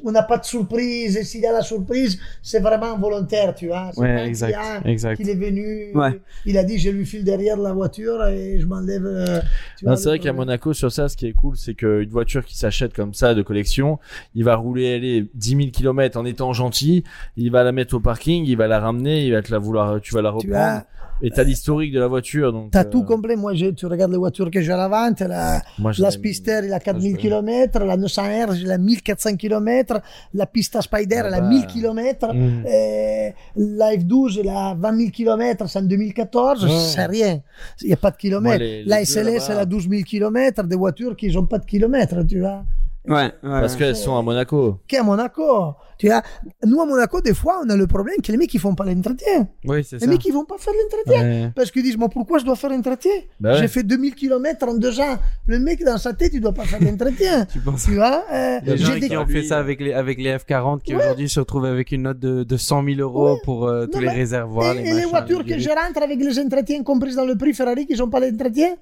On 0.04 0.10
n'a 0.12 0.22
pas 0.22 0.36
de 0.36 0.44
surprise. 0.44 1.16
Et 1.16 1.24
s'il 1.24 1.40
y 1.40 1.46
a 1.46 1.52
la 1.52 1.62
surprise, 1.62 2.18
c'est 2.42 2.60
vraiment 2.60 2.98
volontaire, 2.98 3.54
tu 3.54 3.68
vois. 3.68 3.90
C'est 3.94 4.00
Ouais, 4.00 4.14
pas 4.16 4.20
un 4.22 4.82
exact, 4.84 5.16
qu'il 5.16 5.30
est 5.30 5.34
venu. 5.34 5.92
Ouais. 5.94 6.20
Il 6.44 6.58
a 6.58 6.64
dit, 6.64 6.78
je 6.78 6.90
lui 6.90 7.06
file 7.06 7.24
derrière 7.24 7.56
la 7.56 7.72
voiture 7.72 8.22
et 8.26 8.58
je 8.60 8.66
m'enlève. 8.66 9.06
euh, 9.06 9.40
c'est 9.96 10.04
vrai 10.08 10.18
qu'à. 10.18 10.32
Monaco, 10.34 10.72
sur 10.74 10.92
ça, 10.92 11.08
ce 11.08 11.16
qui 11.16 11.26
est 11.26 11.32
cool, 11.32 11.56
c'est 11.56 11.74
qu'une 11.74 12.08
voiture 12.10 12.44
qui 12.44 12.56
s'achète 12.58 12.92
comme 12.94 13.14
ça 13.14 13.34
de 13.34 13.40
collection, 13.42 13.98
il 14.34 14.44
va 14.44 14.56
rouler 14.56 14.94
aller 14.94 15.26
10 15.34 15.56
000 15.56 15.61
km 15.70 16.18
en 16.18 16.24
étant 16.24 16.52
gentil, 16.52 17.04
il 17.36 17.50
va 17.50 17.62
la 17.62 17.72
mettre 17.72 17.94
au 17.94 18.00
parking, 18.00 18.44
il 18.46 18.56
va 18.56 18.66
la 18.66 18.80
ramener, 18.80 19.24
il 19.26 19.32
va 19.32 19.42
te 19.42 19.50
la 19.52 19.58
vouloir, 19.58 20.00
tu 20.00 20.14
vas 20.14 20.22
la 20.22 20.30
Tu 20.30 20.36
reprendre. 20.48 20.56
as, 20.56 20.86
Et 21.24 21.30
t'as 21.30 21.44
l'historique 21.44 21.92
de 21.92 22.00
la 22.00 22.08
voiture, 22.08 22.52
donc. 22.52 22.72
t'as 22.72 22.84
euh, 22.84 22.90
tout 22.90 23.04
complet. 23.04 23.36
Moi, 23.36 23.54
j'ai- 23.54 23.72
tu 23.72 23.86
regardes 23.86 24.10
les 24.10 24.18
voitures 24.18 24.50
que 24.50 24.60
j'ai 24.60 24.72
à 24.72 24.76
la 24.76 24.88
vente. 24.88 25.20
La, 25.20 25.62
moi, 25.78 25.92
la 25.96 26.10
Spister, 26.10 26.62
il 26.64 26.72
a 26.72 26.80
je 26.80 26.84
4000 26.84 27.12
connais. 27.12 27.22
km. 27.22 27.84
La 27.84 27.96
900R, 27.96 28.56
il 28.60 28.68
a 28.72 28.76
1400 28.78 29.36
km. 29.36 30.00
La 30.34 30.46
Pista 30.46 30.80
Spider, 30.82 31.20
Ah 31.22 31.28
elle 31.28 31.34
a 31.34 31.40
bah. 31.40 31.48
1000 31.48 31.66
km. 31.68 32.34
Mm. 32.34 32.66
Et 32.66 33.34
la 33.56 33.94
F12, 33.94 34.40
elle 34.40 34.48
a 34.48 34.74
20 34.74 34.96
000 34.96 35.10
km, 35.10 35.68
c'est 35.68 35.78
en 35.78 35.82
2014, 35.82 36.64
Ouais. 36.64 36.70
c'est 36.72 37.06
rien. 37.06 37.40
Il 37.82 37.86
n'y 37.86 37.92
a 37.92 37.96
pas 37.96 38.10
de 38.10 38.16
kilomètres. 38.16 38.56
Moi, 38.58 38.66
les- 38.66 38.82
les 38.82 38.88
la 38.88 39.04
SLS, 39.04 39.48
elle 39.48 39.58
a 39.58 39.64
12 39.66 39.88
000 39.88 40.02
km, 40.02 40.64
des 40.64 40.76
voitures 40.76 41.14
qui 41.14 41.28
n'ont 41.32 41.46
pas 41.46 41.58
de 41.58 41.66
kilomètres, 41.66 42.26
tu 42.26 42.40
vois. 42.40 42.64
Ouais, 43.06 43.24
ouais. 43.24 43.32
Parce 43.42 43.76
qu'elles 43.76 43.96
sont 43.96 44.16
à 44.16 44.22
Monaco. 44.22 44.78
Qu'à 44.86 45.02
Monaco, 45.02 45.74
tu. 46.08 46.66
Nous, 46.66 46.80
à 46.80 46.86
Monaco, 46.86 47.20
des 47.20 47.34
fois, 47.34 47.60
on 47.64 47.68
a 47.70 47.76
le 47.76 47.86
problème 47.86 48.16
que 48.22 48.30
les 48.32 48.38
mecs, 48.38 48.52
ils 48.54 48.60
font 48.60 48.74
pas 48.74 48.84
l'entretien. 48.84 49.46
Oui, 49.64 49.84
c'est 49.84 49.96
Les 49.96 50.04
ça. 50.04 50.06
mecs, 50.06 50.24
ils 50.24 50.32
vont 50.32 50.44
pas 50.44 50.58
faire 50.58 50.74
l'entretien. 50.74 51.22
Ouais. 51.22 51.50
Parce 51.54 51.70
qu'ils 51.70 51.82
disent, 51.82 51.96
moi, 51.96 52.08
pourquoi 52.08 52.38
je 52.38 52.44
dois 52.44 52.56
faire 52.56 52.70
l'entretien 52.70 53.12
Bah 53.40 53.52
ouais. 53.52 53.58
J'ai 53.60 53.68
fait 53.68 53.82
2000 53.82 54.14
km 54.14 54.68
en 54.68 54.74
deux 54.74 54.98
ans. 55.00 55.16
Le 55.46 55.58
mec, 55.58 55.84
dans 55.84 55.98
sa 55.98 56.12
tête, 56.12 56.32
il 56.34 56.40
doit 56.40 56.52
pas 56.52 56.64
faire 56.64 56.80
l'entretien. 56.82 57.46
Tu 57.52 57.58
penses 57.60 57.84
tu 57.84 57.94
vois 57.94 58.24
euh, 58.32 58.58
Les 58.64 58.76
gens 58.76 58.98
qui 58.98 59.16
ont 59.16 59.26
fait 59.26 59.42
ça 59.42 59.58
avec 59.58 59.80
les, 59.80 59.92
avec 59.92 60.18
les 60.18 60.34
F40 60.36 60.80
qui 60.82 60.94
aujourd'hui 60.94 61.28
se 61.28 61.40
retrouvent 61.40 61.64
avec 61.66 61.92
une 61.92 62.02
note 62.02 62.18
de, 62.18 62.42
de 62.44 62.56
100 62.56 62.84
000 62.84 63.00
euros 63.00 63.38
pour 63.44 63.66
euh, 63.66 63.86
tous 63.86 63.94
Non, 63.94 64.00
les 64.00 64.06
mais- 64.06 64.12
réservoirs. 64.14 64.76
Et, 64.76 64.88
et 64.88 64.94
les 64.94 65.04
voitures 65.04 65.42
les 65.42 65.54
que 65.54 65.58
je 65.60 65.68
rentre 65.68 66.02
avec 66.02 66.18
les 66.18 66.38
entretiens 66.38 66.82
compris 66.82 67.14
dans 67.14 67.24
le 67.24 67.36
prix 67.36 67.52
Ferrari 67.54 67.86
qui 67.86 67.94
n'ont 67.96 68.08
pas 68.08 68.20
l'entretien, 68.20 68.74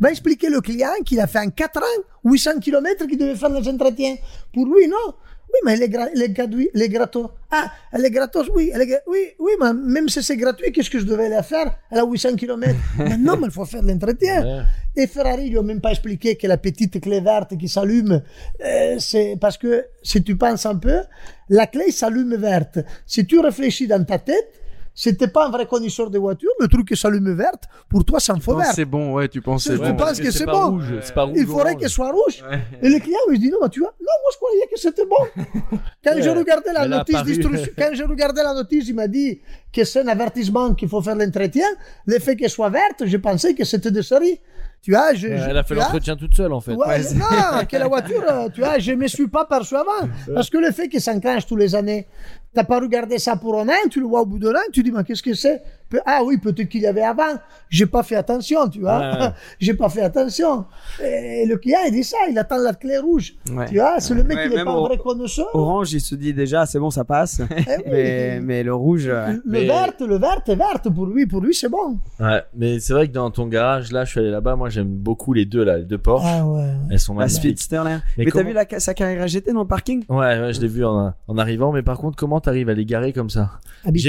va 0.00 0.10
expliquer 0.10 0.48
le 0.50 0.60
client 0.60 0.88
qu'il 1.04 1.20
a 1.20 1.26
fait 1.26 1.38
en 1.40 1.48
4 1.50 1.78
ans 1.78 2.02
800 2.24 2.50
km 2.60 3.06
qu'il 3.06 3.18
devait 3.18 3.34
faire 3.34 3.48
les 3.50 3.66
entretiens. 3.68 4.16
Pour 4.52 4.66
lui, 4.66 4.86
non. 4.88 5.14
Oui, 5.52 5.58
mais 5.64 5.72
elle 5.74 5.82
est, 5.82 5.88
gra- 5.88 6.08
elle 6.14 6.22
est 6.22 6.28
gratuit- 6.30 6.70
elle 6.74 6.82
est 6.82 6.88
gratos. 6.88 7.28
Ah, 7.50 7.70
elle 7.92 8.04
est 8.04 8.10
gratos, 8.10 8.48
oui. 8.54 8.70
Elle 8.72 8.82
est 8.82 9.02
oui, 9.08 9.18
oui, 9.40 9.52
mais 9.60 9.72
même 9.72 10.08
si 10.08 10.22
c'est 10.22 10.36
gratuit, 10.36 10.70
qu'est-ce 10.70 10.88
que 10.90 10.98
je 11.00 11.04
devais 11.04 11.28
la 11.28 11.42
faire? 11.42 11.74
Elle 11.90 11.98
a 11.98 12.04
800 12.04 12.36
km. 12.36 12.74
mais 12.98 13.16
non, 13.18 13.36
mais 13.36 13.46
il 13.46 13.50
faut 13.50 13.64
faire 13.64 13.82
l'entretien. 13.82 14.44
Ouais. 14.44 14.62
Et 14.96 15.06
Ferrari, 15.06 15.46
ils 15.46 15.50
lui 15.50 15.58
ont 15.58 15.62
même 15.64 15.80
pas 15.80 15.90
expliqué 15.90 16.36
que 16.36 16.46
la 16.46 16.56
petite 16.56 17.00
clé 17.00 17.20
verte 17.20 17.56
qui 17.58 17.68
s'allume, 17.68 18.22
euh, 18.64 18.96
c'est 18.98 19.36
parce 19.40 19.56
que 19.58 19.86
si 20.02 20.22
tu 20.22 20.36
penses 20.36 20.66
un 20.66 20.76
peu, 20.76 21.00
la 21.48 21.66
clé 21.66 21.90
s'allume 21.90 22.36
verte. 22.36 22.78
Si 23.06 23.26
tu 23.26 23.38
réfléchis 23.40 23.86
dans 23.88 24.04
ta 24.04 24.18
tête, 24.18 24.59
c'était 24.94 25.28
pas 25.28 25.46
un 25.46 25.50
vrai 25.50 25.66
connaisseur 25.66 26.10
de 26.10 26.18
voiture, 26.18 26.50
le 26.60 26.68
truc 26.68 26.88
qui 26.88 26.96
s'allume 26.96 27.32
verte, 27.34 27.64
pour 27.88 28.04
toi, 28.04 28.20
c'est 28.20 28.32
un 28.32 28.38
penses 28.38 28.56
vert. 28.62 28.72
c'est 28.74 28.84
bon, 28.84 29.14
ouais, 29.14 29.28
tu 29.28 29.40
penses 29.40 29.64
tu 29.64 29.76
bon. 29.76 29.94
penses 29.96 30.20
que 30.20 30.30
c'est 30.30 30.44
bon. 30.46 30.70
rouge, 30.72 30.94
c'est 31.02 31.14
pas 31.14 31.22
rouge. 31.24 31.36
Il 31.38 31.46
faudrait 31.46 31.76
qu'elle 31.76 31.88
soit 31.88 32.10
rouge. 32.10 32.42
Ouais. 32.50 32.60
Et 32.82 32.88
le 32.90 32.98
client, 32.98 33.18
il 33.30 33.36
se 33.36 33.40
dit, 33.40 33.50
non, 33.50 33.58
mais 33.62 33.68
tu 33.68 33.80
vois, 33.80 33.94
non, 34.00 34.06
moi, 34.22 34.30
je 34.32 34.36
croyais 34.36 34.66
que 34.72 34.78
c'était 34.78 35.06
bon. 35.06 35.78
Quand 36.04 36.14
Ouais, 36.14 36.22
j'ai 36.22 36.30
regardé 36.30 36.70
la 36.74 36.86
notice 36.88 37.14
d'instruction, 37.22 37.72
quand 37.78 37.90
j'ai 37.92 38.04
regardé 38.04 38.42
la 38.42 38.52
notice, 38.54 38.84
il 38.88 38.94
m'a 38.94 39.06
dit 39.06 39.40
que 39.72 39.84
c'est 39.84 40.00
un 40.00 40.08
avertissement 40.08 40.74
qu'il 40.74 40.88
faut 40.88 41.00
faire 41.02 41.14
l'entretien. 41.14 41.66
Le 42.06 42.18
fait 42.18 42.36
qu'elle 42.36 42.50
soit 42.50 42.70
verte, 42.70 43.04
je 43.06 43.16
pensais 43.16 43.54
que 43.54 43.64
c'était 43.64 43.90
de 43.90 44.02
série. 44.02 44.40
Tu 44.82 44.92
vois, 44.92 45.12
je, 45.12 45.28
je- 45.28 45.32
Elle 45.34 45.56
a 45.58 45.62
fait 45.62 45.74
l'entretien 45.74 46.16
toute 46.16 46.34
seule, 46.34 46.52
en 46.54 46.60
fait. 46.60 46.72
Ouais, 46.74 47.02
non, 47.14 47.64
que 47.70 47.76
la 47.76 47.86
voiture, 47.86 48.22
euh, 48.28 48.48
tu 48.48 48.60
vois, 48.62 48.78
je 48.78 48.92
me 48.92 49.06
suis 49.08 49.28
pas 49.28 49.44
perçu 49.44 49.76
avant. 49.76 50.08
Parce 50.34 50.48
que 50.48 50.56
le 50.58 50.72
fait 50.72 50.88
que 50.88 50.98
ça 50.98 51.12
enclenche 51.12 51.46
tous 51.46 51.56
les 51.56 51.74
années, 51.74 52.06
t'as 52.54 52.64
pas 52.64 52.80
regardé 52.80 53.18
ça 53.18 53.36
pour 53.36 53.58
un 53.60 53.68
an, 53.68 53.88
tu 53.90 54.00
le 54.00 54.06
vois 54.06 54.22
au 54.22 54.26
bout 54.26 54.38
d'un 54.38 54.52
an, 54.52 54.62
tu 54.72 54.82
dis, 54.82 54.90
mais 54.90 55.04
qu'est-ce 55.04 55.22
que 55.22 55.34
c'est? 55.34 55.62
Pe- 55.88 56.00
Ah 56.06 56.22
oui, 56.24 56.38
peut-être 56.38 56.68
qu'il 56.68 56.82
y 56.82 56.86
avait 56.86 57.02
avant. 57.02 57.36
J'ai 57.68 57.86
pas 57.86 58.02
fait 58.04 58.14
attention, 58.16 58.68
tu 58.68 58.80
vois. 58.80 58.98
Ouais. 58.98 59.28
J'ai 59.58 59.74
pas 59.74 59.88
fait 59.88 60.02
attention. 60.02 60.64
Et 61.04 61.44
le 61.46 61.56
client, 61.56 61.80
il 61.86 61.92
dit 61.92 62.04
ça, 62.04 62.16
il 62.30 62.38
attend 62.38 62.58
la 62.58 62.74
clé 62.74 62.98
rouge. 62.98 63.34
Ouais. 63.52 63.66
Tu 63.68 63.74
vois, 63.76 63.98
c'est 63.98 64.14
le 64.14 64.22
mec 64.22 64.36
Ouais, 64.36 64.48
qui 64.48 64.56
n'est 64.56 64.64
pas 64.64 64.70
un 64.70 64.80
vrai 64.80 64.98
connaisseur. 64.98 65.48
Orange, 65.52 65.92
il 65.92 66.00
se 66.00 66.14
dit 66.14 66.32
déjà, 66.32 66.64
c'est 66.66 66.78
bon, 66.78 66.90
ça 66.90 67.02
passe. 67.04 67.40
Eh 67.50 67.54
oui. 67.68 67.82
mais, 67.90 68.40
mais 68.40 68.62
le 68.62 68.72
rouge. 68.74 69.08
Le 69.08 69.42
Mais- 69.44 69.64
vert, 69.64 69.92
le 70.00 70.18
vert 70.18 70.40
est 70.46 70.54
vert 70.54 70.80
pour 70.94 71.06
lui, 71.06 71.26
pour 71.26 71.40
lui 71.40 71.54
c'est 71.54 71.68
bon. 71.68 71.98
Ouais, 72.20 72.42
mais 72.56 72.78
c'est 72.78 72.92
vrai 72.92 73.08
que 73.08 73.12
dans 73.12 73.30
ton 73.32 73.46
garage, 73.48 73.90
là, 73.90 74.04
je 74.04 74.10
suis 74.10 74.20
allé 74.20 74.30
là-bas, 74.30 74.54
moi, 74.56 74.68
j'aime 74.68 74.86
beaucoup 74.88 75.32
les 75.32 75.44
deux, 75.44 75.64
là, 75.64 75.78
les 75.78 75.84
deux 75.84 75.98
Porsche. 75.98 76.24
Ah 76.28 76.46
ouais. 76.46 76.70
Elles 76.90 77.00
sont 77.00 77.14
La 77.14 77.20
magnifiques. 77.20 77.40
Speedster 77.58 77.76
là. 77.84 78.00
Mais 78.16 78.24
Mais, 78.26 78.30
t'as 78.30 78.42
vu 78.44 78.52
la, 78.52 78.64
sa 78.78 78.94
carrière 78.94 79.26
GT 79.26 79.52
dans 79.52 79.62
le 79.62 79.66
parking? 79.66 80.04
Ouais, 80.08 80.40
ouais, 80.40 80.52
je 80.52 80.60
l'ai 80.60 80.68
vu 80.68 80.84
en, 80.84 81.12
en 81.26 81.38
arrivant, 81.38 81.72
mais 81.72 81.82
par 81.82 81.98
contre, 81.98 82.16
comment 82.16 82.39
t'arrives 82.40 82.68
à 82.68 82.74
les 82.74 82.84
garer 82.84 83.12
comme 83.12 83.30
ça 83.30 83.52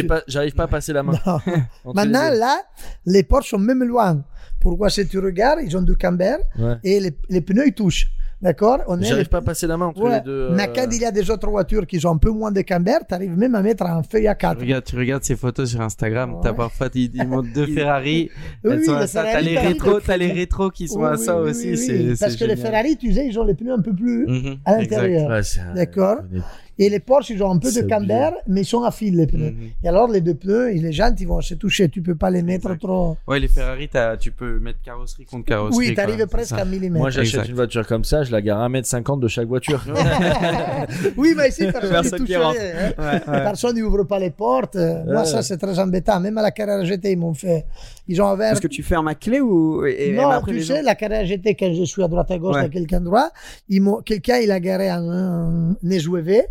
pas, 0.07 0.21
j'arrive 0.27 0.53
pas 0.53 0.63
à 0.63 0.67
passer 0.67 0.91
la 0.93 1.03
main. 1.03 1.13
Les 1.86 1.93
Maintenant, 1.93 2.29
là, 2.32 2.57
les 3.05 3.23
portes 3.23 3.45
sont 3.45 3.59
même 3.59 3.84
loin. 3.84 4.23
Pourquoi 4.59 4.89
si 4.89 5.07
tu 5.07 5.19
regardes, 5.19 5.59
ils 5.63 5.75
ont 5.77 5.82
du 5.82 5.95
camber 5.95 6.36
Ouais. 6.59 6.75
et 6.84 6.99
les, 6.99 7.11
les 7.29 7.41
pneus 7.41 7.67
ils 7.67 7.73
touchent. 7.73 8.09
D'accord? 8.41 8.79
J'arrive 9.01 9.17
les- 9.17 9.25
pas 9.29 9.38
à 9.38 9.41
passer 9.41 9.67
la 9.67 9.77
main 9.77 9.86
entre 9.86 10.01
Ouais. 10.01 10.15
les 10.15 10.21
deux. 10.21 10.49
Mais 10.53 10.63
euh, 10.67 10.71
quand 10.73 10.88
il 10.91 10.99
y 10.99 11.05
a 11.05 11.11
des 11.11 11.29
autres 11.29 11.47
voitures 11.47 11.86
qui 11.86 12.03
ont 12.07 12.09
un 12.13 12.17
peu 12.17 12.32
moins 12.32 12.51
de 12.51 12.61
camber, 12.61 12.97
tu 13.07 13.13
arrives 13.13 13.38
même 13.38 13.53
à 13.53 13.61
mettre 13.61 13.84
un 13.86 14.01
feuille 14.01 14.27
à 14.27 14.34
Tu 14.34 14.39
4. 14.39 14.59
regardes, 14.59 14.84
tu 14.84 14.95
regardes 14.97 15.23
ces 15.23 15.36
photos 15.36 15.69
sur 15.69 15.79
Instagram, 15.79 16.34
Ouais. 16.34 16.39
t'as 16.41 16.53
parfois, 16.53 16.89
ils, 16.95 17.11
ils 17.15 17.27
montrent 17.27 17.53
deux 17.53 17.67
Ferrari, 17.75 18.32
Oui, 18.63 18.71
elles 18.73 18.79
oui, 18.79 18.86
t'as 18.88 19.05
Ferrari, 19.05 19.45
les 19.45 19.53
t'arrives 19.53 19.69
rétros, 19.73 19.95
à- 19.97 20.01
t'as 20.07 20.17
les 20.17 20.32
rétros 20.32 20.71
qui 20.71 20.88
sont 20.88 21.03
à 21.03 21.17
ça 21.17 21.39
oui, 21.39 21.51
aussi, 21.51 22.15
Parce 22.19 22.36
que 22.36 22.45
les. 22.45 22.55
Ferrari, 22.55 22.97
tu 22.97 23.13
sais, 23.13 23.27
ils 23.27 23.39
ont 23.39 23.43
les 23.45 23.53
pneus 23.53 23.73
un 23.73 23.82
peu 23.82 23.93
plus 23.93 24.25
Mhm, 24.27 24.57
à 24.65 24.77
l'intérieur. 24.77 25.41
D'accord? 25.75 26.17
Et 26.80 26.89
les 26.89 26.99
Porsche, 26.99 27.30
ils 27.32 27.43
ont 27.43 27.51
un 27.51 27.57
peu 27.59 27.72
de 27.72 27.82
camber, 27.88 28.30
mais 28.47 28.61
ils 28.61 28.65
sont 28.65 28.84
à 28.84 28.91
fil, 28.91 29.15
les 29.17 29.28
pneus. 29.28 29.51
Mhm. 29.51 29.69
Et 29.84 29.88
alors, 29.88 30.07
les 30.07 30.22
deux 30.22 30.34
pneus, 30.34 30.72
et 30.76 30.80
les 30.80 30.91
jantes, 30.91 31.19
ils 31.19 31.28
vont 31.28 31.41
se 31.41 31.53
toucher. 31.53 31.89
Tu 31.89 32.01
peux 32.01 32.15
pas 32.15 32.30
les 32.32 32.41
mettre 32.41 32.67
Exact. 32.67 32.82
trop. 32.82 33.17
Ouais, 33.28 33.39
les 33.39 33.47
Ferrari, 33.47 33.88
t'as- 33.89 34.17
tu 34.17 34.32
peux 34.32 34.59
mettre 34.59 34.80
carrosserie 34.82 35.26
contre 35.26 35.45
carrosserie. 35.45 35.89
Oui, 35.89 35.93
tu 35.93 35.99
arrives 36.01 36.26
presque 36.28 36.49
ça. 36.55 36.61
à 36.61 36.65
millimètre. 36.65 37.01
Moi, 37.01 37.09
j'achète 37.09 37.34
Exact. 37.36 37.49
une 37.49 37.55
voiture 37.55 37.86
comme 37.88 38.03
ça, 38.03 38.24
je 38.24 38.32
la 38.32 38.41
gare 38.41 38.59
à 38.61 38.65
1m50 38.69 39.19
de 39.19 39.28
chaque 39.28 39.47
voiture. 39.47 39.84
oui, 41.17 41.34
mais 41.38 41.49
ici, 41.49 41.65
personne 41.72 42.03
ne 42.05 42.17
touche 42.17 42.30
rien. 42.30 42.53
hein. 42.97 43.19
Personne 43.26 43.78
n'ouvre 43.78 44.03
pas 44.03 44.19
les 44.19 44.30
portes. 44.32 44.76
Euh, 44.76 45.03
Moi, 45.05 45.19
Ouais. 45.22 45.26
ça, 45.26 45.41
c'est 45.41 45.57
très 45.57 45.78
embêtant. 45.80 46.19
Même 46.19 46.38
à 46.38 46.41
la 46.41 46.51
carrière 46.51 46.84
GT, 46.86 47.11
ils 47.11 47.17
m'ont 47.17 47.34
fait. 47.34 47.65
Ils 48.07 48.22
ont 48.22 48.32
ouvert. 48.34 48.53
Est-ce 48.53 48.61
que 48.61 48.67
tu 48.67 48.84
fermes 48.84 49.07
à 49.07 49.15
clé 49.15 49.39
ou. 49.39 49.86
Et, 49.86 50.11
non, 50.13 50.24
même 50.30 50.32
après 50.32 50.51
tu 50.53 50.61
sais, 50.63 50.78
gens- 50.78 50.82
la 50.84 50.95
carrière 50.95 51.26
GT, 51.26 51.55
quand 51.55 51.74
je 51.74 51.84
suis 51.84 52.03
à 52.03 52.07
droite 52.07 52.30
à 52.32 52.38
gauche 52.38 52.55
Ouais. 52.55 52.61
à 52.63 52.69
quelqu'un 52.69 53.01
droit, 53.01 53.30
ils 53.69 53.82
m'ont, 53.82 53.97
quelqu'un, 54.01 54.38
il 54.38 54.51
a 54.51 54.59
garé 54.59 54.89
un, 54.89 55.76
un 55.84 55.91
SUV, 55.99 56.43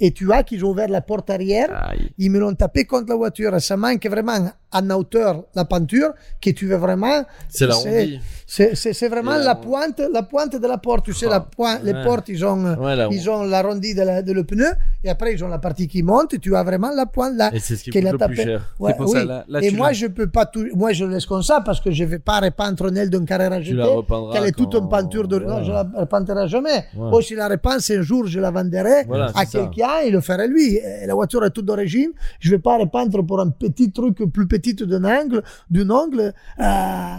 et 0.00 0.12
tu 0.12 0.24
vois 0.26 0.42
qu'ils 0.42 0.64
ont 0.64 0.70
ouvert 0.70 0.88
la 0.88 1.00
porte 1.00 1.30
arrière, 1.30 1.68
Aïe. 1.90 2.10
ils 2.18 2.30
me 2.30 2.38
l'ont 2.38 2.54
tapé 2.54 2.84
contre 2.84 3.08
la 3.08 3.16
voiture, 3.16 3.60
ça 3.60 3.76
manque 3.76 4.06
vraiment 4.06 4.50
en 4.76 4.90
hauteur 4.90 5.44
la 5.54 5.64
peinture 5.64 6.10
que 6.40 6.50
tu 6.50 6.66
veux 6.66 6.76
vraiment. 6.76 7.24
C'est 7.48 7.66
l'arrondi. 7.66 8.20
C'est 8.48 8.76
c'est- 8.76 8.92
c'est 8.92 9.08
vraiment 9.08 9.36
la 9.36 9.56
pointe, 9.56 10.00
la 10.12 10.22
pointe 10.22 10.54
de 10.54 10.66
la 10.68 10.78
porte. 10.78 11.04
Tu 11.06 11.12
sais, 11.12 11.28
la 11.28 11.40
pointe, 11.40 11.80
les 11.82 11.92
portes, 12.04 12.28
ils 12.28 12.44
ont, 12.44 12.62
Ouais, 12.76 12.94
là, 12.94 13.08
ils 13.10 13.28
ont 13.28 13.42
l'arrondi 13.42 13.94
de, 13.94 14.02
la- 14.02 14.22
de 14.22 14.32
le 14.32 14.44
pneu 14.44 14.68
et 15.02 15.08
après 15.10 15.32
ils 15.34 15.42
ont 15.44 15.48
la 15.48 15.58
partie 15.58 15.88
qui 15.88 16.02
monte 16.04 16.34
et 16.34 16.38
tu 16.38 16.54
as 16.54 16.62
vraiment 16.62 16.90
la 16.94 17.06
pointe 17.06 17.34
là. 17.36 17.50
Et 17.52 17.58
c'est 17.58 17.74
ce 17.76 17.90
qui 17.90 17.98
a 18.06 18.12
le 18.12 18.18
plus 18.18 18.36
cher. 18.36 18.62
Ouais, 18.78 18.92
C'est 18.92 18.96
pour 18.98 19.06
oui. 19.10 19.18
ça, 19.18 19.24
là- 19.24 19.44
là, 19.48 19.60
et 19.62 19.70
moi, 19.72 19.92
je 19.92 20.06
peux 20.06 20.28
pas 20.28 20.46
tout, 20.46 20.64
moi, 20.74 20.92
je 20.92 21.04
laisse 21.04 21.26
comme 21.26 21.42
ça 21.42 21.60
parce 21.64 21.80
que 21.80 21.90
je 21.90 22.04
vais 22.04 22.18
pas 22.20 22.38
repeindre 22.40 22.90
Nel 22.90 23.10
d'un 23.10 23.24
carré 23.24 23.46
à 23.46 23.60
jeter. 23.60 23.76
la 23.76 23.86
repeindras 23.86 24.32
Qu'elle 24.32 24.46
est 24.46 24.52
toute 24.52 24.72
quand- 24.72 24.80
une 24.82 24.88
peinture 24.88 25.26
de, 25.28 25.38
non, 25.40 25.62
je 25.64 25.72
la 25.72 25.82
repeindrai 25.96 26.46
jamais. 26.48 26.84
Ouais. 26.96 27.16
Ou 27.16 27.20
si 27.20 27.34
la 27.34 27.48
repense 27.48 27.90
un 27.90 28.02
jour, 28.02 28.26
je 28.26 28.38
la 28.38 28.50
vendrai 28.50 29.04
Voilà, 29.06 29.32
à 29.34 29.44
quelqu'un, 29.46 30.00
il 30.06 30.12
le 30.12 30.20
ferait 30.20 30.46
lui. 30.48 30.76
Et 30.76 31.06
la 31.06 31.14
voiture 31.14 31.44
est 31.44 31.50
toute 31.50 31.64
d'origine. 31.66 32.10
Je 32.40 32.50
vais 32.50 32.58
pas 32.58 32.78
repeindre 32.78 33.22
pour 33.26 33.40
un 33.40 33.50
petit 33.50 33.90
truc 33.90 34.16
plus 34.32 34.46
petit 34.46 34.65
d'un 34.74 35.04
angle, 35.04 35.42
d'un 35.70 35.90
angle, 35.90 36.32
euh, 36.60 36.64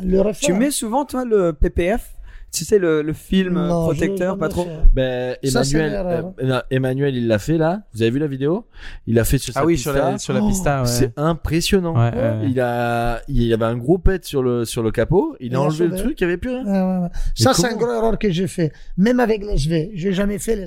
le 0.04 0.20
refaire. 0.22 0.34
Tu 0.48 0.54
mets 0.54 0.72
souvent, 0.72 1.06
toi, 1.06 1.26
le 1.26 1.54
PPF 1.54 2.10
Tu 2.52 2.64
sais, 2.64 2.80
le, 2.80 3.02
le 3.02 3.14
film 3.14 3.56
Non, 3.68 3.84
protecteur, 3.84 4.38
pas 4.38 4.48
trop? 4.50 4.66
Ben, 4.94 5.36
Emmanuel, 5.44 5.92
l'erreur. 5.92 6.34
euh, 6.42 6.46
non, 6.46 6.62
Emmanuel, 6.72 7.16
il 7.16 7.28
l'a 7.28 7.40
fait 7.40 7.58
là. 7.58 7.82
Vous 7.94 8.02
avez 8.02 8.10
vu 8.12 8.20
la 8.20 8.28
vidéo? 8.28 8.66
Il 9.06 9.16
l'a 9.16 9.26
fait 9.26 9.38
sur 9.38 9.54
sa 9.54 9.60
Ah 9.62 9.66
oui, 9.66 9.74
pista. 9.76 9.92
sur 9.92 10.02
la, 10.02 10.18
sur 10.18 10.34
la 10.34 10.42
pista, 10.42 10.82
ouais. 10.82 10.88
C'est 10.88 11.12
impressionnant. 11.18 11.94
Ouais, 11.96 12.16
ouais. 12.16 12.50
Il 12.50 12.60
a, 12.62 13.22
il 13.28 13.44
y 13.44 13.54
avait 13.54 13.66
un 13.66 13.76
gros 13.78 13.98
pet 13.98 14.24
sur 14.24 14.42
le 14.42 14.64
sur 14.66 14.82
le 14.82 14.92
capot. 14.92 15.36
Il 15.42 15.48
Il 15.48 15.56
a 15.56 15.62
enlevé 15.62 15.88
le 15.88 15.98
truc, 15.98 16.20
il 16.20 16.24
y 16.24 16.26
avait 16.26 16.38
plus 16.38 16.52
rien. 16.52 16.66
Ouais, 16.66 16.72
ouais, 16.98 17.04
ouais. 17.04 17.10
Ça, 17.36 17.54
c'est 17.54 17.68
un 17.68 17.76
gros 17.76 17.92
erreur 17.94 18.18
que 18.18 18.32
j'ai 18.32 18.48
fait. 18.48 18.72
Même 18.98 19.20
avec 19.20 19.44
les 19.44 19.54
SV. 19.56 19.92
J'ai 19.94 20.14
jamais 20.14 20.40
fait 20.40 20.56
les 20.56 20.64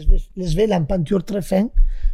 SV. 0.46 0.66
Les 0.66 0.72
a 0.72 0.76
une 0.76 0.86
peinture 0.86 1.24
très 1.24 1.42
fine. 1.42 1.70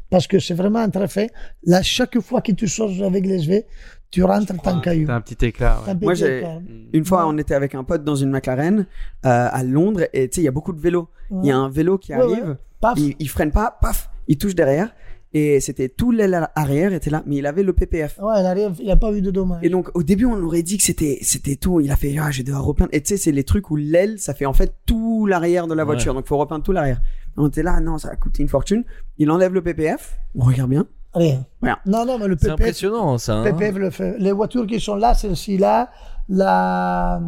Parce 0.08 0.28
que 0.28 0.38
c'est 0.38 0.54
vraiment 0.54 0.88
très 0.88 1.08
fin. 1.08 1.26
Là, 1.64 1.82
chaque 1.82 2.20
fois 2.20 2.40
que 2.40 2.52
tu 2.52 2.68
sors 2.68 2.92
avec 3.02 3.26
les 3.26 3.40
SV, 3.42 3.66
tu 4.10 4.22
rentres 4.24 4.52
dans 4.64 4.80
caillou. 4.80 5.06
T'as 5.06 5.14
un 5.16 5.20
petit 5.20 5.44
éclat. 5.46 5.80
Ouais. 5.86 5.94
Moi, 6.00 6.14
j'ai-. 6.14 6.44
Une 6.92 7.04
fois, 7.04 7.26
on 7.26 7.36
était 7.38 7.54
avec 7.54 7.74
un 7.74 7.84
pote 7.84 8.04
dans 8.04 8.14
une 8.16 8.30
McLaren 8.30 8.80
euh, 8.80 9.48
à 9.50 9.62
Londres 9.64 10.02
et 10.12 10.28
tu 10.28 10.36
sais, 10.36 10.40
il 10.42 10.44
y 10.44 10.48
a 10.48 10.52
beaucoup 10.52 10.72
de 10.72 10.80
vélos. 10.80 11.08
Il 11.30 11.44
y 11.46 11.50
a 11.50 11.56
un 11.58 11.68
vélo 11.68 11.98
qui 11.98 12.12
Ouais, 12.14 12.18
ouais. 12.24 12.32
arrive, 12.32 12.56
Paf. 12.80 12.98
il, 12.98 13.16
il 13.18 13.28
freine 13.28 13.50
pas, 13.50 13.76
paf, 13.80 14.10
il 14.28 14.38
touche 14.38 14.54
derrière 14.54 14.94
et 15.32 15.58
c'était 15.60 15.88
tout 15.88 16.12
l'aile 16.12 16.48
arrière 16.54 16.92
était 16.94 17.10
là, 17.10 17.22
mais 17.26 17.36
il 17.36 17.46
avait 17.46 17.64
le 17.64 17.72
PPF. 17.72 18.18
Ouais, 18.22 18.40
il 18.40 18.46
arrive, 18.46 18.74
il 18.78 18.84
n'y 18.86 18.92
a 18.92 18.96
pas 18.96 19.12
eu 19.12 19.20
de 19.20 19.30
dommage. 19.32 19.58
Et 19.62 19.68
donc 19.68 19.90
au 19.94 20.02
début 20.04 20.24
on 20.24 20.40
aurait 20.44 20.62
dit 20.62 20.76
que 20.78 20.84
c'était 20.84 21.18
c'était 21.22 21.56
tout. 21.56 21.80
Il 21.80 21.90
a 21.90 21.96
fait 21.96 22.16
ah 22.18 22.30
je 22.30 22.38
vais 22.38 22.44
devoir 22.44 22.64
repeindre. 22.64 22.90
Et 22.92 23.02
tu 23.02 23.08
sais 23.08 23.16
c'est 23.16 23.32
les 23.32 23.42
trucs 23.44 23.70
où 23.70 23.76
l'aile 23.76 24.18
ça 24.20 24.34
fait 24.34 24.46
en 24.46 24.52
fait 24.52 24.72
tout 24.86 25.26
l'arrière 25.26 25.66
de 25.66 25.74
la 25.74 25.84
voiture. 25.84 26.14
Donc 26.14 26.26
faut 26.26 26.38
repeindre 26.38 26.62
tout 26.64 26.72
l'arrière. 26.72 27.00
On 27.36 27.48
était 27.48 27.64
là 27.64 27.80
non 27.80 27.98
ça 27.98 28.10
va 28.10 28.16
coûter 28.16 28.42
une 28.42 28.48
fortune. 28.48 28.84
Il 29.18 29.30
enlève 29.32 29.52
le 29.52 29.62
PPF. 29.62 30.16
On 30.36 30.44
regarde 30.44 30.70
bien. 30.70 30.86
Rien. 31.16 31.44
Voilà. 31.60 31.78
Non, 31.86 32.04
non, 32.06 32.18
mais 32.18 32.28
le 32.28 32.36
C'est 32.38 32.48
PPF, 32.48 32.60
impressionnant 32.60 33.18
ça. 33.18 33.34
hein. 33.36 33.44
PPF 33.44 33.74
le 33.76 33.90
fait. 33.90 34.16
Les 34.18 34.32
voitures 34.32 34.66
qui 34.66 34.78
sont 34.78 34.94
là, 34.96 35.14
celle-ci 35.14 35.56
là, 35.58 35.88
la, 36.28 37.20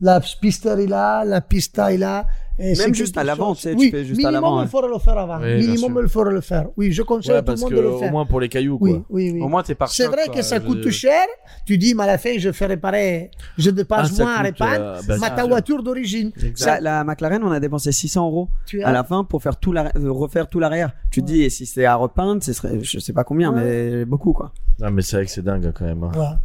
la 0.00 0.20
Spister 0.22 0.70
est 0.82 0.86
là, 0.86 1.24
la 1.24 1.40
Pista 1.40 1.92
est 1.92 1.98
là. 1.98 2.24
Et 2.58 2.74
Même 2.76 2.94
juste 2.94 3.16
à 3.16 3.24
l'avant, 3.24 3.54
tu 3.54 3.62
sais, 3.62 3.74
tu 3.74 3.90
fais 3.90 4.04
juste 4.04 4.20
à 4.24 4.28
minimum, 4.28 4.32
l'avant, 4.34 4.60
il 4.60 4.64
hein. 4.64 4.68
faut 4.68 4.86
le 4.86 4.98
faire 4.98 5.16
avant. 5.18 5.40
Oui, 5.40 5.66
minimum, 5.66 6.00
il 6.02 6.08
faut 6.08 6.22
le 6.24 6.40
faire. 6.42 6.66
Oui, 6.76 6.92
je 6.92 7.02
conseille 7.02 7.32
Ouais, 7.32 7.38
à 7.38 7.42
tout 7.42 7.46
le 7.46 7.52
parce 7.52 7.60
monde 7.62 7.70
que 7.70 7.76
de 7.76 7.80
le 7.80 7.88
au 7.88 8.10
moins 8.10 8.26
pour 8.26 8.40
les 8.40 8.48
cailloux 8.50 8.78
quoi. 8.78 8.88
Oui, 8.90 9.02
oui, 9.08 9.30
oui. 9.34 9.40
Au 9.40 9.48
moins, 9.48 9.62
t'es 9.62 9.74
par 9.74 9.88
C'est 9.90 10.06
vrai 10.06 10.26
quoi. 10.26 10.34
que 10.34 10.42
ça 10.42 10.56
Je- 10.56 10.62
coûte 10.66 10.88
cher. 10.90 11.24
Tu 11.64 11.78
dis, 11.78 11.94
mais 11.94 12.04
à 12.04 12.06
la 12.08 12.18
fin, 12.18 12.36
je 12.38 12.52
fais 12.52 12.66
réparer. 12.66 13.30
Je 13.56 13.70
dépasse 13.70 14.12
Ah, 14.18 14.22
moins 14.22 14.34
à 14.34 14.42
répandre. 14.42 14.70
euh, 14.78 15.00
bah, 15.08 15.16
ça- 15.18 15.30
ta 15.30 15.46
voiture 15.46 15.82
d'origine. 15.82 16.30
La, 16.64 16.80
la 16.80 17.04
McLaren 17.04 17.42
on 17.42 17.50
a 17.50 17.58
dépensé 17.60 17.90
600 17.92 18.26
euros 18.26 18.48
Tu 18.66 18.82
à 18.82 18.88
as- 18.88 18.92
la 18.92 19.04
fin 19.04 19.24
pour 19.24 19.42
faire 19.42 19.56
tout 19.56 19.72
l'arrière- 19.72 19.92
euh, 19.96 20.10
refaire 20.12 20.46
tout 20.48 20.58
l'arrière. 20.60 20.92
Tu 21.10 21.22
te 21.22 21.26
dis 21.26 21.42
et 21.42 21.50
si 21.50 21.64
c'est 21.66 21.84
à 21.86 21.94
repeindre 21.96 22.42
ce 22.42 22.52
serait 22.52 22.78
je 22.82 22.98
sais 22.98 23.12
pas 23.12 23.24
combien 23.24 23.52
mais 23.52 24.04
beaucoup 24.04 24.32
quoi. 24.32 24.52
Non 24.80 24.90
mais 24.90 25.02
c'est 25.02 25.16
vrai 25.16 25.24
que 25.26 25.30
c'est 25.30 25.42
dingue 25.42 25.72
quand 25.74 25.84
même. 25.84 26.02
hein. 26.04 26.38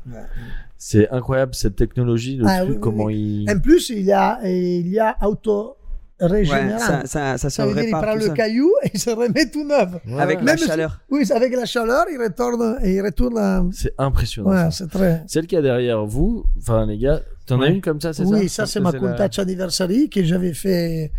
C'est 0.78 1.10
incroyable 1.10 1.55
cette 1.55 1.76
technologie, 1.76 2.38
le 2.38 2.45
Ah, 2.47 2.58
truc, 2.60 2.70
oui, 2.70 2.76
oui, 2.76 2.82
comment 2.82 3.03
oui. 3.05 3.45
il. 3.47 3.51
En 3.51 3.60
plus, 3.60 3.89
il 3.89 4.01
y 4.03 4.12
a, 4.12 4.39
il 4.47 4.88
y 4.89 4.99
a 4.99 5.18
auto 5.26 5.76
régénérant. 6.20 6.74
Ouais, 6.78 6.80
ça, 6.80 7.01
ça, 7.05 7.38
ça 7.38 7.49
se 7.49 7.55
Ça 7.57 7.65
veut 7.65 7.74
dire 7.74 7.84
il 7.84 7.91
prend 7.91 8.01
tout 8.13 8.20
le 8.20 8.26
ça. 8.28 8.34
caillou 8.34 8.72
et 8.84 8.91
il 8.93 8.99
se 8.99 9.09
remet 9.09 9.49
tout 9.49 9.65
neuf. 9.68 9.89
Ouais, 10.07 10.20
Avec 10.22 10.39
la 10.39 10.43
Même 10.45 10.57
si- 10.57 10.68
chaleur. 10.68 10.99
Oui, 11.09 11.32
avec 11.32 11.55
la 11.55 11.65
chaleur, 11.65 12.05
il 12.11 12.18
retourne, 12.22 12.78
et 12.84 12.95
il 12.95 13.01
retourne 13.01 13.38
à... 13.38 13.63
C'est 13.72 13.93
impressionnant. 13.97 14.49
Ouais, 14.49 14.55
ça. 14.55 14.72
c'est 14.72 14.88
très... 14.89 15.24
Celle 15.28 15.47
qui 15.47 15.55
est 15.55 15.61
derrière 15.61 16.05
vous, 16.05 16.45
enfin 16.57 16.86
les 16.86 16.97
gars, 16.97 17.22
t'en 17.45 17.61
as 17.61 17.68
une 17.68 17.82
comme 17.82 18.01
ça, 18.01 18.13
c'est 18.13 18.24
Oui, 18.24 18.49
ça 18.49 18.65
ça, 18.65 18.72
c'est 18.74 18.80
ma 18.80 18.91
c'est 18.91 18.99
la- 18.99 19.11
Countach 19.11 19.39
anniversary 19.39 20.09
que 20.09 20.24
j'avais 20.24 20.53
fait 20.53 21.11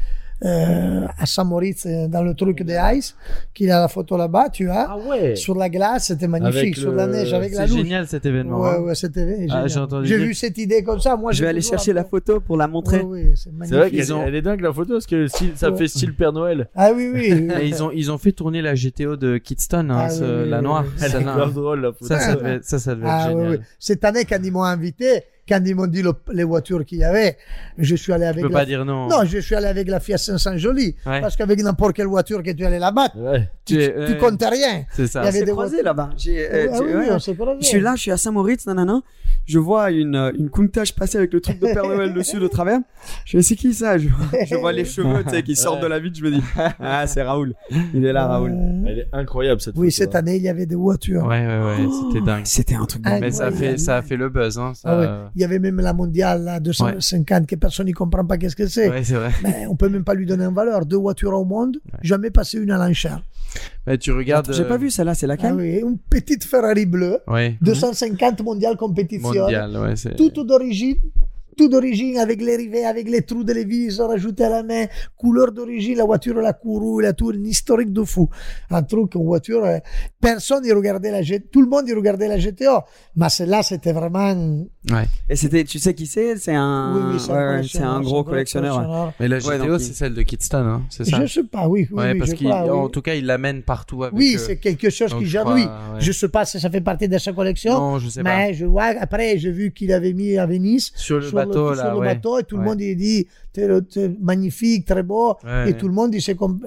euh, 0.45 1.07
à 1.19 1.27
Saint-Moritz, 1.27 1.85
euh, 1.87 2.07
dans 2.09 2.23
le 2.23 2.35
truc 2.35 2.63
de 2.63 2.75
Ice, 2.97 3.17
qu'il 3.55 3.71
a 3.71 3.81
la 3.81 3.89
photo 3.89 4.17
là-bas, 4.17 4.51
tu 4.51 4.71
as. 4.71 4.87
Ah 4.91 4.97
ouais. 4.99 5.35
Sur 5.37 5.55
la 5.57 5.69
glace, 5.69 6.07
c'était 6.09 6.29
magnifique. 6.29 6.57
Avec 6.59 6.77
sur 6.77 6.91
le- 6.91 6.97
la 6.97 7.07
neige, 7.09 7.33
avec 7.33 7.53
la 7.53 7.63
C'est 7.67 7.73
louche. 7.73 7.79
génial 7.83 8.07
cet 8.07 8.25
événement. 8.25 8.61
Ouais, 8.61 8.71
hein. 8.77 8.81
ouais, 8.83 8.95
c'était. 8.95 9.47
Ah, 9.51 9.67
j'ai 9.67 9.81
entendu 9.81 10.07
J'ai 10.07 10.17
dire- 10.19 10.27
vu 10.27 10.35
cette 10.35 10.57
idée 10.59 10.83
comme 10.83 11.01
ça. 11.01 11.17
Moi, 11.17 11.33
Je 11.33 11.43
vais 11.43 11.49
aller 11.49 11.61
chercher 11.61 11.93
la 11.93 12.05
photo 12.05 12.41
pour 12.41 12.57
la 12.57 12.69
montrer. 12.69 13.01
Oui, 13.01 13.23
oui, 13.25 13.31
c'est 13.35 13.45
C'est 13.45 13.53
magnifique. 13.53 13.79
vrai 13.79 13.91
qu'elle 13.91 14.13
ont- 14.13 14.27
est 14.27 14.43
dingue 14.43 14.61
la 14.61 14.73
photo 14.73 14.93
parce 14.95 15.07
que 15.07 15.27
style- 15.27 15.53
ça 15.57 15.71
Ouais. 15.71 15.79
fait 15.79 15.89
style 15.89 16.15
Père 16.15 16.33
Noël. 16.33 16.69
Ah 16.77 16.91
oui, 16.95 17.11
oui. 17.13 17.49
ils 17.65 17.83
ont 17.83 17.91
ils 17.91 18.13
ont 18.13 18.19
fait 18.19 18.33
tourner 18.33 18.63
la 18.63 18.75
GTO 18.75 19.17
de 19.17 19.39
Kidston, 19.39 19.91
hein, 19.91 19.97
Ah, 20.03 20.11
ce- 20.11 20.23
oui, 20.23 20.43
oui, 20.45 20.51
la 20.51 20.61
noire. 20.63 20.85
oui. 20.87 20.93
Elle 21.03 21.11
Ça, 21.11 21.21
est 21.21 21.25
là, 21.25 21.35
grave 21.35 21.55
drôle 21.55 21.81
la 21.81 21.93
photo. 21.93 22.07
ça, 22.07 22.19
ça 22.21 22.37
devait, 22.37 22.59
ça, 22.63 22.79
ça 22.79 22.95
devait 22.95 23.07
être 23.07 23.13
Ah, 23.13 23.27
oui, 23.29 23.33
génial. 23.43 23.51
oui. 23.51 23.65
Cette 23.79 24.05
année, 24.05 24.25
quand 24.25 24.39
ils 24.43 24.53
m'ont 24.53 24.63
invité, 24.63 25.23
quand 25.49 25.61
ils 25.65 25.75
m'ont 25.75 25.87
dit 25.87 26.03
le- 26.03 26.13
les 26.33 26.45
voitures 26.45 26.85
qu'il 26.85 26.99
y 26.99 27.05
avait, 27.05 27.37
je 27.79 27.95
suis 27.97 28.13
allé 28.13 28.25
Tu 28.25 28.29
avec 28.29 28.43
peux 28.45 28.53
la... 28.53 28.59
pas 28.59 28.65
dire 28.67 28.85
non. 28.85 29.09
Non, 29.09 29.25
je 29.25 29.39
suis 29.39 29.55
allé 29.55 29.67
avec 29.67 29.89
la 29.89 30.01
Fiat 30.01 30.19
500 30.19 30.57
Jolie. 30.59 30.95
Ouais. 31.07 31.21
Parce 31.21 31.37
qu'avec 31.37 31.61
n'importe 31.63 31.95
quelle 31.97 32.07
voiture 32.07 32.43
que 32.43 32.51
tu 32.51 32.65
allais 32.65 32.79
là-bas, 32.79 33.09
Ouais. 33.17 33.49
tu, 33.65 33.77
Tu 34.07 34.17
comptes 34.19 34.43
rien. 34.43 34.85
C'est 34.93 35.07
ça. 35.07 35.23
Il 35.23 35.25
y 35.25 35.29
avait 35.29 35.39
C'est 35.41 35.45
des 35.47 35.53
croisé 35.53 35.83
là-bas. 35.83 36.11
Euh, 36.29 36.67
Ah 36.73 36.77
tu- 36.79 36.85
oui, 36.85 36.93
ouais. 36.93 37.09
on 37.13 37.19
s'est 37.19 37.35
croisés. 37.35 37.59
Je 37.61 37.67
suis 37.67 37.81
là, 37.81 37.95
je 37.97 38.03
suis 38.03 38.11
à 38.11 38.17
Saint-Moritz, 38.17 38.67
nanana. 38.67 39.01
Je 39.47 39.59
vois 39.59 39.91
une, 39.91 40.15
euh, 40.15 40.31
une 40.39 40.51
Countach 40.51 40.93
passer 40.95 41.17
avec 41.17 41.33
le 41.33 41.41
truc 41.41 41.59
de 41.59 41.67
Père 41.73 41.83
Noël 41.89 42.13
dessus 42.13 42.39
de 42.39 42.47
travers. 42.49 42.81
Je 43.25 43.39
dis, 43.39 43.43
c'est 43.45 43.57
qui 43.57 43.73
ça? 43.73 43.97
Je, 43.97 44.09
je 44.47 44.55
vois 44.57 44.73
les 44.73 44.85
cheveux 44.85 45.25
tu 45.25 45.31
sais, 45.31 45.43
qui 45.43 45.57
sortent 45.57 45.81
de 45.83 45.87
la 45.87 45.99
vitre. 45.99 46.19
Je 46.19 46.25
me 46.25 46.31
dis, 46.31 46.43
ah, 46.81 47.07
c'est 47.07 47.23
Raoul. 47.23 47.55
Il 47.95 48.05
est 48.05 48.13
là, 48.13 48.27
Raoul. 48.27 48.51
Euh, 48.53 48.85
Elle 48.87 48.99
est 49.01 49.09
incroyable 49.13 49.61
cette 49.61 49.75
Oui, 49.77 49.91
cette 49.91 50.15
année, 50.15 50.37
il 50.37 50.43
y 50.43 50.49
avait 50.51 50.67
des 50.67 50.75
voitures. 50.75 51.25
Ouais, 51.25 51.47
ouais, 51.47 51.61
ouais, 51.65 51.89
c'était 52.13 52.25
dingue. 52.25 52.45
C'était 52.45 52.75
un 52.75 52.85
truc 52.85 53.03
de 53.03 53.09
Ah, 53.11 53.21
Mais 53.21 53.31
ça 53.31 53.47
a 53.47 53.51
fait, 53.51 53.79
ça 53.79 53.97
a 53.97 54.03
fait 54.03 54.17
le 54.17 54.29
buzz, 54.29 54.59
hein. 54.59 54.73
Ça... 54.75 54.89
Ah 54.91 54.99
ouais. 55.01 55.07
Il 55.39 55.43
y 55.43 55.45
avait 55.45 55.61
même 55.61 55.81
la 55.81 55.93
mondiale, 55.93 56.43
la 56.43 56.59
250, 56.59 57.47
que 57.47 57.55
personne 57.55 57.87
n'y 57.87 57.93
comprend 57.93 58.25
pas 58.25 58.37
qu'est-ce 58.39 58.57
que 58.57 58.67
c'est. 58.67 58.91
Ouais, 58.91 59.05
c'est 59.05 59.15
vrai. 59.15 59.31
Mais 59.45 59.69
on 59.69 59.77
peut 59.77 59.89
même 59.89 60.03
pas 60.03 60.15
lui 60.15 60.27
donner 60.27 60.45
en 60.45 60.53
valeur. 60.53 60.85
Deux 60.85 60.97
voitures 60.97 61.33
au 61.33 61.45
monde, 61.45 61.77
jamais 62.03 62.31
passé 62.31 62.59
une 62.59 62.73
à 62.73 62.77
l'enchère. 62.77 63.23
Mais 63.87 63.97
tu 63.99 64.11
regardes. 64.11 64.53
J'ai 64.53 64.65
euh, 64.65 64.69
pas 64.69 64.79
vu 64.79 64.91
celle-là, 64.91 65.15
c'est 65.15 65.27
Ah 65.27 65.29
laquelle 65.29 65.55
oui, 65.55 65.79
une 65.79 65.97
petite 65.97 66.43
Ferrari 66.43 66.87
bleue, 66.87 67.21
Ouais. 67.29 67.57
250 67.63 68.43
mondiale 68.43 68.77
compétition. 68.77 69.29
Mondial, 69.43 69.77
ouais. 69.79 69.95
c'est- 69.95 70.17
Tout 70.17 70.43
d'origine. 70.43 70.97
Tout 71.57 71.69
d'origine 71.69 72.19
avec 72.19 72.41
les 72.41 72.55
rivets, 72.55 72.85
avec 72.85 73.09
les 73.11 73.23
trous 73.23 73.43
de 73.43 73.53
les 73.53 73.65
vis 73.65 73.99
rajoutés 73.99 74.45
à 74.45 74.49
la 74.49 74.63
main, 74.63 74.85
couleur 75.17 75.51
d'origine, 75.51 75.97
la 75.99 76.05
voiture, 76.05 76.37
la 76.37 76.53
courroux, 76.53 77.01
la 77.01 77.13
tour, 77.15 77.33
une 77.33 77.47
historique 77.47 77.93
de 77.93 78.05
fou. 78.05 78.29
Un 78.71 78.85
truc, 78.85 79.17
une 79.17 79.25
voiture, 79.25 79.65
euh, 79.65 79.79
personne 80.21 80.65
y 80.65 80.71
regardait 80.71 81.11
la 81.11 81.21
GTO, 81.21 81.49
tout 81.51 81.61
le 81.61 81.67
monde 81.69 81.89
y 81.89 81.93
regardait 81.95 82.29
la 82.29 82.39
GTO. 82.39 82.83
Mais 83.17 83.29
celle-là, 83.29 83.65
c'était 83.65 83.91
vraiment, 83.93 84.37
Ouais. 84.91 85.05
Et 85.29 85.37
c'était, 85.37 85.65
tu 85.65 85.79
sais 85.79 85.95
qui 85.95 86.07
c'est? 86.07 86.37
C'est 86.37 86.55
un, 86.55 86.95
oui, 86.97 87.03
oui, 87.15 87.21
c'est 87.21 87.31
ouais, 87.33 87.37
un 87.39 87.41
ouais, 87.41 87.57
collectionneur, 87.57 87.91
c'est 87.93 87.97
un 87.99 88.01
gros 88.01 88.25
collectionneur. 88.25 89.13
Mais 89.21 89.29
la 89.29 89.39
GTO, 89.39 89.59
donc, 89.59 89.81
c'est 89.81 89.89
il- 89.89 89.95
celle 89.95 90.15
de 90.15 90.23
Kidston, 90.23 90.57
hein. 90.67 90.83
C'est 90.89 91.05
ça? 91.05 91.25
Je 91.27 91.33
sais 91.33 91.45
pas, 91.45 91.69
oui, 91.69 91.87
oui, 91.91 91.97
ouais, 91.99 92.13
oui, 92.13 92.19
parce 92.19 92.35
qu'en 92.35 92.89
tout 92.89 93.03
cas, 93.03 93.15
il 93.15 93.27
l'amène 93.27 93.63
partout 93.63 94.05
avec. 94.05 94.17
Oui, 94.17 94.35
euh, 94.37 94.39
c'est 94.39 94.57
quelque 94.57 94.91
chose 94.91 95.15
qui 95.15 95.25
lui. 95.25 95.37
ouais. 95.39 95.67
Je 95.99 96.13
sais 96.13 96.29
pas 96.29 96.45
si 96.45 96.59
ça 96.59 96.71
fait 96.71 96.81
partie 96.81 97.09
de 97.09 97.19
sa 97.19 97.33
collection. 97.33 97.73
Non, 97.79 97.99
je 97.99 98.09
sais 98.09 98.23
pas. 98.23 98.37
mais 98.37 98.55
je 98.55 98.65
vois, 98.65 98.93
après, 98.99 99.39
j'ai 99.39 99.51
vu 99.51 99.73
qu'il 99.73 99.93
avait 99.93 100.13
mis 100.13 100.37
à 100.39 100.47
Venise. 100.47 100.91
Sur 100.95 101.19
le 101.21 101.31
bateau, 101.31 101.75
sur 101.75 101.85
là, 101.85 101.91
le 101.93 101.99
ouais. 101.99 102.07
bateau, 102.15 102.39
et 102.39 102.45
tout 102.45 102.57
le 102.57 102.63
monde, 102.65 102.81
il 102.81 102.97
dit, 102.97 103.27
magnifique, 104.21 104.85
très 104.87 105.03
beau. 105.03 105.35
Ouais, 105.45 105.71
et 105.71 105.75
tout 105.77 105.89
le 105.89 105.95
monde, 105.95 106.15
il, 106.15 106.19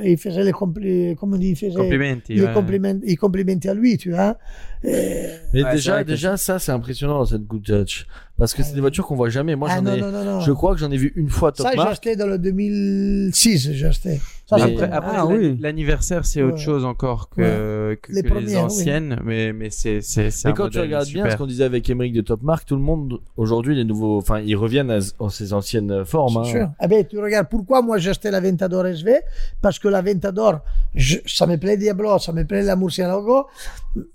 il 0.04 0.18
faisait 0.18 0.44
les 0.44 0.52
compli- 0.52 1.16
comment 1.16 1.38
dit, 1.38 1.50
il 1.50 1.56
faisait 1.56 1.74
Complimenti, 1.76 2.34
les 2.34 2.44
ouais. 2.44 2.54
compliments, 2.54 3.00
il 3.06 3.18
complimentait 3.18 3.70
à 3.70 3.74
lui, 3.74 3.98
tu 3.98 4.12
vois. 4.12 4.38
Et- 4.84 5.28
Mais 5.54 5.64
Ouais, 5.64 5.70
c'est 5.70 5.76
déjà, 5.76 6.04
déjà 6.04 6.38
ça 6.38 6.58
c'est 6.60 6.72
impressionnant 6.72 7.20
dans 7.20 7.26
cette 7.26 7.44
Good 7.46 7.64
Touch 7.64 8.08
parce 8.38 8.54
que 8.56 8.64
c'est 8.64 8.74
des 8.74 8.82
voitures 8.82 9.06
qu'on 9.06 9.16
voit 9.16 9.30
jamais. 9.30 9.56
Moi 9.56 9.68
Ah, 9.72 9.76
j'en 9.76 9.84
non, 9.84 9.94
ai, 9.94 10.02
non, 10.02 10.12
non, 10.12 10.24
non. 10.26 10.40
je 10.42 10.52
crois 10.52 10.74
que 10.74 10.80
j'en 10.80 10.90
ai 10.92 10.98
vu 10.98 11.14
une 11.16 11.30
fois 11.30 11.52
top 11.52 11.68
ça, 11.68 11.74
j'ai 11.74 11.80
acheté 11.82 12.16
dans 12.16 12.26
le 12.28 12.40
2006, 12.40 13.72
j'ai 13.74 13.86
acheté. 13.86 14.20
Ça, 14.52 14.58
Mais- 14.58 14.72
c'était- 14.74 14.84
Après, 14.84 14.96
après, 14.98 15.16
Ah, 15.16 15.26
oui. 15.26 15.58
l'anniversaire, 15.62 16.26
c'est 16.26 16.44
autre 16.44 16.56
Ouais. 16.58 16.62
chose 16.62 16.84
encore 16.84 17.30
que, 17.30 17.96
que- 18.02 18.12
Les 18.12 18.22
que 18.22 18.28
les, 18.28 18.30
premières, 18.30 18.60
oui. 18.60 18.66
anciennes, 18.66 19.18
mais, 19.24 19.54
mais 19.54 19.70
c'est, 19.70 20.02
c'est, 20.02 20.30
c'est 20.30 20.50
Mais 20.50 20.52
un 20.52 20.56
quand 20.56 20.68
tu 20.70 20.80
regardes 20.82 21.08
bien 21.08 21.30
ce 21.30 21.38
qu'on 21.38 21.46
disait 21.48 21.64
avec 21.64 21.90
Emmerich 21.90 22.12
de 22.14 22.20
Top 22.20 22.44
Mark, 22.44 22.66
tout 22.66 22.76
le 22.76 22.82
monde 22.82 23.20
aujourd'hui 23.38 23.76
les 23.76 23.86
nouveaux, 23.86 24.18
enfin 24.18 24.42
ils 24.42 24.56
reviennent 24.58 24.92
à, 24.92 24.98
à 24.98 25.30
ses 25.30 25.54
anciennes 25.54 26.04
formes. 26.04 26.36
hein. 26.38 26.44
Sûr. 26.44 26.70
Eh 26.84 26.88
ben, 26.90 27.06
tu 27.06 27.18
regardes, 27.18 27.48
pourquoi 27.50 27.82
moi 27.82 27.98
j'ai 27.98 28.10
acheté 28.10 28.30
la 28.30 28.42
Ventador 28.42 28.86
SV 28.88 29.22
Parce 29.62 29.80
que 29.80 29.88
la 29.88 30.02
Ventador, 30.02 30.60
je- 30.94 31.20
ça 31.26 31.48
me 31.48 31.56
plaît 31.56 31.78
Diablo, 31.78 32.20
ça 32.20 32.34
me 32.34 32.44
plaît 32.44 32.64
la 32.64 32.76
Murcielago, 32.76 33.48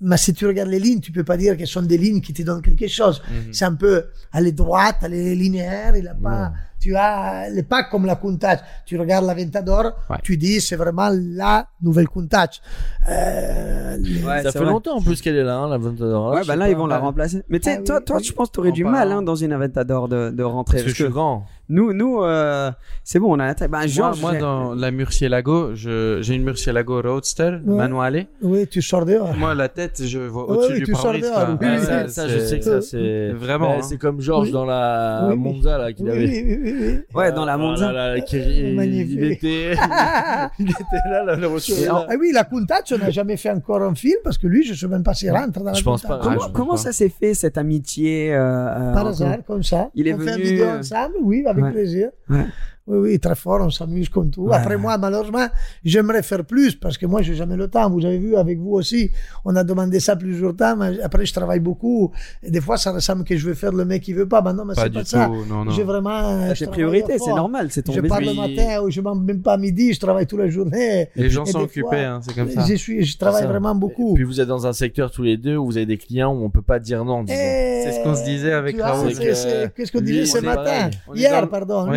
mais 0.02 0.18
si 0.18 0.34
tu 0.34 0.46
regardes 0.46 0.68
les 0.68 0.80
lignes, 0.80 1.00
tu 1.00 1.12
peux 1.12 1.24
pas 1.24 1.38
dire 1.38 1.56
que 1.56 1.64
ce 1.64 1.72
sont 1.72 1.82
des 1.82 1.96
lignes 1.98 2.20
qui 2.20 2.34
te 2.34 2.42
donnent 2.42 2.60
quelque 2.62 2.88
chose. 2.88 3.22
Mhm. 3.30 3.52
C'est 3.54 3.64
un 3.64 3.74
peu, 3.74 4.04
elle 4.34 4.46
est 4.48 4.52
droite, 4.52 4.96
elle 5.02 5.14
est 5.14 5.34
linéaire, 5.34 5.96
il 5.96 6.06
a 6.08 6.14
pas, 6.14 6.52
tu 6.80 6.94
as 6.96 7.48
les 7.50 7.62
packs 7.62 7.90
comme 7.90 8.06
la 8.06 8.16
Countach. 8.16 8.60
Tu 8.84 8.98
regardes 8.98 9.24
la 9.26 9.34
Ventador, 9.34 9.92
Ouais. 10.10 10.18
tu 10.22 10.36
dis 10.36 10.60
c'est 10.60 10.76
vraiment 10.76 11.08
la 11.12 11.66
nouvelle 11.82 12.08
Countach. 12.08 12.60
Euh, 13.08 13.96
Ouais, 14.26 14.42
ça 14.42 14.52
fait 14.52 14.58
vrai. 14.58 14.68
longtemps 14.68 14.96
en 14.96 15.00
plus 15.02 15.20
qu'elle 15.22 15.36
est 15.36 15.42
là, 15.44 15.56
hein, 15.56 15.68
la 15.68 15.78
Ventador. 15.78 16.32
Ouais, 16.34 16.42
bah 16.46 16.56
là, 16.56 16.66
pas. 16.66 16.70
ils 16.70 16.76
vont 16.76 16.86
la 16.86 16.98
remplacer. 16.98 17.42
Mais 17.48 17.60
tu 17.60 17.70
sais, 17.70 17.78
Ah 17.80 17.82
toi, 17.84 17.96
oui, 17.98 18.04
toi, 18.04 18.16
oui. 18.18 18.24
je 18.24 18.32
pense 18.32 18.48
que 18.48 18.52
tu 18.54 18.60
aurais 18.60 18.72
du 18.72 18.84
mal 18.84 19.10
hein, 19.12 19.22
dans 19.22 19.34
une 19.36 19.52
Aventador 19.52 20.08
de, 20.08 20.30
de 20.30 20.42
rentrer. 20.42 20.78
Parce 20.78 20.84
que 20.84 20.90
je 20.90 21.04
suis 21.04 21.12
grand. 21.12 21.44
Nous, 21.68 21.92
nous 21.92 22.22
euh, 22.22 22.70
c'est 23.04 23.18
bon, 23.18 23.34
on 23.36 23.38
a 23.40 23.46
la 23.46 23.54
taille. 23.54 23.68
Bah, 23.68 23.78
Moi, 23.78 23.86
Georges, 23.88 24.20
moi, 24.20 24.34
dans 24.36 24.74
la 24.74 24.90
Murcielago, 24.90 25.74
je, 25.74 26.18
j'ai 26.22 26.34
une 26.34 26.44
Murcielago 26.44 27.00
Roadster, 27.02 27.58
Ouais. 27.64 27.76
manuale. 27.76 28.26
Oui, 28.42 28.66
tu 28.66 28.82
sors 28.82 29.04
dehors. 29.04 29.34
Moi, 29.36 29.54
la 29.54 29.68
tête, 29.68 30.02
je 30.04 30.18
vois 30.18 30.44
Ouais, 30.50 30.56
au-dessus 30.56 30.72
oui, 30.74 30.78
du 30.80 30.84
tu 30.86 30.94
sors 30.94 31.02
pare-brise. 31.12 31.30
oui, 31.32 31.66
Ouais, 31.66 31.76
oui, 31.78 31.84
ça, 31.86 32.08
ça, 32.08 32.28
je 32.28 32.38
sais 32.38 32.58
que 32.58 32.64
ça, 32.64 32.80
c'est. 32.80 33.30
Vraiment, 33.32 33.74
hein. 33.78 33.82
C'est 33.82 33.98
comme 33.98 34.20
Georges 34.20 34.46
Oui. 34.48 34.52
dans 34.52 34.64
la. 34.64 35.32
Monza, 35.36 35.78
là, 35.78 35.92
qu'il 35.92 36.04
Oui, 36.06 36.10
avait. 36.12 36.24
oui, 36.26 36.44
oui, 36.46 36.58
oui, 36.62 36.74
oui. 36.80 36.98
Ouais, 37.14 37.32
dans 37.32 37.44
la 37.44 37.54
Ah 37.54 37.58
Monza. 37.58 37.92
là 37.92 38.14
là, 38.16 38.20
qui- 38.20 38.72
Magnifique. 38.74 39.18
il 39.18 39.24
était, 39.32 39.72
il 40.58 40.70
était 40.70 41.10
là, 41.10 41.24
là, 41.24 41.36
la 41.36 41.48
voiture. 41.48 42.06
Ah 42.08 42.14
oui, 42.18 42.30
la 42.32 42.44
Countach, 42.44 42.92
on 42.94 42.98
n'a 42.98 43.10
jamais 43.10 43.36
fait 43.36 43.50
encore 43.50 43.82
un 43.82 43.94
film 43.94 44.16
parce 44.24 44.38
que 44.38 44.46
lui, 44.46 44.64
je 44.64 44.72
ne 44.72 44.76
sais 44.76 44.88
même 44.88 45.02
pas 45.02 45.14
s'il 45.14 45.30
rentre 45.30 45.50
dans 45.58 45.64
la 45.64 45.72
Je 45.74 45.82
pense 45.82 46.02
pas. 46.02 46.18
Comment, 46.22 46.36
Ouais, 46.36 46.52
comprends. 46.52 46.76
ça 46.76 46.92
s'est 46.92 47.08
fait 47.08 47.34
cette 47.34 47.58
amitié 47.58 48.32
euh, 48.34 48.38
euh, 48.40 48.92
Par 48.94 49.06
hasard, 49.08 49.36
comme 49.46 49.62
ça. 49.62 49.88
Il 49.94 50.08
est 50.08 50.14
on 50.14 50.18
fait 50.18 50.24
une 50.30 50.32
venu, 50.32 50.44
vidéo 50.44 50.66
ensemble, 50.78 51.14
oui, 51.22 51.42
avec 51.56 51.64
ouais. 51.64 51.72
plaisir. 51.72 52.10
Ouais. 52.28 52.46
Oui, 52.88 52.98
oui, 52.98 53.18
très 53.18 53.34
fort, 53.34 53.60
on 53.62 53.70
s'amuse 53.70 54.08
comme 54.08 54.30
tout. 54.30 54.42
Ouais. 54.44 54.54
Après 54.54 54.76
moi, 54.76 54.96
malheureusement, 54.96 55.46
j'aimerais 55.84 56.22
faire 56.22 56.44
plus 56.44 56.76
parce 56.76 56.96
que 56.96 57.06
moi, 57.06 57.20
j'ai 57.20 57.34
jamais 57.34 57.56
le 57.56 57.66
temps. 57.68 57.90
Vous 57.90 58.04
avez 58.04 58.18
vu, 58.18 58.36
avec 58.36 58.58
vous 58.58 58.72
aussi, 58.74 59.10
on 59.44 59.56
a 59.56 59.64
demandé 59.64 59.98
ça 59.98 60.14
plusieurs 60.14 60.54
temps. 60.54 60.76
mais 60.76 61.00
après, 61.02 61.26
je 61.26 61.32
travaille 61.32 61.58
beaucoup. 61.60 62.12
Et 62.44 62.50
des 62.50 62.60
fois, 62.60 62.76
ça 62.76 62.92
ressemble 62.92 63.24
que 63.24 63.36
je 63.36 63.48
vais 63.48 63.56
faire 63.56 63.72
le 63.72 63.84
mec 63.84 64.02
qui 64.02 64.12
veut 64.12 64.28
pas. 64.28 64.40
Ben 64.40 64.52
non, 64.52 64.64
mais 64.64 64.74
c'est 64.76 64.88
du 64.88 64.98
pas 64.98 65.04
ça. 65.04 65.26
tout, 65.26 65.44
non, 65.46 65.64
non. 65.64 65.70
J'ai 65.72 65.82
vraiment. 65.82 66.20
Travaille 66.54 66.66
priorités, 66.68 67.18
fort. 67.18 67.26
c'est 67.26 67.34
normal, 67.34 67.68
c'est 67.70 67.82
ton 67.82 67.92
Je 67.92 68.00
pars 68.02 68.20
le 68.20 68.34
matin 68.34 68.82
ou 68.82 68.90
je 68.90 69.00
mange 69.00 69.18
même 69.20 69.42
pas 69.42 69.54
à 69.54 69.56
midi, 69.56 69.92
je 69.92 70.00
travaille 70.00 70.26
toute 70.26 70.38
la 70.38 70.48
journée. 70.48 71.08
Les 71.16 71.28
gens 71.30 71.44
Et 71.44 71.50
sont 71.50 71.60
occupés, 71.60 71.96
hein, 72.04 72.20
c'est 72.22 72.34
comme 72.34 72.50
ça. 72.50 72.64
Je, 72.68 72.74
suis, 72.74 73.04
je 73.04 73.18
travaille 73.18 73.42
ça. 73.42 73.48
vraiment 73.48 73.74
Et 73.74 73.78
beaucoup. 73.78 74.14
puis 74.14 74.24
vous 74.24 74.40
êtes 74.40 74.48
dans 74.48 74.66
un 74.66 74.72
secteur 74.72 75.10
tous 75.10 75.22
les 75.22 75.36
deux 75.36 75.56
où 75.56 75.66
vous 75.66 75.76
avez 75.76 75.86
des 75.86 75.98
clients 75.98 76.32
où 76.32 76.44
on 76.44 76.50
peut 76.50 76.62
pas 76.62 76.78
dire 76.78 77.04
non. 77.04 77.24
C'est 77.26 77.92
ce 77.92 78.02
qu'on 78.02 78.14
se 78.14 78.24
disait 78.24 78.52
avec 78.52 78.80
Raoul. 78.80 79.12
Qu'est-ce 79.14 79.90
qu'on 79.92 80.00
disait 80.00 80.26
ce 80.26 80.38
matin 80.38 80.90
Hier, 81.14 81.48
pardon. 81.48 81.88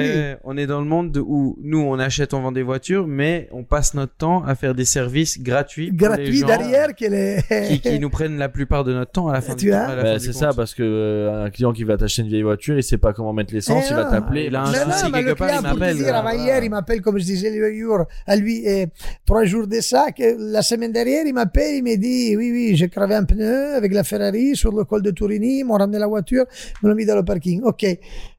On 0.43 0.57
est 0.57 0.67
dans 0.67 0.78
le 0.79 0.85
monde 0.85 1.11
de- 1.11 1.19
où 1.19 1.57
nous, 1.61 1.79
on 1.79 1.99
achète, 1.99 2.33
on 2.33 2.41
vend 2.41 2.51
des 2.51 2.63
voitures, 2.63 3.07
mais 3.07 3.47
on 3.51 3.63
passe 3.63 3.93
notre 3.93 4.13
temps 4.15 4.43
à 4.43 4.55
faire 4.55 4.75
des 4.75 4.85
services 4.85 5.41
gratuits. 5.41 5.91
pour 5.91 6.07
les 6.09 6.15
Gratuit 6.15 6.37
gens 6.37 6.47
derrière. 6.47 6.95
qu'elle 6.95 7.13
est... 7.13 7.67
Qui, 7.67 7.79
qui 7.81 7.99
nous 7.99 8.09
prennent 8.09 8.37
la 8.37 8.49
plupart 8.49 8.83
de 8.83 8.93
notre 8.93 9.11
temps 9.11 9.27
à 9.27 9.33
la 9.33 9.41
fin 9.41 9.55
Tu 9.55 9.65
du 9.65 9.71
Bah, 9.71 10.19
c'est 10.19 10.33
ça 10.33 10.51
parce 10.55 10.73
que 10.73 10.83
euh, 10.83 11.45
un 11.45 11.49
client 11.49 11.73
qui 11.73 11.83
va 11.83 11.97
t'acheter 11.97 12.21
une 12.23 12.27
vieille 12.29 12.41
voiture, 12.41 12.75
il 12.77 12.83
sait 12.83 12.97
pas 12.97 13.13
comment 13.13 13.33
mettre 13.33 13.53
l'essence, 13.53 13.83
Eh 13.87 13.91
il 13.91 13.95
va 13.95 14.05
t'appeler. 14.05 14.45
Il 14.45 14.55
a 14.55 14.63
un 14.63 14.71
Mais 14.71 14.77
souci 14.79 15.05
non, 15.05 15.11
quelque 15.11 15.33
part, 15.37 15.49
il 15.55 15.61
m'appelle. 15.61 15.97
dire, 15.97 16.15
avant 16.15 16.31
hier, 16.31 16.63
il 16.63 16.69
m'appelle, 16.69 17.01
comme 17.01 17.17
je 17.19 17.23
disais 17.25 17.49
le 17.49 17.73
jour, 17.79 18.05
à 18.27 18.35
lui, 18.35 18.65
et 18.65 18.87
trois 19.25 19.45
jours 19.45 19.67
de 19.67 19.79
ça, 19.81 20.07
que 20.11 20.35
la 20.51 20.61
semaine 20.61 20.91
dernière, 20.91 21.25
il 21.25 21.33
m'appelle, 21.33 21.75
il 21.75 21.83
me 21.83 21.95
dit, 21.95 22.35
oui, 22.37 22.51
oui, 22.51 22.75
j'ai 22.75 22.89
crevé 22.89 23.15
un 23.15 23.23
pneu 23.23 23.75
avec 23.75 23.93
la 23.93 24.03
Ferrari 24.03 24.55
sur 24.55 24.71
le 24.75 24.83
col 24.83 25.01
de 25.01 25.11
Tourini, 25.11 25.59
ils 25.59 25.63
m'ont 25.63 25.75
ramené 25.77 25.99
la 25.99 26.07
voiture, 26.07 26.45
ils 26.81 26.85
me 26.85 26.89
l'ont 26.91 26.95
mis 26.95 27.05
dans 27.05 27.15
le 27.15 27.23
parking. 27.23 27.61
Ok. 27.63 27.85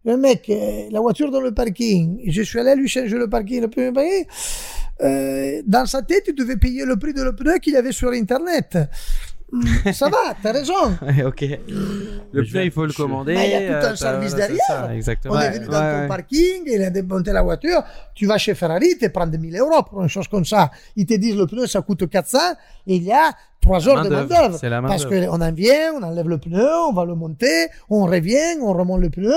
Le 0.04 0.16
mec, 0.16 0.48
euh, 0.48 0.88
la 0.90 1.00
voiture 1.00 1.30
dans 1.30 1.42
le 1.42 1.52
parking, 1.52 2.20
je 2.26 2.40
suis 2.40 2.58
allé 2.58 2.74
lui 2.74 2.88
changer 2.88 3.18
le 3.18 3.28
parking, 3.28 3.60
le 3.60 3.68
premier 3.68 3.92
parking, 3.92 4.24
euh, 5.02 5.62
dans 5.66 5.84
sa 5.84 6.00
tête, 6.00 6.24
il 6.28 6.34
devait 6.34 6.56
payer 6.56 6.86
le 6.86 6.96
prix 6.96 7.12
de 7.12 7.22
le 7.22 7.34
pneu 7.34 7.58
qu'il 7.58 7.76
avait 7.76 7.92
sur 7.92 8.10
Internet. 8.10 8.78
Hum, 9.52 9.92
Ça 9.92 10.08
va, 10.08 10.34
t'as 10.42 10.52
raison. 10.52 10.74
Ok. 11.26 11.44
Le 12.32 12.44
pneu, 12.44 12.64
il 12.64 12.70
faut 12.70 12.86
le 12.86 12.92
commander. 12.92 13.34
Mais 13.34 13.48
il 13.48 13.52
y 13.52 13.54
a 13.54 13.58
tout 13.58 13.72
un 13.74 13.76
euh, 13.78 13.90
t'as- 13.90 13.96
service 13.96 14.34
derrière. 14.34 14.58
ça, 14.66 14.94
exactement. 14.94 15.34
On 15.34 15.40
est 15.40 15.48
Ouais, 15.48 15.50
venu 15.58 15.66
dans 15.66 15.80
ouais, 15.80 16.02
ton 16.02 16.08
parking, 16.08 16.62
il 16.66 16.82
a 16.82 16.90
démonté 16.90 17.32
la 17.32 17.42
voiture, 17.42 17.82
tu 18.14 18.26
vas 18.26 18.38
chez 18.38 18.54
Ferrari, 18.54 18.96
tu 19.00 19.10
prends 19.10 19.26
2000 19.26 19.56
euros 19.58 19.82
pour 19.82 20.02
une 20.02 20.08
chose 20.08 20.28
comme 20.28 20.44
ça. 20.44 20.70
Ils 20.96 21.06
te 21.06 21.14
disent 21.14 21.36
le 21.36 21.46
pneu 21.46 21.66
ça 21.66 21.82
coûte 21.82 22.08
400 22.08 22.38
et 22.86 22.96
il 22.96 23.02
y 23.02 23.12
a 23.12 23.32
3 23.60 23.88
heures 23.88 24.02
de 24.04 24.08
main-d'œuvre. 24.08 24.58
la 24.62 24.82
Parce 24.82 25.04
qu'on 25.04 25.40
en 25.40 25.52
vient, 25.52 25.92
on 25.98 26.02
enlève 26.02 26.28
le 26.28 26.38
pneu, 26.38 26.66
on 26.88 26.92
va 26.92 27.04
le 27.04 27.14
monter, 27.14 27.68
on 27.90 28.06
revient, 28.06 28.58
on 28.62 28.72
remonte 28.72 29.00
le 29.02 29.10
pneu, 29.10 29.34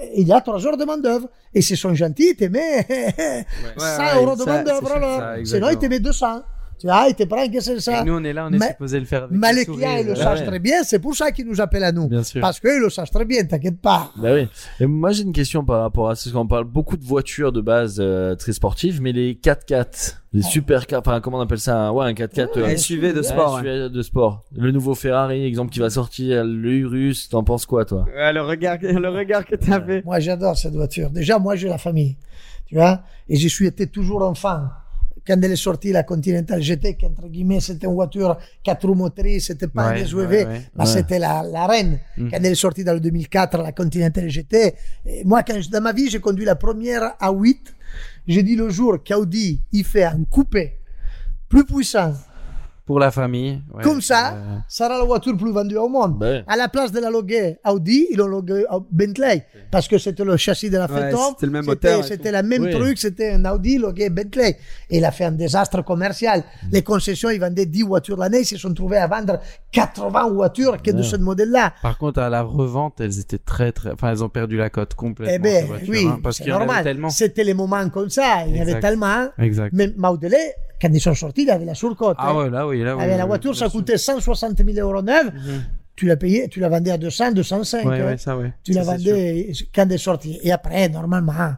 et 0.00 0.20
il 0.22 0.28
y 0.28 0.32
a 0.32 0.40
3 0.40 0.64
heures 0.66 0.76
de 0.78 0.84
main-d'œuvre. 0.84 1.28
Et 1.52 1.60
s'ils 1.60 1.76
sont 1.76 1.92
gentils, 1.94 2.30
ils 2.30 2.36
te 2.36 2.44
mettent 2.44 2.86
100 3.76 3.98
ouais, 3.98 4.14
euros 4.22 4.36
de 4.36 4.44
main-d'œuvre 4.44 5.40
Sinon, 5.44 5.68
ils 5.70 5.78
te 5.78 5.86
mettent 5.86 6.02
200. 6.02 6.42
Tu 6.78 6.86
vois, 6.86 7.06
ils 7.08 7.14
te 7.14 7.22
prennent 7.24 7.50
que 7.50 7.60
c'est 7.60 7.80
ça. 7.80 8.02
Et 8.02 8.04
nous, 8.04 8.14
on 8.14 8.22
est 8.24 8.34
là, 8.34 8.46
on 8.48 8.52
est 8.52 8.58
Mais- 8.58 8.68
supposé 8.68 9.00
le 9.00 9.06
faire 9.06 9.24
avec 9.24 9.38
Mais 9.38 9.50
le 9.52 9.58
les 9.60 9.64
clients, 9.64 9.96
ils 9.98 10.04
le 10.06 10.10
Ouais. 10.12 10.16
savent 10.16 10.44
très 10.44 10.58
bien, 10.58 10.82
c'est 10.84 10.98
pour 10.98 11.14
ça 11.16 11.32
qu'ils 11.32 11.46
nous 11.46 11.58
appellent 11.60 11.84
à 11.84 11.92
nous. 11.92 12.06
Bien 12.08 12.22
sûr. 12.22 12.40
Parce 12.42 12.60
qu'ils 12.60 12.78
le 12.80 12.90
savent 12.90 13.08
très 13.10 13.24
bien, 13.24 13.44
t'inquiète 13.46 13.80
pas. 13.80 14.12
Bah 14.16 14.34
oui. 14.34 14.46
Et 14.78 14.84
moi 14.86 15.10
j'ai 15.12 15.22
une 15.22 15.32
question 15.32 15.64
par 15.64 15.80
rapport 15.80 16.10
à 16.10 16.14
ça, 16.14 16.24
parce 16.24 16.34
qu'on 16.34 16.46
parle 16.46 16.64
beaucoup 16.64 16.98
de 16.98 17.04
voitures 17.04 17.50
de 17.52 17.60
base 17.62 17.96
euh, 17.98 18.34
très 18.34 18.52
sportives, 18.52 19.00
mais 19.00 19.12
les 19.12 19.34
4x4, 19.36 20.18
les 20.34 20.42
super 20.42 20.86
car- 20.86 21.00
enfin 21.00 21.20
comment 21.20 21.38
on 21.38 21.42
appelle 21.42 21.58
ça, 21.58 21.78
un- 21.78 21.92
ouais 21.92 22.04
un 22.04 22.12
4x4 22.12 22.58
euh, 22.58 22.76
SUV 22.76 23.12
de 23.12 23.18
ouais, 23.18 23.22
sport. 23.22 23.54
ouais. 23.54 23.60
SUV 23.62 23.88
de 23.88 24.02
sport. 24.02 24.44
Le 24.54 24.70
nouveau 24.70 24.94
Ferrari, 24.94 25.44
exemple 25.46 25.70
qui 25.72 25.80
va 25.80 25.88
sortir, 25.88 26.44
le 26.44 26.72
Urus, 26.72 27.30
t'en 27.30 27.42
penses 27.42 27.64
quoi 27.64 27.86
toi? 27.86 28.04
Ouais, 28.14 28.32
le 28.34 28.42
regard, 28.42 28.76
le 28.82 29.08
regard 29.08 29.46
que 29.46 29.56
t'as 29.56 29.80
fait. 29.80 30.04
Moi, 30.04 30.20
j'adore 30.20 30.58
cette 30.58 30.74
voiture. 30.74 31.08
Déjà, 31.10 31.38
moi, 31.38 31.56
j'ai 31.56 31.68
la 31.68 31.78
famille. 31.78 32.16
Tu 32.66 32.74
vois 32.74 33.00
Et 33.28 33.36
je 33.36 33.48
suis 33.48 33.66
été 33.66 33.86
toujours 33.86 34.22
enfant. 34.22 34.60
Quand 35.26 35.40
elle 35.42 35.52
est 35.52 35.56
sortie, 35.56 35.90
la 35.92 36.04
Continental 36.04 36.62
GT, 36.62 36.94
qu'entre 36.94 37.26
guillemets, 37.28 37.60
c'était 37.60 37.86
une 37.86 37.94
voiture 37.94 38.36
quatre 38.62 38.86
roues 38.86 38.94
motrices, 38.94 39.46
c'était 39.46 39.66
pas 39.66 39.90
Ouais, 39.92 40.02
un 40.02 40.04
SUV, 40.06 40.26
ouais, 40.26 40.46
ouais. 40.46 40.60
mais 40.78 40.86
c'était 40.86 41.18
la, 41.18 41.42
la 41.42 41.66
reine. 41.66 41.98
Quand 42.16 42.28
elle 42.32 42.46
est 42.46 42.54
sortie 42.54 42.84
dans 42.84 42.94
le 42.94 43.00
2004, 43.00 43.58
la 43.62 43.72
Continental 43.72 44.28
GT, 44.28 44.74
et 45.04 45.24
moi, 45.24 45.42
quand 45.42 45.60
je- 45.60 45.68
dans 45.68 45.80
ma 45.82 45.92
vie, 45.92 46.08
j'ai 46.08 46.20
conduit 46.20 46.44
la 46.44 46.54
première 46.54 47.14
A8. 47.20 47.58
J'ai 48.28 48.42
dit 48.42 48.56
le 48.56 48.68
jour 48.70 48.98
qu'Audi, 49.04 49.60
il 49.72 49.84
fait 49.84 50.04
un 50.04 50.22
coupé 50.30 50.76
plus 51.48 51.64
puissant. 51.64 52.12
Pour 52.86 53.00
la 53.00 53.10
famille. 53.10 53.60
ouais. 53.74 53.82
Comme 53.82 54.00
ça, 54.00 54.34
Euh, 54.34 54.56
ça 54.68 54.86
sera 54.86 54.98
la 54.98 55.04
voiture 55.04 55.36
plus 55.36 55.50
vendue 55.52 55.76
au 55.76 55.88
monde. 55.88 56.22
Ouais. 56.22 56.44
À 56.46 56.56
la 56.56 56.68
place 56.68 56.92
de 56.92 57.00
la 57.00 57.10
loguer 57.10 57.56
Audi, 57.68 58.06
ils 58.12 58.22
ont 58.22 58.28
logué 58.28 58.62
Bentley. 58.92 59.44
Parce 59.72 59.88
que 59.88 59.98
c'était 59.98 60.24
le 60.24 60.36
châssis 60.36 60.70
de 60.70 60.78
la 60.78 60.86
Ouais, 60.86 61.10
Phantom. 61.10 61.30
c'était 61.34 61.46
le 61.46 61.52
même 61.52 61.64
moteur 61.64 62.04
C'était 62.04 62.30
la 62.30 62.44
même 62.44 62.62
Oui. 62.62 62.70
truc, 62.70 62.96
c'était 62.98 63.32
un 63.32 63.44
Audi 63.46 63.78
logué 63.78 64.08
Bentley. 64.08 64.56
Et 64.88 64.98
il 64.98 65.04
a 65.04 65.10
fait 65.10 65.24
un 65.24 65.32
désastre 65.32 65.82
commercial. 65.84 66.40
Mm. 66.40 66.66
Les 66.72 66.82
concessions, 66.82 67.30
ils 67.30 67.40
vendaient 67.40 67.66
10 67.66 67.82
voitures 67.82 68.16
l'année, 68.18 68.40
ils 68.42 68.44
se 68.46 68.56
sont 68.56 68.72
trouvés 68.72 68.98
à 68.98 69.08
vendre 69.08 69.40
80 69.72 70.28
voitures 70.30 70.80
que 70.80 70.92
de 70.92 71.02
ce 71.02 71.16
modèle-là. 71.16 71.72
Par 71.82 71.98
contre, 71.98 72.20
à 72.20 72.28
la 72.30 72.42
revente, 72.42 73.00
elles 73.00 73.18
étaient 73.18 73.38
très, 73.38 73.72
très, 73.72 73.90
enfin, 73.92 74.10
elles 74.12 74.22
ont 74.22 74.28
perdu 74.28 74.56
la 74.56 74.70
cote 74.70 74.94
complètement. 74.94 75.34
Eh 75.34 75.38
ben, 75.40 75.66
oui, 75.88 76.06
hein, 76.08 76.20
parce 76.22 76.38
qu'il 76.38 76.48
y 76.48 76.52
en 76.52 76.60
avait 76.68 76.84
tellement. 76.84 77.10
C'était 77.10 77.42
les 77.44 77.54
moments 77.54 77.88
comme 77.90 78.10
ça. 78.10 78.44
Il 78.46 78.52
y 78.56 78.60
avait 78.60 78.70
Exact. 78.72 78.80
tellement. 78.80 79.26
Exact. 79.38 79.70
Mais 79.72 79.92
Maudelet, 79.96 80.54
quand 80.80 80.88
ils 80.92 81.00
sont 81.00 81.14
sortis, 81.14 81.42
il 81.42 81.50
avait 81.50 81.64
la 81.64 81.74
surcote. 81.74 82.16
Ah 82.18 82.30
hein. 82.30 82.36
ouais, 82.36 82.50
là, 82.50 82.66
oui, 82.66 82.82
là, 82.82 82.96
oui. 82.96 83.02
Ah, 83.04 83.06
mais 83.06 83.16
la 83.16 83.24
oui, 83.24 83.28
voiture, 83.28 83.56
ça 83.56 83.68
coûtait 83.68 83.98
160 83.98 84.58
000 84.64 84.86
euros 84.86 85.02
neuve. 85.02 85.32
Mhm. 85.34 85.64
Tu 85.94 86.04
l'as 86.06 86.16
payé, 86.16 86.46
tu 86.50 86.60
l'as 86.60 86.68
vendue 86.68 86.90
à 86.90 86.98
200, 86.98 87.32
205. 87.32 87.86
Ouais, 87.86 88.00
hein. 88.00 88.06
ouais, 88.06 88.18
ça, 88.18 88.36
ouais. 88.36 88.52
Tu 88.62 88.74
Ça, 88.74 88.80
la 88.80 88.84
vendais 88.84 89.52
quand 89.74 89.84
elle 89.84 89.92
est 89.92 89.98
sortie. 89.98 90.38
Et 90.42 90.52
après, 90.52 90.90
normalement, 90.90 91.54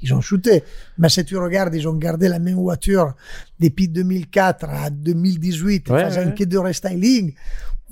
ils 0.00 0.14
ont 0.14 0.22
shooté. 0.22 0.64
Mais 0.96 1.10
si 1.10 1.22
tu 1.26 1.36
regardes, 1.36 1.74
ils 1.74 1.86
ont 1.86 1.92
gardé 1.92 2.28
la 2.28 2.38
même 2.38 2.54
voiture 2.54 3.14
depuis 3.60 3.88
2004 3.88 4.64
à 4.64 4.88
2018, 4.88 5.90
Ouais, 5.90 6.04
faisant 6.04 6.30
kit 6.30 6.46
de 6.46 6.56
restyling. 6.56 7.34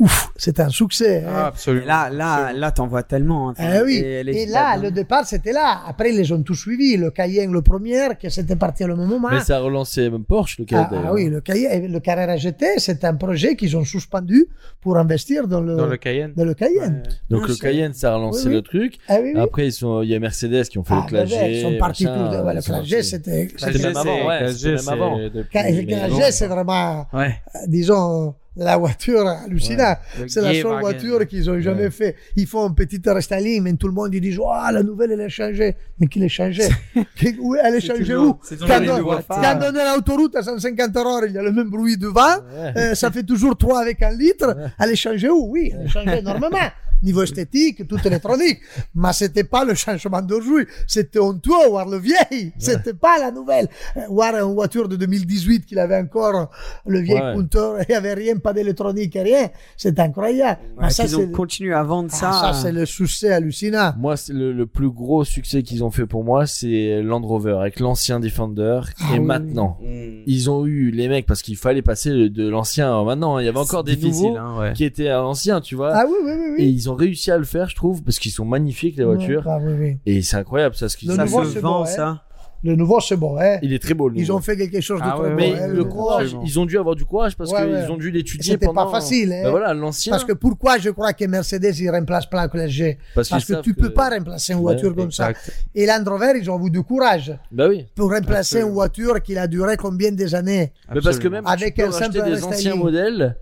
Ouf, 0.01 0.33
c'est 0.37 0.59
un 0.61 0.71
succès. 0.71 1.23
Ah, 1.27 1.31
hein. 1.31 1.45
absolument. 1.49 1.85
Et 1.85 1.87
là, 1.87 2.09
là, 2.11 2.53
là, 2.55 2.71
t'en 2.73 2.87
vois 2.87 3.03
tellement. 3.03 3.49
enfin, 3.49 3.63
Ah 3.71 3.81
oui. 3.85 3.99
elle 4.05 4.29
est 4.31 4.35
Et 4.43 4.47
là, 4.47 4.71
là-dedans. 4.71 4.83
le 4.89 4.91
départ, 4.93 5.27
c'était 5.27 5.53
là. 5.53 5.83
Après, 5.87 6.11
ils 6.11 6.17
les 6.17 6.33
ont 6.33 6.43
tous 6.43 6.55
suivis. 6.55 6.97
Le 6.97 7.11
Cayenne, 7.11 7.53
le 7.53 7.61
premier, 7.61 8.09
que 8.21 8.31
c'était 8.31 8.57
parti 8.57 8.83
à 8.85 8.87
le 8.87 8.97
même 8.97 9.09
moment. 9.09 9.29
Mais 9.31 9.41
ça 9.41 9.59
a 9.59 9.61
relancé 9.61 10.09
même 10.09 10.25
Porsche 10.25 10.57
le 10.59 10.65
Ah, 10.69 10.71
cas 10.71 10.89
ah 10.91 10.95
d'ailleurs. 10.95 11.13
oui, 11.13 11.29
le 11.29 11.41
Cayenne, 11.43 11.93
le 11.93 12.01
Carrera 12.01 12.37
GT, 12.37 12.79
c'est 12.79 13.05
un 13.05 13.15
projet 13.15 13.57
qu'ils 13.57 13.77
ont 13.77 13.85
suspendu 13.85 14.47
pour 14.81 14.97
investir 14.97 15.47
dans 15.47 15.61
le, 15.61 15.77
Dans 15.77 15.87
le 15.87 15.97
Cayenne. 15.99 16.33
dans 16.35 16.45
le 16.47 16.55
Cayenne. 16.55 17.03
Ouais. 17.07 17.15
Donc 17.29 17.43
Ah, 17.45 17.49
le 17.51 17.55
Cayenne 17.57 17.93
ça 17.93 18.13
a 18.13 18.17
relancé 18.17 18.45
Oui, 18.45 18.49
oui. 18.49 18.55
le 18.55 18.63
truc. 18.63 18.95
Ah 19.09 19.17
oui, 19.23 19.33
oui. 19.35 19.41
Après 19.41 19.67
ils 19.67 19.73
sont 19.73 20.01
il 20.03 20.09
y 20.09 20.15
a 20.15 20.19
Mercedes 20.19 20.65
qui 20.65 20.79
ont 20.79 20.85
fait 20.85 20.95
Ah, 20.97 21.03
le 21.05 21.09
clash 21.09 21.29
ben, 21.31 21.47
G, 21.47 21.53
ils 21.59 21.63
sont 21.63 21.79
partis 21.79 22.05
machin, 22.07 22.17
tous. 22.31 22.37
de- 22.39 22.43
ouais, 22.43 22.55
le 22.55 22.63
partis. 22.73 23.05
c'était. 23.05 23.49
C'était 23.55 23.79
même 23.79 23.97
avant, 23.99 24.27
ouais, 24.29 24.41
même 24.41 24.53
c'est 24.53 26.47
vraiment, 26.47 27.07
Ouais. 27.13 27.35
euh, 27.55 27.59
disons, 27.69 28.35
la 28.57 28.77
voiture 28.77 29.27
hallucinante. 29.27 29.99
C'est 30.27 30.41
la 30.41 30.55
seule 30.55 30.81
voiture 30.81 31.27
qu'ils 31.27 31.49
ont 31.51 31.61
jamais 31.61 31.85
Ouais. 31.85 31.91
fait. 31.91 32.17
Ils 32.37 32.47
font 32.47 32.65
un 32.65 32.73
petit 32.73 33.01
restyling, 33.07 33.63
mais 33.63 33.73
tout 33.75 33.87
le 33.87 33.93
monde 33.93 34.13
ils 34.13 34.21
dit 34.21 34.37
oh, 34.41 34.51
la 34.73 34.83
nouvelle 34.83 35.13
elle 35.13 35.21
est 35.21 35.29
changée. 35.29 35.77
Mais 35.99 36.07
qui 36.09 36.19
l'a 36.19 36.29
changée 36.29 36.69
où 37.41 37.55
Elle 37.57 37.77
est 37.77 37.81
changée 37.81 38.17
où? 38.17 38.35
Quand 38.35 38.81
on, 38.81 39.43
est 39.43 39.81
à 39.81 39.95
l'autoroute 39.95 40.35
à 40.37 40.43
150 40.43 40.97
heures, 40.97 41.25
il 41.27 41.33
y 41.33 41.39
a 41.39 41.43
le 41.43 41.53
même 41.53 41.71
bruit 41.71 41.97
devant. 41.97 42.21
Ouais. 42.21 42.73
Euh, 42.77 42.95
ça 42.95 43.11
fait 43.11 43.23
toujours 43.23 43.57
3 43.57 43.81
avec 43.81 44.03
un 44.03 44.11
litre. 44.11 44.57
Elle 44.79 44.91
est 44.91 44.97
changée 44.97 45.29
où? 45.31 45.49
Oui, 45.51 45.73
elle 45.75 45.87
est 45.87 45.89
changée 45.89 46.19
énormément. 46.19 46.59
Niveau 47.03 47.23
esthétique, 47.23 47.87
tout 47.89 47.99
électronique. 48.05 48.59
Mais 48.95 49.13
c'était 49.13 49.45
pas 49.45 49.65
le 49.65 49.75
changement 49.75 50.21
d'aujourd'hui. 50.23 50.67
C'était 50.87 51.19
honteux 51.19 51.51
voir 51.69 51.89
le 51.89 51.99
vieil. 51.99 52.53
C'était 52.59 52.95
pas 52.95 53.19
la 53.19 53.31
nouvelle. 53.31 53.69
Euh, 53.97 54.01
Voir 54.09 54.35
une 54.35 54.55
voiture 54.55 54.89
de 54.89 54.97
2018 54.97 55.67
qu'il 55.67 55.79
avait 55.79 55.97
encore 55.99 56.51
le 56.87 56.99
vieil 57.01 57.21
Ouais. 57.21 57.35
compteur, 57.35 57.77
il 57.89 57.93
y 57.93 57.95
avait 57.95 58.15
rien, 58.15 58.37
pas 58.37 58.53
d'électronique, 58.53 59.15
rien. 59.15 59.49
C'est 59.77 59.99
incroyable. 59.99 60.61
Ouais, 60.77 60.85
Mais 60.85 60.91
ça, 60.91 61.05
qu'ils 61.05 61.17
ont 61.19 61.29
continué 61.31 61.75
à 61.75 61.83
vendre 61.83 62.11
ça. 62.11 62.31
ah, 62.33 62.53
ça, 62.53 62.63
c'est 62.63 62.73
le 62.73 62.87
succès 62.87 63.33
hallucinant. 63.33 63.93
Moi, 63.99 64.17
c'est 64.17 64.33
le, 64.33 64.53
le 64.53 64.67
plus 64.67 64.91
gros 64.91 65.25
succès 65.25 65.63
qu'ils 65.63 65.83
ont 65.85 65.91
fait 65.91 66.07
pour 66.07 66.25
moi, 66.25 66.47
c'est 66.47 67.03
Land 67.03 67.21
Rover 67.27 67.57
avec 67.61 67.81
l'ancien 67.81 68.21
Defender 68.21 68.81
Ah 69.01 69.15
et 69.15 69.19
oui, 69.19 69.25
maintenant. 69.25 69.77
Mm. 69.81 70.23
Ils 70.27 70.51
ont 70.51 70.67
eu 70.67 70.91
les 70.91 71.09
mecs 71.09 71.27
parce 71.27 71.43
qu'il 71.43 71.57
fallait 71.57 71.83
passer 71.83 72.29
de 72.31 72.49
l'ancien 72.49 72.99
à 72.99 73.05
maintenant. 73.05 73.39
Il 73.39 73.45
y 73.47 73.49
avait 73.49 73.59
encore 73.59 73.85
des 73.85 73.97
difficile, 73.97 74.29
nouveaux 74.29 74.37
hein, 74.39 74.59
ouais. 74.61 74.73
qui 74.73 74.85
étaient 74.85 75.09
à 75.09 75.19
l'ancien, 75.19 75.61
tu 75.61 75.75
vois. 75.75 75.93
Ah 75.95 76.05
oui, 76.07 76.15
oui, 76.25 76.33
oui. 76.33 76.49
oui. 76.59 76.63
Et 76.65 76.67
ils 76.69 76.89
ont 76.90 76.90
réussi 76.95 77.31
à 77.31 77.39
le 77.39 77.45
faire, 77.45 77.69
je 77.69 77.77
trouve, 77.77 78.03
parce 78.03 78.19
qu'ils 78.19 78.33
sont 78.33 78.45
magnifiques 78.45 78.97
les 78.97 79.05
voitures. 79.05 79.45
Ah 79.47 79.59
oui, 79.61 79.73
oui. 79.79 79.97
Et 80.07 80.23
c'est 80.23 80.37
incroyable 80.37 80.75
ça 80.75 80.89
ce 80.89 80.97
qu'ils 80.97 81.09
Le 81.09 81.15
Ça 81.17 81.23
ont 81.23 81.25
nouveau, 81.27 81.45
se 81.45 81.51
c'est 81.53 81.61
vend, 81.61 81.79
beau, 81.79 81.83
hein. 81.85 81.87
ça. 81.87 82.23
Le 82.63 82.77
nouveau, 82.77 83.01
c'est 83.01 83.17
bon, 83.17 83.39
hein. 83.41 83.57
Il 83.63 83.73
est 83.73 83.79
très 83.83 83.95
beau. 83.95 84.11
Le 84.11 84.19
Ils 84.19 84.21
nouveau. 84.27 84.35
ont 84.35 84.43
fait 84.43 84.55
quelque 84.55 84.83
chose 84.83 85.01
de 85.01 85.07
Ah 85.07 85.13
très 85.17 85.23
ouais, 85.23 85.31
beau. 85.31 85.37
Mais 85.37 85.55
hein, 85.59 85.69
le 85.69 85.83
courage, 85.83 86.37
ils 86.45 86.59
ont 86.61 86.67
dû 86.67 86.77
avoir 86.79 86.95
du 86.95 87.07
courage 87.07 87.35
parce 87.35 87.51
Ouais, 87.53 87.63
qu'ils 87.63 87.73
ouais. 87.73 87.89
ont 87.89 87.97
dû 87.97 88.11
l'étudier 88.11 88.53
C'était 88.53 88.67
pendant. 88.67 88.85
pas 88.85 88.91
facile, 88.91 89.33
hein. 89.33 89.45
Ben 89.45 89.51
voilà, 89.51 89.73
l'ancien. 89.73 90.11
Parce 90.11 90.25
que 90.27 90.35
pourquoi 90.35 90.77
je 90.77 90.91
crois 90.91 91.15
que 91.15 91.25
Mercedes, 91.25 91.75
ils 91.79 91.89
remplacent 91.89 92.29
plein 92.29 92.49
que 92.49 92.59
les 92.59 92.69
G? 92.69 92.99
Parce 93.15 93.31
Parce 93.31 93.47
que 93.47 93.63
tu 93.63 93.73
que- 93.73 93.81
peux 93.81 93.95
pas 93.95 94.11
remplacer 94.11 94.53
une 94.53 94.59
voiture 94.59 94.91
Ouais, 94.91 94.95
comme 95.05 95.11
ça. 95.11 95.31
Exact. 95.31 95.51
Et 95.75 95.87
Land 95.87 96.05
Rover, 96.07 96.33
ils 96.39 96.51
ont 96.51 96.67
eu 96.67 96.71
du 96.71 96.83
courage 96.83 97.35
Bah 97.51 97.67
oui. 97.67 97.87
pour 97.95 98.11
remplacer 98.11 98.57
Absolument. 98.59 98.69
une 98.69 98.75
voiture 98.75 99.23
qui 99.23 99.39
a 99.39 99.47
duré 99.47 99.79
combien 99.79 100.13
des 100.13 100.35
années? 100.35 100.75
Mais 100.95 101.01
parce 101.01 101.19
que 101.19 101.29
même 101.29 101.47
Avec 101.47 101.75
tu 101.77 101.81
peux 101.81 101.89
un 101.89 101.93
simple 101.93 102.23
des 102.23 102.45
anciens 102.45 102.75
modèles, 102.77 103.39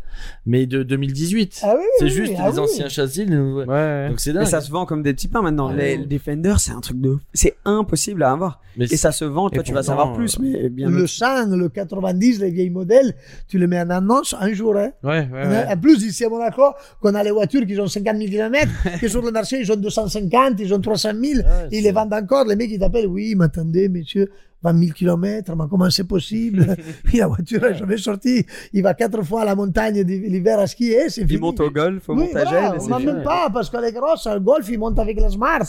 mais 0.47 0.67
de 0.67 0.83
2018. 0.83 1.61
Ah 1.63 1.75
oui, 1.77 1.85
c'est 1.99 2.05
oui, 2.05 2.11
juste 2.11 2.33
ah 2.39 2.49
les 2.49 2.55
oui. 2.55 2.61
anciens 2.61 2.89
châssis. 2.89 3.25
les 3.25 3.37
nouveaux- 3.37 3.61
Ouais, 3.61 3.67
ouais. 3.67 4.09
Donc 4.09 4.21
c'est 4.21 4.33
Mais 4.33 4.41
dingue. 4.41 4.49
ça 4.49 4.61
se 4.61 4.71
vend 4.71 4.87
comme 4.87 5.03
des 5.03 5.13
petits 5.15 5.29
pains 5.29 5.43
maintenant. 5.43 5.71
Ouais. 5.71 5.77
Les, 5.77 5.97
le 5.99 6.07
Defender, 6.07 6.55
c'est 6.59 6.73
un 6.73 6.81
truc 6.81 7.01
de. 7.01 7.17
C'est 7.35 7.57
impossible 7.65 8.23
à 8.23 8.33
avoir. 8.33 8.61
Mais 8.77 8.85
Et 8.87 8.97
ça 8.97 9.11
se 9.13 9.25
vend. 9.25 9.51
Toi, 9.51 9.63
Et 9.63 9.65
tu 9.65 9.73
vas 9.73 9.83
savoir 9.83 10.13
plus, 10.13 10.39
mais 10.39 10.69
bien. 10.69 10.89
Le 10.89 11.07
100, 11.07 11.47
le 11.57 11.69
90, 11.69 12.41
les 12.41 12.51
vieilles 12.51 12.71
modèles, 12.71 13.15
tu 13.49 13.59
le 13.59 13.67
mets 13.67 13.81
en 13.81 13.91
annonce 13.91 14.35
un 14.39 14.53
jour. 14.53 14.77
Hein. 14.77 14.91
Ouais, 15.03 15.29
ouais, 15.33 15.47
ouais. 15.49 15.65
En 15.69 15.77
plus, 15.77 16.03
ici 16.05 16.25
à 16.25 16.29
Monaco, 16.29 16.63
qu'on 17.01 17.15
a 17.15 17.23
les 17.25 17.33
voitures 17.33 17.67
qui 17.67 17.79
ont 17.81 17.89
50 17.89 18.17
000 18.17 18.29
km, 18.31 18.69
que 19.01 19.09
sur 19.09 19.21
le 19.23 19.33
marché, 19.33 19.59
ils 19.61 19.73
ont 19.73 19.77
250, 19.77 20.61
ils 20.61 20.73
ont 20.73 20.81
300 20.81 21.11
000, 21.21 21.23
Ouais, 21.41 21.43
ils 21.73 21.83
les 21.83 21.91
vendent 21.93 22.15
encore. 22.15 22.45
Les 22.47 22.55
mecs, 22.55 22.71
ils 22.71 22.79
t'appellent, 22.79 23.07
oui, 23.09 23.35
mais 23.37 23.47
attendez, 23.47 23.89
monsieur, 23.89 24.31
20 24.63 24.79
000 24.81 24.93
km, 24.93 25.55
mais 25.57 25.65
comment 25.71 25.89
c'est 25.89 26.03
possible 26.05 26.67
Puis 27.05 27.19
la 27.19 27.29
voiture 27.29 27.61
n'est 27.61 27.75
jamais 27.75 27.97
sortie. 27.97 28.45
Il 28.73 28.83
va 28.83 28.95
quatre 28.95 29.23
fois 29.23 29.43
à 29.43 29.45
la 29.45 29.55
montagne 29.55 30.03
l'hiver 30.03 30.59
à 30.59 30.67
skier, 30.67 31.09
c'est 31.09 31.21
fini. 31.23 31.35
Il 31.35 31.41
monte 31.41 31.61
au 31.61 31.71
golf, 31.71 32.09
au 32.09 32.15
Oui, 32.15 32.25
montagel. 32.25 32.49
voilà, 32.79 32.79
fini. 32.81 33.07
même 33.07 33.23
pas, 33.23 33.49
parce 33.53 33.71
qu'elle 33.71 33.85
est 33.85 33.93
grosse. 33.93 34.27
Le 34.27 34.41
golf, 34.41 34.69
il 34.69 34.79
monte 34.79 34.99
avec 34.99 35.21
la 35.21 35.31
Smart. 35.31 35.61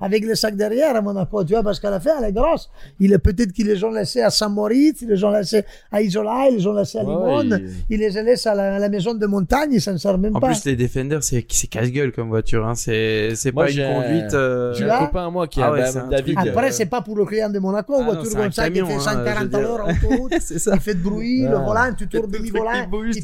Avec 0.00 0.24
le 0.24 0.34
sac 0.36 0.54
derrière 0.56 0.94
à 0.94 1.00
Monaco, 1.00 1.42
tu 1.44 1.54
vois, 1.54 1.62
parce 1.64 1.80
qu'à 1.80 1.90
la 1.90 1.98
fin, 2.00 2.10
elle 2.20 2.28
est 2.28 2.32
grosse. 2.32 2.70
Il 3.00 3.12
est 3.12 3.18
peut-être 3.18 3.52
qu'ils 3.52 3.66
les 3.66 3.82
ont 3.82 3.90
laissés 3.90 4.22
à 4.22 4.30
Saint-Maurice, 4.30 5.02
ils 5.02 5.08
les 5.08 5.24
ont 5.24 5.30
laissés 5.30 5.64
à 5.90 6.00
Isola, 6.02 6.46
ils 6.50 6.58
les 6.58 6.66
ont 6.66 6.72
laissés 6.72 6.98
à 6.98 7.02
Limone, 7.02 7.52
ouais, 7.52 7.64
ils 7.90 7.98
les 7.98 8.10
laissent 8.10 8.46
à 8.46 8.54
la, 8.54 8.76
à 8.76 8.78
la 8.78 8.88
maison 8.88 9.14
de 9.14 9.26
montagne, 9.26 9.70
ils 9.72 9.80
s'en 9.80 9.98
servent 9.98 10.20
même 10.20 10.36
En 10.36 10.40
pas. 10.40 10.48
plus, 10.48 10.64
les 10.66 10.76
Defender, 10.76 11.18
c'est 11.20 11.42
casse-gueule 11.42 12.12
comme 12.12 12.28
voiture. 12.28 12.66
Hein. 12.66 12.74
C'est 12.76 13.52
pas 13.54 13.70
une 13.70 13.84
conduite. 13.84 14.34
euh, 14.34 14.72
J'ai 14.74 14.84
Tu 14.84 14.90
un 14.90 14.98
copain 15.06 15.26
à 15.26 15.30
moi 15.30 15.46
qui 15.48 15.60
Ah 15.60 15.66
a 15.68 15.72
ouais, 15.72 15.82
David. 16.10 16.36
truc, 16.36 16.48
Après, 16.48 16.68
euh, 16.68 16.72
c'est 16.72 16.86
pas 16.86 17.00
pour 17.02 17.16
le 17.16 17.24
client 17.24 17.50
de 17.50 17.58
Monaco, 17.58 17.94
Ah 17.98 18.04
voiture 18.04 18.35
comme 18.42 18.52
ça 18.52 18.64
camion, 18.64 18.86
qui 18.86 18.92
fait 18.92 18.98
hein, 18.98 19.00
140 19.00 19.26
je 19.26 19.30
veux 19.30 19.38
à 19.40 19.44
dire. 19.46 19.60
l'heure 19.60 19.86
en 19.86 19.90
autoroute, 19.90 20.34
C'est 20.40 20.58
ça. 20.58 20.72
il 20.74 20.80
fait 20.80 20.94
de 20.94 21.00
bruit, 21.02 21.42
le 21.42 21.56
volant, 21.56 21.92
tu 21.96 22.06
tournes 22.08 22.30
demi-volant. 22.30 22.88
oui, 22.92 23.14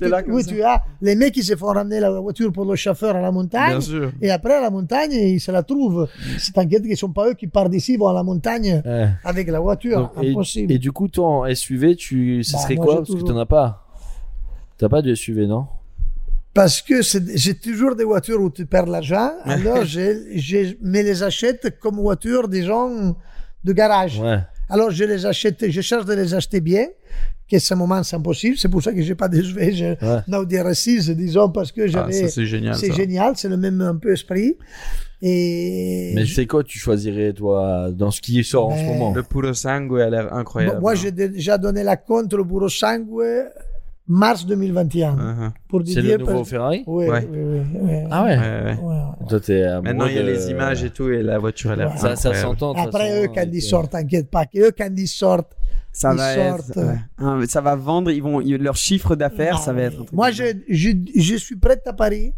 ça. 0.45 0.51
tu 0.51 0.63
as 0.63 0.83
les 1.01 1.15
mecs 1.15 1.33
qui 1.35 1.43
se 1.43 1.55
font 1.57 1.67
ramener 1.67 2.01
la 2.01 2.11
voiture 2.21 2.53
pour 2.53 2.65
le 2.65 2.77
chauffeur 2.77 3.17
à 3.17 3.21
la 3.21 3.31
montagne. 3.31 3.71
Bien 3.71 3.81
sûr. 3.81 4.13
Et 4.21 4.31
après, 4.31 4.55
à 4.55 4.61
la 4.61 4.71
montagne, 4.71 5.13
ils 5.13 5.41
se 5.41 5.51
la 5.51 5.63
trouvent. 5.63 6.09
C'est 6.39 6.53
t'inquiète 6.53 6.83
qu'ils 6.83 6.97
sont 6.97 7.13
pas 7.13 7.29
eux 7.29 7.35
qui 7.35 7.47
partent 7.47 7.71
d'ici, 7.71 7.97
vont 7.97 8.09
à 8.09 8.13
la 8.15 8.23
montagne 8.23 8.83
ouais. 8.85 9.09
avec 9.25 9.49
la 9.49 9.61
voiture. 9.61 9.99
Donc, 10.15 10.25
et, 10.25 10.31
Impossible. 10.31 10.73
et 10.73 10.79
du 10.79 10.93
coup, 10.93 11.09
toi 11.09 11.29
en 11.49 11.55
SUV, 11.55 11.97
tu, 11.97 12.43
ce 12.45 12.53
Bah, 12.53 12.59
serait 12.59 12.77
quoi? 12.77 12.97
Parce 12.97 13.09
que 13.09 13.13
toujours- 13.15 13.29
t'en 13.29 13.39
as 13.39 13.47
pas. 13.47 13.87
T'as 14.79 14.89
pas 14.89 15.03
de 15.03 15.15
SUV, 15.15 15.47
non? 15.47 15.67
Parce 16.55 16.83
que 16.83 16.97
j'ai 17.35 17.55
toujours 17.55 17.97
des 17.97 18.05
voitures 18.05 18.41
où 18.41 18.51
tu 18.51 18.67
perds 18.67 18.87
l'argent. 18.87 19.31
Alors, 19.45 19.85
je, 19.87 20.35
je 20.37 20.75
me 20.83 21.01
les 21.03 21.23
achète 21.23 21.79
comme 21.81 21.97
voitures, 21.97 22.47
disons, 22.49 23.17
de 23.65 23.73
garage. 23.73 24.21
Ouais. 24.21 24.41
Alors, 24.73 24.91
je 24.91 25.05
les 25.05 25.27
achète, 25.27 25.71
je 25.71 25.81
cherche 25.83 26.07
de 26.07 26.15
les 26.15 26.33
acheter 26.35 26.61
bien, 26.61 26.87
que 27.51 27.59
ce 27.59 27.75
moment, 27.75 28.03
c'est 28.03 28.17
impossible. 28.17 28.57
C'est 28.57 28.69
pour 28.71 28.83
ça 28.83 28.93
que 28.93 29.03
j'ai 29.03 29.15
pas 29.15 29.29
de 29.29 29.41
SUV. 29.43 29.73
J'ai 29.73 29.91
Ouais. 30.01 30.21
une 30.27 30.35
Audi 30.35 30.57
R6, 30.57 31.11
disons, 31.15 31.51
parce 31.51 31.71
que 31.71 31.83
Ah, 31.83 31.87
j'avais. 31.89 32.13
ça, 32.13 32.29
c'est 32.29 32.47
génial. 32.47 32.75
c'est 32.75 32.93
génial, 32.93 33.35
c'est 33.37 33.49
le 33.51 33.59
même 33.59 33.81
un 33.83 33.97
peu 33.97 34.13
esprit. 34.13 34.57
Et. 35.21 36.13
Mais 36.15 36.25
c'est 36.27 36.47
quoi 36.47 36.65
tu 36.65 36.79
choisirais, 36.79 37.33
toi, 37.33 37.91
dans 37.93 38.11
ce 38.11 38.21
qui 38.21 38.43
sort 38.43 38.69
en 38.71 38.77
ce 38.77 38.83
Ben, 38.83 38.87
moment? 38.89 39.13
Le 39.15 39.23
Puro 39.23 39.53
Sangue 39.55 40.01
a 40.01 40.09
l'air 40.11 40.33
incroyable. 40.35 40.77
Bon, 40.77 40.81
moi, 40.81 40.93
hein. 40.93 40.95
j'ai 40.97 41.13
déjà 41.13 41.59
donné 41.59 41.83
la 41.85 41.97
compte, 41.97 42.33
le 42.33 42.43
Bureau 42.43 42.69
Sangue, 42.69 43.07
mars 44.09 44.45
2021. 44.47 45.15
Uh-huh. 45.17 45.51
Pour 45.69 45.83
C'est 45.87 46.03
le 46.03 46.17
nouveau 46.19 46.33
parce- 46.39 46.49
Ferrari 46.51 46.85
Oui, 46.87 47.07
Ouais. 47.09 47.29
oui. 47.31 47.61
Ah 48.11 48.25
ouais, 48.25 48.37
Ouais, 48.37 48.39
ouais. 48.39 48.63
Ouais, 48.65 48.95
ouais. 48.95 49.27
Toi, 49.29 49.41
t'es 49.41 49.63
amoureux 49.63 49.83
Maintenant, 49.83 50.07
il 50.07 50.15
y 50.15 50.19
a 50.19 50.23
de- 50.23 50.27
les 50.29 50.51
images 50.51 50.85
et 50.85 50.91
tout, 50.91 51.09
et 51.09 51.23
la 51.23 51.39
voiture 51.39 51.71
a 51.71 51.77
l'air 51.77 51.91
Ouais. 51.93 51.97
Ça, 51.99 52.17
ça 52.17 52.35
s'entend. 52.35 52.73
Après, 52.73 52.91
façon, 53.11 53.23
eux, 53.25 53.29
quand 53.35 53.47
ils 53.53 53.59
euh, 53.59 53.61
sortent, 53.69 53.93
t'inquiète 53.93 54.31
pas, 54.31 54.45
eux, 54.57 54.73
quand 54.77 54.91
ils 54.97 55.09
sortent, 55.09 55.53
Ça 55.95 56.13
Ils 56.13 56.17
va 56.17 56.37
être, 56.39 56.65
sortent. 56.65 56.77
ouais. 56.79 56.97
Hein, 57.19 57.41
ça 57.47 57.61
va 57.61 57.77
vendre, 57.77 58.11
ils 58.11 58.23
vont, 58.23 58.41
leur 58.41 58.77
chiffre 58.77 59.15
d'affaires, 59.15 59.59
ça 59.59 59.75
va 59.75 59.83
être. 59.83 59.93
un 60.01 60.05
truc 60.05 60.13
Moi, 60.13 60.31
je, 60.31 60.45
je, 60.71 60.89
je 61.17 61.35
suis 61.37 61.57
prêt 61.57 61.81
à 61.85 61.93
Paris. 61.93 62.33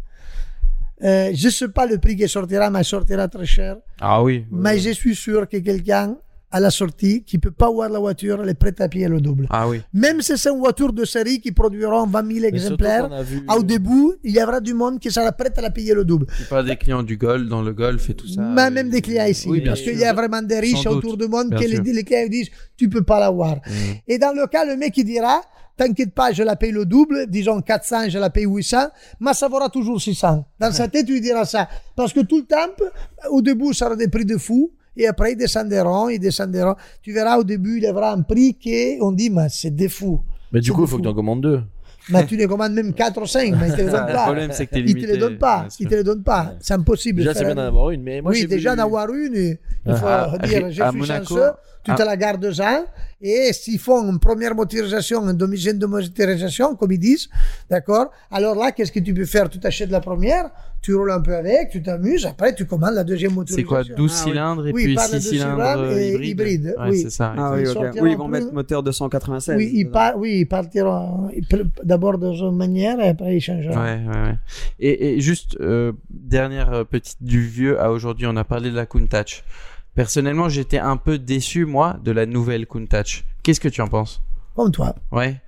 Euh, 1.03 1.31
je 1.33 1.45
ne 1.45 1.51
sais 1.51 1.67
pas 1.69 1.85
le 1.85 1.97
prix 1.97 2.15
qui 2.17 2.27
sortira, 2.27 2.69
mais 2.69 2.81
il 2.81 2.85
sortira 2.85 3.27
très 3.29 3.45
cher. 3.45 3.77
Ah 4.01 4.21
oui. 4.21 4.45
Mais 4.51 4.77
je 4.79 4.89
suis 4.91 5.15
sûr 5.15 5.47
que 5.47 5.55
quelqu'un, 5.57 6.17
à 6.55 6.59
la 6.61 6.71
sortie, 6.71 7.21
qui 7.27 7.37
peut 7.37 7.51
pas 7.51 7.69
voir 7.69 7.89
la 7.89 7.99
voiture, 7.99 8.39
elle 8.41 8.47
est 8.49 8.53
prête 8.53 8.79
à 8.79 8.87
payer 8.87 9.09
le 9.09 9.19
double. 9.19 9.45
Ah 9.49 9.67
oui. 9.67 9.81
Même 9.93 10.21
si 10.21 10.37
c'est 10.37 10.49
une 10.49 10.59
voiture 10.59 10.93
de 10.93 11.03
série 11.03 11.41
qui 11.41 11.51
produiront 11.51 12.07
20 12.07 12.31
000 12.33 12.39
mais 12.39 12.57
surtout 12.59 12.73
exemplaires, 12.85 13.23
vu- 13.23 13.43
au 13.57 13.61
début, 13.61 14.13
il 14.23 14.33
y 14.37 14.41
aura 14.41 14.61
du 14.61 14.73
monde 14.73 14.97
qui 15.01 15.11
sera 15.11 15.33
prêt 15.33 15.51
à 15.57 15.61
la 15.61 15.69
payer 15.69 15.93
le 15.93 16.05
double. 16.05 16.27
Tu 16.37 16.45
parles 16.45 16.65
des 16.65 16.77
clients 16.77 17.03
du 17.03 17.17
golf, 17.17 17.45
dans 17.49 17.61
le 17.61 17.73
golf 17.73 18.09
et 18.09 18.13
tout 18.13 18.27
ça. 18.29 18.41
Mais 18.41 18.67
et- 18.67 18.69
même 18.69 18.89
des 18.89 19.01
clients 19.01 19.25
ici. 19.25 19.49
Oui, 19.49 19.59
bien 19.59 19.71
parce 19.71 19.81
sûr. 19.81 19.91
qu'il 19.91 19.99
y 19.99 20.05
a 20.05 20.13
vraiment 20.13 20.41
des 20.41 20.59
riches 20.61 20.83
Sans 20.83 20.91
autour 20.91 21.17
doute. 21.17 21.21
du 21.23 21.27
monde 21.27 21.49
Bien 21.49 21.59
qui 21.59 21.67
les, 21.67 22.03
clients 22.05 22.27
disent 22.29 22.49
tu 22.77 22.87
peux 22.87 23.03
pas 23.03 23.19
l'avoir. 23.19 23.57
Et 24.07 24.17
dans 24.17 24.31
le 24.31 24.47
cas, 24.47 24.63
le 24.63 24.77
mec 24.77 24.95
il 24.95 25.03
dira 25.03 25.41
t'inquiète 25.77 26.13
pas, 26.13 26.31
je 26.31 26.41
la 26.41 26.55
paye 26.55 26.71
le 26.71 26.85
double, 26.85 27.25
disons 27.27 27.59
400, 27.59 28.07
je 28.07 28.17
la 28.17 28.29
paye 28.29 28.45
800, 28.45 28.77
mais 29.19 29.33
ça 29.33 29.49
vaudra 29.49 29.67
toujours 29.67 30.01
600. 30.01 30.45
Dans 30.57 30.71
sa 30.71 30.87
tête, 30.87 31.05
tu 31.05 31.11
lui 31.11 31.19
diras 31.19 31.43
ça. 31.43 31.67
Parce 31.97 32.13
que 32.13 32.21
tout 32.21 32.37
le 32.37 32.45
temps, 32.45 32.71
au 33.29 33.41
début, 33.41 33.73
ça 33.73 33.87
aura 33.87 33.97
des 33.97 34.07
prix 34.07 34.23
de 34.23 34.37
fou. 34.37 34.71
Et 34.97 35.07
après, 35.07 35.33
ils 35.33 35.37
descendront, 35.37 36.09
ils 36.09 36.19
descendront. 36.19 36.75
Tu 37.01 37.11
verras, 37.13 37.37
au 37.37 37.43
début, 37.43 37.77
il 37.77 37.83
y 37.83 37.89
aura 37.89 38.11
un 38.13 38.21
prix 38.21 38.57
qu'on 38.61 39.11
dit, 39.11 39.29
mais 39.29 39.47
c'est 39.49 39.75
des 39.75 39.89
fous. 39.89 40.21
Mais 40.51 40.61
du 40.61 40.71
coup, 40.71 40.83
il 40.83 40.87
faut 40.87 40.97
que 40.97 41.03
fous. 41.03 41.09
t'en 41.09 41.13
commandes 41.15 41.41
deux. 41.41 41.61
Mais 42.11 42.23
tu 42.27 42.37
les 42.37 42.45
commandes 42.45 42.73
même 42.73 42.93
4 42.93 43.19
ou 43.19 43.25
5, 43.25 43.55
mais 43.59 43.67
ils 43.69 43.73
te 43.75 43.81
les 43.81 43.89
Ça, 43.89 43.97
donnent 43.97 44.07
le 44.09 44.13
pas. 44.13 44.23
problème, 44.25 44.51
c'est 44.53 44.67
que 44.67 44.73
t'es 44.75 44.79
Ils 44.81 44.83
te 44.85 44.87
limité. 44.89 45.07
les 45.13 45.17
donnent 45.17 45.37
pas. 45.39 45.67
Ils 45.79 45.87
te 45.87 45.95
les 45.95 46.03
donnent 46.03 46.21
pas. 46.23 46.53
C'est 46.59 46.75
impossible. 46.75 47.17
Déjà, 47.17 47.33
c'est 47.33 47.45
bien 47.45 47.55
d'en 47.55 47.63
avoir 47.63 47.89
une, 47.89 48.03
mais 48.03 48.21
moi, 48.21 48.31
oui, 48.31 48.41
j'ai 48.41 48.47
déjà 48.47 48.75
d'en 48.75 48.83
avoir 48.83 49.11
une, 49.11 49.33
il 49.35 49.57
faut 49.95 50.05
Ah, 50.07 50.37
dire, 50.43 50.67
je 50.69 50.83
suis 50.83 50.97
Monaco, 50.99 51.25
chanceux, 51.35 51.51
tu 51.83 51.89
ah. 51.89 51.95
te 51.95 52.03
la 52.03 52.15
gardes 52.15 52.45
ans, 52.61 52.85
et 53.19 53.51
s'ils 53.53 53.79
font 53.79 54.07
une 54.07 54.19
première 54.19 54.53
motorisation, 54.53 55.23
une 55.27 55.33
deuxième 55.35 55.79
de 55.79 55.87
motorisation, 55.87 56.75
comme 56.75 56.91
ils 56.91 56.99
disent, 56.99 57.27
d'accord, 57.71 58.11
alors 58.29 58.53
là, 58.55 58.71
qu'est-ce 58.71 58.91
que 58.91 58.99
tu 58.99 59.11
peux 59.11 59.25
faire? 59.25 59.49
Tu 59.49 59.59
t'achètes 59.59 59.89
la 59.89 59.99
première, 59.99 60.51
tu 60.85 60.93
roules 60.93 61.09
un 61.11 61.19
peu 61.21 61.35
avec, 61.35 61.69
tu 61.71 61.81
t'amuses, 61.81 62.27
après 62.27 62.53
tu 62.53 62.65
commandes 62.65 62.93
la 62.93 63.03
deuxième 63.03 63.31
C'est 63.31 63.35
motorisation. 63.63 63.67
quoi 63.67 63.83
12 63.83 64.11
Ah 64.13 64.23
oui. 64.25 64.31
cylindres 64.31 64.67
et 64.67 64.71
Oui, 64.71 64.83
puis 64.83 64.93
par 64.95 65.07
le 65.11 65.19
6 65.19 65.31
deux 65.31 65.37
cylindres 65.37 65.91
hybrides 65.99 66.25
hybride, 66.29 66.75
Ouais, 66.77 66.89
oui. 66.91 66.99
c'est 67.01 67.09
ça. 67.09 67.33
Ah 67.35 67.51
oui, 67.53 67.61
Ils 67.61 67.67
ok. 67.69 67.73
sortiront 67.73 68.03
Oui, 68.05 68.11
ils 68.11 68.17
vont 68.17 68.25
plus- 68.29 68.31
mettre 68.39 68.53
moteur 68.53 68.83
296. 68.83 69.57
Oui, 69.57 69.71
ils, 69.73 69.89
par- 69.89 70.15
oui, 70.17 70.39
ils 70.41 70.45
partiront 70.45 71.31
d'abord 71.83 72.17
de 72.19 72.27
une 72.31 72.55
manière 72.55 72.99
et 72.99 73.09
après 73.09 73.35
ils 73.35 73.41
changeront. 73.41 73.75
Ouais, 73.75 73.99
ouais, 74.07 74.21
ouais. 74.29 74.35
Et, 74.79 75.15
et 75.15 75.19
juste, 75.21 75.57
euh, 75.59 75.91
dernière 76.11 76.85
petite 76.85 77.17
du 77.21 77.41
vieux 77.41 77.81
à 77.81 77.91
aujourd'hui, 77.91 78.27
on 78.27 78.35
a 78.37 78.43
parlé 78.43 78.69
de 78.69 78.75
la 78.75 78.85
Countach. 78.85 79.43
Personnellement, 79.95 80.49
j'étais 80.49 80.77
un 80.77 80.97
peu 80.97 81.17
déçu, 81.17 81.65
moi, 81.65 81.97
de 82.03 82.11
la 82.11 82.25
nouvelle 82.25 82.67
Countach. 82.67 83.23
Qu'est-ce 83.43 83.59
que 83.61 83.69
tu 83.69 83.81
en 83.81 83.87
penses? 83.87 84.21
Comme 84.55 84.71
toi. 84.71 84.93
Ouais. 85.11 85.41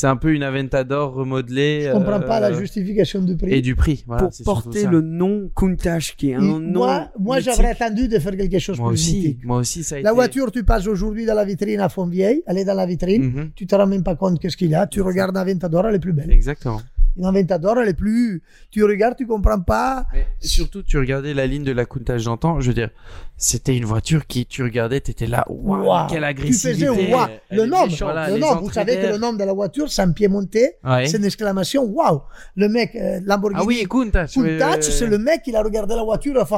C'est 0.00 0.06
un 0.06 0.16
peu 0.16 0.32
une 0.32 0.42
Aventador 0.42 1.12
remodelée. 1.12 1.82
Je 1.88 1.92
comprends 1.92 2.12
euh, 2.12 2.20
pas 2.20 2.40
la 2.40 2.54
justification 2.54 3.20
du 3.20 3.36
prix. 3.36 3.52
Et 3.52 3.60
du 3.60 3.74
prix, 3.74 4.02
voilà. 4.06 4.28
Pour 4.28 4.44
porter 4.62 4.84
ça. 4.84 4.90
le 4.90 5.02
nom 5.02 5.50
Countach, 5.54 6.14
qui 6.16 6.30
est 6.30 6.36
un 6.36 6.40
Et 6.42 6.46
nom. 6.46 6.58
moi, 6.58 7.10
moi 7.18 7.40
j'aurais 7.40 7.72
attendu 7.72 8.08
de 8.08 8.18
faire 8.18 8.34
quelque 8.34 8.58
chose 8.58 8.78
Moi 8.78 8.88
plus 8.88 8.94
aussi, 8.94 9.16
mythique. 9.16 9.44
moi 9.44 9.58
aussi, 9.58 9.84
ça 9.84 9.96
a 9.96 9.98
La 10.00 10.08
été... 10.08 10.14
voiture, 10.14 10.50
tu 10.52 10.64
passes 10.64 10.86
aujourd'hui 10.86 11.26
dans 11.26 11.34
la 11.34 11.44
vitrine 11.44 11.80
à 11.80 11.90
Fontvieille, 11.90 12.42
elle 12.46 12.56
est 12.56 12.64
dans 12.64 12.72
la 12.72 12.86
vitrine, 12.86 13.24
Mhm. 13.24 13.50
tu 13.54 13.66
te 13.66 13.74
rends 13.74 13.86
même 13.86 14.02
pas 14.02 14.14
compte 14.16 14.40
qu'est-ce 14.40 14.56
qu'il 14.56 14.70
y 14.70 14.74
a, 14.74 14.86
tu 14.86 15.02
regardes 15.02 15.36
Aventador, 15.36 15.86
elle 15.86 15.96
est 15.96 15.98
plus 15.98 16.14
belle. 16.14 16.30
Exactement. 16.32 16.80
Une 17.16 17.24
Aventador, 17.24 17.78
elle 17.80 17.88
est 17.88 17.94
plus. 17.94 18.42
Tu 18.70 18.84
regardes, 18.84 19.16
tu 19.16 19.26
comprends 19.26 19.60
pas. 19.60 20.06
Mais 20.12 20.26
surtout, 20.40 20.82
tu 20.82 20.96
regardais 20.98 21.34
la 21.34 21.46
ligne 21.46 21.64
de 21.64 21.72
la 21.72 21.84
Countach 21.84 22.22
d'antan, 22.24 22.60
je 22.60 22.68
veux 22.68 22.74
dire, 22.74 22.90
c'était 23.36 23.76
une 23.76 23.84
voiture 23.84 24.26
qui, 24.26 24.46
tu 24.46 24.62
regardais, 24.62 25.00
t'étais 25.00 25.26
là, 25.26 25.44
waouh, 25.48 25.84
Waouh. 25.86 26.06
quelle 26.08 26.20
Tu 26.20 26.24
agressivité. 26.24 26.86
faisais 26.86 27.12
waouh. 27.12 27.28
Elle 27.50 27.58
Le 27.58 27.66
nom. 27.66 27.86
Voilà, 28.00 28.30
le 28.30 28.38
nom. 28.38 28.56
Vous 28.60 28.70
savez 28.70 28.96
que 28.96 29.06
le 29.06 29.18
nom 29.18 29.32
de 29.32 29.42
la 29.44 29.52
voiture, 29.52 29.90
c'est 29.90 30.02
un 30.02 30.12
pied 30.12 30.28
monté. 30.28 30.76
Ouais. 30.84 31.06
C'est 31.06 31.16
une 31.18 31.24
exclamation 31.24 31.84
waouh. 31.84 32.22
Le 32.56 32.68
mec, 32.68 32.94
euh, 32.94 33.20
Lamborghini. 33.24 33.60
Ah 33.62 33.66
oui, 33.66 33.84
Countach. 33.88 34.32
Countach, 34.32 34.82
c'est 34.82 35.06
le 35.06 35.18
mec, 35.18 35.42
il 35.46 35.56
a 35.56 35.62
regardé 35.62 35.94
la 35.94 36.04
voiture, 36.04 36.46
fait 36.46 36.54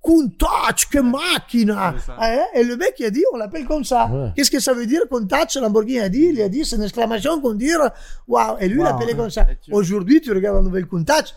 Countach, 0.00 0.86
que 0.90 0.98
machina 1.00 1.94
ça. 2.04 2.16
Hein, 2.20 2.38
Et 2.54 2.62
le 2.64 2.76
mec, 2.76 2.94
il 2.98 3.06
a 3.06 3.10
dit, 3.10 3.24
on 3.32 3.36
l'appelle 3.36 3.66
comme 3.66 3.84
ça. 3.84 4.06
Ouais. 4.06 4.32
Qu'est-ce 4.36 4.50
que 4.50 4.60
ça 4.60 4.72
veut 4.72 4.86
dire, 4.86 5.02
Countach 5.10 5.54
Lamborghini 5.56 6.00
a 6.00 6.08
dit, 6.08 6.30
il 6.32 6.40
a 6.40 6.48
dit, 6.48 6.64
c'est 6.64 6.76
une 6.76 6.82
exclamation 6.84 7.40
qu'on 7.40 7.54
dit, 7.54 7.70
waouh. 8.26 8.56
Et 8.60 8.68
lui, 8.68 8.76
il 8.76 8.80
Waouh. 8.80 8.92
l'appelait 8.98 9.14
comme 9.14 9.30
ça. 9.30 9.46
Aujourd'hui, 9.72 10.20
tu 10.20 10.32
regardes 10.32 10.56
la 10.56 10.62
nouvelle 10.62 10.86
Countach. 10.86 11.34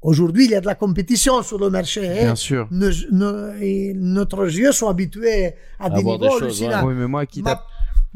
Aujourd'hui, 0.00 0.44
il 0.44 0.52
y 0.52 0.54
a 0.54 0.60
de 0.60 0.66
la 0.66 0.76
compétition 0.76 1.42
sur 1.42 1.58
le 1.58 1.70
marché. 1.70 2.08
hein? 2.08 2.22
Bien 2.22 2.34
sûr. 2.36 2.68
Nos, 2.70 2.90
nos- 3.10 3.52
et 3.60 3.92
notre 3.96 4.44
yeux 4.46 4.70
sont 4.70 4.88
habitués 4.88 5.54
à 5.80 5.90
des 5.90 6.02
voir 6.02 6.18
des 6.18 6.26
niveaux 6.26 6.38
choses, 6.38 6.62
hallucinants. 6.62 6.86
Oui, 6.86 6.94
mais 6.96 7.08
moi, 7.08 7.26
qui 7.26 7.42
Ma, 7.42 7.64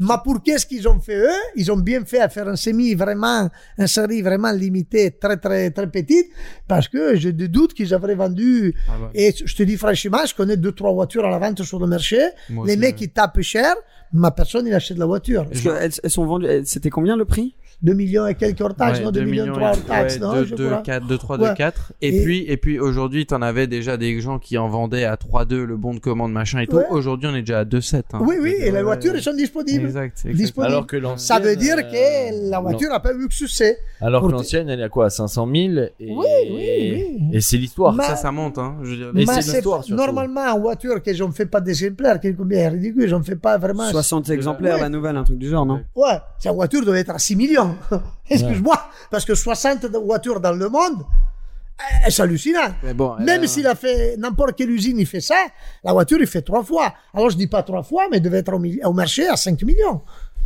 t'a- 0.07 0.13
ma 0.13 0.17
pour 0.19 0.41
qu'est-ce 0.43 0.65
qu'ils 0.65 0.87
ont 0.87 0.99
fait 0.99 1.17
eux? 1.17 1.39
Ils 1.55 1.71
ont 1.71 1.77
bien 1.77 2.03
fait 2.05 2.19
à 2.19 2.29
faire 2.29 2.47
un 2.47 2.55
semi 2.55 2.93
vraiment, 2.93 3.49
un 3.77 3.87
série 3.87 4.21
vraiment 4.21 4.51
limité, 4.51 5.11
très 5.11 5.37
très 5.37 5.71
très 5.71 5.89
petite, 5.89 6.27
parce 6.67 6.87
que 6.87 7.15
j'ai 7.15 7.31
des 7.33 7.47
doutes 7.47 7.73
qu'ils 7.73 7.93
auraient 7.93 8.15
vendu. 8.15 8.75
Ah 8.87 8.91
ouais. 9.01 9.09
Et 9.13 9.33
je 9.45 9.55
te 9.55 9.63
dis 9.63 9.77
franchement, 9.77 10.19
je 10.27 10.33
connais 10.35 10.57
deux 10.57 10.71
trois 10.71 10.91
voitures 10.93 11.25
à 11.25 11.29
la 11.29 11.39
vente 11.39 11.63
sur 11.63 11.79
le 11.79 11.87
marché. 11.87 12.19
Moi 12.49 12.65
Les 12.67 12.73
aussi, 12.73 12.79
mecs 12.81 12.99
ouais. 12.99 13.05
ils 13.05 13.09
tapent 13.11 13.41
cher, 13.41 13.75
ma 14.11 14.31
personne 14.31 14.67
il 14.67 14.73
achète 14.73 14.97
la 14.97 15.05
voiture. 15.05 15.47
Parce 15.49 15.65
elles 16.03 16.11
sont 16.11 16.25
vendues. 16.25 16.47
C'était 16.65 16.89
combien 16.89 17.15
le 17.15 17.25
prix? 17.25 17.55
2 17.83 17.93
millions 17.93 18.25
et 18.27 18.35
quelques 18.35 18.61
hors 18.61 18.73
taxes, 18.73 18.99
Ouais, 18.99 19.05
non 19.05 19.11
2 19.11 19.19
deux 19.19 19.25
millions 19.29 19.43
millions 19.43 19.53
3 19.55 19.67
et- 19.67 19.71
hors 19.77 19.85
taxes, 19.85 20.13
ouais, 20.15 20.19
non 20.21 20.33
deux- 20.33 20.45
je 20.45 20.55
deux, 20.55 20.65
crois. 20.67 20.81
quatre, 20.83 21.05
deux, 21.07 21.17
trois, 21.17 21.37
Ouais. 21.37 21.49
deux, 21.49 21.53
quatre. 21.55 21.93
Et, 22.01 22.17
Et- 22.17 22.23
puis, 22.23 22.45
et 22.47 22.57
puis 22.57 22.79
aujourd'hui, 22.79 23.25
t'en 23.25 23.41
avais 23.41 23.67
déjà 23.67 23.97
des 23.97 24.19
gens 24.21 24.39
qui 24.39 24.57
en 24.57 24.69
vendaient 24.69 25.03
à 25.03 25.17
3-2 25.17 25.65
le 25.65 25.75
bon 25.77 25.93
de 25.93 25.99
commande, 25.99 26.31
machin 26.31 26.59
et 26.59 26.67
tout. 26.67 26.77
Ouais. 26.77 26.85
Aujourd'hui, 26.89 27.29
on 27.31 27.35
est 27.35 27.41
déjà 27.41 27.59
à 27.59 27.65
2-7. 27.65 28.05
hein. 28.13 28.19
Oui, 28.25 28.35
oui, 28.41 28.55
et 28.57 28.71
les 28.71 28.81
voitures 28.83 29.11
ouais. 29.11 29.17
elles 29.17 29.23
sont 29.23 29.33
disponibles. 29.35 29.85
Exact, 29.85 30.17
exact. 30.25 30.35
Disponibles. 30.35 30.73
Alors 30.73 30.87
que 30.87 30.97
Ça 30.97 31.01
l'ancienne, 31.03 31.43
veut 31.43 31.55
dire 31.57 31.75
euh, 31.77 31.81
que 31.81 32.49
la 32.49 32.59
voiture 32.61 32.89
n'a 32.89 32.99
pas 33.01 33.13
eu 33.13 33.27
de 33.27 33.33
succès. 33.33 33.77
Alors 33.99 34.25
que 34.25 34.31
l'ancienne, 34.31 34.69
elle 34.69 34.79
est 34.79 34.83
à 34.83 34.89
quoi 34.89 35.09
500 35.09 35.45
000 35.53 35.55
et, 35.77 35.91
Oui, 35.99 36.25
oui, 36.49 36.51
oui. 36.51 37.19
et 37.33 37.41
c'est 37.41 37.57
l'histoire. 37.57 37.93
Ma- 37.93 38.03
Ça, 38.03 38.15
ça 38.15 38.31
monte, 38.31 38.57
hein. 38.57 38.77
Je 38.83 38.89
veux 38.91 38.95
dire, 38.95 39.11
c'est 39.41 39.51
l'histoire, 39.53 39.83
surtout. 39.83 40.01
normalement 40.01 40.41
en 40.53 40.59
voiture 40.59 41.01
que 41.03 41.13
j'en 41.13 41.31
fais 41.31 41.45
pas 41.45 41.59
d'exemplaires, 41.61 42.19
qui 42.19 42.27
est 42.27 42.33
combien 42.33 42.69
ridicule, 42.69 43.07
j'en 43.09 43.21
fais 43.21 43.35
pas 43.35 43.57
vraiment. 43.57 43.89
60 43.89 44.29
exemplaires 44.29 44.77
la 44.77 44.89
nouvelle, 44.89 45.17
un 45.17 45.23
truc 45.23 45.37
du 45.37 45.49
genre, 45.49 45.65
non? 45.65 45.81
Ouais, 45.95 46.19
cette 46.39 46.53
voiture 46.53 46.85
doit 46.85 46.97
être 46.97 47.09
à 47.11 47.19
6 47.19 47.35
millions. 47.35 47.72
Excuse-moi, 48.29 48.77
parce 49.11 49.25
que 49.25 49.35
60 49.35 49.85
de 49.87 49.97
voitures 49.97 50.39
dans 50.39 50.53
le 50.53 50.69
monde, 50.69 51.01
euh, 51.79 52.09
c'est 52.09 52.21
hallucinant. 52.21 52.73
Mais 52.83 52.93
bon, 52.93 53.15
Même 53.19 53.43
a- 53.43 53.47
s'il 53.47 53.67
a 53.67 53.75
fait 53.75 54.15
n'importe 54.17 54.55
quelle 54.55 54.69
usine, 54.71 54.97
il 54.99 55.05
fait 55.07 55.21
ça, 55.21 55.35
la 55.83 55.91
voiture, 55.93 56.17
il 56.21 56.27
fait 56.27 56.41
trois 56.41 56.63
fois. 56.63 56.93
Alors 57.13 57.29
je 57.29 57.37
dis 57.37 57.47
pas 57.47 57.63
trois 57.63 57.83
fois, 57.83 58.03
mais 58.11 58.17
il 58.17 58.21
devait 58.23 58.39
être 58.39 58.53
au, 58.85 58.93
marché 58.93 59.27
à 59.27 59.35
5 59.35 59.61
millions. 59.63 60.01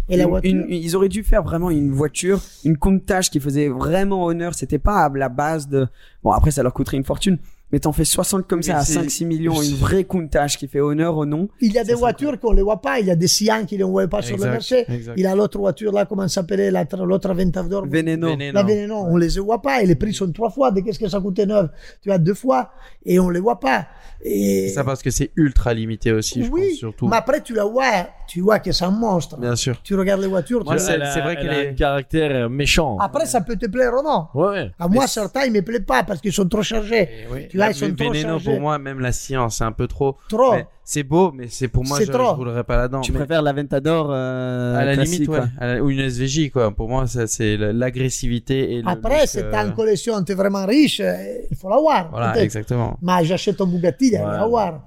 Et 0.09 0.15
la 0.15 0.25
voiture. 0.25 0.49
une- 0.51 0.65
ils 0.69 0.95
auraient 0.95 1.09
dû 1.09 1.21
faire 1.23 1.43
vraiment 1.43 1.69
une 1.69 1.91
voiture, 1.91 2.39
une 2.63 2.77
Countach 2.77 3.29
qui 3.29 3.41
faisait 3.41 3.67
vraiment 3.67 4.23
honneur. 4.25 4.53
C'était 4.55 4.79
pas 4.79 5.03
à 5.03 5.09
la 5.09 5.27
base 5.27 5.67
de. 5.67 5.85
Bon, 6.23 6.31
après, 6.31 6.51
ça 6.51 6.63
leur 6.63 6.73
coûterait 6.73 6.95
une 6.95 7.03
fortune. 7.03 7.37
Mais 7.71 7.79
t'en 7.79 7.91
fais 7.91 8.05
60 8.05 8.47
comme 8.47 8.59
Mais 8.59 8.63
ça 8.65 8.77
à 8.77 8.83
c'est- 8.85 8.93
5-6 8.99 9.25
millions, 9.25 9.61
une 9.61 9.75
vraie 9.75 10.05
Countach 10.05 10.55
qui 10.57 10.67
fait 10.69 10.79
honneur 10.79 11.17
au 11.17 11.25
nom. 11.25 11.49
Il 11.59 11.73
y 11.73 11.77
a 11.77 11.83
des 11.83 11.93
voitures 11.95 12.39
qu'on 12.39 12.51
ne 12.51 12.55
les 12.57 12.61
voit 12.61 12.81
pas. 12.81 12.99
Il 13.01 13.07
y 13.07 13.11
a 13.11 13.15
des 13.15 13.27
Sian 13.27 13.65
qui 13.65 13.75
ne 13.75 13.79
les 13.79 13.83
voit 13.89 14.07
pas 14.07 14.21
sur 14.21 14.37
le 14.37 14.45
marché. 14.45 14.85
exact. 14.89 15.15
Il 15.17 15.27
a 15.27 15.35
l'autre 15.35 15.57
voiture 15.59 15.91
là, 15.91 16.05
comment 16.05 16.27
s'appelait, 16.29 16.71
l'autre 16.71 17.05
l'autre 17.05 17.29
Aventador. 17.29 17.85
Veneno. 17.85 18.29
Veneno. 18.29 18.53
La 18.53 18.63
Veneno, 18.63 18.95
on 19.09 19.17
les 19.17 19.37
voit 19.39 19.61
pas. 19.61 19.81
Et 19.81 19.85
les 19.85 19.95
prix 19.95 20.13
sont 20.13 20.31
trois 20.31 20.49
fois. 20.49 20.71
De 20.71 20.79
qu'est-ce 20.79 20.99
que 20.99 21.09
ça 21.09 21.19
coûtait 21.19 21.45
neuf? 21.45 21.69
Tu 22.01 22.09
as 22.11 22.17
deux 22.17 22.33
fois. 22.33 22.71
Et 23.05 23.19
on 23.19 23.29
les 23.29 23.39
voit 23.41 23.59
pas. 23.59 23.87
Et... 24.23 24.69
C'est 24.69 24.73
ça 24.75 24.83
parce 24.83 25.03
que 25.03 25.11
c'est 25.11 25.31
ultra 25.35 25.73
limité 25.73 26.11
aussi, 26.11 26.43
je 26.43 26.49
oui, 26.49 26.69
pense, 26.69 26.77
surtout. 26.79 27.07
mais 27.07 27.17
après 27.17 27.39
tu 27.41 27.53
la 27.53 27.65
vois, 27.65 28.07
tu 28.27 28.41
vois 28.41 28.57
que 28.57 28.71
c'est 28.71 28.83
un 28.83 28.89
monstre. 28.91 29.37
Bien 29.37 29.55
sûr. 29.55 29.79
Tu 29.83 29.93
regardes 29.95 30.21
les 30.21 30.27
voitures, 30.27 30.63
Moi, 30.65 30.75
tu 30.75 30.81
c'est- 30.81 30.97
vrai 30.97 31.33
elle 31.33 31.37
qu'elle 31.37 31.49
a 31.51 31.63
est- 31.63 31.69
un 31.69 31.73
caractère 31.75 32.49
méchant. 32.49 32.97
Après, 32.99 33.27
ça 33.27 33.41
peut 33.41 33.55
te 33.55 33.67
plaire 33.67 33.91
ou 33.93 34.03
non. 34.03 34.25
Ouais, 34.33 34.49
ouais. 34.49 34.71
À 34.79 34.87
moi, 34.87 35.05
certains, 35.05 35.43
ils 35.45 35.51
me 35.51 35.61
plaisent 35.61 35.85
pas 35.85 36.01
parce 36.03 36.19
qu'ils 36.19 36.33
sont 36.33 36.47
trop 36.49 36.63
chargés. 36.63 37.07
Tu 37.49 37.56
vois, 37.57 37.65
La- 37.65 37.71
ils 37.71 37.75
sont 37.75 37.93
trop 37.93 38.11
Veneno, 38.11 38.39
pour 38.39 38.59
moi, 38.61 38.77
même 38.79 38.99
la 38.99 39.11
science, 39.11 39.57
c'est 39.57 39.63
un 39.63 39.71
peu 39.71 39.87
trop. 39.87 40.17
Trop. 40.29 40.53
Mais 40.53 40.65
C'est 40.83 41.03
beau, 41.03 41.31
mais 41.33 41.47
c'est 41.49 41.67
pour 41.67 41.83
moi, 41.83 41.97
C'est 41.97 42.05
je, 42.05 42.11
trop. 42.13 42.31
je 42.31 42.35
roulerais 42.35 42.63
pas 42.63 42.77
là-dedans. 42.77 43.01
Tu 43.01 43.11
Mais 43.11 43.19
préfères 43.19 43.41
l'Aventador 43.41 44.07
euh, 44.09 44.77
à 44.77 44.85
la 44.85 44.95
limite, 44.95 45.27
ouais. 45.27 45.37
quoi. 45.37 45.47
À 45.59 45.67
la- 45.67 45.83
Ou 45.83 45.89
une 45.89 45.99
SVJ, 45.99 46.49
quoi. 46.49 46.71
Pour 46.73 46.87
moi, 46.87 47.07
ça, 47.07 47.27
c'est 47.27 47.57
la- 47.57 47.73
l'agressivité 47.73 48.73
et 48.75 48.81
le 48.81 48.87
Après, 48.87 49.19
look, 49.19 49.27
si 49.27 49.39
euh, 49.39 49.51
t'as 49.51 49.65
une 49.65 49.73
collection, 49.73 50.23
t'es 50.23 50.33
vraiment 50.33 50.65
riche, 50.65 51.01
euh, 51.01 51.13
il 51.51 51.57
faut 51.57 51.69
l'avoir. 51.69 52.09
Voilà, 52.09 52.41
exactement. 52.41 52.97
Mais 53.01 53.25
j'achète 53.25 53.59
un 53.59 53.65
Bugatti, 53.65 54.07
il 54.07 54.13
y 54.13 54.15
a 54.17 54.23
Ouais. 54.25 54.31
rien 54.31 54.43
à 54.43 54.47
voir. 54.47 54.81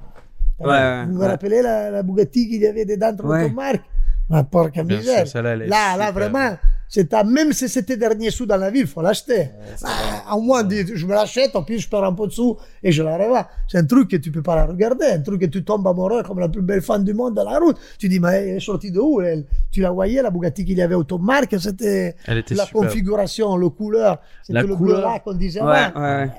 Ouais, 0.58 0.68
ouais, 0.68 1.04
vous 1.06 1.14
vous 1.14 1.20
rappelez 1.20 1.62
la, 1.62 1.90
la 1.90 2.02
Bugatti 2.02 2.48
qu'il 2.48 2.60
y 2.62 2.66
avait 2.66 2.84
dedans 2.84 3.12
dans 3.12 3.24
Ouais. 3.24 3.42
l'automarque 3.44 3.80
Ma 4.28 4.44
porca 4.44 4.82
misère. 4.84 5.26
sûr, 5.26 5.42
Là, 5.42 5.56
là, 5.56 5.92
super. 5.92 6.12
vraiment, 6.12 6.56
c'est 6.90 7.14
à- 7.14 7.24
même 7.24 7.52
si 7.54 7.68
c'était 7.68 7.96
dernier 7.96 8.30
sou 8.30 8.44
dans 8.44 8.56
la 8.58 8.70
ville, 8.70 8.86
faut 8.86 9.00
l'acheter. 9.00 9.50
Ah, 9.84 10.36
au 10.36 10.40
moins, 10.42 10.68
je 10.68 11.06
me 11.06 11.12
l'achète, 11.14 11.54
en 11.56 11.62
plus, 11.62 11.78
je 11.78 11.88
perds 11.88 12.04
un 12.04 12.12
peu 12.12 12.26
de 12.26 12.32
sous 12.32 12.56
et 12.82 12.90
je 12.92 13.02
la 13.02 13.16
revends. 13.16 13.44
C'est 13.68 13.78
un 13.78 13.84
truc 13.86 14.08
que 14.10 14.16
tu 14.16 14.30
peux 14.32 14.42
pas 14.42 14.56
la 14.56 14.66
regarder, 14.66 15.06
un 15.06 15.20
truc 15.20 15.40
que 15.40 15.46
tu 15.46 15.62
tombes 15.64 15.86
amoureux 15.86 16.22
comme 16.24 16.40
la 16.40 16.48
plus 16.48 16.60
belle 16.62 16.82
femme 16.82 17.04
du 17.04 17.14
monde 17.14 17.34
dans 17.34 17.48
la 17.48 17.58
route. 17.58 17.76
Tu 17.98 18.08
dis, 18.08 18.18
mais 18.20 18.32
elle 18.42 18.48
est 18.56 18.60
sortie 18.60 18.90
de 18.90 18.98
où, 19.00 19.20
elle? 19.20 19.44
Tu 19.70 19.80
la 19.80 19.90
voyais, 19.92 20.20
la 20.20 20.30
Bugatti 20.30 20.64
qu'il 20.64 20.76
y 20.76 20.82
avait 20.82 20.96
automarque, 20.96 21.54
c'était 21.60 22.16
Elle 22.26 22.38
était 22.38 22.56
la 22.56 22.66
super. 22.66 22.82
configuration, 22.82 23.56
le 23.56 23.68
couleur, 23.68 24.18
c'était 24.42 24.54
La 24.54 24.62
le 24.62 24.66
bleu 24.68 24.76
couleur. 24.76 25.00
là 25.12 25.18
qu'on 25.20 25.34
disait 25.34 25.62
Ouais, 25.62 25.76
avant. 25.94 26.00
ouais, 26.00 26.16
ouais. 26.24 26.30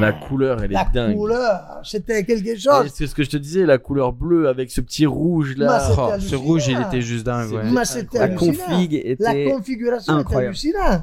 La 0.00 0.12
couleur, 0.12 0.58
elle 0.64 0.72
est 0.72 0.74
La 0.74 0.84
dingue. 0.92 1.16
couleur, 1.16 1.80
c'était 1.84 2.24
quelque 2.24 2.48
Et 2.48 2.58
chose. 2.58 2.90
C'est 2.92 3.06
ce 3.06 3.14
que 3.14 3.22
je 3.22 3.30
te 3.30 3.36
disais, 3.36 3.64
la 3.64 3.78
couleur 3.78 4.12
bleue 4.12 4.48
avec 4.48 4.72
ce 4.72 4.80
petit 4.80 5.06
rouge 5.06 5.54
Bah, 5.56 5.64
là. 5.66 5.80
c'est- 5.80 5.94
Oh, 5.96 6.10
ce 6.18 6.34
rouge, 6.34 6.66
il 6.66 6.80
était 6.80 7.00
juste 7.00 7.24
dingue, 7.24 7.52
ouais. 7.52 7.84
C'était 7.84 8.18
La 8.18 8.28
config 8.30 8.92
était 8.94 9.16
La 9.22 9.32
configuration 9.52 9.83
incroyable. 10.08 10.46
hallucinante. 10.48 11.02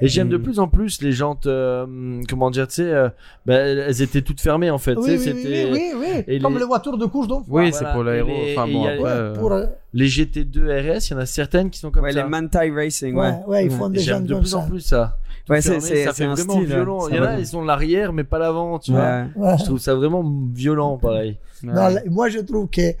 Et 0.00 0.06
j'aime 0.08 0.28
de 0.28 0.36
plus 0.36 0.58
en 0.60 0.68
plus 0.68 1.02
les 1.02 1.10
jantes, 1.12 1.46
euh, 1.46 2.22
comment 2.28 2.50
dire, 2.50 2.68
tu 2.68 2.74
sais, 2.76 2.82
euh, 2.84 3.08
bah, 3.44 3.54
elles 3.56 4.00
étaient 4.00 4.22
toutes 4.22 4.40
fermées 4.40 4.70
en 4.70 4.78
fait. 4.78 4.94
Oui, 4.94 5.04
oui, 5.10 5.18
c'était 5.18 5.68
oui, 5.70 5.70
oui, 5.72 5.92
oui. 5.98 6.24
et 6.28 6.38
Comme 6.38 6.54
les- 6.54 6.60
les 6.60 6.64
voitures 6.66 6.96
de 6.96 7.04
course 7.06 7.26
d'enfants. 7.26 7.44
Oui, 7.48 7.70
Voilà. 7.70 7.72
c'est 7.72 7.92
pour 7.92 8.04
l'aéro. 8.04 8.28
Les- 8.28 8.54
Enfin 8.56 8.70
bon, 8.72 8.84
après, 8.84 8.98
Ouais, 8.98 9.10
euh, 9.10 9.34
pour, 9.34 9.52
euh, 9.52 9.66
les 9.92 10.06
GT2 10.06 10.68
RS, 10.70 11.08
il 11.08 11.12
y 11.12 11.14
en 11.14 11.18
a 11.18 11.26
certaines 11.26 11.68
qui 11.70 11.80
sont 11.80 11.90
comme 11.90 12.04
Ouais, 12.04 12.12
ça. 12.12 12.22
les 12.22 12.28
Mantai 12.28 12.70
Racing, 12.70 13.14
ouais, 13.16 13.26
ouais. 13.28 13.38
ouais, 13.48 13.64
ils 13.66 13.70
font 13.72 13.88
Et 13.90 13.94
des 13.94 13.98
gens 13.98 14.14
J'aime 14.14 14.26
de 14.26 14.32
comme 14.34 14.42
plus 14.42 14.50
ça. 14.50 14.56
en 14.58 14.68
plus 14.68 14.80
ça. 14.80 15.18
Ouais, 15.48 15.60
c'est, 15.60 15.70
Fermé, 15.72 15.80
c'est, 15.88 16.04
ça 16.04 16.10
c'est 16.12 16.22
fait 16.22 16.28
un 16.30 16.34
vraiment 16.34 16.54
style. 16.54 16.66
violent. 16.66 17.00
ça 17.00 17.08
Il 17.10 17.16
y 17.16 17.20
en 17.20 17.24
a, 17.24 17.38
ils 17.38 17.46
sont 17.46 17.62
l'arrière 17.64 18.12
mais 18.12 18.24
pas 18.24 18.38
l'avant, 18.38 18.78
tu 18.78 18.92
vois. 18.92 19.24
Je 19.58 19.64
trouve 19.64 19.78
ça 19.78 19.94
vraiment 19.94 20.24
violent, 20.54 20.96
pareil. 20.96 21.38
Non, 21.64 21.88
moi, 22.08 22.28
je 22.28 22.38
trouve 22.38 22.68
que 22.68 22.92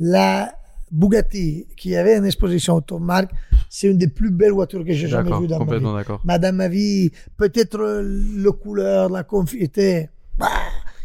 la 0.00 0.52
Bugatti, 0.90 1.66
qui 1.76 1.94
avait 1.96 2.16
une 2.16 2.24
exposition 2.26 2.74
automarque, 2.74 3.30
c'est 3.70 3.86
une 3.86 3.96
des 3.98 4.08
plus 4.08 4.30
belles 4.30 4.50
voitures 4.50 4.84
que 4.84 4.92
j'ai 4.92 5.06
jamais 5.06 5.30
vues 5.38 5.46
dans 5.46 5.64
ma 5.64 5.78
vie. 5.78 5.84
Madame 6.24 6.56
ma 6.56 6.68
vie, 6.68 7.12
peut-être 7.36 7.78
euh, 7.80 8.02
le 8.02 8.50
couleur, 8.50 9.08
la 9.08 9.22
confi 9.22 9.58
était, 9.58 10.02
bah, 10.04 10.10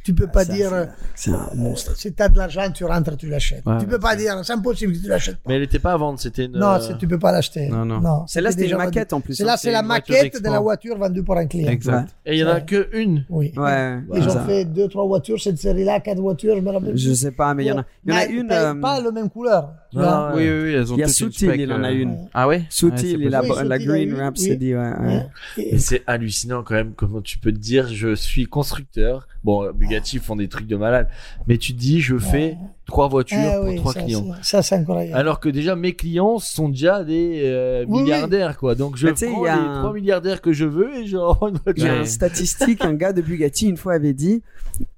tu 0.05 0.13
peux 0.13 0.27
pas 0.27 0.45
ça, 0.45 0.53
dire, 0.53 0.69
c'est- 0.69 0.75
euh, 0.75 0.85
c'est 1.15 1.31
un 1.31 1.49
monstre. 1.55 1.97
si 1.97 2.13
t'as 2.13 2.29
de 2.29 2.37
l'argent, 2.37 2.69
tu 2.71 2.85
rentres, 2.85 3.17
tu 3.17 3.27
l'achètes. 3.27 3.65
Ouais, 3.65 3.79
tu 3.79 3.87
peux 3.87 3.97
pas 3.99 4.15
dire, 4.15 4.39
c'est 4.43 4.53
impossible 4.53 4.93
que 4.93 4.99
tu 4.99 5.07
l'achètes 5.09 5.37
pas. 5.37 5.49
Mais 5.49 5.55
elle 5.55 5.63
était 5.63 5.79
pas 5.79 5.93
à 5.93 5.97
vendre, 5.97 6.19
c'était 6.19 6.45
une. 6.45 6.51
Non, 6.53 6.73
euh, 6.75 6.93
tu 6.99 7.07
peux 7.07 7.17
pas 7.17 7.31
l'acheter. 7.31 7.67
Non, 7.69 7.83
non. 7.85 8.25
Celle-là, 8.27 8.51
c'était 8.51 8.69
une 8.69 8.77
maquette, 8.77 9.09
vendu. 9.11 9.21
en 9.21 9.25
plus, 9.25 9.33
Celle-là, 9.33 9.53
hein. 9.53 9.57
c'est 9.59 9.71
la 9.71 9.81
maquette 9.81 10.41
de 10.41 10.47
la 10.49 10.59
voiture 10.59 10.97
vendue 10.97 11.23
par 11.23 11.37
un 11.37 11.47
client. 11.47 11.71
Exact. 11.71 12.09
Et 12.25 12.33
il 12.35 12.39
y 12.39 12.43
en 12.43 12.49
a 12.49 12.61
que 12.61 12.87
une. 12.93 13.25
Oui. 13.29 13.51
Ouais. 13.57 13.99
Ils 14.15 14.29
ont 14.29 14.45
fait 14.45 14.63
deux, 14.65 14.87
trois 14.87 15.05
voitures, 15.07 15.41
cette 15.41 15.57
série-là, 15.57 15.99
quatre 15.99 16.19
voitures, 16.21 16.55
je 16.55 16.61
me 16.61 16.69
rappelle. 16.71 16.95
Je 16.95 17.13
sais 17.13 17.31
pas, 17.31 17.53
mais 17.55 17.63
il 17.65 17.67
y 17.67 17.71
en 17.71 17.79
a, 17.79 17.85
il 18.05 18.11
y 18.11 18.13
en 18.13 18.17
a 18.17 18.25
Mais 18.27 18.33
une. 18.33 18.51
euh, 18.51 18.73
Pas 18.75 19.01
la 19.01 19.11
même 19.11 19.29
couleur. 19.29 19.73
Ah. 19.97 20.31
Oui, 20.35 20.43
oui, 20.43 20.49
oui, 20.63 20.73
elles 20.73 20.91
ont 20.91 20.97
Il 20.97 20.99
y 20.99 21.03
a 21.03 21.07
Soutil, 21.07 21.45
il 21.57 21.71
en 21.71 21.83
a 21.83 21.89
euh, 21.89 21.93
une. 21.93 22.17
Ah 22.33 22.47
ouais? 22.47 22.63
Soutil, 22.69 23.15
Ouais, 23.15 23.23
et 23.25 23.29
la, 23.29 23.41
Oui, 23.41 23.49
la 23.63 23.75
Soutil, 23.77 23.85
Green 23.87 24.13
Rhapsody, 24.13 24.75
ouais. 24.75 24.79
ouais. 24.79 25.05
Ouais. 25.07 25.27
Et- 25.57 25.75
Et 25.75 25.79
c'est 25.79 26.03
hallucinant 26.05 26.63
quand 26.63 26.75
même 26.75 26.91
comment 26.95 27.21
tu 27.21 27.39
peux 27.39 27.51
te 27.53 27.57
dire 27.57 27.87
je 27.87 28.13
suis 28.13 28.45
constructeur. 28.45 29.27
Bon, 29.45 29.71
Bugatti 29.71 30.17
font 30.17 30.35
des 30.35 30.47
trucs 30.49 30.65
de 30.65 30.75
malade, 30.75 31.07
mais 31.47 31.57
tu 31.59 31.73
te 31.73 31.79
dis 31.79 32.01
je 32.01 32.17
fais 32.17 32.57
trois 32.87 33.07
voitures 33.07 33.37
Ah 33.39 33.57
pour 33.59 33.65
oui, 33.69 33.75
trois 33.75 33.93
ça, 33.93 34.01
clients. 34.01 34.25
Ça, 34.37 34.43
ça, 34.43 34.61
c'est 34.63 34.75
incroyable. 34.75 35.15
Alors 35.15 35.39
que 35.39 35.49
déjà 35.49 35.75
mes 35.75 35.93
clients 35.93 36.39
sont 36.39 36.67
déjà 36.69 37.03
des 37.03 37.41
euh, 37.45 37.85
Oui, 37.87 37.97
oui. 37.97 38.01
milliardaires 38.05 38.57
quoi. 38.57 38.73
Donc 38.73 38.97
je 38.97 39.13
sais, 39.15 39.27
prends 39.27 39.43
il 39.43 39.45
y 39.45 39.49
a 39.49 39.55
les 39.55 39.61
un- 39.61 39.79
trois 39.81 39.93
milliardaires 39.93 40.41
que 40.41 40.51
je 40.51 40.65
veux 40.65 40.95
et 40.97 41.05
je 41.05 41.15
rends 41.17 41.49
une 41.49 41.59
Il 41.77 41.83
y 41.83 41.85
a 41.85 41.85
voiture. 41.89 41.99
une 41.99 42.05
statistique, 42.07 42.83
un 42.83 42.95
gars 42.95 43.13
de 43.13 43.21
Bugatti 43.21 43.67
une 43.69 43.77
fois 43.77 43.93
avait 43.93 44.13
dit, 44.13 44.41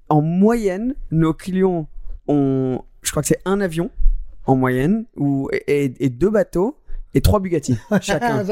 en 0.08 0.22
moyenne, 0.22 0.94
nos 1.10 1.34
clients 1.34 1.86
ont, 2.26 2.80
je 3.02 3.10
crois 3.10 3.22
que 3.22 3.28
c'est 3.28 3.42
un 3.44 3.60
avion 3.60 3.90
en 4.46 4.56
moyenne, 4.56 5.04
ou, 5.18 5.50
et, 5.66 5.92
et 6.00 6.08
deux 6.08 6.30
bateaux, 6.30 6.78
et 7.12 7.20
trois 7.20 7.38
Bugatti 7.40 7.76
chacun. 8.00 8.42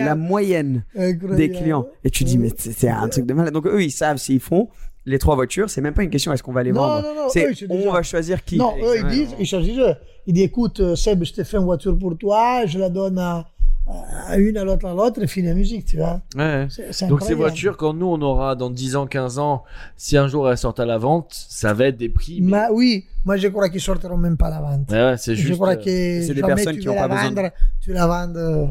La 0.00 0.16
moyenne 0.16 0.84
Incroyable. 0.96 1.36
des 1.36 1.50
clients. 1.50 1.86
Et 2.02 2.10
tu 2.10 2.24
dis, 2.24 2.38
mais 2.38 2.50
c'est 2.56 2.72
c'est 2.72 2.88
un 2.88 3.08
truc 3.08 3.24
de 3.24 3.34
malade. 3.34 3.54
Donc 3.54 3.66
eux, 3.66 3.82
ils 3.84 3.92
savent 3.92 4.16
s'ils 4.16 4.40
font 4.40 4.68
les 5.06 5.18
trois 5.18 5.34
voitures, 5.34 5.68
c'est 5.68 5.80
même 5.80 5.94
pas 5.94 6.02
une 6.02 6.10
question 6.10 6.32
est-ce 6.32 6.42
qu'on 6.42 6.52
va 6.52 6.62
les 6.62 6.72
Non, 6.72 6.80
vendre. 6.80 7.02
non, 7.02 7.14
non, 7.22 7.28
c'est 7.28 7.44
eux, 7.44 7.66
on 7.70 7.76
déjà- 7.76 7.90
va 7.92 8.02
choisir 8.02 8.44
qui. 8.44 8.56
Non, 8.56 8.74
eux, 8.82 8.96
ils 8.98 9.06
disent, 9.08 9.34
ils 9.38 9.46
choisissent 9.46 9.78
eux. 9.78 9.94
Ils 10.26 10.32
disent, 10.34 10.44
écoute, 10.44 10.80
euh, 10.80 10.96
Seb, 10.96 11.24
je 11.24 11.32
t'ai 11.34 11.44
fait 11.44 11.58
une 11.58 11.64
voiture 11.64 11.98
pour 11.98 12.16
toi, 12.16 12.64
je 12.66 12.78
la 12.78 12.88
donne 12.88 13.18
à, 13.18 13.44
à 13.86 14.38
une 14.38 14.56
à 14.56 14.64
l'autre 14.64 14.86
à 14.86 14.94
l'autre 14.94 15.22
et 15.22 15.26
finit 15.26 15.48
la 15.48 15.54
musique, 15.54 15.84
tu 15.84 15.98
vois. 15.98 16.22
Ouais. 16.36 16.66
C'est- 16.70 16.92
c'est 16.92 17.06
Donc 17.06 17.20
ces 17.22 17.34
voitures, 17.34 17.76
quand 17.76 17.92
nous 17.92 18.06
on 18.06 18.20
aura 18.22 18.56
dans 18.56 18.70
10 18.70 18.96
ans, 18.96 19.06
15 19.06 19.38
ans, 19.38 19.62
si 19.96 20.16
un 20.16 20.26
jour 20.26 20.50
elles 20.50 20.56
sortent 20.56 20.80
à 20.80 20.86
la 20.86 20.96
vente, 20.96 21.28
ça 21.30 21.74
va 21.74 21.86
être 21.88 21.96
des 21.98 22.08
prix. 22.08 22.40
mais- 22.40 22.50
Ma- 22.52 22.70
oui, 22.72 23.04
moi 23.26 23.36
je 23.36 23.48
crois 23.48 23.68
qu'ils 23.68 23.82
sortiront 23.82 24.16
même 24.16 24.38
pas 24.38 24.46
à 24.46 24.50
la 24.50 24.60
vente. 24.62 24.90
Ouais, 24.90 24.96
ouais, 25.04 25.16
c'est 25.18 25.34
Je 25.36 25.42
juste. 25.42 25.54
crois 25.54 25.72
euh, 25.72 25.76
que 25.76 25.82
c'est 26.22 26.32
des 26.34 26.40
personnes 26.40 26.78
qui 26.78 26.86
veux 26.86 26.92
ont 26.92 26.94
la 26.94 27.08
pas 27.08 27.14
besoin 27.14 27.30
vendre, 27.42 27.50
tu 27.82 27.92
la 27.92 28.06
vends. 28.06 28.32
euh, 28.36 28.66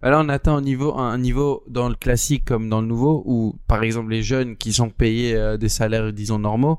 Bah 0.00 0.10
Là, 0.10 0.20
on 0.20 0.28
atteint 0.30 0.54
un 0.56 0.62
niveau, 0.62 0.96
un 0.96 1.18
niveau 1.18 1.62
dans 1.68 1.88
le 1.90 1.94
classique 1.94 2.44
comme 2.46 2.68
dans 2.70 2.80
le 2.80 2.86
nouveau, 2.86 3.22
où 3.26 3.56
par 3.68 3.82
exemple 3.82 4.10
les 4.12 4.22
jeunes 4.22 4.56
qui 4.56 4.72
sont 4.72 4.88
payés 4.88 5.34
euh, 5.36 5.56
des 5.58 5.68
salaires, 5.68 6.10
disons 6.12 6.38
normaux, 6.38 6.78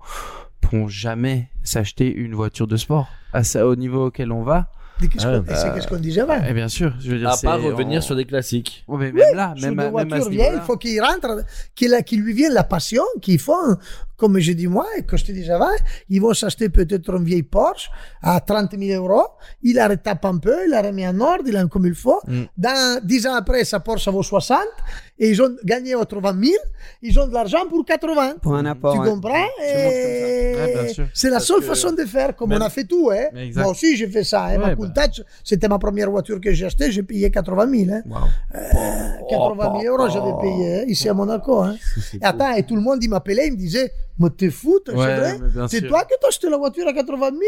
pourront 0.62 0.88
jamais 0.88 1.50
s'acheter 1.64 2.12
une 2.12 2.34
voiture 2.34 2.66
de 2.66 2.78
sport. 2.78 3.08
À 3.34 3.44
ça, 3.44 3.68
au 3.68 3.76
niveau 3.76 4.08
auquel 4.08 4.32
on 4.32 4.42
va. 4.42 4.70
Qu'est-ce 5.02 5.26
qu'on- 5.26 5.44
c'est 5.48 5.64
bah, 5.68 5.72
qu'est-ce 5.76 5.88
qu'on 5.88 5.98
disait 5.98 6.22
avant. 6.22 6.44
Et 6.44 6.54
bien 6.54 6.68
sûr, 6.68 6.94
je 7.00 7.12
veux 7.12 7.18
dire, 7.20 7.30
À 7.30 7.38
part 7.38 7.62
revenir 7.62 8.00
on- 8.00 8.02
sur 8.02 8.16
des 8.16 8.26
classiques. 8.26 8.84
Oh, 8.88 8.98
mais 8.98 9.12
même 9.12 9.36
là, 9.36 9.54
Sur 9.58 9.68
même 9.68 9.78
des 9.78 9.84
à, 9.86 9.92
même 9.92 10.14
à 10.14 10.22
ce 10.22 10.30
vieilles, 10.30 10.52
il 10.56 10.62
faut 10.62 10.78
qu'il 10.78 11.02
rentre, 11.02 11.44
qu'il 11.76 11.94
a- 11.94 12.02
qu'il 12.02 12.22
lui 12.22 12.34
vienne 12.34 12.54
la 12.54 12.64
passion, 12.64 13.04
qu'ils 13.22 13.40
font, 13.40 13.54
comme 14.18 14.40
je 14.40 14.54
dis 14.54 14.68
moi, 14.68 14.86
et 14.98 15.04
que 15.04 15.18
je 15.18 15.26
te 15.26 15.32
dis 15.32 15.50
avant, 15.52 15.72
ils 16.10 16.22
vont 16.22 16.34
s'acheter 16.34 16.70
peut-être 16.70 17.14
une 17.16 17.24
vieille 17.24 17.44
Porsche 17.44 17.90
à 18.22 18.40
30 18.40 18.78
000 18.78 19.04
euros, 19.04 19.28
il 19.62 19.76
la 19.76 19.88
retape 19.88 20.26
un 20.26 20.38
peu, 20.38 20.66
il 20.66 20.72
la 20.72 20.82
remet 20.82 21.08
en 21.08 21.20
ordre, 21.20 21.44
il 21.48 21.54
la 21.54 21.66
comme 21.66 21.86
il 21.86 21.96
faut. 21.96 22.20
Mm. 22.28 22.44
Dans 22.58 23.02
10 23.04 23.28
ans 23.28 23.36
après, 23.36 23.64
sa 23.66 23.80
Porsche 23.80 24.10
vaut 24.10 24.24
60, 24.24 24.60
et 25.18 25.30
ils 25.30 25.42
ont 25.42 25.56
gagné 25.64 25.96
autre 25.96 26.20
20 26.20 26.44
000, 26.44 26.54
ils 27.02 27.20
ont 27.20 27.28
de 27.28 27.34
l'argent 27.34 27.66
pour 27.70 27.86
80. 27.86 28.36
Pour 28.42 28.56
un 28.56 28.66
apport. 28.66 28.94
Tu 28.94 29.00
ouais. 29.00 29.10
comprends 29.10 29.48
Ouais. 29.60 30.94
C'est 31.14 31.30
la 31.30 31.40
seule 31.40 31.60
que- 31.60 31.66
façon 31.66 31.92
de 31.94 32.04
faire, 32.04 32.36
comme 32.36 32.52
on 32.52 32.62
a 32.62 32.70
fait 32.70 32.84
tout. 32.84 33.12
Hein. 33.12 33.28
Moi 33.56 33.68
aussi, 33.68 33.96
j'ai 33.96 34.08
fait 34.08 34.24
ça. 34.24 34.46
Hein. 34.46 34.58
Ouais, 34.58 34.76
ma 34.76 34.88
bah. 34.88 35.08
C'était 35.44 35.68
ma 35.68 35.80
première 35.80 36.12
voiture 36.12 36.40
que 36.42 36.52
j'ai 36.54 36.66
achetée, 36.66 36.92
j'ai 36.92 37.04
payé 37.04 37.32
80 37.32 37.86
000. 37.86 37.92
Hein. 37.92 38.04
Euh, 38.56 38.60
80 39.30 39.82
000 39.82 39.96
euros, 39.98 40.10
j'avais 40.10 40.34
payé 40.42 40.82
hein, 40.82 40.86
ici 40.88 41.08
à 41.08 41.14
Monaco. 41.14 41.62
Hein. 41.62 41.76
Et 42.22 42.24
attends, 42.24 42.54
et 42.54 42.64
tout 42.64 42.76
le 42.76 42.82
monde, 42.82 43.00
il 43.02 43.10
m'appelait, 43.10 43.48
il 43.48 43.54
me 43.54 43.58
disait, 43.58 43.92
mais 44.20 44.30
t'es 44.30 44.50
fou, 44.50 44.80
Ouais, 44.88 44.94
vrai 44.94 45.40
C'est 45.70 45.82
toi 45.88 46.04
qui 46.06 46.14
t'as 46.22 46.28
acheté 46.30 46.50
la 46.50 46.58
voiture 46.58 46.88
à 46.88 46.94
80 46.94 47.30
000 47.30 47.40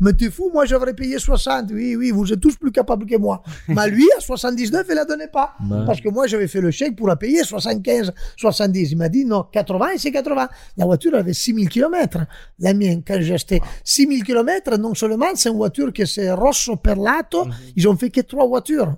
Mais 0.00 0.12
t'es 0.12 0.30
fou, 0.30 0.50
moi 0.52 0.64
j'aurais 0.66 0.94
payé 0.94 1.18
60. 1.18 1.70
Oui, 1.72 1.96
oui, 1.96 2.10
vous 2.10 2.32
êtes 2.32 2.40
tous 2.40 2.56
plus 2.56 2.70
capables 2.72 3.06
que 3.06 3.16
moi. 3.16 3.42
Mais 3.68 3.86
lui, 3.90 4.08
à 4.16 4.20
79, 4.20 4.86
il 4.88 4.94
la 4.94 5.04
donnait 5.04 5.28
pas. 5.28 5.54
Parce 5.86 6.00
que 6.00 6.08
moi, 6.08 6.26
j'avais 6.26 6.48
fait 6.48 6.60
le 6.60 6.70
chèque 6.70 6.96
pour 6.96 7.08
la 7.08 7.16
payer 7.16 7.42
75, 7.42 8.12
70. 8.36 8.92
Il 8.92 8.98
m'a 8.98 9.08
dit, 9.08 9.24
non, 9.24 9.44
80 9.52 9.90
et 9.94 9.98
c'est 9.98 10.12
80. 10.12 10.48
La 10.76 10.84
voiture 10.84 11.14
avait 11.14 11.32
6000 11.32 11.68
km. 11.68 12.18
La 12.58 12.74
mienne, 12.74 13.02
quand 13.06 13.18
j'ai 13.20 13.34
acheté 13.34 13.60
6000 13.84 14.24
km, 14.24 14.76
non 14.78 14.94
seulement 14.94 15.26
c'est 15.34 15.48
une 15.50 15.56
voiture 15.56 15.92
que 15.92 16.04
c'est 16.04 16.30
rosso 16.32 16.76
perlato, 16.76 17.44
Mhm. 17.46 17.52
ils 17.76 17.88
ont 17.88 17.96
fait 17.96 18.10
que 18.10 18.20
trois 18.20 18.46
voitures. 18.46 18.94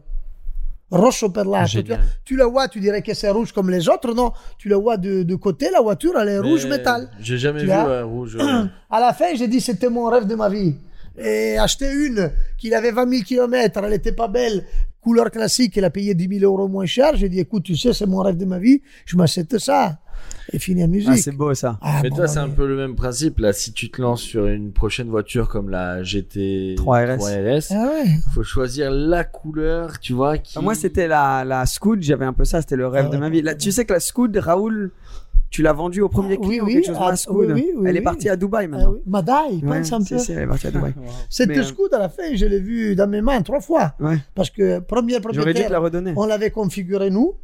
Rosso 0.95 1.29
perlato. 1.31 1.67
Tu, 1.71 1.77
Génial. 1.79 2.01
tu 2.25 2.37
la 2.37 2.47
vois, 2.47 2.69
tu 2.69 2.81
dirais 2.81 3.03
que 3.03 3.13
c'est 3.15 3.29
rouge 3.31 3.53
comme 3.53 3.71
les 3.71 3.89
autres. 3.89 4.15
Non, 4.15 4.33
tu 4.59 4.69
la 4.69 4.77
vois 4.77 4.97
de, 4.97 5.23
de 5.23 5.35
côté, 5.35 5.71
la 5.71 5.81
voiture, 5.81 6.13
elle 6.19 6.29
est 6.29 6.39
rouge 6.39 6.67
métal. 6.67 7.09
J'ai 7.21 7.39
jamais 7.39 7.61
Tu 7.61 7.67
vu 7.67 7.73
un 7.73 8.05
rouge. 8.05 8.37
euh, 8.41 8.65
À 8.91 9.01
la 9.01 9.13
fin, 9.13 9.35
j'ai 9.35 9.49
dit 9.49 9.61
c'était 9.61 9.89
mon 9.91 10.07
rêve 10.09 10.27
de 10.27 10.35
ma 10.35 10.49
vie. 10.49 10.75
Et 11.19 11.57
acheter 11.59 11.91
une 11.93 12.31
qui 12.59 12.75
avait 12.75 12.91
20 12.91 13.09
000 13.09 13.23
km, 13.23 13.81
elle 13.85 13.93
était 13.93 14.13
pas 14.13 14.27
belle, 14.29 14.65
couleur 15.01 15.31
classique, 15.31 15.77
elle 15.79 15.85
a 15.85 15.91
payé 15.91 16.15
10 16.15 16.39
000 16.41 16.53
euros 16.53 16.67
moins 16.69 16.87
cher. 16.87 17.15
J'ai 17.17 17.29
dit 17.29 17.39
écoute, 17.41 17.63
tu 17.65 17.77
sais, 17.77 17.93
c'est 17.93 18.07
mon 18.07 18.19
rêve 18.21 18.37
de 18.37 18.45
ma 18.45 18.59
vie, 18.59 18.83
je 19.07 19.17
m'achète 19.17 19.59
ça. 19.59 19.99
Et 20.53 20.59
fini 20.59 20.83
la 20.83 20.87
musique. 20.87 21.09
Ah, 21.11 21.17
c'est 21.17 21.33
beau 21.33 21.55
ça. 21.55 21.79
Ah, 21.81 22.01
Mais 22.03 22.11
bon, 22.11 22.17
toi, 22.17 22.29
c'est 22.29 22.39
un 22.39 22.51
peu 22.51 22.67
le 22.67 22.77
même 22.77 22.95
principe. 22.95 23.39
Là, 23.39 23.53
si 23.53 23.73
tu 23.73 23.91
te 23.91 24.01
lances 24.01 24.21
sur 24.21 24.47
une 24.47 24.73
prochaine 24.73 25.09
voiture 25.09 25.49
comme 25.49 25.71
la 25.71 26.03
GT 26.03 26.75
3RS. 26.77 27.17
3RS, 27.19 27.67
Ah 27.75 27.89
ouais. 27.89 28.11
faut 28.35 28.43
choisir 28.43 28.91
la 28.91 29.25
couleur, 29.25 29.99
tu 30.01 30.13
vois. 30.13 30.37
Qui... 30.39 30.55
Ah, 30.59 30.61
Moi, 30.61 30.75
c'était 30.75 31.09
la, 31.09 31.45
la 31.45 31.65
Scoot, 31.67 32.03
j'avais 32.03 32.27
un 32.27 32.33
peu 32.35 32.45
ça, 32.45 32.61
c'était 32.61 32.77
le 32.77 32.87
rêve 32.87 33.07
Ah 33.09 33.13
de 33.15 33.17
ma 33.19 33.31
vie. 33.31 33.41
Là, 33.43 33.55
tu 33.55 33.73
sais 33.73 33.85
que 33.87 33.95
la 33.95 34.01
Scoot, 34.01 34.37
Raoul, 34.37 34.91
tu 35.51 35.63
l'as 35.63 35.73
vendue 35.73 36.03
au 36.03 36.09
premier 36.09 36.35
Ah, 36.35 36.41
oui, 36.43 36.49
client 36.49 36.65
ou 36.65 36.67
oui, 36.67 36.73
quelque 36.75 36.87
chose 36.89 36.97
Scoot. 37.17 37.47
oui, 37.47 37.53
oui, 37.55 37.71
oui, 37.77 37.87
Elle 37.89 37.97
est 37.97 38.01
oui. 38.01 38.05
partie 38.05 38.29
à 38.29 38.37
Dubaï 38.37 38.69
maintenant. 38.69 38.95
Madaï, 39.07 39.63
Ouais, 39.65 39.79
pense 39.79 39.93
un 39.93 40.03
peu. 40.03 40.17
elle 40.29 40.39
est 40.41 40.47
partie 40.47 40.67
à 40.67 40.71
Dubaï. 40.73 40.95
Cette 41.31 41.49
Mais, 41.49 41.59
euh, 41.59 41.63
scoot, 41.63 41.93
à 41.95 41.99
la 41.99 42.09
fin, 42.09 42.35
je 42.35 42.45
l'ai 42.45 42.61
vu 42.61 42.95
dans 42.97 43.07
mes 43.09 43.23
mains 43.23 43.41
trois 43.43 43.61
fois. 43.61 43.95
Ouais. 43.99 44.19
Parce 44.35 44.51
que 44.51 44.79
dû 44.79 44.85
te 44.85 45.21
propriétaire, 45.21 45.71
la 45.71 45.79
redonner. 45.79 46.13
on 46.17 46.27
l'avait 46.27 46.51
configuré 46.51 47.09
nous. 47.11 47.35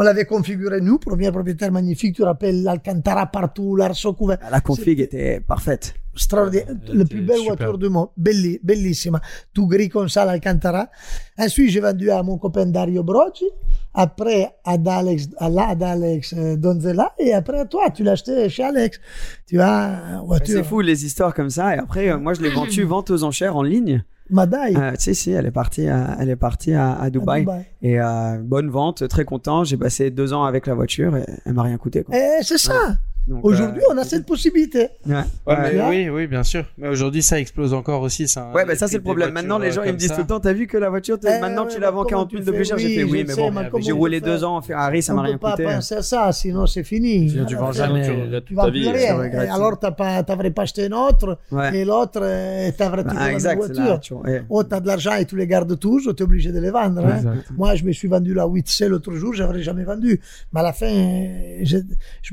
On 0.00 0.02
l'avait 0.02 0.26
configuré 0.26 0.80
nous, 0.80 0.98
premier 1.00 1.32
propriétaire 1.32 1.72
magnifique, 1.72 2.14
tu 2.14 2.22
te 2.22 2.26
rappelles 2.26 2.62
l'Alcantara 2.62 3.26
partout, 3.26 3.74
l'arceau 3.74 4.12
couvert. 4.12 4.38
La 4.48 4.60
config 4.60 5.00
était 5.00 5.40
parfaite. 5.40 5.94
straordinaire, 6.14 6.66
était 6.70 7.04
plus 7.04 7.20
belle 7.22 7.38
super. 7.38 7.56
voiture 7.56 7.78
du 7.78 7.88
monde, 7.88 8.08
Belli- 8.16 8.60
bellissima, 8.62 9.20
tout 9.52 9.66
gris 9.66 9.88
comme 9.88 10.08
ça 10.08 10.24
l'Alcantara. 10.24 10.88
Ensuite, 11.36 11.70
j'ai 11.70 11.80
vendu 11.80 12.10
à 12.12 12.22
mon 12.22 12.38
copain 12.38 12.66
Dario 12.66 13.02
Brogi, 13.02 13.46
après 13.92 14.50
à 14.64 14.76
Alex, 14.98 15.28
à 15.38 15.48
la- 15.48 15.70
à 15.70 15.90
Alex 15.92 16.32
euh, 16.36 16.56
Donzella, 16.56 17.12
et 17.18 17.32
après 17.32 17.58
à 17.58 17.64
toi, 17.66 17.90
tu 17.90 18.04
l'as 18.04 18.12
acheté 18.12 18.48
chez 18.48 18.62
Alex. 18.62 19.00
Tu 19.48 19.56
vois, 19.56 20.22
voiture. 20.24 20.58
C'est 20.58 20.64
fou 20.64 20.80
les 20.80 21.04
histoires 21.04 21.34
comme 21.34 21.50
ça. 21.50 21.74
Et 21.74 21.78
après, 21.78 22.08
euh, 22.10 22.18
moi, 22.18 22.34
je 22.34 22.40
l'ai 22.42 22.50
vendue 22.50 22.84
vente 22.84 23.10
aux 23.10 23.24
enchères 23.24 23.56
en 23.56 23.62
ligne. 23.62 24.04
Madaï. 24.30 24.76
Euh, 24.76 24.92
tu 24.92 24.96
sais, 25.00 25.14
si, 25.14 25.32
elle 25.32 25.46
est 25.46 25.50
partie 25.50 25.88
à, 25.88 26.16
elle 26.20 26.30
est 26.30 26.36
partie 26.36 26.74
à, 26.74 26.92
à 26.98 27.10
Dubaï. 27.10 27.40
Dubaï. 27.40 27.64
Et 27.82 28.00
euh, 28.00 28.38
bonne 28.42 28.70
vente, 28.70 29.06
très 29.08 29.24
content. 29.24 29.64
J'ai 29.64 29.76
passé 29.76 30.10
deux 30.10 30.32
ans 30.32 30.44
avec 30.44 30.66
la 30.66 30.74
voiture 30.74 31.16
et 31.16 31.24
elle 31.44 31.54
m'a 31.54 31.62
rien 31.62 31.78
coûté. 31.78 32.02
Quoi. 32.02 32.16
Et 32.16 32.42
c'est 32.42 32.58
ça. 32.58 32.98
Aujourd'hui, 33.42 33.82
euh, 33.82 33.92
on 33.94 33.98
a 33.98 34.04
cette 34.04 34.26
possibilité. 34.26 34.88
Ouais, 35.06 35.14
Ouais, 35.14 35.22
Ouais. 35.46 35.56
mais 35.74 35.78
Ouais. 35.80 35.88
oui, 35.88 36.08
oui, 36.10 36.26
bien 36.26 36.42
sûr. 36.42 36.64
Mais 36.78 36.88
aujourd'hui, 36.88 37.22
ça 37.22 37.38
explose 37.40 37.74
encore 37.74 38.02
aussi. 38.02 38.28
Ça, 38.28 38.50
Ouais, 38.54 38.64
bah 38.64 38.74
ça 38.76 38.86
c'est 38.88 38.96
le 38.96 39.02
problème. 39.02 39.30
Maintenant, 39.32 39.58
les 39.58 39.68
euh, 39.68 39.72
gens 39.72 39.82
ils 39.82 39.86
me 39.86 39.90
comme 39.92 39.96
disent 39.98 40.08
ça. 40.08 40.14
tout 40.16 40.20
le 40.22 40.26
temps, 40.26 40.40
t'as 40.40 40.52
vu 40.52 40.66
que 40.66 40.76
la 40.76 40.88
voiture, 40.90 41.18
Eh 41.22 41.40
maintenant 41.40 41.64
ouais, 41.66 41.72
tu 41.74 41.80
la 41.80 41.90
vends 41.90 42.04
comment 42.04 42.26
40 42.26 42.30
000 42.32 42.42
tu 42.42 42.46
de 42.50 42.52
plus 42.56 42.64
cher. 42.64 42.78
J'ai 42.78 42.94
fait 42.96 43.04
oui, 43.04 43.24
mais 43.26 43.34
bon, 43.34 43.52
j'ai 43.78 43.82
tu 43.86 43.92
roulé 43.92 44.20
deux 44.20 44.44
ans 44.44 44.56
en 44.56 44.62
Ferrari, 44.62 45.02
ça 45.02 45.14
m'a 45.14 45.22
rien 45.22 45.38
pas 45.38 45.52
coûté. 45.52 45.64
penser 45.64 45.94
à 45.96 46.02
ça, 46.02 46.32
sinon 46.32 46.66
c'est 46.66 46.84
fini. 46.84 47.32
Tu 47.48 47.54
vends 47.56 47.72
jamais 47.72 48.04
tu- 48.06 48.30
là, 48.30 48.40
toute 48.40 48.48
Tu 48.48 48.54
ta 48.54 48.62
vas 48.62 48.70
vie. 48.70 48.84
tu 49.30 49.36
alors, 49.36 49.78
t'as 49.78 49.90
pas, 49.92 50.22
t'aurais 50.22 50.50
pas 50.50 50.62
acheté 50.62 50.86
une 50.86 50.94
autre, 50.94 51.38
Ouais. 51.50 51.76
et 51.78 51.84
l'autre, 51.84 52.20
euh, 52.22 52.70
t'aurais 52.76 53.02
toujours 53.04 53.18
Bah, 53.18 53.38
c'est 53.38 53.48
là, 53.48 53.54
voiture. 53.54 54.00
tu. 54.00 54.14
Oh, 54.48 54.62
t'as 54.64 54.80
de 54.80 54.86
l'argent 54.86 55.14
et 55.14 55.24
tu 55.24 55.36
les 55.36 55.46
gardes 55.46 55.78
tous, 55.78 56.06
ou 56.06 56.12
t'es 56.12 56.22
obligé 56.24 56.52
de 56.52 56.58
les 56.60 56.70
vendre. 56.70 57.04
hein. 57.04 57.34
Moi, 57.56 57.74
je 57.74 57.84
me 57.84 57.92
suis 57.92 58.08
vendu 58.08 58.34
la 58.34 58.46
8C 58.46 58.88
l'autre 58.88 59.12
jour, 59.14 59.34
j'aurais 59.34 59.62
jamais 59.62 59.84
vendu. 59.84 60.20
Mais 60.52 60.60
à 60.60 60.62
la 60.62 60.72
fin, 60.72 60.86
euh, 60.86 61.58
je, 61.62 61.78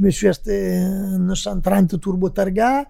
me 0.01 0.09
suis 0.09 0.27
acheté 0.27 0.84
930 1.19 1.99
Turbo 1.99 2.29
Targa, 2.29 2.85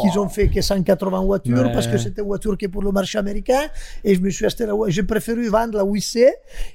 qu'ils 0.00 0.18
ont 0.18 0.28
fait 0.28 0.48
que 0.48 0.60
180 0.60 1.20
voitures, 1.22 1.56
Ouais. 1.66 1.72
parce 1.72 1.86
que 1.86 1.98
c'était 1.98 2.20
une 2.22 2.26
voiture 2.26 2.56
qui 2.56 2.64
est 2.66 2.68
pour 2.68 2.82
le 2.82 2.90
marché 2.92 3.18
américain. 3.18 3.60
Et 4.04 4.14
je 4.14 4.20
me 4.20 4.30
suis 4.30 4.44
acheté 4.46 4.66
la, 4.66 4.72
j'ai 4.88 5.02
préféré 5.02 5.48
vendre 5.48 5.76
la 5.78 5.84
8C 5.84 6.26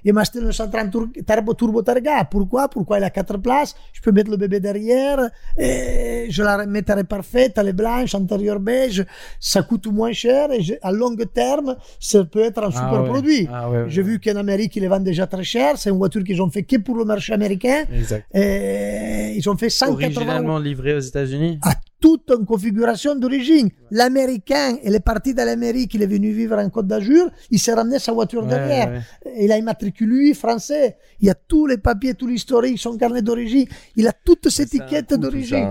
et 0.06 0.12
m'acheter 0.12 0.40
le 0.40 0.46
930 0.48 0.92
Tur- 0.92 1.10
Turbo, 1.28 1.54
Turbo 1.54 1.82
Targa. 1.82 2.24
Pourquoi? 2.26 2.68
Pourquoi 2.70 2.98
elle 2.98 3.04
a 3.04 3.10
quatre 3.10 3.38
places? 3.38 3.76
Je 3.94 4.02
peux 4.02 4.12
mettre 4.12 4.30
le 4.32 4.38
bébé 4.38 4.60
derrière, 4.60 5.30
et 5.58 6.28
je 6.30 6.44
la 6.44 6.58
remettrai 6.58 7.04
parfaite, 7.04 7.54
elle 7.58 7.70
est 7.70 7.74
blanche, 7.74 8.16
intérieur 8.16 8.60
beige, 8.60 9.06
ça 9.40 9.64
coûte 9.64 9.88
moins 9.88 10.12
cher 10.12 10.52
et 10.52 10.62
je- 10.62 10.74
à 10.82 10.92
long 10.92 11.16
terme, 11.34 11.76
ça 12.00 12.24
peut 12.24 12.42
être 12.44 12.64
un 12.64 12.70
Ah 12.70 12.72
super 12.72 13.04
ouais. 13.04 13.10
produit. 13.10 13.48
Ah 13.52 13.70
ouais, 13.70 13.86
J'ai 13.88 14.02
ouais. 14.02 14.08
vu 14.08 14.20
qu'en 14.20 14.36
Amérique, 14.38 14.76
ils 14.76 14.82
les 14.82 14.88
vendent 14.88 15.04
déjà 15.04 15.28
très 15.28 15.44
cher. 15.44 15.78
C'est 15.78 15.90
une 15.90 15.98
voiture 15.98 16.24
qu'ils 16.24 16.42
ont 16.42 16.50
fait 16.50 16.64
que 16.64 16.78
pour 16.78 16.96
le 16.96 17.06
marché 17.06 17.34
américain. 17.34 17.84
Exact. 17.94 18.26
Et 18.34 19.34
ils 19.36 19.50
ont 19.50 19.58
fait 19.58 19.70
180 19.70 20.42
Originalement 20.62 20.82
livré 20.84 20.96
aux 20.96 21.00
États-Unis? 21.00 21.60
à 21.64 21.74
toute 22.00 22.32
une 22.32 22.46
configuration 22.46 23.16
d'origine. 23.16 23.70
L'Américain, 23.92 24.78
il 24.84 24.96
est 24.96 25.00
parti 25.00 25.34
de 25.36 25.42
l'Amérique, 25.44 25.94
il 25.94 26.02
est 26.02 26.08
venu 26.08 26.32
vivre 26.32 26.58
en 26.58 26.70
Côte 26.70 26.88
d'Azur, 26.88 27.30
il 27.52 27.60
s'est 27.60 27.74
ramené 27.76 28.00
sa 28.00 28.12
voiture 28.12 28.42
Ouais, 28.44 28.50
derrière. 28.50 28.90
ouais. 28.90 29.02
Il 29.40 29.52
a 29.52 29.58
immatriculé 29.58 30.12
lui, 30.12 30.34
français. 30.34 30.98
Il 31.20 31.28
y 31.28 31.30
a 31.30 31.36
tous 31.36 31.68
les 31.68 31.78
papiers, 31.78 32.16
tout 32.16 32.26
l'historique, 32.28 32.80
son 32.80 32.98
carnet 32.98 33.22
d'origine. 33.22 33.66
Il 33.96 34.08
a 34.08 34.14
toutes 34.14 34.50
ces 34.50 34.66
C'est 34.66 34.82
un 34.82 34.86
étiquettes 34.86 35.08
coup, 35.10 35.16
tout 35.16 35.22
d'origine. 35.22 35.68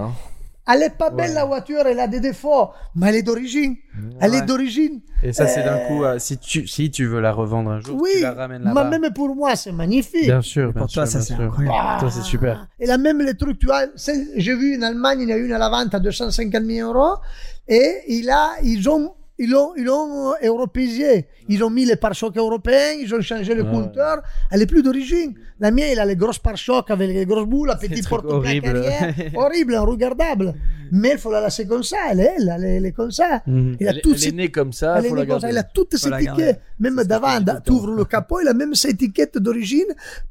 Elle 0.73 0.83
est 0.85 0.91
pas 0.97 1.11
belle 1.11 1.33
la 1.35 1.45
voiture, 1.45 1.83
elle 1.87 1.99
a 2.01 2.07
des 2.07 2.21
défauts, 2.21 2.69
mais 2.95 3.09
elle 3.09 3.17
est 3.17 3.23
d'origine. 3.23 3.77
Elle 4.21 4.35
est 4.35 4.43
d'origine. 4.43 5.01
Et 5.23 5.33
ça, 5.33 5.47
c'est 5.47 5.63
d'un 5.63 5.79
coup, 5.87 6.05
euh, 6.05 6.19
si 6.19 6.39
tu, 6.39 6.67
si 6.67 6.91
tu 6.91 7.07
veux 7.07 7.21
la 7.21 7.33
revendre 7.33 7.71
un 7.71 7.81
jour, 7.81 7.99
Oui, 8.01 8.11
tu 8.17 8.23
la 8.23 8.33
ramènes 8.33 8.63
mais 8.63 8.73
là-bas. 8.75 8.99
même 8.99 9.13
pour 9.13 9.35
moi, 9.35 9.57
c'est 9.57 9.73
magnifique. 9.73 10.25
Bien 10.25 10.41
sûr, 10.43 10.73
bien 10.73 10.81
Pour 10.81 10.91
sûr, 10.91 11.03
toi, 11.03 11.07
ça 11.07 11.21
c'est 11.21 11.35
incroyable. 11.35 12.01
Toi, 12.01 12.11
c'est 12.11 12.23
super. 12.23 12.67
Et 12.79 12.87
là, 12.87 12.97
même 12.99 13.21
les 13.21 13.35
trucs, 13.35 13.59
tu 13.59 13.67
vois, 13.67 13.83
j'ai 14.37 14.55
vu 14.55 14.79
en 14.79 14.83
Allemagne, 14.83 15.21
il 15.23 15.29
y 15.29 15.33
en 15.33 15.37
a 15.37 15.39
une 15.39 15.53
à 15.53 15.59
la 15.59 15.69
vente 15.69 15.95
à 15.95 16.01
250 16.01 16.65
000 16.65 16.93
euros, 16.93 17.17
et 17.69 17.97
il 18.09 18.31
a, 18.31 18.51
ils 18.63 18.89
ont, 18.89 19.15
ils 19.39 19.55
ont, 19.55 19.73
ils 19.77 19.89
ont 19.89 20.35
européisé. 20.43 21.27
Ils 21.49 21.65
ont 21.65 21.71
mis 21.71 21.85
les 21.85 21.97
pare-chocs 21.97 22.37
européens, 22.37 22.93
ils 23.01 23.15
ont 23.15 23.21
changé 23.21 23.55
le 23.55 23.63
Ouais. 23.63 23.71
compteur. 23.71 24.23
Elle 24.51 24.63
est 24.63 24.67
plus 24.67 24.83
d'origine. 24.83 25.35
La 25.61 25.71
mienne, 25.71 25.91
il 25.93 25.99
a 26.01 26.07
les 26.07 26.17
grosses 26.17 26.39
pare-chocs 26.39 26.91
avec 26.91 27.09
les 27.11 27.27
grosses 27.27 27.47
boules, 27.47 27.69
la 27.69 27.77
petite 27.77 28.07
horribles. 28.11 28.67
arrière. 28.69 29.15
Horrible, 29.35 29.77
regardable. 29.77 30.55
Mais 30.93 31.13
il 31.13 31.19
faut 31.19 31.31
la 31.31 31.41
laisser 31.45 31.67
comme 31.67 31.83
ça. 31.85 31.99
Elle 32.11 32.21
est, 32.21 32.33
elle, 32.39 32.53
elle 32.57 32.65
est, 32.65 32.77
elle 32.77 32.87
est 32.87 32.93
comme 32.93 33.11
ça. 33.13 33.43
Mhm. 33.47 33.77
Il 33.79 33.87
a 33.87 33.91
Elle, 33.91 33.97
est- 33.99 34.01
elle 34.27 34.35
née 34.35 34.51
comme 34.51 34.73
ça, 34.73 34.97
elle 34.99 35.05
faut 35.05 35.15
la 35.15 35.25
garder. 35.27 35.47
a 35.59 35.63
toutes 35.63 35.95
garder. 36.11 36.25
étiquettes. 36.25 36.61
Même 36.81 36.95
C'est 36.99 37.07
d'avant, 37.07 37.39
tu 37.65 37.71
ouvres 37.73 37.91
le 37.93 38.05
capot, 38.05 38.41
il 38.41 38.49
a 38.49 38.55
même 38.55 38.75
ces 38.75 38.89
étiquettes 38.91 39.39
d'origine. 39.39 39.85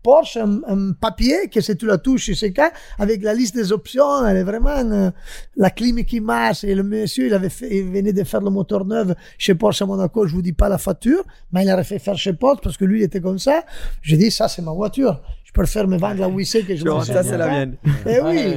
Porsche, 0.04 0.38
un, 0.38 0.60
un 0.68 0.92
papier 0.94 1.48
que 1.50 1.62
si 1.62 1.78
tu 1.78 1.86
la 1.86 1.98
touches, 1.98 2.32
c'est 2.34 2.52
cas, 2.52 2.72
avec 2.98 3.22
la 3.24 3.34
liste 3.34 3.56
des 3.56 3.72
options, 3.72 4.26
elle 4.26 4.38
est 4.38 4.44
vraiment 4.44 4.70
euh, 4.78 5.12
la 5.56 5.70
clim 5.70 6.04
qui 6.04 6.20
marche. 6.20 6.64
Et 6.64 6.76
le 6.76 6.84
monsieur, 6.84 7.28
il 7.28 7.34
avait 7.34 7.50
fait, 7.50 7.70
il 7.78 7.86
venait 7.86 8.12
de 8.14 8.24
faire 8.24 8.42
le 8.42 8.50
moteur 8.50 8.84
neuf 8.84 9.10
chez 9.38 9.56
Porsche 9.56 9.82
à 9.84 9.86
Monaco, 9.86 10.28
je 10.28 10.34
vous 10.36 10.42
dis 10.42 10.54
pas 10.54 10.68
la 10.70 10.78
facture, 10.78 11.24
mais 11.54 11.64
il 11.64 11.72
aurait 11.72 11.84
fait 11.84 12.00
faire 12.00 12.18
chez 12.18 12.34
Porsche 12.34 12.62
parce 12.62 12.76
que 12.78 12.84
lui, 12.86 13.00
il 13.00 13.04
était 13.04 13.22
comme 13.22 13.40
ça. 13.40 13.64
J'ai 14.02 14.18
dit, 14.18 14.32
ça, 14.32 14.48
c'est 14.48 14.62
ma 14.62 14.72
voiture. 14.72 15.19
Je 15.50 15.54
préfère 15.54 15.88
me 15.88 15.98
vendre 15.98 16.20
la 16.22 16.28
WC 16.30 16.64
que 16.64 16.76
je 16.76 16.86
me 16.86 17.00
ça, 17.04 17.24
c'est 17.24 17.36
la 17.38 17.48
mienne. 17.48 17.76
Eh 18.06 18.22
oui. 18.22 18.56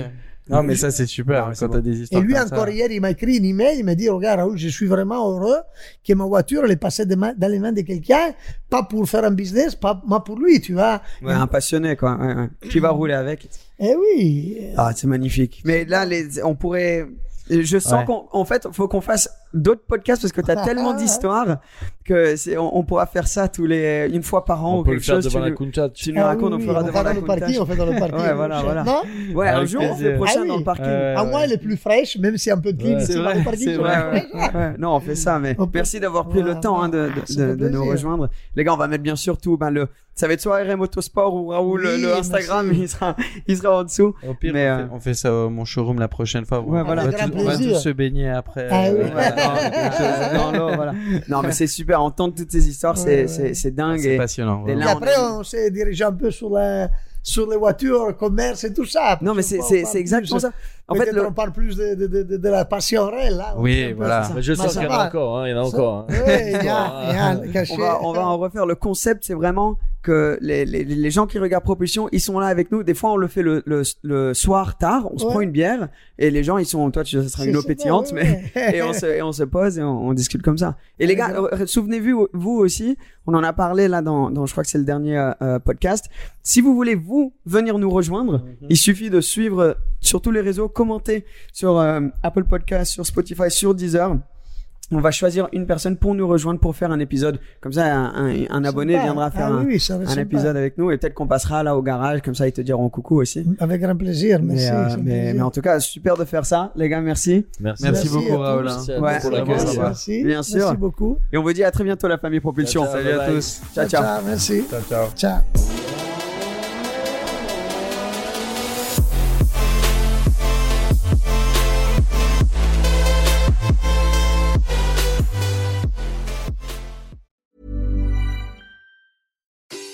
Non, 0.51 0.63
mais 0.63 0.75
ça, 0.75 0.91
c'est 0.91 1.07
super 1.07 1.47
hein, 1.47 1.53
quand 1.59 1.69
t'as 1.69 1.81
des 1.81 1.99
Et 2.01 2.03
histoires 2.03 2.23
lui 2.23 2.35
comme 2.35 2.43
encore 2.43 2.65
ça. 2.67 2.71
hier, 2.71 2.91
il 2.91 3.01
m'a 3.01 3.13
écrit 3.13 3.37
une 3.39 3.45
email, 3.47 3.79
il 3.79 3.85
m'a 3.85 3.95
dit, 3.95 4.09
regarde 4.11 4.41
Raoul, 4.41 4.59
je 4.59 4.69
suis 4.69 4.87
vraiment 4.87 5.31
heureux 5.31 5.57
que 6.07 6.13
ma 6.13 6.25
voiture, 6.27 6.63
elle 6.67 6.73
est 6.73 6.77
passée 6.77 7.07
de 7.07 7.15
dans 7.15 7.49
les 7.51 7.59
mains 7.61 7.73
de 7.73 7.81
quelqu'un, 7.81 8.35
pas 8.69 8.83
pour 8.83 9.09
faire 9.09 9.25
un 9.25 9.31
business, 9.31 9.75
pas 9.75 10.03
moi 10.07 10.23
pour 10.23 10.39
lui, 10.39 10.61
tu 10.61 10.75
vois. 10.75 11.01
Ouais, 11.23 11.33
un 11.33 11.47
passionné, 11.47 11.97
quoi. 11.97 12.19
Ouais, 12.21 12.35
ouais. 12.35 12.49
Qui 12.69 12.81
va 12.81 12.91
rouler 12.91 13.15
avec. 13.15 13.49
Eh 13.79 13.95
oui. 13.95 14.59
Ah, 14.77 14.91
c'est 14.95 15.07
magnifique. 15.07 15.63
Mais 15.65 15.85
là, 15.87 16.05
les, 16.05 16.43
on 16.43 16.55
pourrait. 16.57 17.07
Je 17.49 17.79
sens 17.79 18.01
Ouais. 18.01 18.05
qu'en 18.05 18.29
en 18.33 18.45
fait, 18.45 18.67
faut 18.73 18.89
qu'on 18.89 19.01
fasse 19.01 19.31
d'autres 19.55 19.83
podcasts 19.87 20.23
parce 20.23 20.33
que 20.33 20.41
tu 20.41 20.51
as 20.51 20.57
tellement 20.65 20.95
d'histoires 20.95 21.59
que 22.05 22.37
c'est, 22.37 22.57
on, 22.59 22.77
on 22.77 22.83
pourra 22.85 23.07
faire 23.07 23.27
ça 23.29 23.49
tous 23.49 23.67
les 23.67 24.09
une 24.13 24.23
fois 24.23 24.45
par 24.45 24.65
an 24.65 24.77
On 24.77 24.81
ou 24.81 24.83
peut 24.83 24.91
le 24.91 24.97
quelque 24.97 25.05
faire 25.07 25.15
chose. 25.17 25.25
devant 25.25 25.39
tu 25.39 25.45
la 25.45 25.51
nous- 25.51 25.57
Kuntat. 25.57 25.89
Tu 25.91 26.13
nous 26.13 26.21
Ah 26.21 26.27
racontes, 26.27 26.53
oui, 26.55 26.59
on 26.63 26.67
fera 26.67 26.81
on 26.81 26.87
devant 26.87 26.93
va 26.99 27.03
la 27.05 27.15
dans 27.15 27.21
le 27.21 27.27
parking, 27.27 27.59
on 27.61 27.67
fait 27.67 27.77
dans 27.77 27.87
le 27.87 27.99
parking. 27.99 28.19
Ouais, 28.19 28.33
voilà, 28.35 28.63
voilà. 28.63 28.83
Non 28.85 29.03
Ouais, 29.35 29.49
un 29.49 29.65
jour, 29.65 29.83
on 29.83 29.95
fait 29.95 30.11
le 30.13 30.17
prochain 30.17 30.33
Ah 30.39 30.43
oui. 30.43 30.49
dans 30.49 30.57
le 30.59 30.65
parking. 30.65 30.85
À 30.87 31.25
moi, 31.25 31.45
elle 31.45 31.53
est 31.53 31.59
plus 31.59 31.77
fraîche, 31.77 32.17
même 32.19 32.37
si 32.37 32.51
un 32.51 32.59
peu 32.59 32.73
de 32.73 32.83
clim, 32.83 32.95
Ouais. 32.95 33.01
c'est 33.01 33.13
C'est 33.13 33.19
dans 33.19 33.25
vrai, 33.25 33.39
le 33.39 33.45
parking. 33.45 33.65
c'est 33.65 33.73
tu 33.75 33.79
vrai. 33.79 33.97
ouais, 34.13 34.29
ouais. 34.55 34.73
Non, 34.79 34.95
on 34.97 35.01
fait 35.01 35.15
ça, 35.15 35.39
mais 35.39 35.55
On 35.59 35.67
peut- 35.67 35.71
merci 35.79 36.01
d'avoir 36.01 36.29
pris 36.29 36.43
le 36.43 36.59
temps 36.59 36.83
hein, 36.83 36.89
de, 36.89 37.11
de, 37.37 37.45
de- 37.51 37.55
de 37.55 37.69
nous 37.69 37.85
rejoindre. 37.85 38.29
Les 38.57 38.65
gars, 38.65 38.75
on 38.75 38.77
va 38.79 38.89
mettre 38.89 39.03
bien 39.03 39.17
sûr 39.17 39.39
tout. 39.39 39.57
Ben, 39.57 39.71
le, 39.71 39.87
ça 40.15 40.27
va 40.27 40.33
être 40.35 40.41
soit 40.41 40.59
RM 40.63 40.77
Motosport 40.79 41.35
ou 41.35 41.49
Raoul, 41.49 41.83
Oui, 41.87 42.03
le 42.03 42.15
Instagram, 42.17 42.71
il 42.75 42.89
sera, 42.89 43.17
il 43.47 43.57
sera 43.57 43.79
en 43.79 43.85
dessous. 43.85 44.15
Au 44.29 44.35
pire, 44.35 44.53
Mais, 44.55 44.69
on, 44.71 44.75
euh, 44.75 44.79
fait, 44.79 44.89
on 44.95 45.01
fait 45.01 45.15
ça 45.15 45.33
au 45.35 45.51
mon 45.51 45.65
showroom 45.65 45.99
la 46.01 46.09
prochaine 46.09 46.45
fois. 46.45 46.61
Ouais, 46.61 46.83
voilà. 46.83 47.05
On 47.05 47.09
va, 47.11 47.13
on 47.35 47.45
va 47.45 47.57
plaisir. 47.57 47.77
tous 47.77 47.81
se 47.83 47.89
baigner 47.91 48.29
après. 48.29 48.69
Ah 48.71 48.85
euh, 48.87 49.05
dans 50.35 50.53
l'eau, 50.59 50.75
voilà. 50.77 50.93
Non, 51.29 51.43
mais 51.43 51.53
c'est 51.53 51.67
super. 51.67 52.03
Entendre 52.03 52.35
toutes 52.35 52.51
ces 52.51 52.69
histoires, 52.69 52.97
c'est, 52.97 53.27
c'est, 53.29 53.55
c'est 53.55 53.71
dingue. 53.71 54.01
C'est 54.01 54.15
et- 54.15 54.17
passionnant. 54.17 54.67
et 54.67 54.75
là, 54.75 54.91
après, 54.91 55.13
on 55.19 55.43
s'est 55.43 55.71
dirigé 55.71 56.05
un 56.05 56.13
peu 56.13 56.31
sur, 56.31 56.51
la, 56.51 56.89
sur 57.23 57.49
les 57.51 57.57
voitures, 57.57 58.17
commerce 58.17 58.65
et 58.65 58.73
tout 58.73 58.85
ça. 58.85 59.19
Non, 59.23 59.35
mais 59.35 59.43
c'est, 59.43 59.61
c'est, 59.63 59.85
exactement 59.97 60.39
plus- 60.41 60.49
ça. 60.49 60.53
En 60.89 60.95
fait, 60.95 61.11
le, 61.13 61.27
on 61.27 61.33
parle 61.33 61.53
plus 61.53 61.77
de, 61.77 61.95
de, 61.95 62.07
de, 62.07 62.23
de, 62.23 62.37
de 62.37 62.49
la 62.49 62.65
passion 62.65 63.09
réelle. 63.11 63.37
Là. 63.37 63.55
Oui, 63.57 63.93
voilà. 63.93 64.29
Mais 64.35 64.43
je 64.43 64.53
ça 64.55 64.67
qu'il 64.69 64.83
y 64.83 64.87
en 64.87 64.91
a 64.91 65.07
encore, 65.07 65.39
hein, 65.39 65.49
il 65.49 65.51
y 65.53 65.55
en 65.55 65.59
a 65.63 65.67
encore. 65.67 65.99
hein. 66.01 66.07
Oui, 66.11 66.17
il 66.47 66.51
y 66.53 66.55
a, 66.57 66.59
il 66.59 66.67
y 66.67 67.19
a 67.19 67.27
un 67.27 67.37
cachet. 67.49 67.75
on 67.75 67.79
va, 67.79 67.99
on 68.03 68.13
va 68.13 68.27
en 68.27 68.39
refaire. 68.39 68.67
Le 68.67 68.75
concept, 68.75 69.25
c'est 69.25 69.35
vraiment 69.35 69.79
que 70.03 70.37
les, 70.41 70.65
les, 70.65 70.85
les 70.85 71.11
gens 71.11 71.27
qui 71.27 71.39
regardent 71.39 71.65
Propulsion, 71.65 72.09
ils 72.13 72.21
sont 72.21 72.39
là 72.41 72.49
avec 72.49 72.71
nous. 72.73 72.83
Des 72.83 72.95
fois, 72.95 73.13
on 73.13 73.17
le 73.17 73.29
fait 73.29 73.43
le, 73.43 73.63
le, 73.67 73.83
le 74.03 74.35
soir 74.35 74.77
tard, 74.77 75.09
on 75.13 75.19
se 75.19 75.25
Ouais. 75.25 75.31
prend 75.31 75.41
une 75.41 75.51
bière 75.53 75.89
et 76.19 76.31
les 76.31 76.43
gens, 76.43 76.59
ils 76.59 76.67
sont, 76.67 76.91
toi, 76.91 77.05
tu, 77.05 77.23
ça 77.23 77.29
sera 77.29 77.47
une 77.47 77.57
eau 77.57 77.63
pétillante, 77.63 78.13
mais, 78.13 78.51
ouais, 78.57 78.75
et 78.77 78.83
on 78.83 78.93
se, 78.93 79.07
et 79.07 79.23
on 79.23 79.33
se 79.33 79.45
pose 79.45 79.79
et 79.79 79.83
on, 79.83 80.09
on 80.09 80.13
discute 80.13 80.43
comme 80.43 80.59
ça. 80.59 80.77
Et 80.99 81.07
les 81.07 81.15
gars, 81.17 81.31
euh, 81.37 81.67
souvenez-vous, 81.67 82.29
vous 82.33 82.59
aussi, 82.59 82.99
on 83.27 83.35
en 83.35 83.43
a 83.45 83.53
parlé 83.53 83.87
là 83.89 84.03
dans, 84.03 84.31
dans 84.31 84.45
je 84.47 84.53
crois 84.53 84.65
que 84.65 84.71
c'est 84.71 84.79
le 84.79 84.85
dernier 84.85 85.17
euh, 85.17 85.31
euh, 85.43 85.59
podcast. 85.59 86.07
Si 86.43 86.61
vous 86.61 86.75
voulez, 86.75 86.95
vous, 86.97 87.33
venir 87.47 87.79
nous 87.79 87.91
rejoindre, 87.91 88.39
Mhm. 88.43 88.67
il 88.71 88.77
suffit 88.77 89.11
de 89.11 89.21
suivre 89.21 89.77
sur 90.01 90.21
tous 90.21 90.33
les 90.33 90.41
réseaux, 90.41 90.69
commenter 90.69 91.25
sur 91.53 91.79
euh, 91.79 92.01
Apple 92.23 92.45
Podcast, 92.45 92.93
sur 92.93 93.07
Spotify, 93.07 93.51
sur 93.51 93.75
Deezer. 93.75 94.17
On 94.93 95.01
va 95.01 95.11
choisir 95.11 95.49
une 95.53 95.67
personne 95.67 95.97
pour 95.97 96.15
nous 96.15 96.29
rejoindre 96.29 96.61
pour 96.61 96.77
faire 96.77 96.93
un 96.93 96.99
épisode. 97.01 97.39
Comme 97.61 97.73
ça, 97.73 97.87
un, 97.95 98.13
un- 98.27 98.45
un 98.51 98.65
abonné 98.65 98.93
Sympa. 98.93 99.05
viendra 99.05 99.31
faire 99.31 99.47
Ah 99.47 99.55
un, 99.61 99.65
oui, 99.65 99.81
épisode 100.19 100.57
avec 100.57 100.77
nous 100.79 100.91
et 100.91 100.99
peut-être 100.99 101.15
qu'on 101.15 101.27
passera 101.27 101.63
là 101.63 101.77
au 101.77 101.83
garage. 101.83 102.21
Comme 102.23 102.35
ça, 102.35 102.47
ils 102.47 102.53
te 102.53 102.61
diront 102.61 102.89
coucou 102.91 103.21
aussi. 103.21 103.45
Avec 103.59 103.81
grand 103.81 103.97
plaisir, 103.97 104.41
Mais, 104.43 104.55
merci. 104.55 104.71
euh, 104.71 104.97
mais, 105.03 105.11
plaisir. 105.13 105.35
mais 105.35 105.41
en 105.43 105.51
tout 105.51 105.63
cas, 105.63 105.81
super 105.81 106.17
de 106.17 106.25
faire 106.25 106.45
ça, 106.45 106.73
les 106.77 106.89
gars. 106.89 107.01
Merci. 107.01 107.47
Merci. 107.61 107.83
Merci, 107.85 108.05
Merci 108.05 108.09
beaucoup. 108.11 108.37
Raoul. 108.43 108.65
Merci 108.65 108.93
à 108.93 109.01
Ouais. 109.01 109.19
pour 109.21 109.31
va. 109.31 109.45
Merci, 109.45 110.25
Bien 110.25 110.43
sûr. 110.43 110.59
Merci 110.59 110.77
beaucoup. 110.77 111.17
Et 111.33 111.39
on 111.39 111.43
vous 111.43 111.53
dit 111.53 111.65
à 111.65 111.71
très 111.71 111.85
bientôt, 111.85 112.07
la 112.07 112.19
famille 112.19 112.41
Propulsion. 112.41 112.83
Ciao, 112.85 112.93
ciao. 112.93 113.03
Salut 113.03 113.15
à 113.15 113.19
Bye. 113.27 113.35
tous. 113.35 113.61
ciao. 113.75 113.89
ciao. 113.89 114.23
Merci. 114.27 114.65
Ciao, 114.71 114.81
ciao. 114.89 115.07
Ciao. 115.17 115.72